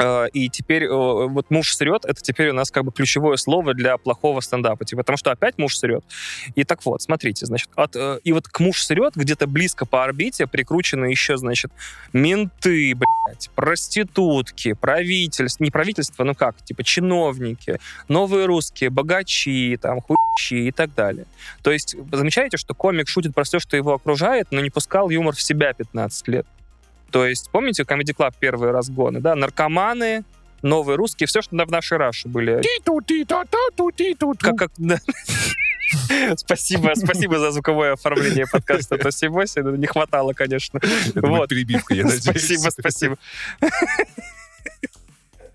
Э, 0.03 0.29
И 0.33 0.49
теперь 0.49 0.89
вот 0.89 1.51
муж 1.51 1.75
срет, 1.75 2.05
это 2.05 2.21
теперь 2.21 2.51
у 2.51 2.53
нас 2.53 2.71
как 2.71 2.85
бы 2.85 2.93
ключевое 2.93 3.37
слово 3.37 3.75
для 3.75 3.97
плохого 3.99 4.41
стендапа. 4.41 4.85
Типа, 4.85 5.03
потому 5.03 5.17
что 5.17 5.31
опять 5.31 5.59
муж 5.59 5.77
срет. 5.77 6.05
И 6.55 6.65
так 6.65 6.85
вот, 6.85 7.03
смотрите, 7.03 7.47
значит, 7.47 7.69
от, 7.77 7.95
э, 7.97 8.19
и 8.25 8.33
вот 8.33 8.49
к 8.49 8.61
муж 8.61 8.83
срет 8.83 9.15
где-то 9.15 9.47
близко 9.47 9.87
по 9.87 10.05
орбите 10.05 10.47
прикручены 10.47 11.07
еще, 11.07 11.37
значит, 11.37 11.71
менты, 12.13 12.95
блядь, 12.95 13.51
проститутки, 13.55 14.73
правительство, 14.73 15.63
не 15.63 15.71
правительство, 15.71 16.25
ну 16.25 16.35
как, 16.35 16.57
типа 16.65 16.83
чиновники, 16.83 17.79
новые 18.09 18.47
русские, 18.47 18.91
богачи, 18.91 19.79
там, 19.81 20.01
хуйчи 20.01 20.69
и 20.69 20.73
так 20.73 20.95
далее. 20.95 21.27
То 21.63 21.71
есть, 21.71 21.97
замечаете, 22.11 22.57
что 22.57 22.75
комик 22.75 23.09
шутит 23.09 23.35
про 23.35 23.45
все, 23.45 23.61
что 23.61 23.77
его 23.77 23.95
окружает, 23.95 24.49
но 24.51 24.61
не 24.61 24.71
пускал 24.71 25.11
юмор 25.11 25.35
в 25.35 25.43
себя 25.43 25.73
15 25.73 26.29
лет. 26.29 26.47
То 27.13 27.27
есть, 27.27 27.51
помните, 27.51 27.83
Comedy 27.83 28.17
Club 28.17 28.35
первые 28.41 28.73
разгоны, 28.73 29.21
да, 29.21 29.35
наркоманы, 29.35 30.25
новые 30.63 30.97
русские, 30.97 31.27
все, 31.27 31.43
что 31.43 31.55
в 31.65 31.71
нашей 31.71 31.99
Раше 31.99 32.29
были. 32.29 32.61
Как, 34.51 34.57
как, 34.57 34.71
да. 34.79 34.99
Спасибо, 36.37 36.93
спасибо 36.95 37.39
за 37.39 37.51
звуковое 37.51 37.93
оформление 37.93 38.47
подкаста 38.51 38.97
Тоси 38.97 39.27
Боси. 39.27 39.61
Не 39.61 39.87
хватало, 39.87 40.33
конечно. 40.33 40.79
Это 40.79 41.27
Вот. 41.27 41.51
перебивка, 41.51 41.93
я 41.95 42.05
надеюсь. 42.05 42.23
Спасибо, 42.23 42.71
спасибо. 42.71 43.19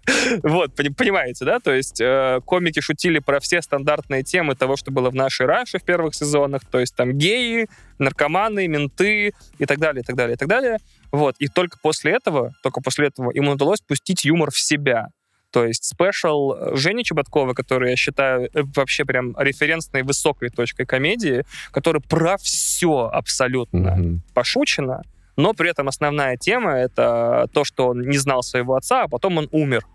Вот, 0.44 0.74
пони- 0.76 0.90
понимаете, 0.90 1.46
да? 1.46 1.60
То 1.60 1.74
есть 1.74 2.00
э, 2.02 2.40
комики 2.46 2.80
шутили 2.80 3.20
про 3.20 3.40
все 3.40 3.62
стандартные 3.62 4.24
темы 4.24 4.56
того, 4.56 4.76
что 4.78 4.92
было 4.92 5.10
в 5.10 5.16
нашей 5.16 5.46
Раше 5.46 5.80
в 5.80 5.84
первых 5.84 6.16
сезонах, 6.16 6.62
то 6.70 6.80
есть 6.80 6.96
там 6.96 7.14
геи, 7.14 7.68
наркоманы, 8.00 8.68
менты 8.68 9.34
и 9.60 9.66
так 9.66 9.80
далее, 9.80 10.02
и 10.02 10.06
так 10.06 10.16
далее, 10.16 10.36
и 10.36 10.38
так 10.38 10.48
далее. 10.48 10.78
Вот, 11.12 11.36
и 11.40 11.48
только 11.48 11.78
после 11.82 12.14
этого, 12.14 12.54
только 12.64 12.82
после 12.82 13.08
этого 13.08 13.32
им 13.32 13.48
удалось 13.50 13.82
пустить 13.82 14.26
юмор 14.26 14.52
в 14.52 14.60
себя. 14.60 15.08
То 15.52 15.66
есть 15.66 15.86
спешл 15.86 16.76
Жени 16.76 17.04
Чеботкова, 17.06 17.54
который 17.54 17.92
я 17.92 17.96
считаю 17.96 18.50
э, 18.54 18.64
вообще 18.76 19.06
прям 19.06 19.36
референсной 19.38 20.04
высокой 20.04 20.50
точкой 20.50 20.86
комедии, 20.86 21.44
который 21.72 22.02
про 22.02 22.38
все 22.38 23.10
абсолютно 23.12 23.96
Мгм. 23.96 24.22
пошучено, 24.34 25.02
но 25.38 25.54
при 25.54 25.70
этом 25.70 25.88
основная 25.88 26.36
тема— 26.38 26.72
это 26.74 27.48
то, 27.54 27.64
что 27.64 27.88
он 27.90 28.02
не 28.02 28.18
знал 28.18 28.44
своего 28.44 28.76
отца, 28.76 29.04
а 29.04 29.08
потом 29.08 29.38
он 29.38 29.48
умер. 29.52 29.86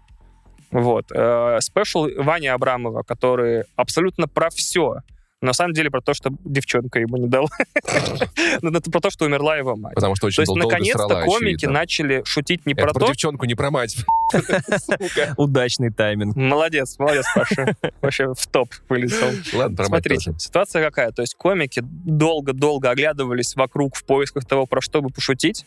Вот. 0.73 1.07
Э, 1.13 1.59
Спешл 1.61 2.09
Вани 2.17 2.49
Абрамова, 2.49 3.03
который 3.03 3.65
абсолютно 3.77 4.27
про 4.27 4.51
все. 4.51 4.97
На 5.43 5.53
самом 5.53 5.75
деле 5.75 5.91
про 5.91 6.01
то, 6.01 6.15
что 6.15 6.31
девчонка 6.45 7.01
ему 7.01 7.17
не 7.17 7.27
дала. 7.27 7.49
Это 8.63 8.91
про 8.93 9.01
то, 9.01 9.11
что 9.11 9.25
умерла 9.25 9.57
его 9.57 9.75
мать. 9.75 9.95
Потому 9.97 10.15
что 10.15 10.23
То 10.23 10.27
очень 10.29 10.43
есть, 10.43 10.47
дол- 10.47 10.57
долго 10.57 10.73
наконец-то 10.75 11.25
комики 11.25 11.67
начали 11.67 12.23
шутить 12.25 12.65
не 12.65 12.75
Это 12.75 12.85
про 12.85 12.93
про 12.93 13.01
то... 13.01 13.07
девчонку, 13.09 13.45
не 13.47 13.57
про 13.57 13.73
мать. 13.73 13.97
Удачный 15.37 15.91
тайминг. 15.91 16.37
Молодец, 16.37 16.97
молодец, 16.97 17.27
Паша. 17.35 17.75
Вообще 18.01 18.33
в 18.33 18.47
топ 18.47 18.69
вылетел. 18.89 19.33
Ладно, 19.59 19.77
про 19.77 19.85
Смотрите, 19.87 20.33
ситуация 20.39 20.85
какая. 20.85 21.11
То 21.11 21.23
есть 21.23 21.35
комики 21.35 21.83
долго-долго 21.83 22.91
оглядывались 22.91 23.57
вокруг 23.57 23.97
в 23.97 24.05
поисках 24.05 24.45
того, 24.45 24.67
про 24.67 24.81
что 24.81 25.03
бы 25.03 25.09
пошутить. 25.11 25.67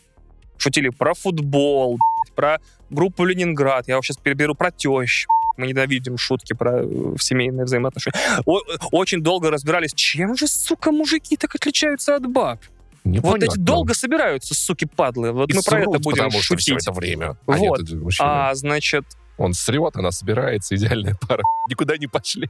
Шутили 0.58 0.88
про 0.90 1.14
футбол, 1.14 1.98
про 2.34 2.58
группу 2.90 3.24
Ленинград. 3.24 3.88
Я 3.88 4.00
сейчас 4.02 4.16
переберу 4.16 4.54
про 4.54 4.70
тещ. 4.70 5.26
Мы 5.56 5.66
ненавидим 5.68 6.18
шутки 6.18 6.52
про 6.52 6.82
э, 6.82 7.14
семейные 7.18 7.64
взаимоотношения. 7.64 8.18
О- 8.44 8.60
очень 8.92 9.22
долго 9.22 9.50
разбирались, 9.50 9.94
чем 9.94 10.36
же, 10.36 10.46
сука, 10.48 10.92
мужики 10.92 11.36
так 11.36 11.54
отличаются 11.54 12.16
от 12.16 12.26
баб. 12.26 12.60
Вот 13.04 13.10
Непонятно. 13.12 13.44
эти 13.44 13.58
долго 13.58 13.94
собираются, 13.94 14.52
суки-падлы. 14.54 15.32
Вот 15.32 15.50
И 15.50 15.54
мы 15.54 15.62
про 15.62 15.80
это 15.80 15.90
будем 15.98 16.24
потому 16.24 16.30
что 16.42 16.56
все 16.56 16.72
шутить. 16.72 16.88
это 16.88 16.92
время. 16.92 17.38
Вот. 17.46 17.54
А 17.56 17.58
нет, 17.58 17.72
это 17.80 17.96
мужчина. 17.96 18.50
А, 18.50 18.54
значит, 18.54 19.04
Он 19.38 19.52
срет, 19.54 19.96
она 19.96 20.10
собирается, 20.10 20.74
идеальная 20.76 21.14
пара. 21.26 21.42
Никуда 21.70 21.96
не 21.96 22.06
пошли. 22.08 22.48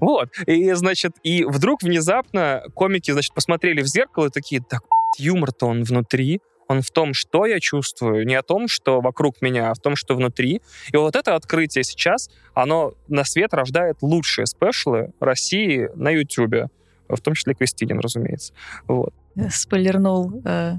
Вот. 0.00 0.30
И, 0.46 0.72
значит, 0.72 1.12
и 1.22 1.44
вдруг 1.44 1.82
внезапно 1.82 2.62
комики, 2.74 3.10
значит, 3.12 3.32
посмотрели 3.34 3.82
в 3.82 3.86
зеркало 3.86 4.26
и 4.26 4.30
такие, 4.30 4.60
так, 4.62 4.82
юмор-то 5.18 5.66
он 5.66 5.82
внутри, 5.84 6.40
он 6.68 6.82
в 6.82 6.90
том, 6.90 7.14
что 7.14 7.46
я 7.46 7.60
чувствую, 7.60 8.26
не 8.26 8.34
о 8.34 8.42
том, 8.42 8.68
что 8.68 9.00
вокруг 9.00 9.42
меня, 9.42 9.70
а 9.70 9.74
в 9.74 9.78
том, 9.78 9.96
что 9.96 10.14
внутри. 10.14 10.60
И 10.92 10.96
вот 10.96 11.16
это 11.16 11.34
открытие 11.34 11.84
сейчас, 11.84 12.30
оно 12.54 12.94
на 13.08 13.24
свет 13.24 13.54
рождает 13.54 13.98
лучшие 14.00 14.46
спешлы 14.46 15.12
России 15.20 15.88
на 15.94 16.10
Ютубе. 16.10 16.68
В 17.08 17.20
том 17.20 17.34
числе 17.34 17.54
Кристинин, 17.54 18.00
разумеется. 18.00 18.52
Вот. 18.86 19.12
Спойлернул, 19.50 20.40
э, 20.44 20.76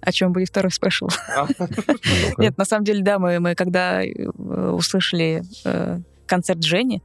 о 0.00 0.12
чем 0.12 0.32
будет 0.32 0.48
второй 0.48 0.70
спешл. 0.70 1.08
Ну-ка. 1.36 1.68
Нет, 2.38 2.58
на 2.58 2.64
самом 2.64 2.84
деле, 2.84 3.02
да, 3.02 3.18
мы, 3.18 3.40
мы 3.40 3.54
когда 3.54 4.04
э, 4.04 4.28
услышали 4.70 5.42
э, 5.64 6.00
концерт 6.26 6.62
Жени, 6.62 7.02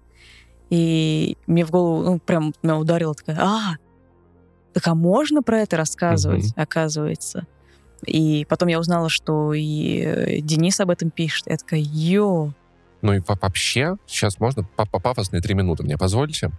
и 0.70 1.38
мне 1.48 1.66
в 1.66 1.72
голову 1.72 2.04
ну, 2.04 2.20
прям 2.20 2.54
меня 2.62 2.78
ударило 2.78 3.16
такая, 3.16 3.38
а, 3.40 3.78
так 4.74 4.88
а 4.88 4.96
можно 4.96 5.42
про 5.42 5.62
это 5.62 5.78
рассказывать, 5.78 6.54
оказывается. 6.56 7.48
И 8.06 8.46
потом 8.50 8.70
я 8.70 8.80
узнала, 8.80 9.10
что 9.10 9.54
и 9.54 10.42
Денис 10.42 10.80
об 10.80 10.90
этом 10.90 11.10
пишет. 11.10 11.48
Я 11.48 11.58
такая, 11.58 11.82
йо, 11.82 12.54
Ну 13.02 13.14
и 13.14 13.20
во- 13.20 13.38
вообще, 13.42 13.96
сейчас 14.08 14.40
можно 14.40 14.64
по 14.76 14.86
по- 14.86 15.00
пафосные 15.00 15.42
три 15.42 15.54
минуты 15.54 15.84
мне 15.84 15.98
позволите? 15.98 16.52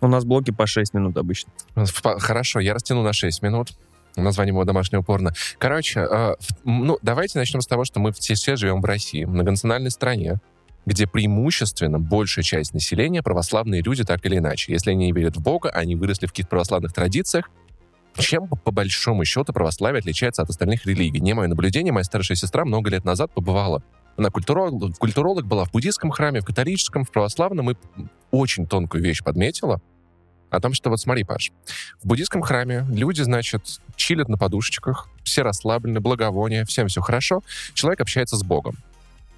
У 0.00 0.08
нас 0.08 0.24
блоки 0.24 0.50
по 0.50 0.66
6 0.66 0.94
минут 0.94 1.16
обычно. 1.16 1.52
Хорошо, 1.94 2.58
я 2.60 2.74
растяну 2.74 3.02
на 3.02 3.12
6 3.12 3.40
минут. 3.42 3.70
Название 4.16 4.50
его 4.52 4.64
домашнего 4.64 5.00
порно. 5.02 5.32
Короче, 5.58 6.00
э, 6.00 6.34
ну, 6.64 6.98
давайте 7.02 7.38
начнем 7.38 7.60
с 7.62 7.66
того, 7.66 7.84
что 7.84 7.98
мы 8.00 8.12
все, 8.12 8.34
все 8.34 8.56
живем 8.56 8.82
в 8.82 8.84
России, 8.84 9.24
многонациональной 9.24 9.90
стране, 9.90 10.40
где 10.84 11.06
преимущественно 11.06 11.98
большая 11.98 12.42
часть 12.42 12.74
населения 12.74 13.22
православные 13.22 13.80
люди 13.80 14.04
так 14.04 14.26
или 14.26 14.36
иначе. 14.38 14.72
Если 14.72 14.90
они 14.90 15.06
не 15.06 15.12
верят 15.12 15.36
в 15.36 15.40
Бога, 15.40 15.70
они 15.70 15.94
выросли 15.96 16.26
в 16.26 16.30
каких-то 16.30 16.50
православных 16.50 16.92
традициях, 16.92 17.48
чем, 18.18 18.48
по, 18.48 18.70
большому 18.70 19.24
счету, 19.24 19.52
православие 19.52 20.00
отличается 20.00 20.42
от 20.42 20.50
остальных 20.50 20.86
религий? 20.86 21.20
Не 21.20 21.34
мое 21.34 21.48
наблюдение, 21.48 21.92
моя 21.92 22.04
старшая 22.04 22.36
сестра 22.36 22.64
много 22.64 22.90
лет 22.90 23.04
назад 23.04 23.32
побывала. 23.32 23.82
Она 24.16 24.30
культуролог, 24.30 24.96
культуролог 24.98 25.46
была 25.46 25.64
в 25.64 25.72
буддийском 25.72 26.10
храме, 26.10 26.40
в 26.40 26.44
католическом, 26.44 27.04
в 27.04 27.10
православном, 27.10 27.70
и 27.70 27.74
очень 28.30 28.66
тонкую 28.66 29.02
вещь 29.02 29.22
подметила 29.22 29.80
о 30.50 30.60
том, 30.60 30.74
что 30.74 30.90
вот 30.90 31.00
смотри, 31.00 31.24
Паш, 31.24 31.50
в 32.02 32.06
буддийском 32.06 32.42
храме 32.42 32.84
люди, 32.90 33.22
значит, 33.22 33.80
чилят 33.96 34.28
на 34.28 34.36
подушечках, 34.36 35.08
все 35.24 35.42
расслаблены, 35.42 36.00
благовония, 36.00 36.66
всем 36.66 36.88
все 36.88 37.00
хорошо, 37.00 37.42
человек 37.72 38.02
общается 38.02 38.36
с 38.36 38.42
Богом. 38.42 38.76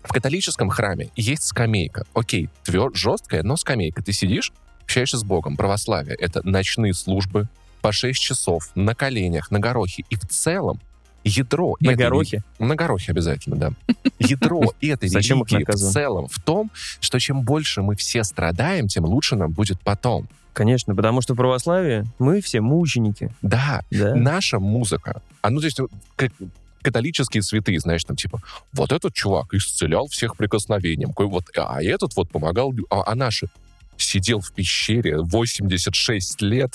В 0.03 0.13
католическом 0.13 0.69
храме 0.69 1.11
есть 1.17 1.45
скамейка. 1.45 2.05
Окей, 2.15 2.51
твер, 2.65 2.91
жесткая, 2.95 3.43
но 3.43 3.57
скамейка. 3.57 4.03
Ты 4.03 4.13
сидишь, 4.13 4.53
общаешься 4.83 5.17
с 5.17 5.25
Богом. 5.25 5.57
Православие— 5.57 6.15
это 6.21 6.47
ночные 6.47 6.93
службы 6.93 7.49
по 7.85 7.93
6 7.93 8.19
часов, 8.19 8.71
на 8.75 8.95
коленях, 8.95 9.51
на 9.51 9.59
горохе. 9.59 10.05
И 10.09 10.17
в 10.17 10.27
целом 10.27 10.81
ядро... 11.23 11.77
На 11.81 11.91
этой 11.91 12.05
горохе? 12.05 12.43
на 12.59 12.77
горохе 12.77 13.13
обязательно, 13.13 13.57
да. 13.57 13.73
Ядро 14.19 14.73
этой 14.81 15.11
религии 15.11 15.71
в 15.71 15.93
целом 15.93 16.27
в 16.29 16.41
том, 16.41 16.71
что 17.01 17.19
чем 17.19 17.43
больше 17.43 17.83
мы 17.83 17.95
все 17.95 18.25
страдаем, 18.25 18.89
тем 18.89 19.05
лучше 19.05 19.37
нам 19.37 19.51
будет 19.53 19.79
потом. 19.81 20.29
Конечно, 20.55 20.95
потому 20.95 21.21
что 21.21 21.35
православие, 21.35 22.07
мы 22.19 22.41
все 22.41 22.63
мученики. 22.63 23.29
Да, 23.43 23.83
Да. 23.91 24.15
наша 24.15 24.59
музыка, 24.59 25.21
а 25.43 25.51
ну, 25.51 25.61
то 25.61 25.67
есть, 25.67 25.79
как 26.17 26.33
католические 26.81 27.43
святые, 27.43 27.81
знаешь, 27.81 28.05
там, 28.05 28.17
типа, 28.17 28.41
вот 28.73 28.93
этот 28.93 29.13
чувак 29.13 29.53
исцелял 29.53 30.07
всех 30.07 30.39
прикосновением, 30.39 31.13
вот, 31.15 31.45
а 31.55 31.83
этот 31.83 32.17
вот 32.17 32.31
помогал, 32.31 32.73
а, 32.89 33.03
а 33.05 33.15
наши 33.15 33.49
сидел 33.97 34.41
в 34.41 34.53
пещере 34.53 35.19
86 35.19 36.41
лет, 36.43 36.75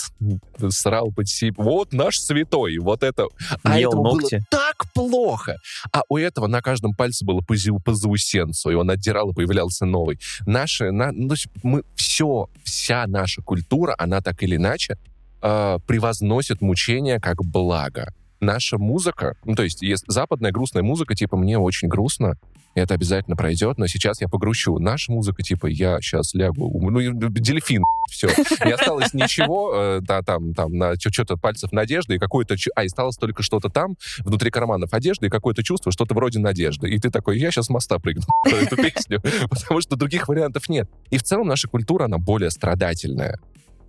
срал 0.70 1.12
под 1.12 1.28
себе. 1.30 1.54
Вот 1.58 1.94
наш 1.94 2.20
святой, 2.20 2.78
вот 2.78 3.04
это. 3.04 3.28
А 3.64 3.80
Ел 3.80 3.90
этому 3.90 4.04
ногти. 4.04 4.36
было 4.36 4.46
так 4.50 4.92
плохо. 4.94 5.56
А 5.92 6.02
у 6.10 6.18
этого 6.18 6.48
на 6.48 6.62
каждом 6.62 6.94
пальце 6.94 7.26
было 7.26 7.42
по, 7.42 7.54
зю- 7.56 7.80
по 7.84 7.94
заусенцу, 7.94 8.70
и 8.72 8.76
он 8.76 8.90
отдирал, 8.90 9.32
и 9.32 9.34
появлялся 9.34 9.86
новый. 9.86 10.20
Наши, 10.46 10.92
на, 10.92 11.12
ну, 11.12 11.36
мы 11.64 11.84
все, 11.96 12.50
вся 12.64 13.06
наша 13.08 13.42
культура, 13.42 13.96
она 13.98 14.22
так 14.22 14.42
или 14.44 14.56
иначе 14.56 14.98
э, 15.42 15.78
превозносит 15.88 16.62
мучения 16.62 17.20
как 17.20 17.44
благо. 17.44 18.14
Наша 18.42 18.78
музыка, 18.78 19.36
ну, 19.44 19.56
то 19.56 19.64
есть 19.64 19.82
есть 19.82 20.06
западная 20.08 20.52
грустная 20.52 20.82
музыка, 20.84 21.14
типа, 21.14 21.36
мне 21.36 21.58
очень 21.58 21.90
грустно, 21.90 22.36
и 22.76 22.80
это 22.80 22.94
обязательно 22.94 23.36
пройдет, 23.36 23.78
но 23.78 23.88
сейчас 23.88 24.22
я 24.22 24.28
погрущу. 24.28 24.78
Наша 24.78 25.12
музыка, 25.12 25.42
типа, 25.42 25.68
я 25.68 26.00
сейчас 26.02 26.34
лягу, 26.34 26.90
ну, 26.90 27.00
и 27.00 27.12
дельфин, 27.12 27.84
все. 28.10 28.28
Не 28.64 28.74
осталось 28.74 29.14
ничего, 29.14 29.74
э, 29.76 30.00
да, 30.02 30.22
там, 30.22 30.54
там, 30.54 30.74
на 30.78 30.94
что-то 30.96 31.36
пальцев 31.36 31.72
надежды, 31.72 32.16
и 32.16 32.18
какое-то... 32.20 32.56
А, 32.76 32.84
и 32.84 32.86
осталось 32.86 33.18
только 33.18 33.42
что-то 33.42 33.70
там, 33.70 33.96
внутри 34.20 34.52
карманов 34.52 34.94
одежды, 34.94 35.28
и 35.28 35.30
какое-то 35.30 35.64
чувство, 35.64 35.92
что-то 35.92 36.14
вроде 36.14 36.40
надежды. 36.40 36.90
И 36.90 37.00
ты 37.00 37.10
такой, 37.10 37.40
я 37.40 37.50
сейчас 37.52 37.70
моста 37.70 37.98
прыгну 37.98 38.24
под 38.44 38.54
эту 38.54 38.76
песню, 38.76 39.22
потому 39.50 39.82
что 39.82 39.96
других 39.96 40.28
вариантов 40.28 40.70
нет. 40.70 40.90
И 41.10 41.18
в 41.18 41.24
целом 41.24 41.48
наша 41.48 41.68
культура, 41.68 42.06
она 42.06 42.18
более 42.18 42.52
страдательная. 42.52 43.40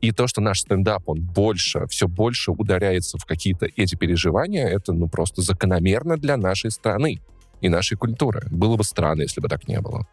И 0.00 0.12
то, 0.12 0.26
что 0.26 0.40
наш 0.40 0.60
стендап, 0.60 1.02
он 1.10 1.20
больше, 1.20 1.86
все 1.88 2.08
больше 2.08 2.52
ударяется 2.52 3.18
в 3.18 3.26
какие-то 3.26 3.66
эти 3.76 3.96
переживания, 3.96 4.66
это, 4.66 4.94
ну, 4.94 5.08
просто 5.08 5.42
закономерно 5.42 6.16
для 6.16 6.38
нашей 6.38 6.70
страны 6.70 7.20
и 7.60 7.68
нашей 7.68 7.96
культуры. 7.96 8.46
Было 8.50 8.76
бы 8.76 8.84
странно, 8.84 9.22
если 9.22 9.40
бы 9.40 9.48
так 9.48 9.68
не 9.68 9.80
было. 9.80 10.06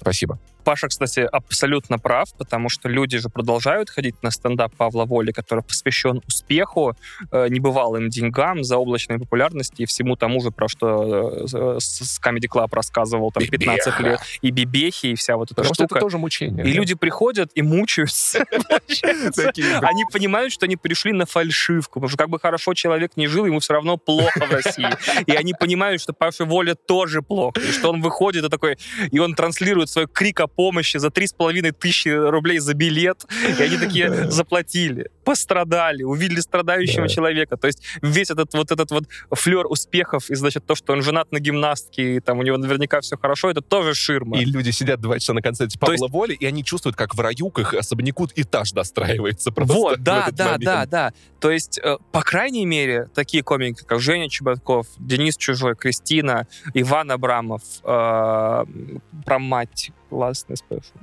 Спасибо. 0.00 0.38
Паша, 0.66 0.88
кстати, 0.88 1.20
абсолютно 1.20 1.96
прав, 1.96 2.34
потому 2.36 2.68
что 2.68 2.88
люди 2.88 3.18
же 3.18 3.28
продолжают 3.28 3.88
ходить 3.88 4.20
на 4.24 4.32
стендап 4.32 4.74
Павла 4.74 5.04
Воли, 5.04 5.30
который 5.30 5.62
посвящен 5.62 6.22
успеху, 6.26 6.96
э, 7.30 7.46
небывалым 7.48 8.08
деньгам, 8.08 8.64
заоблачной 8.64 9.20
популярности 9.20 9.82
и 9.82 9.86
всему 9.86 10.16
тому 10.16 10.40
же, 10.40 10.50
про 10.50 10.66
что 10.66 11.44
э, 11.44 11.78
с 11.78 12.20
Comedy 12.20 12.48
Club 12.52 12.66
рассказывал 12.72 13.30
там 13.30 13.46
15 13.46 13.86
Бибеха. 13.86 14.02
лет, 14.02 14.20
и 14.42 14.50
бибехи, 14.50 15.06
и 15.06 15.14
вся 15.14 15.36
вот 15.36 15.52
эта 15.52 15.54
Потому 15.54 15.74
что 15.74 15.84
штука. 15.84 15.98
это 15.98 16.04
тоже 16.04 16.18
мучение. 16.18 16.64
И 16.66 16.72
да. 16.72 16.76
люди 16.76 16.96
приходят 16.96 17.52
и 17.54 17.62
мучаются. 17.62 18.40
Они 19.82 20.04
понимают, 20.12 20.52
что 20.52 20.66
они 20.66 20.76
пришли 20.76 21.12
на 21.12 21.26
фальшивку, 21.26 22.00
потому 22.00 22.08
что 22.08 22.18
как 22.18 22.28
бы 22.28 22.40
хорошо 22.40 22.74
человек 22.74 23.12
не 23.16 23.28
жил, 23.28 23.46
ему 23.46 23.60
все 23.60 23.74
равно 23.74 23.98
плохо 23.98 24.44
в 24.44 24.50
России. 24.50 24.88
И 25.26 25.32
они 25.32 25.54
понимают, 25.54 26.02
что 26.02 26.12
Паша 26.12 26.44
Воля 26.44 26.74
тоже 26.74 27.22
плохо, 27.22 27.60
и 27.60 27.70
что 27.70 27.90
он 27.90 28.02
выходит 28.02 28.44
и 28.44 28.48
такой, 28.48 28.78
и 29.12 29.18
он 29.20 29.34
транслирует 29.34 29.90
свой 29.90 30.08
крик 30.08 30.40
о 30.40 30.55
помощи 30.56 30.96
за 30.96 31.10
три 31.10 31.26
с 31.26 31.32
половиной 31.32 31.72
тысячи 31.72 32.08
рублей 32.08 32.58
за 32.58 32.74
билет, 32.74 33.24
и 33.58 33.62
они 33.62 33.76
такие 33.76 34.30
заплатили. 34.30 35.10
Пострадали, 35.26 36.04
увидели 36.04 36.38
страдающего 36.38 37.02
Да. 37.02 37.08
человека. 37.08 37.56
То 37.56 37.66
есть 37.66 37.82
весь 38.00 38.30
этот 38.30 38.54
вот 38.54 38.70
этот 38.70 38.92
вот 38.92 39.04
флер 39.32 39.66
успехов 39.66 40.30
и, 40.30 40.36
значит, 40.36 40.64
то, 40.64 40.76
что 40.76 40.92
он 40.92 41.02
женат 41.02 41.32
на 41.32 41.40
гимнастке, 41.40 42.16
и 42.16 42.20
там 42.20 42.38
у 42.38 42.42
него 42.42 42.56
наверняка 42.58 43.00
все 43.00 43.18
хорошо, 43.18 43.50
это 43.50 43.60
тоже 43.60 43.94
ширма. 43.94 44.38
И 44.38 44.44
люди 44.44 44.70
сидят 44.70 45.00
два 45.00 45.18
часа 45.18 45.34
на 45.34 45.42
концерте 45.42 45.78
Павла 45.80 46.06
Воли, 46.06 46.34
и 46.34 46.46
они 46.46 46.62
чувствуют, 46.62 46.96
как 46.96 47.16
в 47.16 47.20
раю 47.20 47.50
к 47.50 47.58
их 47.58 47.74
особняку 47.74 48.28
этаж 48.36 48.70
достраивается 48.70 49.50
просто 49.50 49.74
Вот, 49.74 50.00
да, 50.02 50.28
да, 50.30 50.44
момент. 50.44 50.64
да, 50.64 50.86
да. 50.86 51.12
То 51.40 51.50
есть, 51.50 51.78
э, 51.82 51.96
по 52.12 52.22
крайней 52.22 52.64
мере, 52.64 53.08
такие 53.12 53.42
комики, 53.42 53.82
как 53.84 53.98
Женя 53.98 54.28
Чеботков, 54.28 54.86
Денис 54.98 55.36
Чужой, 55.36 55.74
Кристина, 55.74 56.46
Иван 56.72 57.10
Абрамов, 57.10 57.62
э, 57.82 58.64
про 59.24 59.38
мать, 59.40 59.90
классный 60.08 60.56
спешл. 60.56 60.94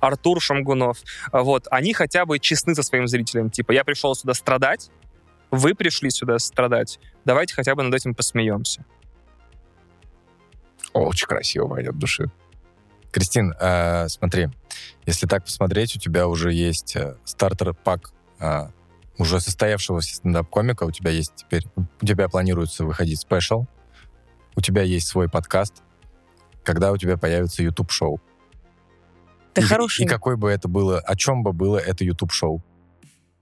Артур 0.00 0.40
Шамгунов. 0.40 0.98
э, 1.32 1.40
Вот, 1.40 1.66
они 1.70 1.92
хотя 1.92 2.24
бы 2.26 2.38
честны 2.38 2.74
со 2.74 2.82
своим 2.82 3.06
зрителем. 3.08 3.50
Типа, 3.50 3.72
я 3.72 3.84
пришел 3.84 4.14
сюда 4.14 4.34
страдать, 4.34 4.90
вы 5.50 5.74
пришли 5.74 6.10
сюда 6.10 6.38
страдать, 6.38 6.98
давайте 7.24 7.54
хотя 7.54 7.74
бы 7.74 7.82
над 7.82 7.94
этим 7.94 8.14
посмеемся. 8.14 8.84
Очень 10.92 11.26
красиво, 11.26 11.66
Ваня, 11.66 11.92
души. 11.92 12.30
Кристин, 13.12 13.54
э, 13.58 14.08
смотри, 14.08 14.48
если 15.06 15.26
так 15.26 15.44
посмотреть, 15.44 15.96
у 15.96 15.98
тебя 15.98 16.26
уже 16.26 16.52
есть 16.52 16.96
э, 16.96 17.16
стартер-пак 17.24 18.12
э, 18.40 18.68
уже 19.18 19.40
состоявшегося 19.40 20.16
стендап-комика, 20.16 20.84
у 20.84 20.90
тебя 20.90 21.10
есть 21.10 21.32
теперь, 21.36 21.64
у 21.76 22.06
тебя 22.06 22.28
планируется 22.28 22.84
выходить 22.84 23.20
спешл, 23.20 23.66
у 24.54 24.60
тебя 24.60 24.82
есть 24.82 25.08
свой 25.08 25.28
подкаст, 25.28 25.82
когда 26.64 26.92
у 26.92 26.96
тебя 26.96 27.16
появится 27.16 27.62
YouTube-шоу. 27.62 28.20
Это 29.56 29.64
и, 29.66 29.68
хороший, 29.68 30.04
и 30.04 30.08
какой 30.08 30.36
бы 30.36 30.50
это 30.50 30.68
было, 30.68 30.98
о 30.98 31.16
чем 31.16 31.42
бы 31.42 31.52
было 31.52 31.78
это 31.78 32.04
YouTube-шоу? 32.04 32.62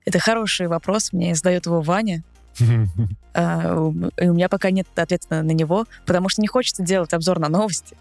это 0.06 0.18
хороший 0.18 0.68
вопрос. 0.68 1.12
Мне 1.12 1.34
задает 1.34 1.66
его 1.66 1.80
Ваня. 1.80 2.22
А, 3.36 3.74
у- 3.80 3.90
меня 3.92 4.48
пока 4.48 4.70
нет 4.70 4.86
ответа 4.94 5.42
на 5.42 5.50
него, 5.50 5.86
потому 6.06 6.28
что 6.28 6.40
не 6.40 6.46
хочется 6.46 6.84
делать 6.84 7.12
обзор 7.12 7.40
на 7.40 7.48
новости. 7.48 7.96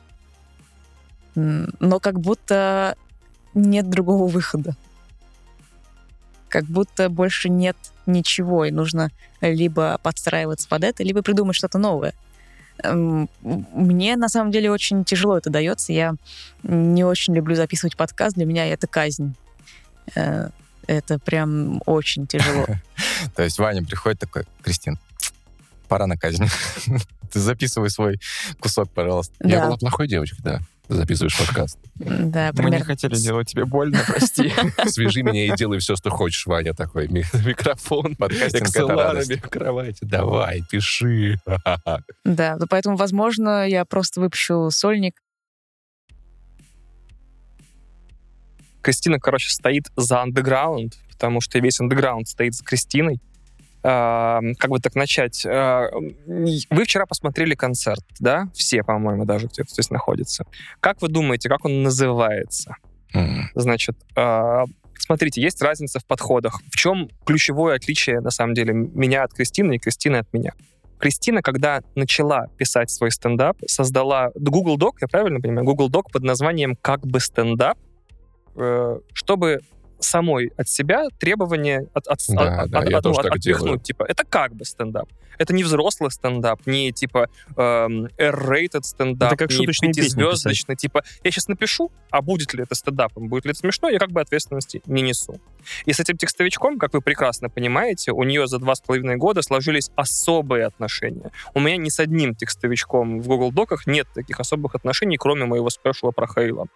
Но 1.33 1.99
как 1.99 2.19
будто 2.19 2.95
нет 3.55 3.89
другого 3.89 4.27
выхода. 4.27 4.75
Как 6.49 6.65
будто 6.65 7.09
больше 7.09 7.49
нет 7.49 7.75
ничего, 8.05 8.65
и 8.65 8.69
нужно 8.71 9.09
либо 9.41 9.97
подстраиваться 10.03 10.67
под 10.69 10.83
это, 10.83 11.03
либо 11.03 11.23
придумать 11.23 11.55
что-то 11.55 11.79
новое. 11.79 12.13
Эм, 12.81 13.29
Мне 13.41 14.15
на 14.15 14.29
самом 14.29 14.51
деле 14.51 14.71
очень 14.71 15.03
тяжело 15.05 15.37
это 15.37 15.49
дается. 15.49 15.93
Я 15.93 16.15
не 16.63 17.03
очень 17.03 17.35
люблю 17.35 17.55
записывать 17.55 17.95
подкаст. 17.95 18.35
Для 18.35 18.45
меня 18.45 18.65
это 18.65 18.87
казнь. 18.87 19.35
Э, 20.15 20.49
Это 20.85 21.17
прям 21.17 21.81
очень 21.85 22.27
тяжело. 22.27 22.65
То 23.35 23.43
есть 23.43 23.57
Ваня 23.57 23.83
приходит 23.85 24.19
такой, 24.19 24.43
Кристин, 24.61 24.99
пора 25.87 26.07
на 26.07 26.17
казнь. 26.17 26.45
Ты 27.31 27.39
записывай 27.39 27.89
свой 27.89 28.19
кусок, 28.59 28.89
пожалуйста. 28.91 29.33
Я 29.39 29.65
была 29.65 29.77
плохой 29.77 30.07
девочкой, 30.07 30.39
да. 30.43 30.61
Записываешь 30.95 31.37
подкаст. 31.37 31.77
да, 31.95 32.51
Мы 32.55 32.69
не 32.69 32.79
хотели 32.79 33.15
делать 33.15 33.49
тебе 33.49 33.65
больно, 33.65 33.99
прости. 34.07 34.51
Свяжи 34.87 35.23
меня 35.23 35.47
и 35.47 35.55
делай 35.55 35.79
все, 35.79 35.95
что 35.95 36.09
хочешь, 36.09 36.45
Ваня, 36.45 36.73
такой. 36.73 37.07
Ми- 37.07 37.23
Микрофон, 37.45 38.15
Подкастинг— 38.15 38.69
это 38.69 38.87
радость. 38.87 39.31
экселарами 39.31 39.47
в 39.47 39.49
кровати. 39.49 39.97
Давай, 40.01 40.63
пиши. 40.69 41.39
Да, 42.25 42.57
поэтому, 42.69 42.95
возможно, 42.95 43.67
я 43.67 43.85
просто 43.85 44.21
выпущу 44.21 44.69
сольник. 44.71 45.21
Кристина, 48.81 49.19
короче, 49.19 49.49
стоит 49.49 49.85
за 49.95 50.21
андеграунд, 50.21 50.97
потому 51.11 51.39
что 51.41 51.59
весь 51.59 51.79
андеграунд 51.79 52.27
стоит 52.27 52.53
за 52.53 52.63
Кристиной. 52.63 53.19
Как 53.83 54.69
бы 54.69 54.79
так 54.79 54.95
начать? 54.95 55.45
А, 55.45 55.89
Вы 56.25 56.83
вчера 56.85 57.05
посмотрели 57.05 57.53
концерт, 57.53 58.03
да? 58.19 58.47
Все, 58.53 58.81
по-моему, 58.81 59.25
даже 59.25 59.47
где-то 59.47 59.69
здесь 59.69 59.89
находятся. 59.89 60.45
Как 60.79 61.01
вы 61.01 61.09
думаете, 61.09 61.49
как 61.49 61.65
он 61.65 61.83
называется? 61.83 62.77
М. 63.13 63.49
Значит, 63.55 63.97
а, 64.15 64.63
смотрите, 64.97 65.41
есть 65.41 65.61
разница 65.61 65.99
в 65.99 66.05
подходах. 66.05 66.61
В 66.71 66.77
чем 66.77 67.09
ключевое 67.25 67.75
отличие, 67.75 68.21
на 68.21 68.31
самом 68.31 68.53
деле, 68.53 68.73
меня 68.73 69.23
от 69.23 69.33
Кристины 69.33 69.75
и 69.75 69.79
Кристины 69.79 70.17
от 70.17 70.31
меня? 70.31 70.53
Кристина, 70.97 71.41
когда 71.41 71.81
начала 71.95 72.47
писать 72.57 72.89
свой 72.89 73.11
стендап, 73.11 73.57
создала 73.67 74.31
Google 74.35 74.77
Doc, 74.77 74.93
я 75.01 75.07
правильно 75.09 75.41
понимаю, 75.41 75.65
Google 75.65 75.89
Doc 75.89 76.03
под 76.13 76.23
названием 76.23 76.77
«Как 76.81 77.05
бы 77.05 77.19
стендап», 77.19 77.77
э, 78.55 78.99
чтобы 79.13 79.59
самой 80.03 80.51
от 80.57 80.67
себя 80.69 81.07
требования 81.19 81.87
от, 81.93 82.07
от, 82.07 82.19
Да, 82.29 82.61
от- 82.61 82.69
да, 82.69 82.79
от- 82.79 82.89
я 82.89 82.97
от- 82.97 83.03
ну, 83.05 83.09
тоже 83.09 83.19
от- 83.21 83.23
так 83.27 83.35
отпихнуть. 83.37 83.63
делаю. 83.63 83.79
Типа, 83.79 84.03
это 84.07 84.23
как 84.25 84.53
бы 84.55 84.65
стендап. 84.65 85.09
Это 85.39 85.51
не 85.51 85.63
взрослый 85.63 86.11
стендап, 86.11 86.61
не 86.67 86.91
типа 86.91 87.27
эм, 87.57 88.05
R-rated 88.19 88.83
стендап, 88.83 89.33
Это 89.33 89.47
как 89.47 89.57
не 89.57 89.65
пятизвездочный. 89.65 90.75
Типа, 90.75 91.03
я 91.23 91.31
сейчас 91.31 91.47
напишу, 91.47 91.91
а 92.11 92.21
будет 92.21 92.53
ли 92.53 92.61
это 92.63 92.75
стендапом, 92.75 93.29
будет 93.29 93.45
ли 93.45 93.51
это 93.51 93.59
смешно, 93.59 93.89
я 93.89 93.97
как 93.97 94.11
бы 94.11 94.21
ответственности 94.21 94.81
не 94.85 95.01
несу. 95.01 95.39
И 95.85 95.93
с 95.93 95.99
этим 95.99 96.17
текстовичком, 96.17 96.77
как 96.77 96.93
вы 96.93 97.01
прекрасно 97.01 97.49
понимаете, 97.49 98.11
у 98.11 98.21
нее 98.23 98.45
за 98.47 98.59
два 98.59 98.75
с 98.75 98.81
половиной 98.81 99.15
года 99.15 99.41
сложились 99.41 99.89
особые 99.95 100.65
отношения. 100.65 101.31
У 101.55 101.59
меня 101.59 101.77
ни 101.77 101.89
с 101.89 101.99
одним 101.99 102.35
текстовичком 102.35 103.19
в 103.21 103.27
Google 103.27 103.51
Доках 103.51 103.87
нет 103.87 104.07
таких 104.13 104.39
особых 104.39 104.75
отношений, 104.75 105.17
кроме 105.17 105.45
моего 105.45 105.69
спешла 105.71 106.11
про 106.11 106.27
Хейла, 106.27 106.67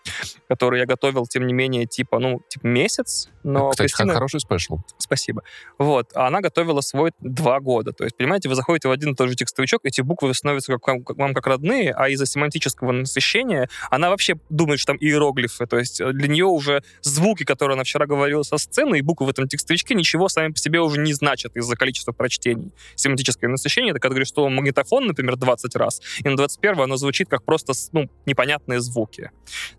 который 0.49 0.79
я 0.79 0.85
готовил, 0.85 1.27
тем 1.27 1.45
не 1.45 1.53
менее, 1.53 1.85
типа, 1.85 2.19
ну, 2.19 2.41
типа 2.49 2.65
месяц, 2.65 3.16
но 3.43 3.69
Кстати, 3.69 3.91
Кристина- 3.91 4.13
хороший 4.13 4.39
спешл. 4.39 4.79
Спасибо. 4.97 5.43
Вот. 5.77 6.11
А 6.13 6.27
она 6.27 6.41
готовила 6.41 6.81
свой 6.81 7.11
два 7.19 7.59
года. 7.59 7.93
То 7.93 8.03
есть, 8.03 8.17
понимаете, 8.17 8.49
вы 8.49 8.55
заходите 8.55 8.87
в 8.87 8.91
один 8.91 9.13
и 9.13 9.15
тот 9.15 9.29
же 9.29 9.35
текстовичок, 9.35 9.81
эти 9.83 10.01
буквы 10.01 10.33
становятся 10.33 10.73
как, 10.73 10.87
вам- 10.87 11.03
как 11.03 11.17
вам 11.17 11.33
как 11.33 11.47
родные, 11.47 11.93
а 11.93 12.09
из-за 12.09 12.25
семантического 12.25 12.91
насыщения 12.91 13.69
она 13.89 14.09
вообще 14.09 14.35
думает, 14.49 14.79
что 14.79 14.93
там 14.93 14.97
иероглифы. 14.99 15.65
То 15.65 15.77
есть 15.77 16.01
э, 16.01 16.11
для 16.11 16.27
нее 16.27 16.45
уже 16.45 16.83
звуки, 17.01 17.43
которые 17.43 17.75
она 17.75 17.83
вчера 17.83 18.05
говорила 18.05 18.43
со 18.43 18.57
сцены, 18.57 18.99
и 18.99 19.01
буквы 19.01 19.27
в 19.27 19.29
этом 19.29 19.47
текстовичке 19.47 19.95
ничего 19.95 20.27
сами 20.27 20.51
по 20.51 20.57
себе 20.57 20.81
уже 20.81 20.99
не 20.99 21.13
значат 21.13 21.55
из-за 21.55 21.75
количества 21.75 22.11
прочтений. 22.11 22.73
Семантическое 22.95 23.49
насыщение, 23.49 23.91
это 23.91 23.99
когда 23.99 24.13
говоришь, 24.13 24.27
что 24.27 24.47
магнитофон, 24.49 25.07
например, 25.07 25.37
20 25.37 25.75
раз, 25.75 26.01
и 26.19 26.27
на 26.27 26.35
21 26.35 26.81
оно 26.81 26.97
звучит 26.97 27.29
как 27.29 27.43
просто 27.43 27.73
ну, 27.93 28.09
непонятные 28.25 28.81
звуки. 28.81 29.31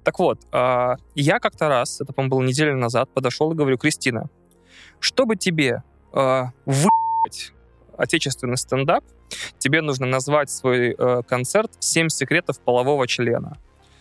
Так 0.05 0.19
вот, 0.19 0.41
а, 0.53 0.97
я 1.15 1.39
как-то 1.39 1.69
раз, 1.69 2.01
это, 2.01 2.13
по-моему, 2.13 2.37
было 2.37 2.43
неделю 2.43 2.77
назад, 2.77 3.13
подошел 3.13 3.28
и 3.53 3.57
говорю, 3.57 3.79
Кристина, 3.79 4.29
чтобы 5.01 5.37
тебе 5.37 5.83
э, 6.13 6.45
выебать 6.67 7.53
отечественный 7.97 8.57
стендап, 8.57 9.05
тебе 9.59 9.83
нужно 9.83 10.07
назвать 10.07 10.51
свой 10.51 10.95
э, 10.97 11.23
концерт 11.27 11.73
«Семь 11.81 12.09
секретов 12.09 12.61
полового 12.61 13.07
члена». 13.07 13.59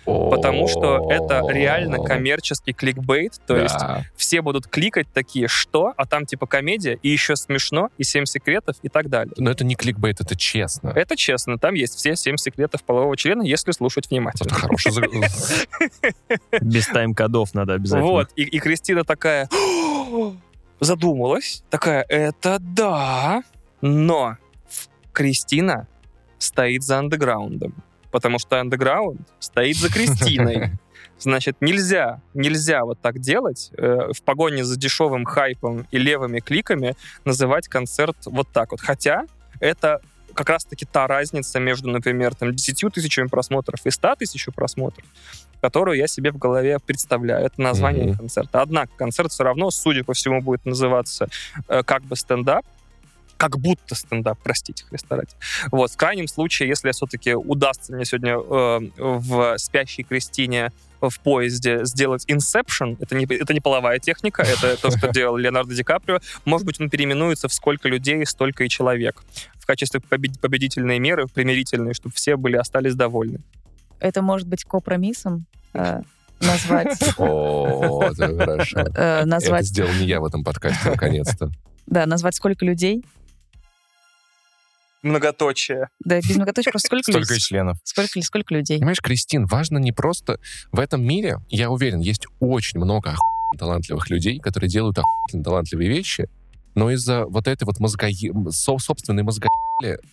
Потому 0.08 0.68
что 0.68 1.12
это 1.12 1.44
реально 1.50 2.00
коммерческий 2.00 2.74
кликбейт, 2.74 3.40
то 3.46 3.58
есть 3.58 3.76
все 4.16 4.42
будут 4.42 4.68
кликать 4.68 5.08
такие, 5.14 5.48
что, 5.48 5.94
а 5.98 6.06
там 6.06 6.26
типа 6.26 6.48
комедия, 6.48 6.98
и 7.02 7.10
еще 7.10 7.36
смешно, 7.36 7.90
и 7.98 8.04
семь 8.04 8.26
секретов, 8.26 8.78
и 8.82 8.90
так 8.90 9.10
далее. 9.10 9.34
Но 9.38 9.52
это 9.52 9.66
не 9.66 9.76
кликбейт, 9.76 10.22
это 10.22 10.36
честно. 10.36 10.90
Это 10.90 11.16
честно, 11.16 11.58
там 11.58 11.74
есть 11.74 11.96
все 11.96 12.16
семь 12.16 12.38
секретов 12.38 12.84
полового 12.84 13.18
члена, 13.18 13.42
если 13.42 13.72
слушать 13.72 14.10
внимательно. 14.10 14.48
Это 14.48 14.56
хороший 14.56 14.92
Без 16.62 16.88
тайм-кодов 16.88 17.54
надо 17.54 17.74
обязательно. 17.74 18.10
Вот, 18.10 18.30
и 18.36 18.60
Кристина 18.60 19.04
такая 19.04 19.50
задумалась, 20.80 21.64
такая, 21.70 22.04
это 22.08 22.58
да, 22.60 23.44
но 23.82 24.38
Кристина 25.12 25.88
стоит 26.38 26.84
за 26.84 27.00
андеграундом, 27.00 27.74
потому 28.18 28.40
что 28.40 28.60
андеграунд 28.60 29.22
стоит 29.40 29.78
за 29.78 29.90
Кристиной. 29.94 30.72
Значит, 31.20 31.58
нельзя, 31.62 32.20
нельзя 32.34 32.84
вот 32.84 33.00
так 33.00 33.20
делать, 33.20 33.70
э, 33.78 34.12
в 34.12 34.24
погоне 34.24 34.64
за 34.64 34.76
дешевым 34.76 35.24
хайпом 35.26 35.86
и 35.92 36.00
левыми 36.00 36.40
кликами 36.40 36.96
называть 37.26 37.68
концерт 37.68 38.18
вот 38.26 38.48
так 38.52 38.72
вот. 38.72 38.82
Хотя 38.82 39.26
это 39.60 40.02
как 40.34 40.50
раз-таки 40.50 40.86
та 40.86 41.06
разница 41.06 41.60
между, 41.60 41.90
например, 41.90 42.34
там, 42.34 42.56
10 42.56 42.90
тысячами 42.90 43.28
просмотров 43.28 43.86
и 43.86 43.92
100 43.92 44.16
тысяч 44.16 44.48
просмотров, 44.56 45.06
которую 45.62 45.98
я 45.98 46.08
себе 46.08 46.32
в 46.32 46.38
голове 46.40 46.80
представляю. 46.80 47.46
Это 47.46 47.62
название 47.62 48.08
Мгм. 48.08 48.18
концерта. 48.18 48.62
Однако 48.64 48.92
концерт 48.98 49.32
все 49.32 49.44
равно, 49.44 49.70
судя 49.70 50.04
по 50.04 50.14
всему, 50.14 50.42
будет 50.42 50.66
называться 50.66 51.28
э, 51.68 51.84
как 51.84 52.02
бы 52.04 52.16
стендап, 52.16 52.66
как 53.38 53.58
будто 53.60 53.96
стендап, 53.96 54.40
простите, 54.44 54.84
Христа 54.86 55.16
ради. 55.16 55.30
Вот, 55.72 55.92
в 55.92 55.98
крайнем 55.98 56.28
случае, 56.28 56.70
если 56.70 56.92
все-таки 56.92 57.34
удастся 57.36 57.94
мне 57.94 58.04
сегодня 58.06 58.34
э, 58.34 58.90
в 58.98 59.58
«Спящей 59.58 60.04
Кристине» 60.04 60.72
в 61.00 61.20
поезде 61.20 61.86
сделать 61.86 62.26
Inception, 62.28 62.98
это 63.00 63.14
не, 63.16 63.26
это 63.26 63.54
не 63.54 63.60
половая 63.60 64.00
техника, 64.00 64.42
это 64.42 64.82
то, 64.82 64.90
что 64.90 65.10
делал 65.14 65.38
Леонардо 65.38 65.76
Ди 65.76 65.84
Каприо, 65.84 66.20
может 66.46 66.66
быть, 66.66 66.82
он 66.82 66.90
переименуется 66.90 67.48
в 67.48 67.54
«Сколько 67.54 67.88
людей, 67.88 68.26
столько 68.26 68.64
и 68.64 68.70
человек» 68.70 69.24
в 69.60 69.66
качестве 69.68 70.00
побед- 70.00 70.40
победительной 70.40 70.98
меры, 70.98 71.28
примирительной, 71.28 71.94
чтобы 71.94 72.16
все 72.16 72.36
были 72.38 72.56
остались 72.56 72.96
довольны. 72.96 73.42
Это 74.00 74.22
может 74.24 74.48
быть 74.48 74.64
компромиссом. 74.64 75.46
э, 75.74 76.02
назвать, 76.40 76.98
О, 77.18 78.10
это 78.12 78.36
хорошо. 78.38 78.80
э, 78.80 78.84
Это 78.84 79.26
назвать, 79.26 79.66
сделал 79.68 79.92
не 79.94 80.06
я 80.08 80.20
в 80.22 80.26
этом 80.26 80.44
подкасте, 80.44 80.90
наконец-то. 80.90 81.52
да, 81.86 82.06
назвать 82.08 82.36
сколько 82.36 82.66
людей, 82.66 83.04
Многоточие. 85.08 85.90
да, 86.04 86.18
без 86.18 86.36
многоточия, 86.36 86.72
просто 86.72 86.88
сколько 86.88 87.12
Столько 87.12 87.34
людей, 87.34 87.40
членов. 87.40 87.78
сколько, 87.84 88.22
сколько 88.22 88.54
людей. 88.54 88.78
Понимаешь, 88.78 89.02
Кристин, 89.02 89.46
важно 89.46 89.78
не 89.78 89.92
просто... 89.92 90.40
В 90.72 90.80
этом 90.80 91.04
мире, 91.04 91.38
я 91.50 91.70
уверен, 91.70 92.00
есть 92.00 92.26
очень 92.40 92.80
много 92.80 93.16
талантливых 93.58 94.10
людей, 94.10 94.40
которые 94.40 94.70
делают 94.70 94.98
охуенно 95.00 95.44
талантливые 95.44 95.90
вещи, 95.90 96.28
но 96.76 96.92
из-за 96.92 97.26
вот 97.26 97.48
этой 97.48 97.64
вот 97.64 97.80
мозго... 97.80 98.08
со- 98.50 98.78
собственной 98.78 99.24
мозго... 99.24 99.48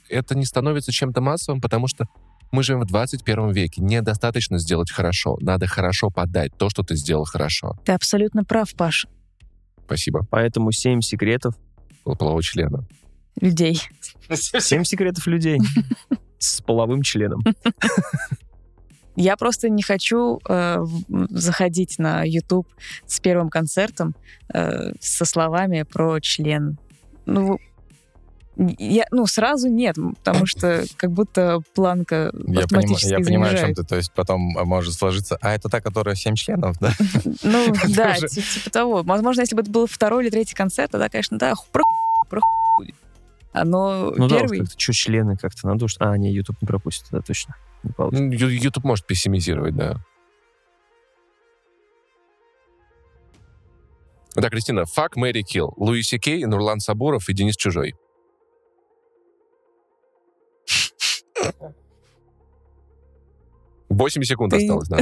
это 0.09 0.35
не 0.37 0.45
становится 0.45 0.93
чем-то 0.93 1.21
массовым, 1.21 1.61
потому 1.61 1.89
что 1.89 2.07
мы 2.53 2.63
живем 2.63 2.81
в 2.81 2.87
21 2.87 3.51
веке. 3.51 3.83
Недостаточно 3.83 4.59
сделать 4.59 4.91
хорошо. 4.93 5.37
Надо 5.41 5.67
хорошо 5.67 6.11
подать 6.11 6.57
то, 6.57 6.71
что 6.71 6.85
ты 6.85 6.95
сделал 6.97 7.25
хорошо. 7.25 7.77
Ты 7.85 7.93
абсолютно 7.93 8.45
прав, 8.45 8.73
Паш. 8.75 9.07
Спасибо. 9.87 10.27
Поэтому 10.31 10.71
семь 10.71 11.01
секретов. 11.01 11.55
Полового 12.05 12.43
члена. 12.43 12.87
Людей. 13.41 13.81
Семь 14.31 14.85
секретов 14.85 15.27
людей 15.27 15.61
с 16.39 16.61
половым 16.61 17.03
членом. 17.03 17.43
Я 19.17 19.37
просто 19.37 19.69
не 19.69 19.83
хочу 19.83 20.41
э, 20.49 20.85
заходить 21.31 21.99
на 21.99 22.25
YouTube 22.25 22.67
с 23.07 23.21
первым 23.21 23.49
концертом 23.49 24.15
э, 24.53 24.93
со 25.01 25.25
словами 25.25 25.85
про 25.85 26.19
член. 26.21 26.79
Ну, 27.25 27.61
я, 28.57 29.05
ну, 29.11 29.27
сразу 29.27 29.69
нет, 29.69 29.97
потому 30.23 30.47
что 30.47 30.85
как 30.97 31.13
будто 31.13 31.61
планка 31.75 32.33
Я, 32.47 32.65
автоматически 32.65 33.13
я 33.13 33.19
понимаю, 33.19 33.55
о 33.55 33.59
чем 33.59 33.75
ты. 33.75 33.85
То 33.85 33.97
есть 33.97 34.13
потом 34.13 34.41
может 34.41 34.95
сложиться... 34.95 35.39
А 35.41 35.55
это 35.55 35.69
та, 35.69 35.81
которая 35.81 36.15
7 36.15 36.35
членов, 36.35 36.77
да? 36.81 36.93
Ну, 37.43 37.73
да, 37.95 38.15
типа 38.17 38.71
того. 38.71 39.03
Возможно, 39.03 39.43
если 39.43 39.57
бы 39.57 39.63
это 39.63 39.71
был 39.71 39.87
второй 39.87 40.25
или 40.25 40.31
третий 40.31 40.55
концерт, 40.55 40.91
тогда, 40.93 41.09
конечно, 41.09 41.39
да, 41.39 41.55
про 41.73 41.83
ху- 41.83 42.29
про 42.29 42.41
будет. 43.55 43.63
А 43.63 43.65
Ну 44.19 44.29
да, 44.29 44.37
уж 44.37 44.41
первый... 44.43 44.59
как-то 44.61 44.81
что, 44.81 44.93
члены 44.93 45.37
как-то 45.37 45.67
надо 45.69 45.85
уж... 45.85 45.97
А, 45.99 46.17
не, 46.17 46.33
YouTube 46.33 46.57
не 46.61 46.67
пропустит, 46.67 47.07
да, 47.11 47.21
точно. 47.21 47.55
Не 47.83 47.93
получится. 47.93 48.25
Ну, 48.25 48.49
YouTube 48.49 48.85
может 48.85 49.07
пессимизировать, 49.07 49.77
да. 49.77 49.97
Да, 54.37 54.51
Кристина, 54.51 54.85
фак 54.85 55.17
Мэри 55.17 55.43
Килл. 55.43 55.75
Луи 55.77 56.03
Си 56.03 56.19
Кей, 56.19 56.45
Нурлан 56.45 56.81
Сабуров 56.81 57.29
и 57.29 57.35
Денис 57.35 57.57
Чужой. 57.57 57.95
Восемь 63.89 64.23
секунд 64.23 64.53
Ты- 64.53 64.57
осталось, 64.57 64.89
да. 64.89 64.99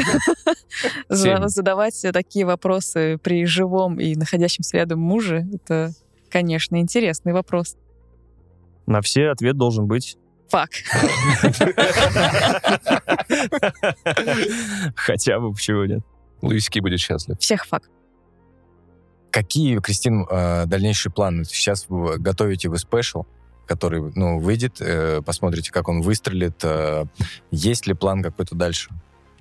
Задавать 1.49 2.05
такие 2.13 2.45
вопросы 2.45 3.19
при 3.23 3.47
живом 3.47 3.99
и 3.99 4.15
находящемся 4.17 4.77
рядом 4.77 5.01
муже, 5.01 5.49
это, 5.55 5.93
конечно, 6.29 6.79
интересный 6.79 7.33
вопрос. 7.33 7.77
На 8.87 9.01
все 9.01 9.29
ответ 9.31 9.57
должен 9.57 9.87
быть 9.87 10.17
Фак. 10.49 10.71
хотя 14.97 15.39
бы, 15.41 15.53
почему 15.53 15.85
нет. 15.85 16.01
Луи 16.43 16.59
Си 16.61 16.71
Кей 16.71 16.81
будет 16.83 17.01
счастлив. 17.01 17.39
Всех 17.39 17.67
фак. 17.67 17.89
Какие, 19.31 19.79
Кристин, 19.79 20.27
э, 20.31 20.67
дальнейшие 20.67 21.11
планы? 21.13 21.45
Сейчас 21.45 21.87
вы 21.89 22.19
готовите 22.19 22.69
вы 22.69 22.79
спешл, 22.79 23.23
который, 23.67 24.13
ну, 24.15 24.39
выйдет, 24.39 24.77
э, 24.81 25.23
посмотрите, 25.23 25.71
как 25.73 25.89
он 25.89 26.03
выстрелит. 26.03 26.63
э, 26.65 27.05
Есть 27.51 27.87
ли 27.87 27.95
план 27.95 28.23
какой-то 28.23 28.55
дальше? 28.55 28.91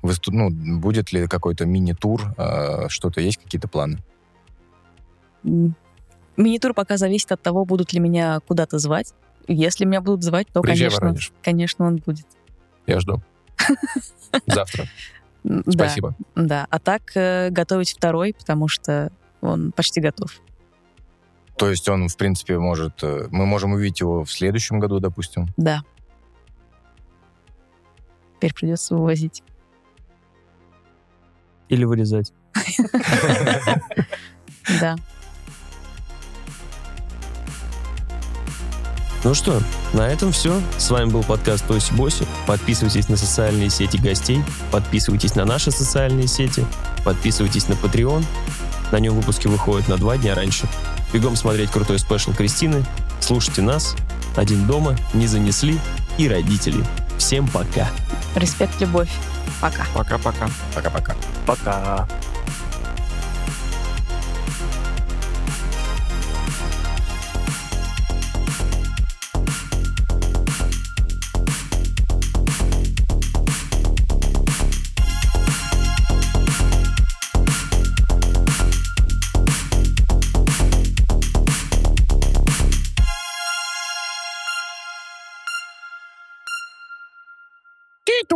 Высту- 0.01 0.31
ну, 0.31 0.49
будет 0.79 1.11
ли 1.11 1.27
какой-то 1.27 1.65
мини-тур? 1.65 2.21
э, 2.37 2.87
Что-то 2.87 3.19
есть, 3.19 3.37
какие-то 3.43 3.67
планы? 3.67 3.97
Мини-тур 5.43 6.73
пока 6.73 6.95
зависит 6.97 7.31
от 7.33 7.41
того, 7.41 7.65
будут 7.65 7.91
ли 7.91 7.99
меня 7.99 8.39
куда-то 8.47 8.79
звать. 8.79 9.13
Если 9.47 9.85
меня 9.85 10.01
будут 10.01 10.23
звать, 10.23 10.47
то, 10.53 10.61
Приезжай 10.61 10.87
конечно, 10.89 11.05
Воронеж. 11.05 11.31
конечно, 11.41 11.85
он 11.85 11.97
будет. 11.97 12.25
Я 12.87 12.99
жду. 12.99 13.21
Завтра. 14.47 14.85
Спасибо. 15.67 16.15
Да, 16.35 16.43
да. 16.43 16.67
А 16.69 16.79
так 16.79 17.01
э, 17.15 17.49
готовить 17.49 17.93
второй, 17.93 18.33
потому 18.37 18.67
что 18.67 19.11
он 19.41 19.71
почти 19.71 19.99
готов. 20.01 20.39
То 21.57 21.69
есть 21.69 21.87
он, 21.89 22.07
в 22.07 22.17
принципе, 22.17 22.57
может... 22.59 23.03
э, 23.03 23.27
Мы 23.31 23.45
можем 23.45 23.73
увидеть 23.73 23.99
его 23.99 24.23
в 24.23 24.31
следующем 24.31 24.79
году, 24.79 24.99
допустим. 24.99 25.47
Да. 25.57 25.83
Теперь 28.37 28.53
придется 28.53 28.95
вывозить. 28.95 29.43
Или 31.69 31.83
вырезать. 31.85 32.33
Да. 34.79 34.95
Ну 39.23 39.35
что, 39.35 39.61
на 39.93 40.07
этом 40.07 40.31
все. 40.31 40.59
С 40.79 40.89
вами 40.89 41.09
был 41.09 41.23
подкаст 41.23 41.67
Тоси 41.67 41.93
Боси. 41.93 42.25
Подписывайтесь 42.47 43.07
на 43.07 43.17
социальные 43.17 43.69
сети 43.69 43.97
гостей, 43.97 44.43
подписывайтесь 44.71 45.35
на 45.35 45.45
наши 45.45 45.69
социальные 45.69 46.27
сети, 46.27 46.65
подписывайтесь 47.05 47.67
на 47.67 47.73
Patreon. 47.73 48.25
На 48.91 48.97
нем 48.97 49.15
выпуски 49.15 49.47
выходят 49.47 49.87
на 49.87 49.97
два 49.97 50.17
дня 50.17 50.33
раньше. 50.33 50.67
Бегом 51.13 51.35
смотреть 51.35 51.69
крутой 51.69 51.99
спешл 51.99 52.33
Кристины. 52.33 52.83
Слушайте 53.19 53.61
нас. 53.61 53.95
Один 54.35 54.65
дома, 54.65 54.95
не 55.13 55.27
занесли 55.27 55.79
и 56.17 56.27
родители. 56.27 56.83
Всем 57.17 57.47
пока. 57.47 57.89
Респект, 58.35 58.81
любовь. 58.81 59.09
Пока. 59.59 59.85
Пока-пока. 59.93 60.49
Пока-пока. 60.73 61.15
Пока. 61.45 62.07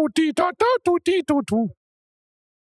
tutti, 0.05 0.33
tutti, 0.33 1.23
tutti, 1.23 1.23
tutti. 1.23 1.84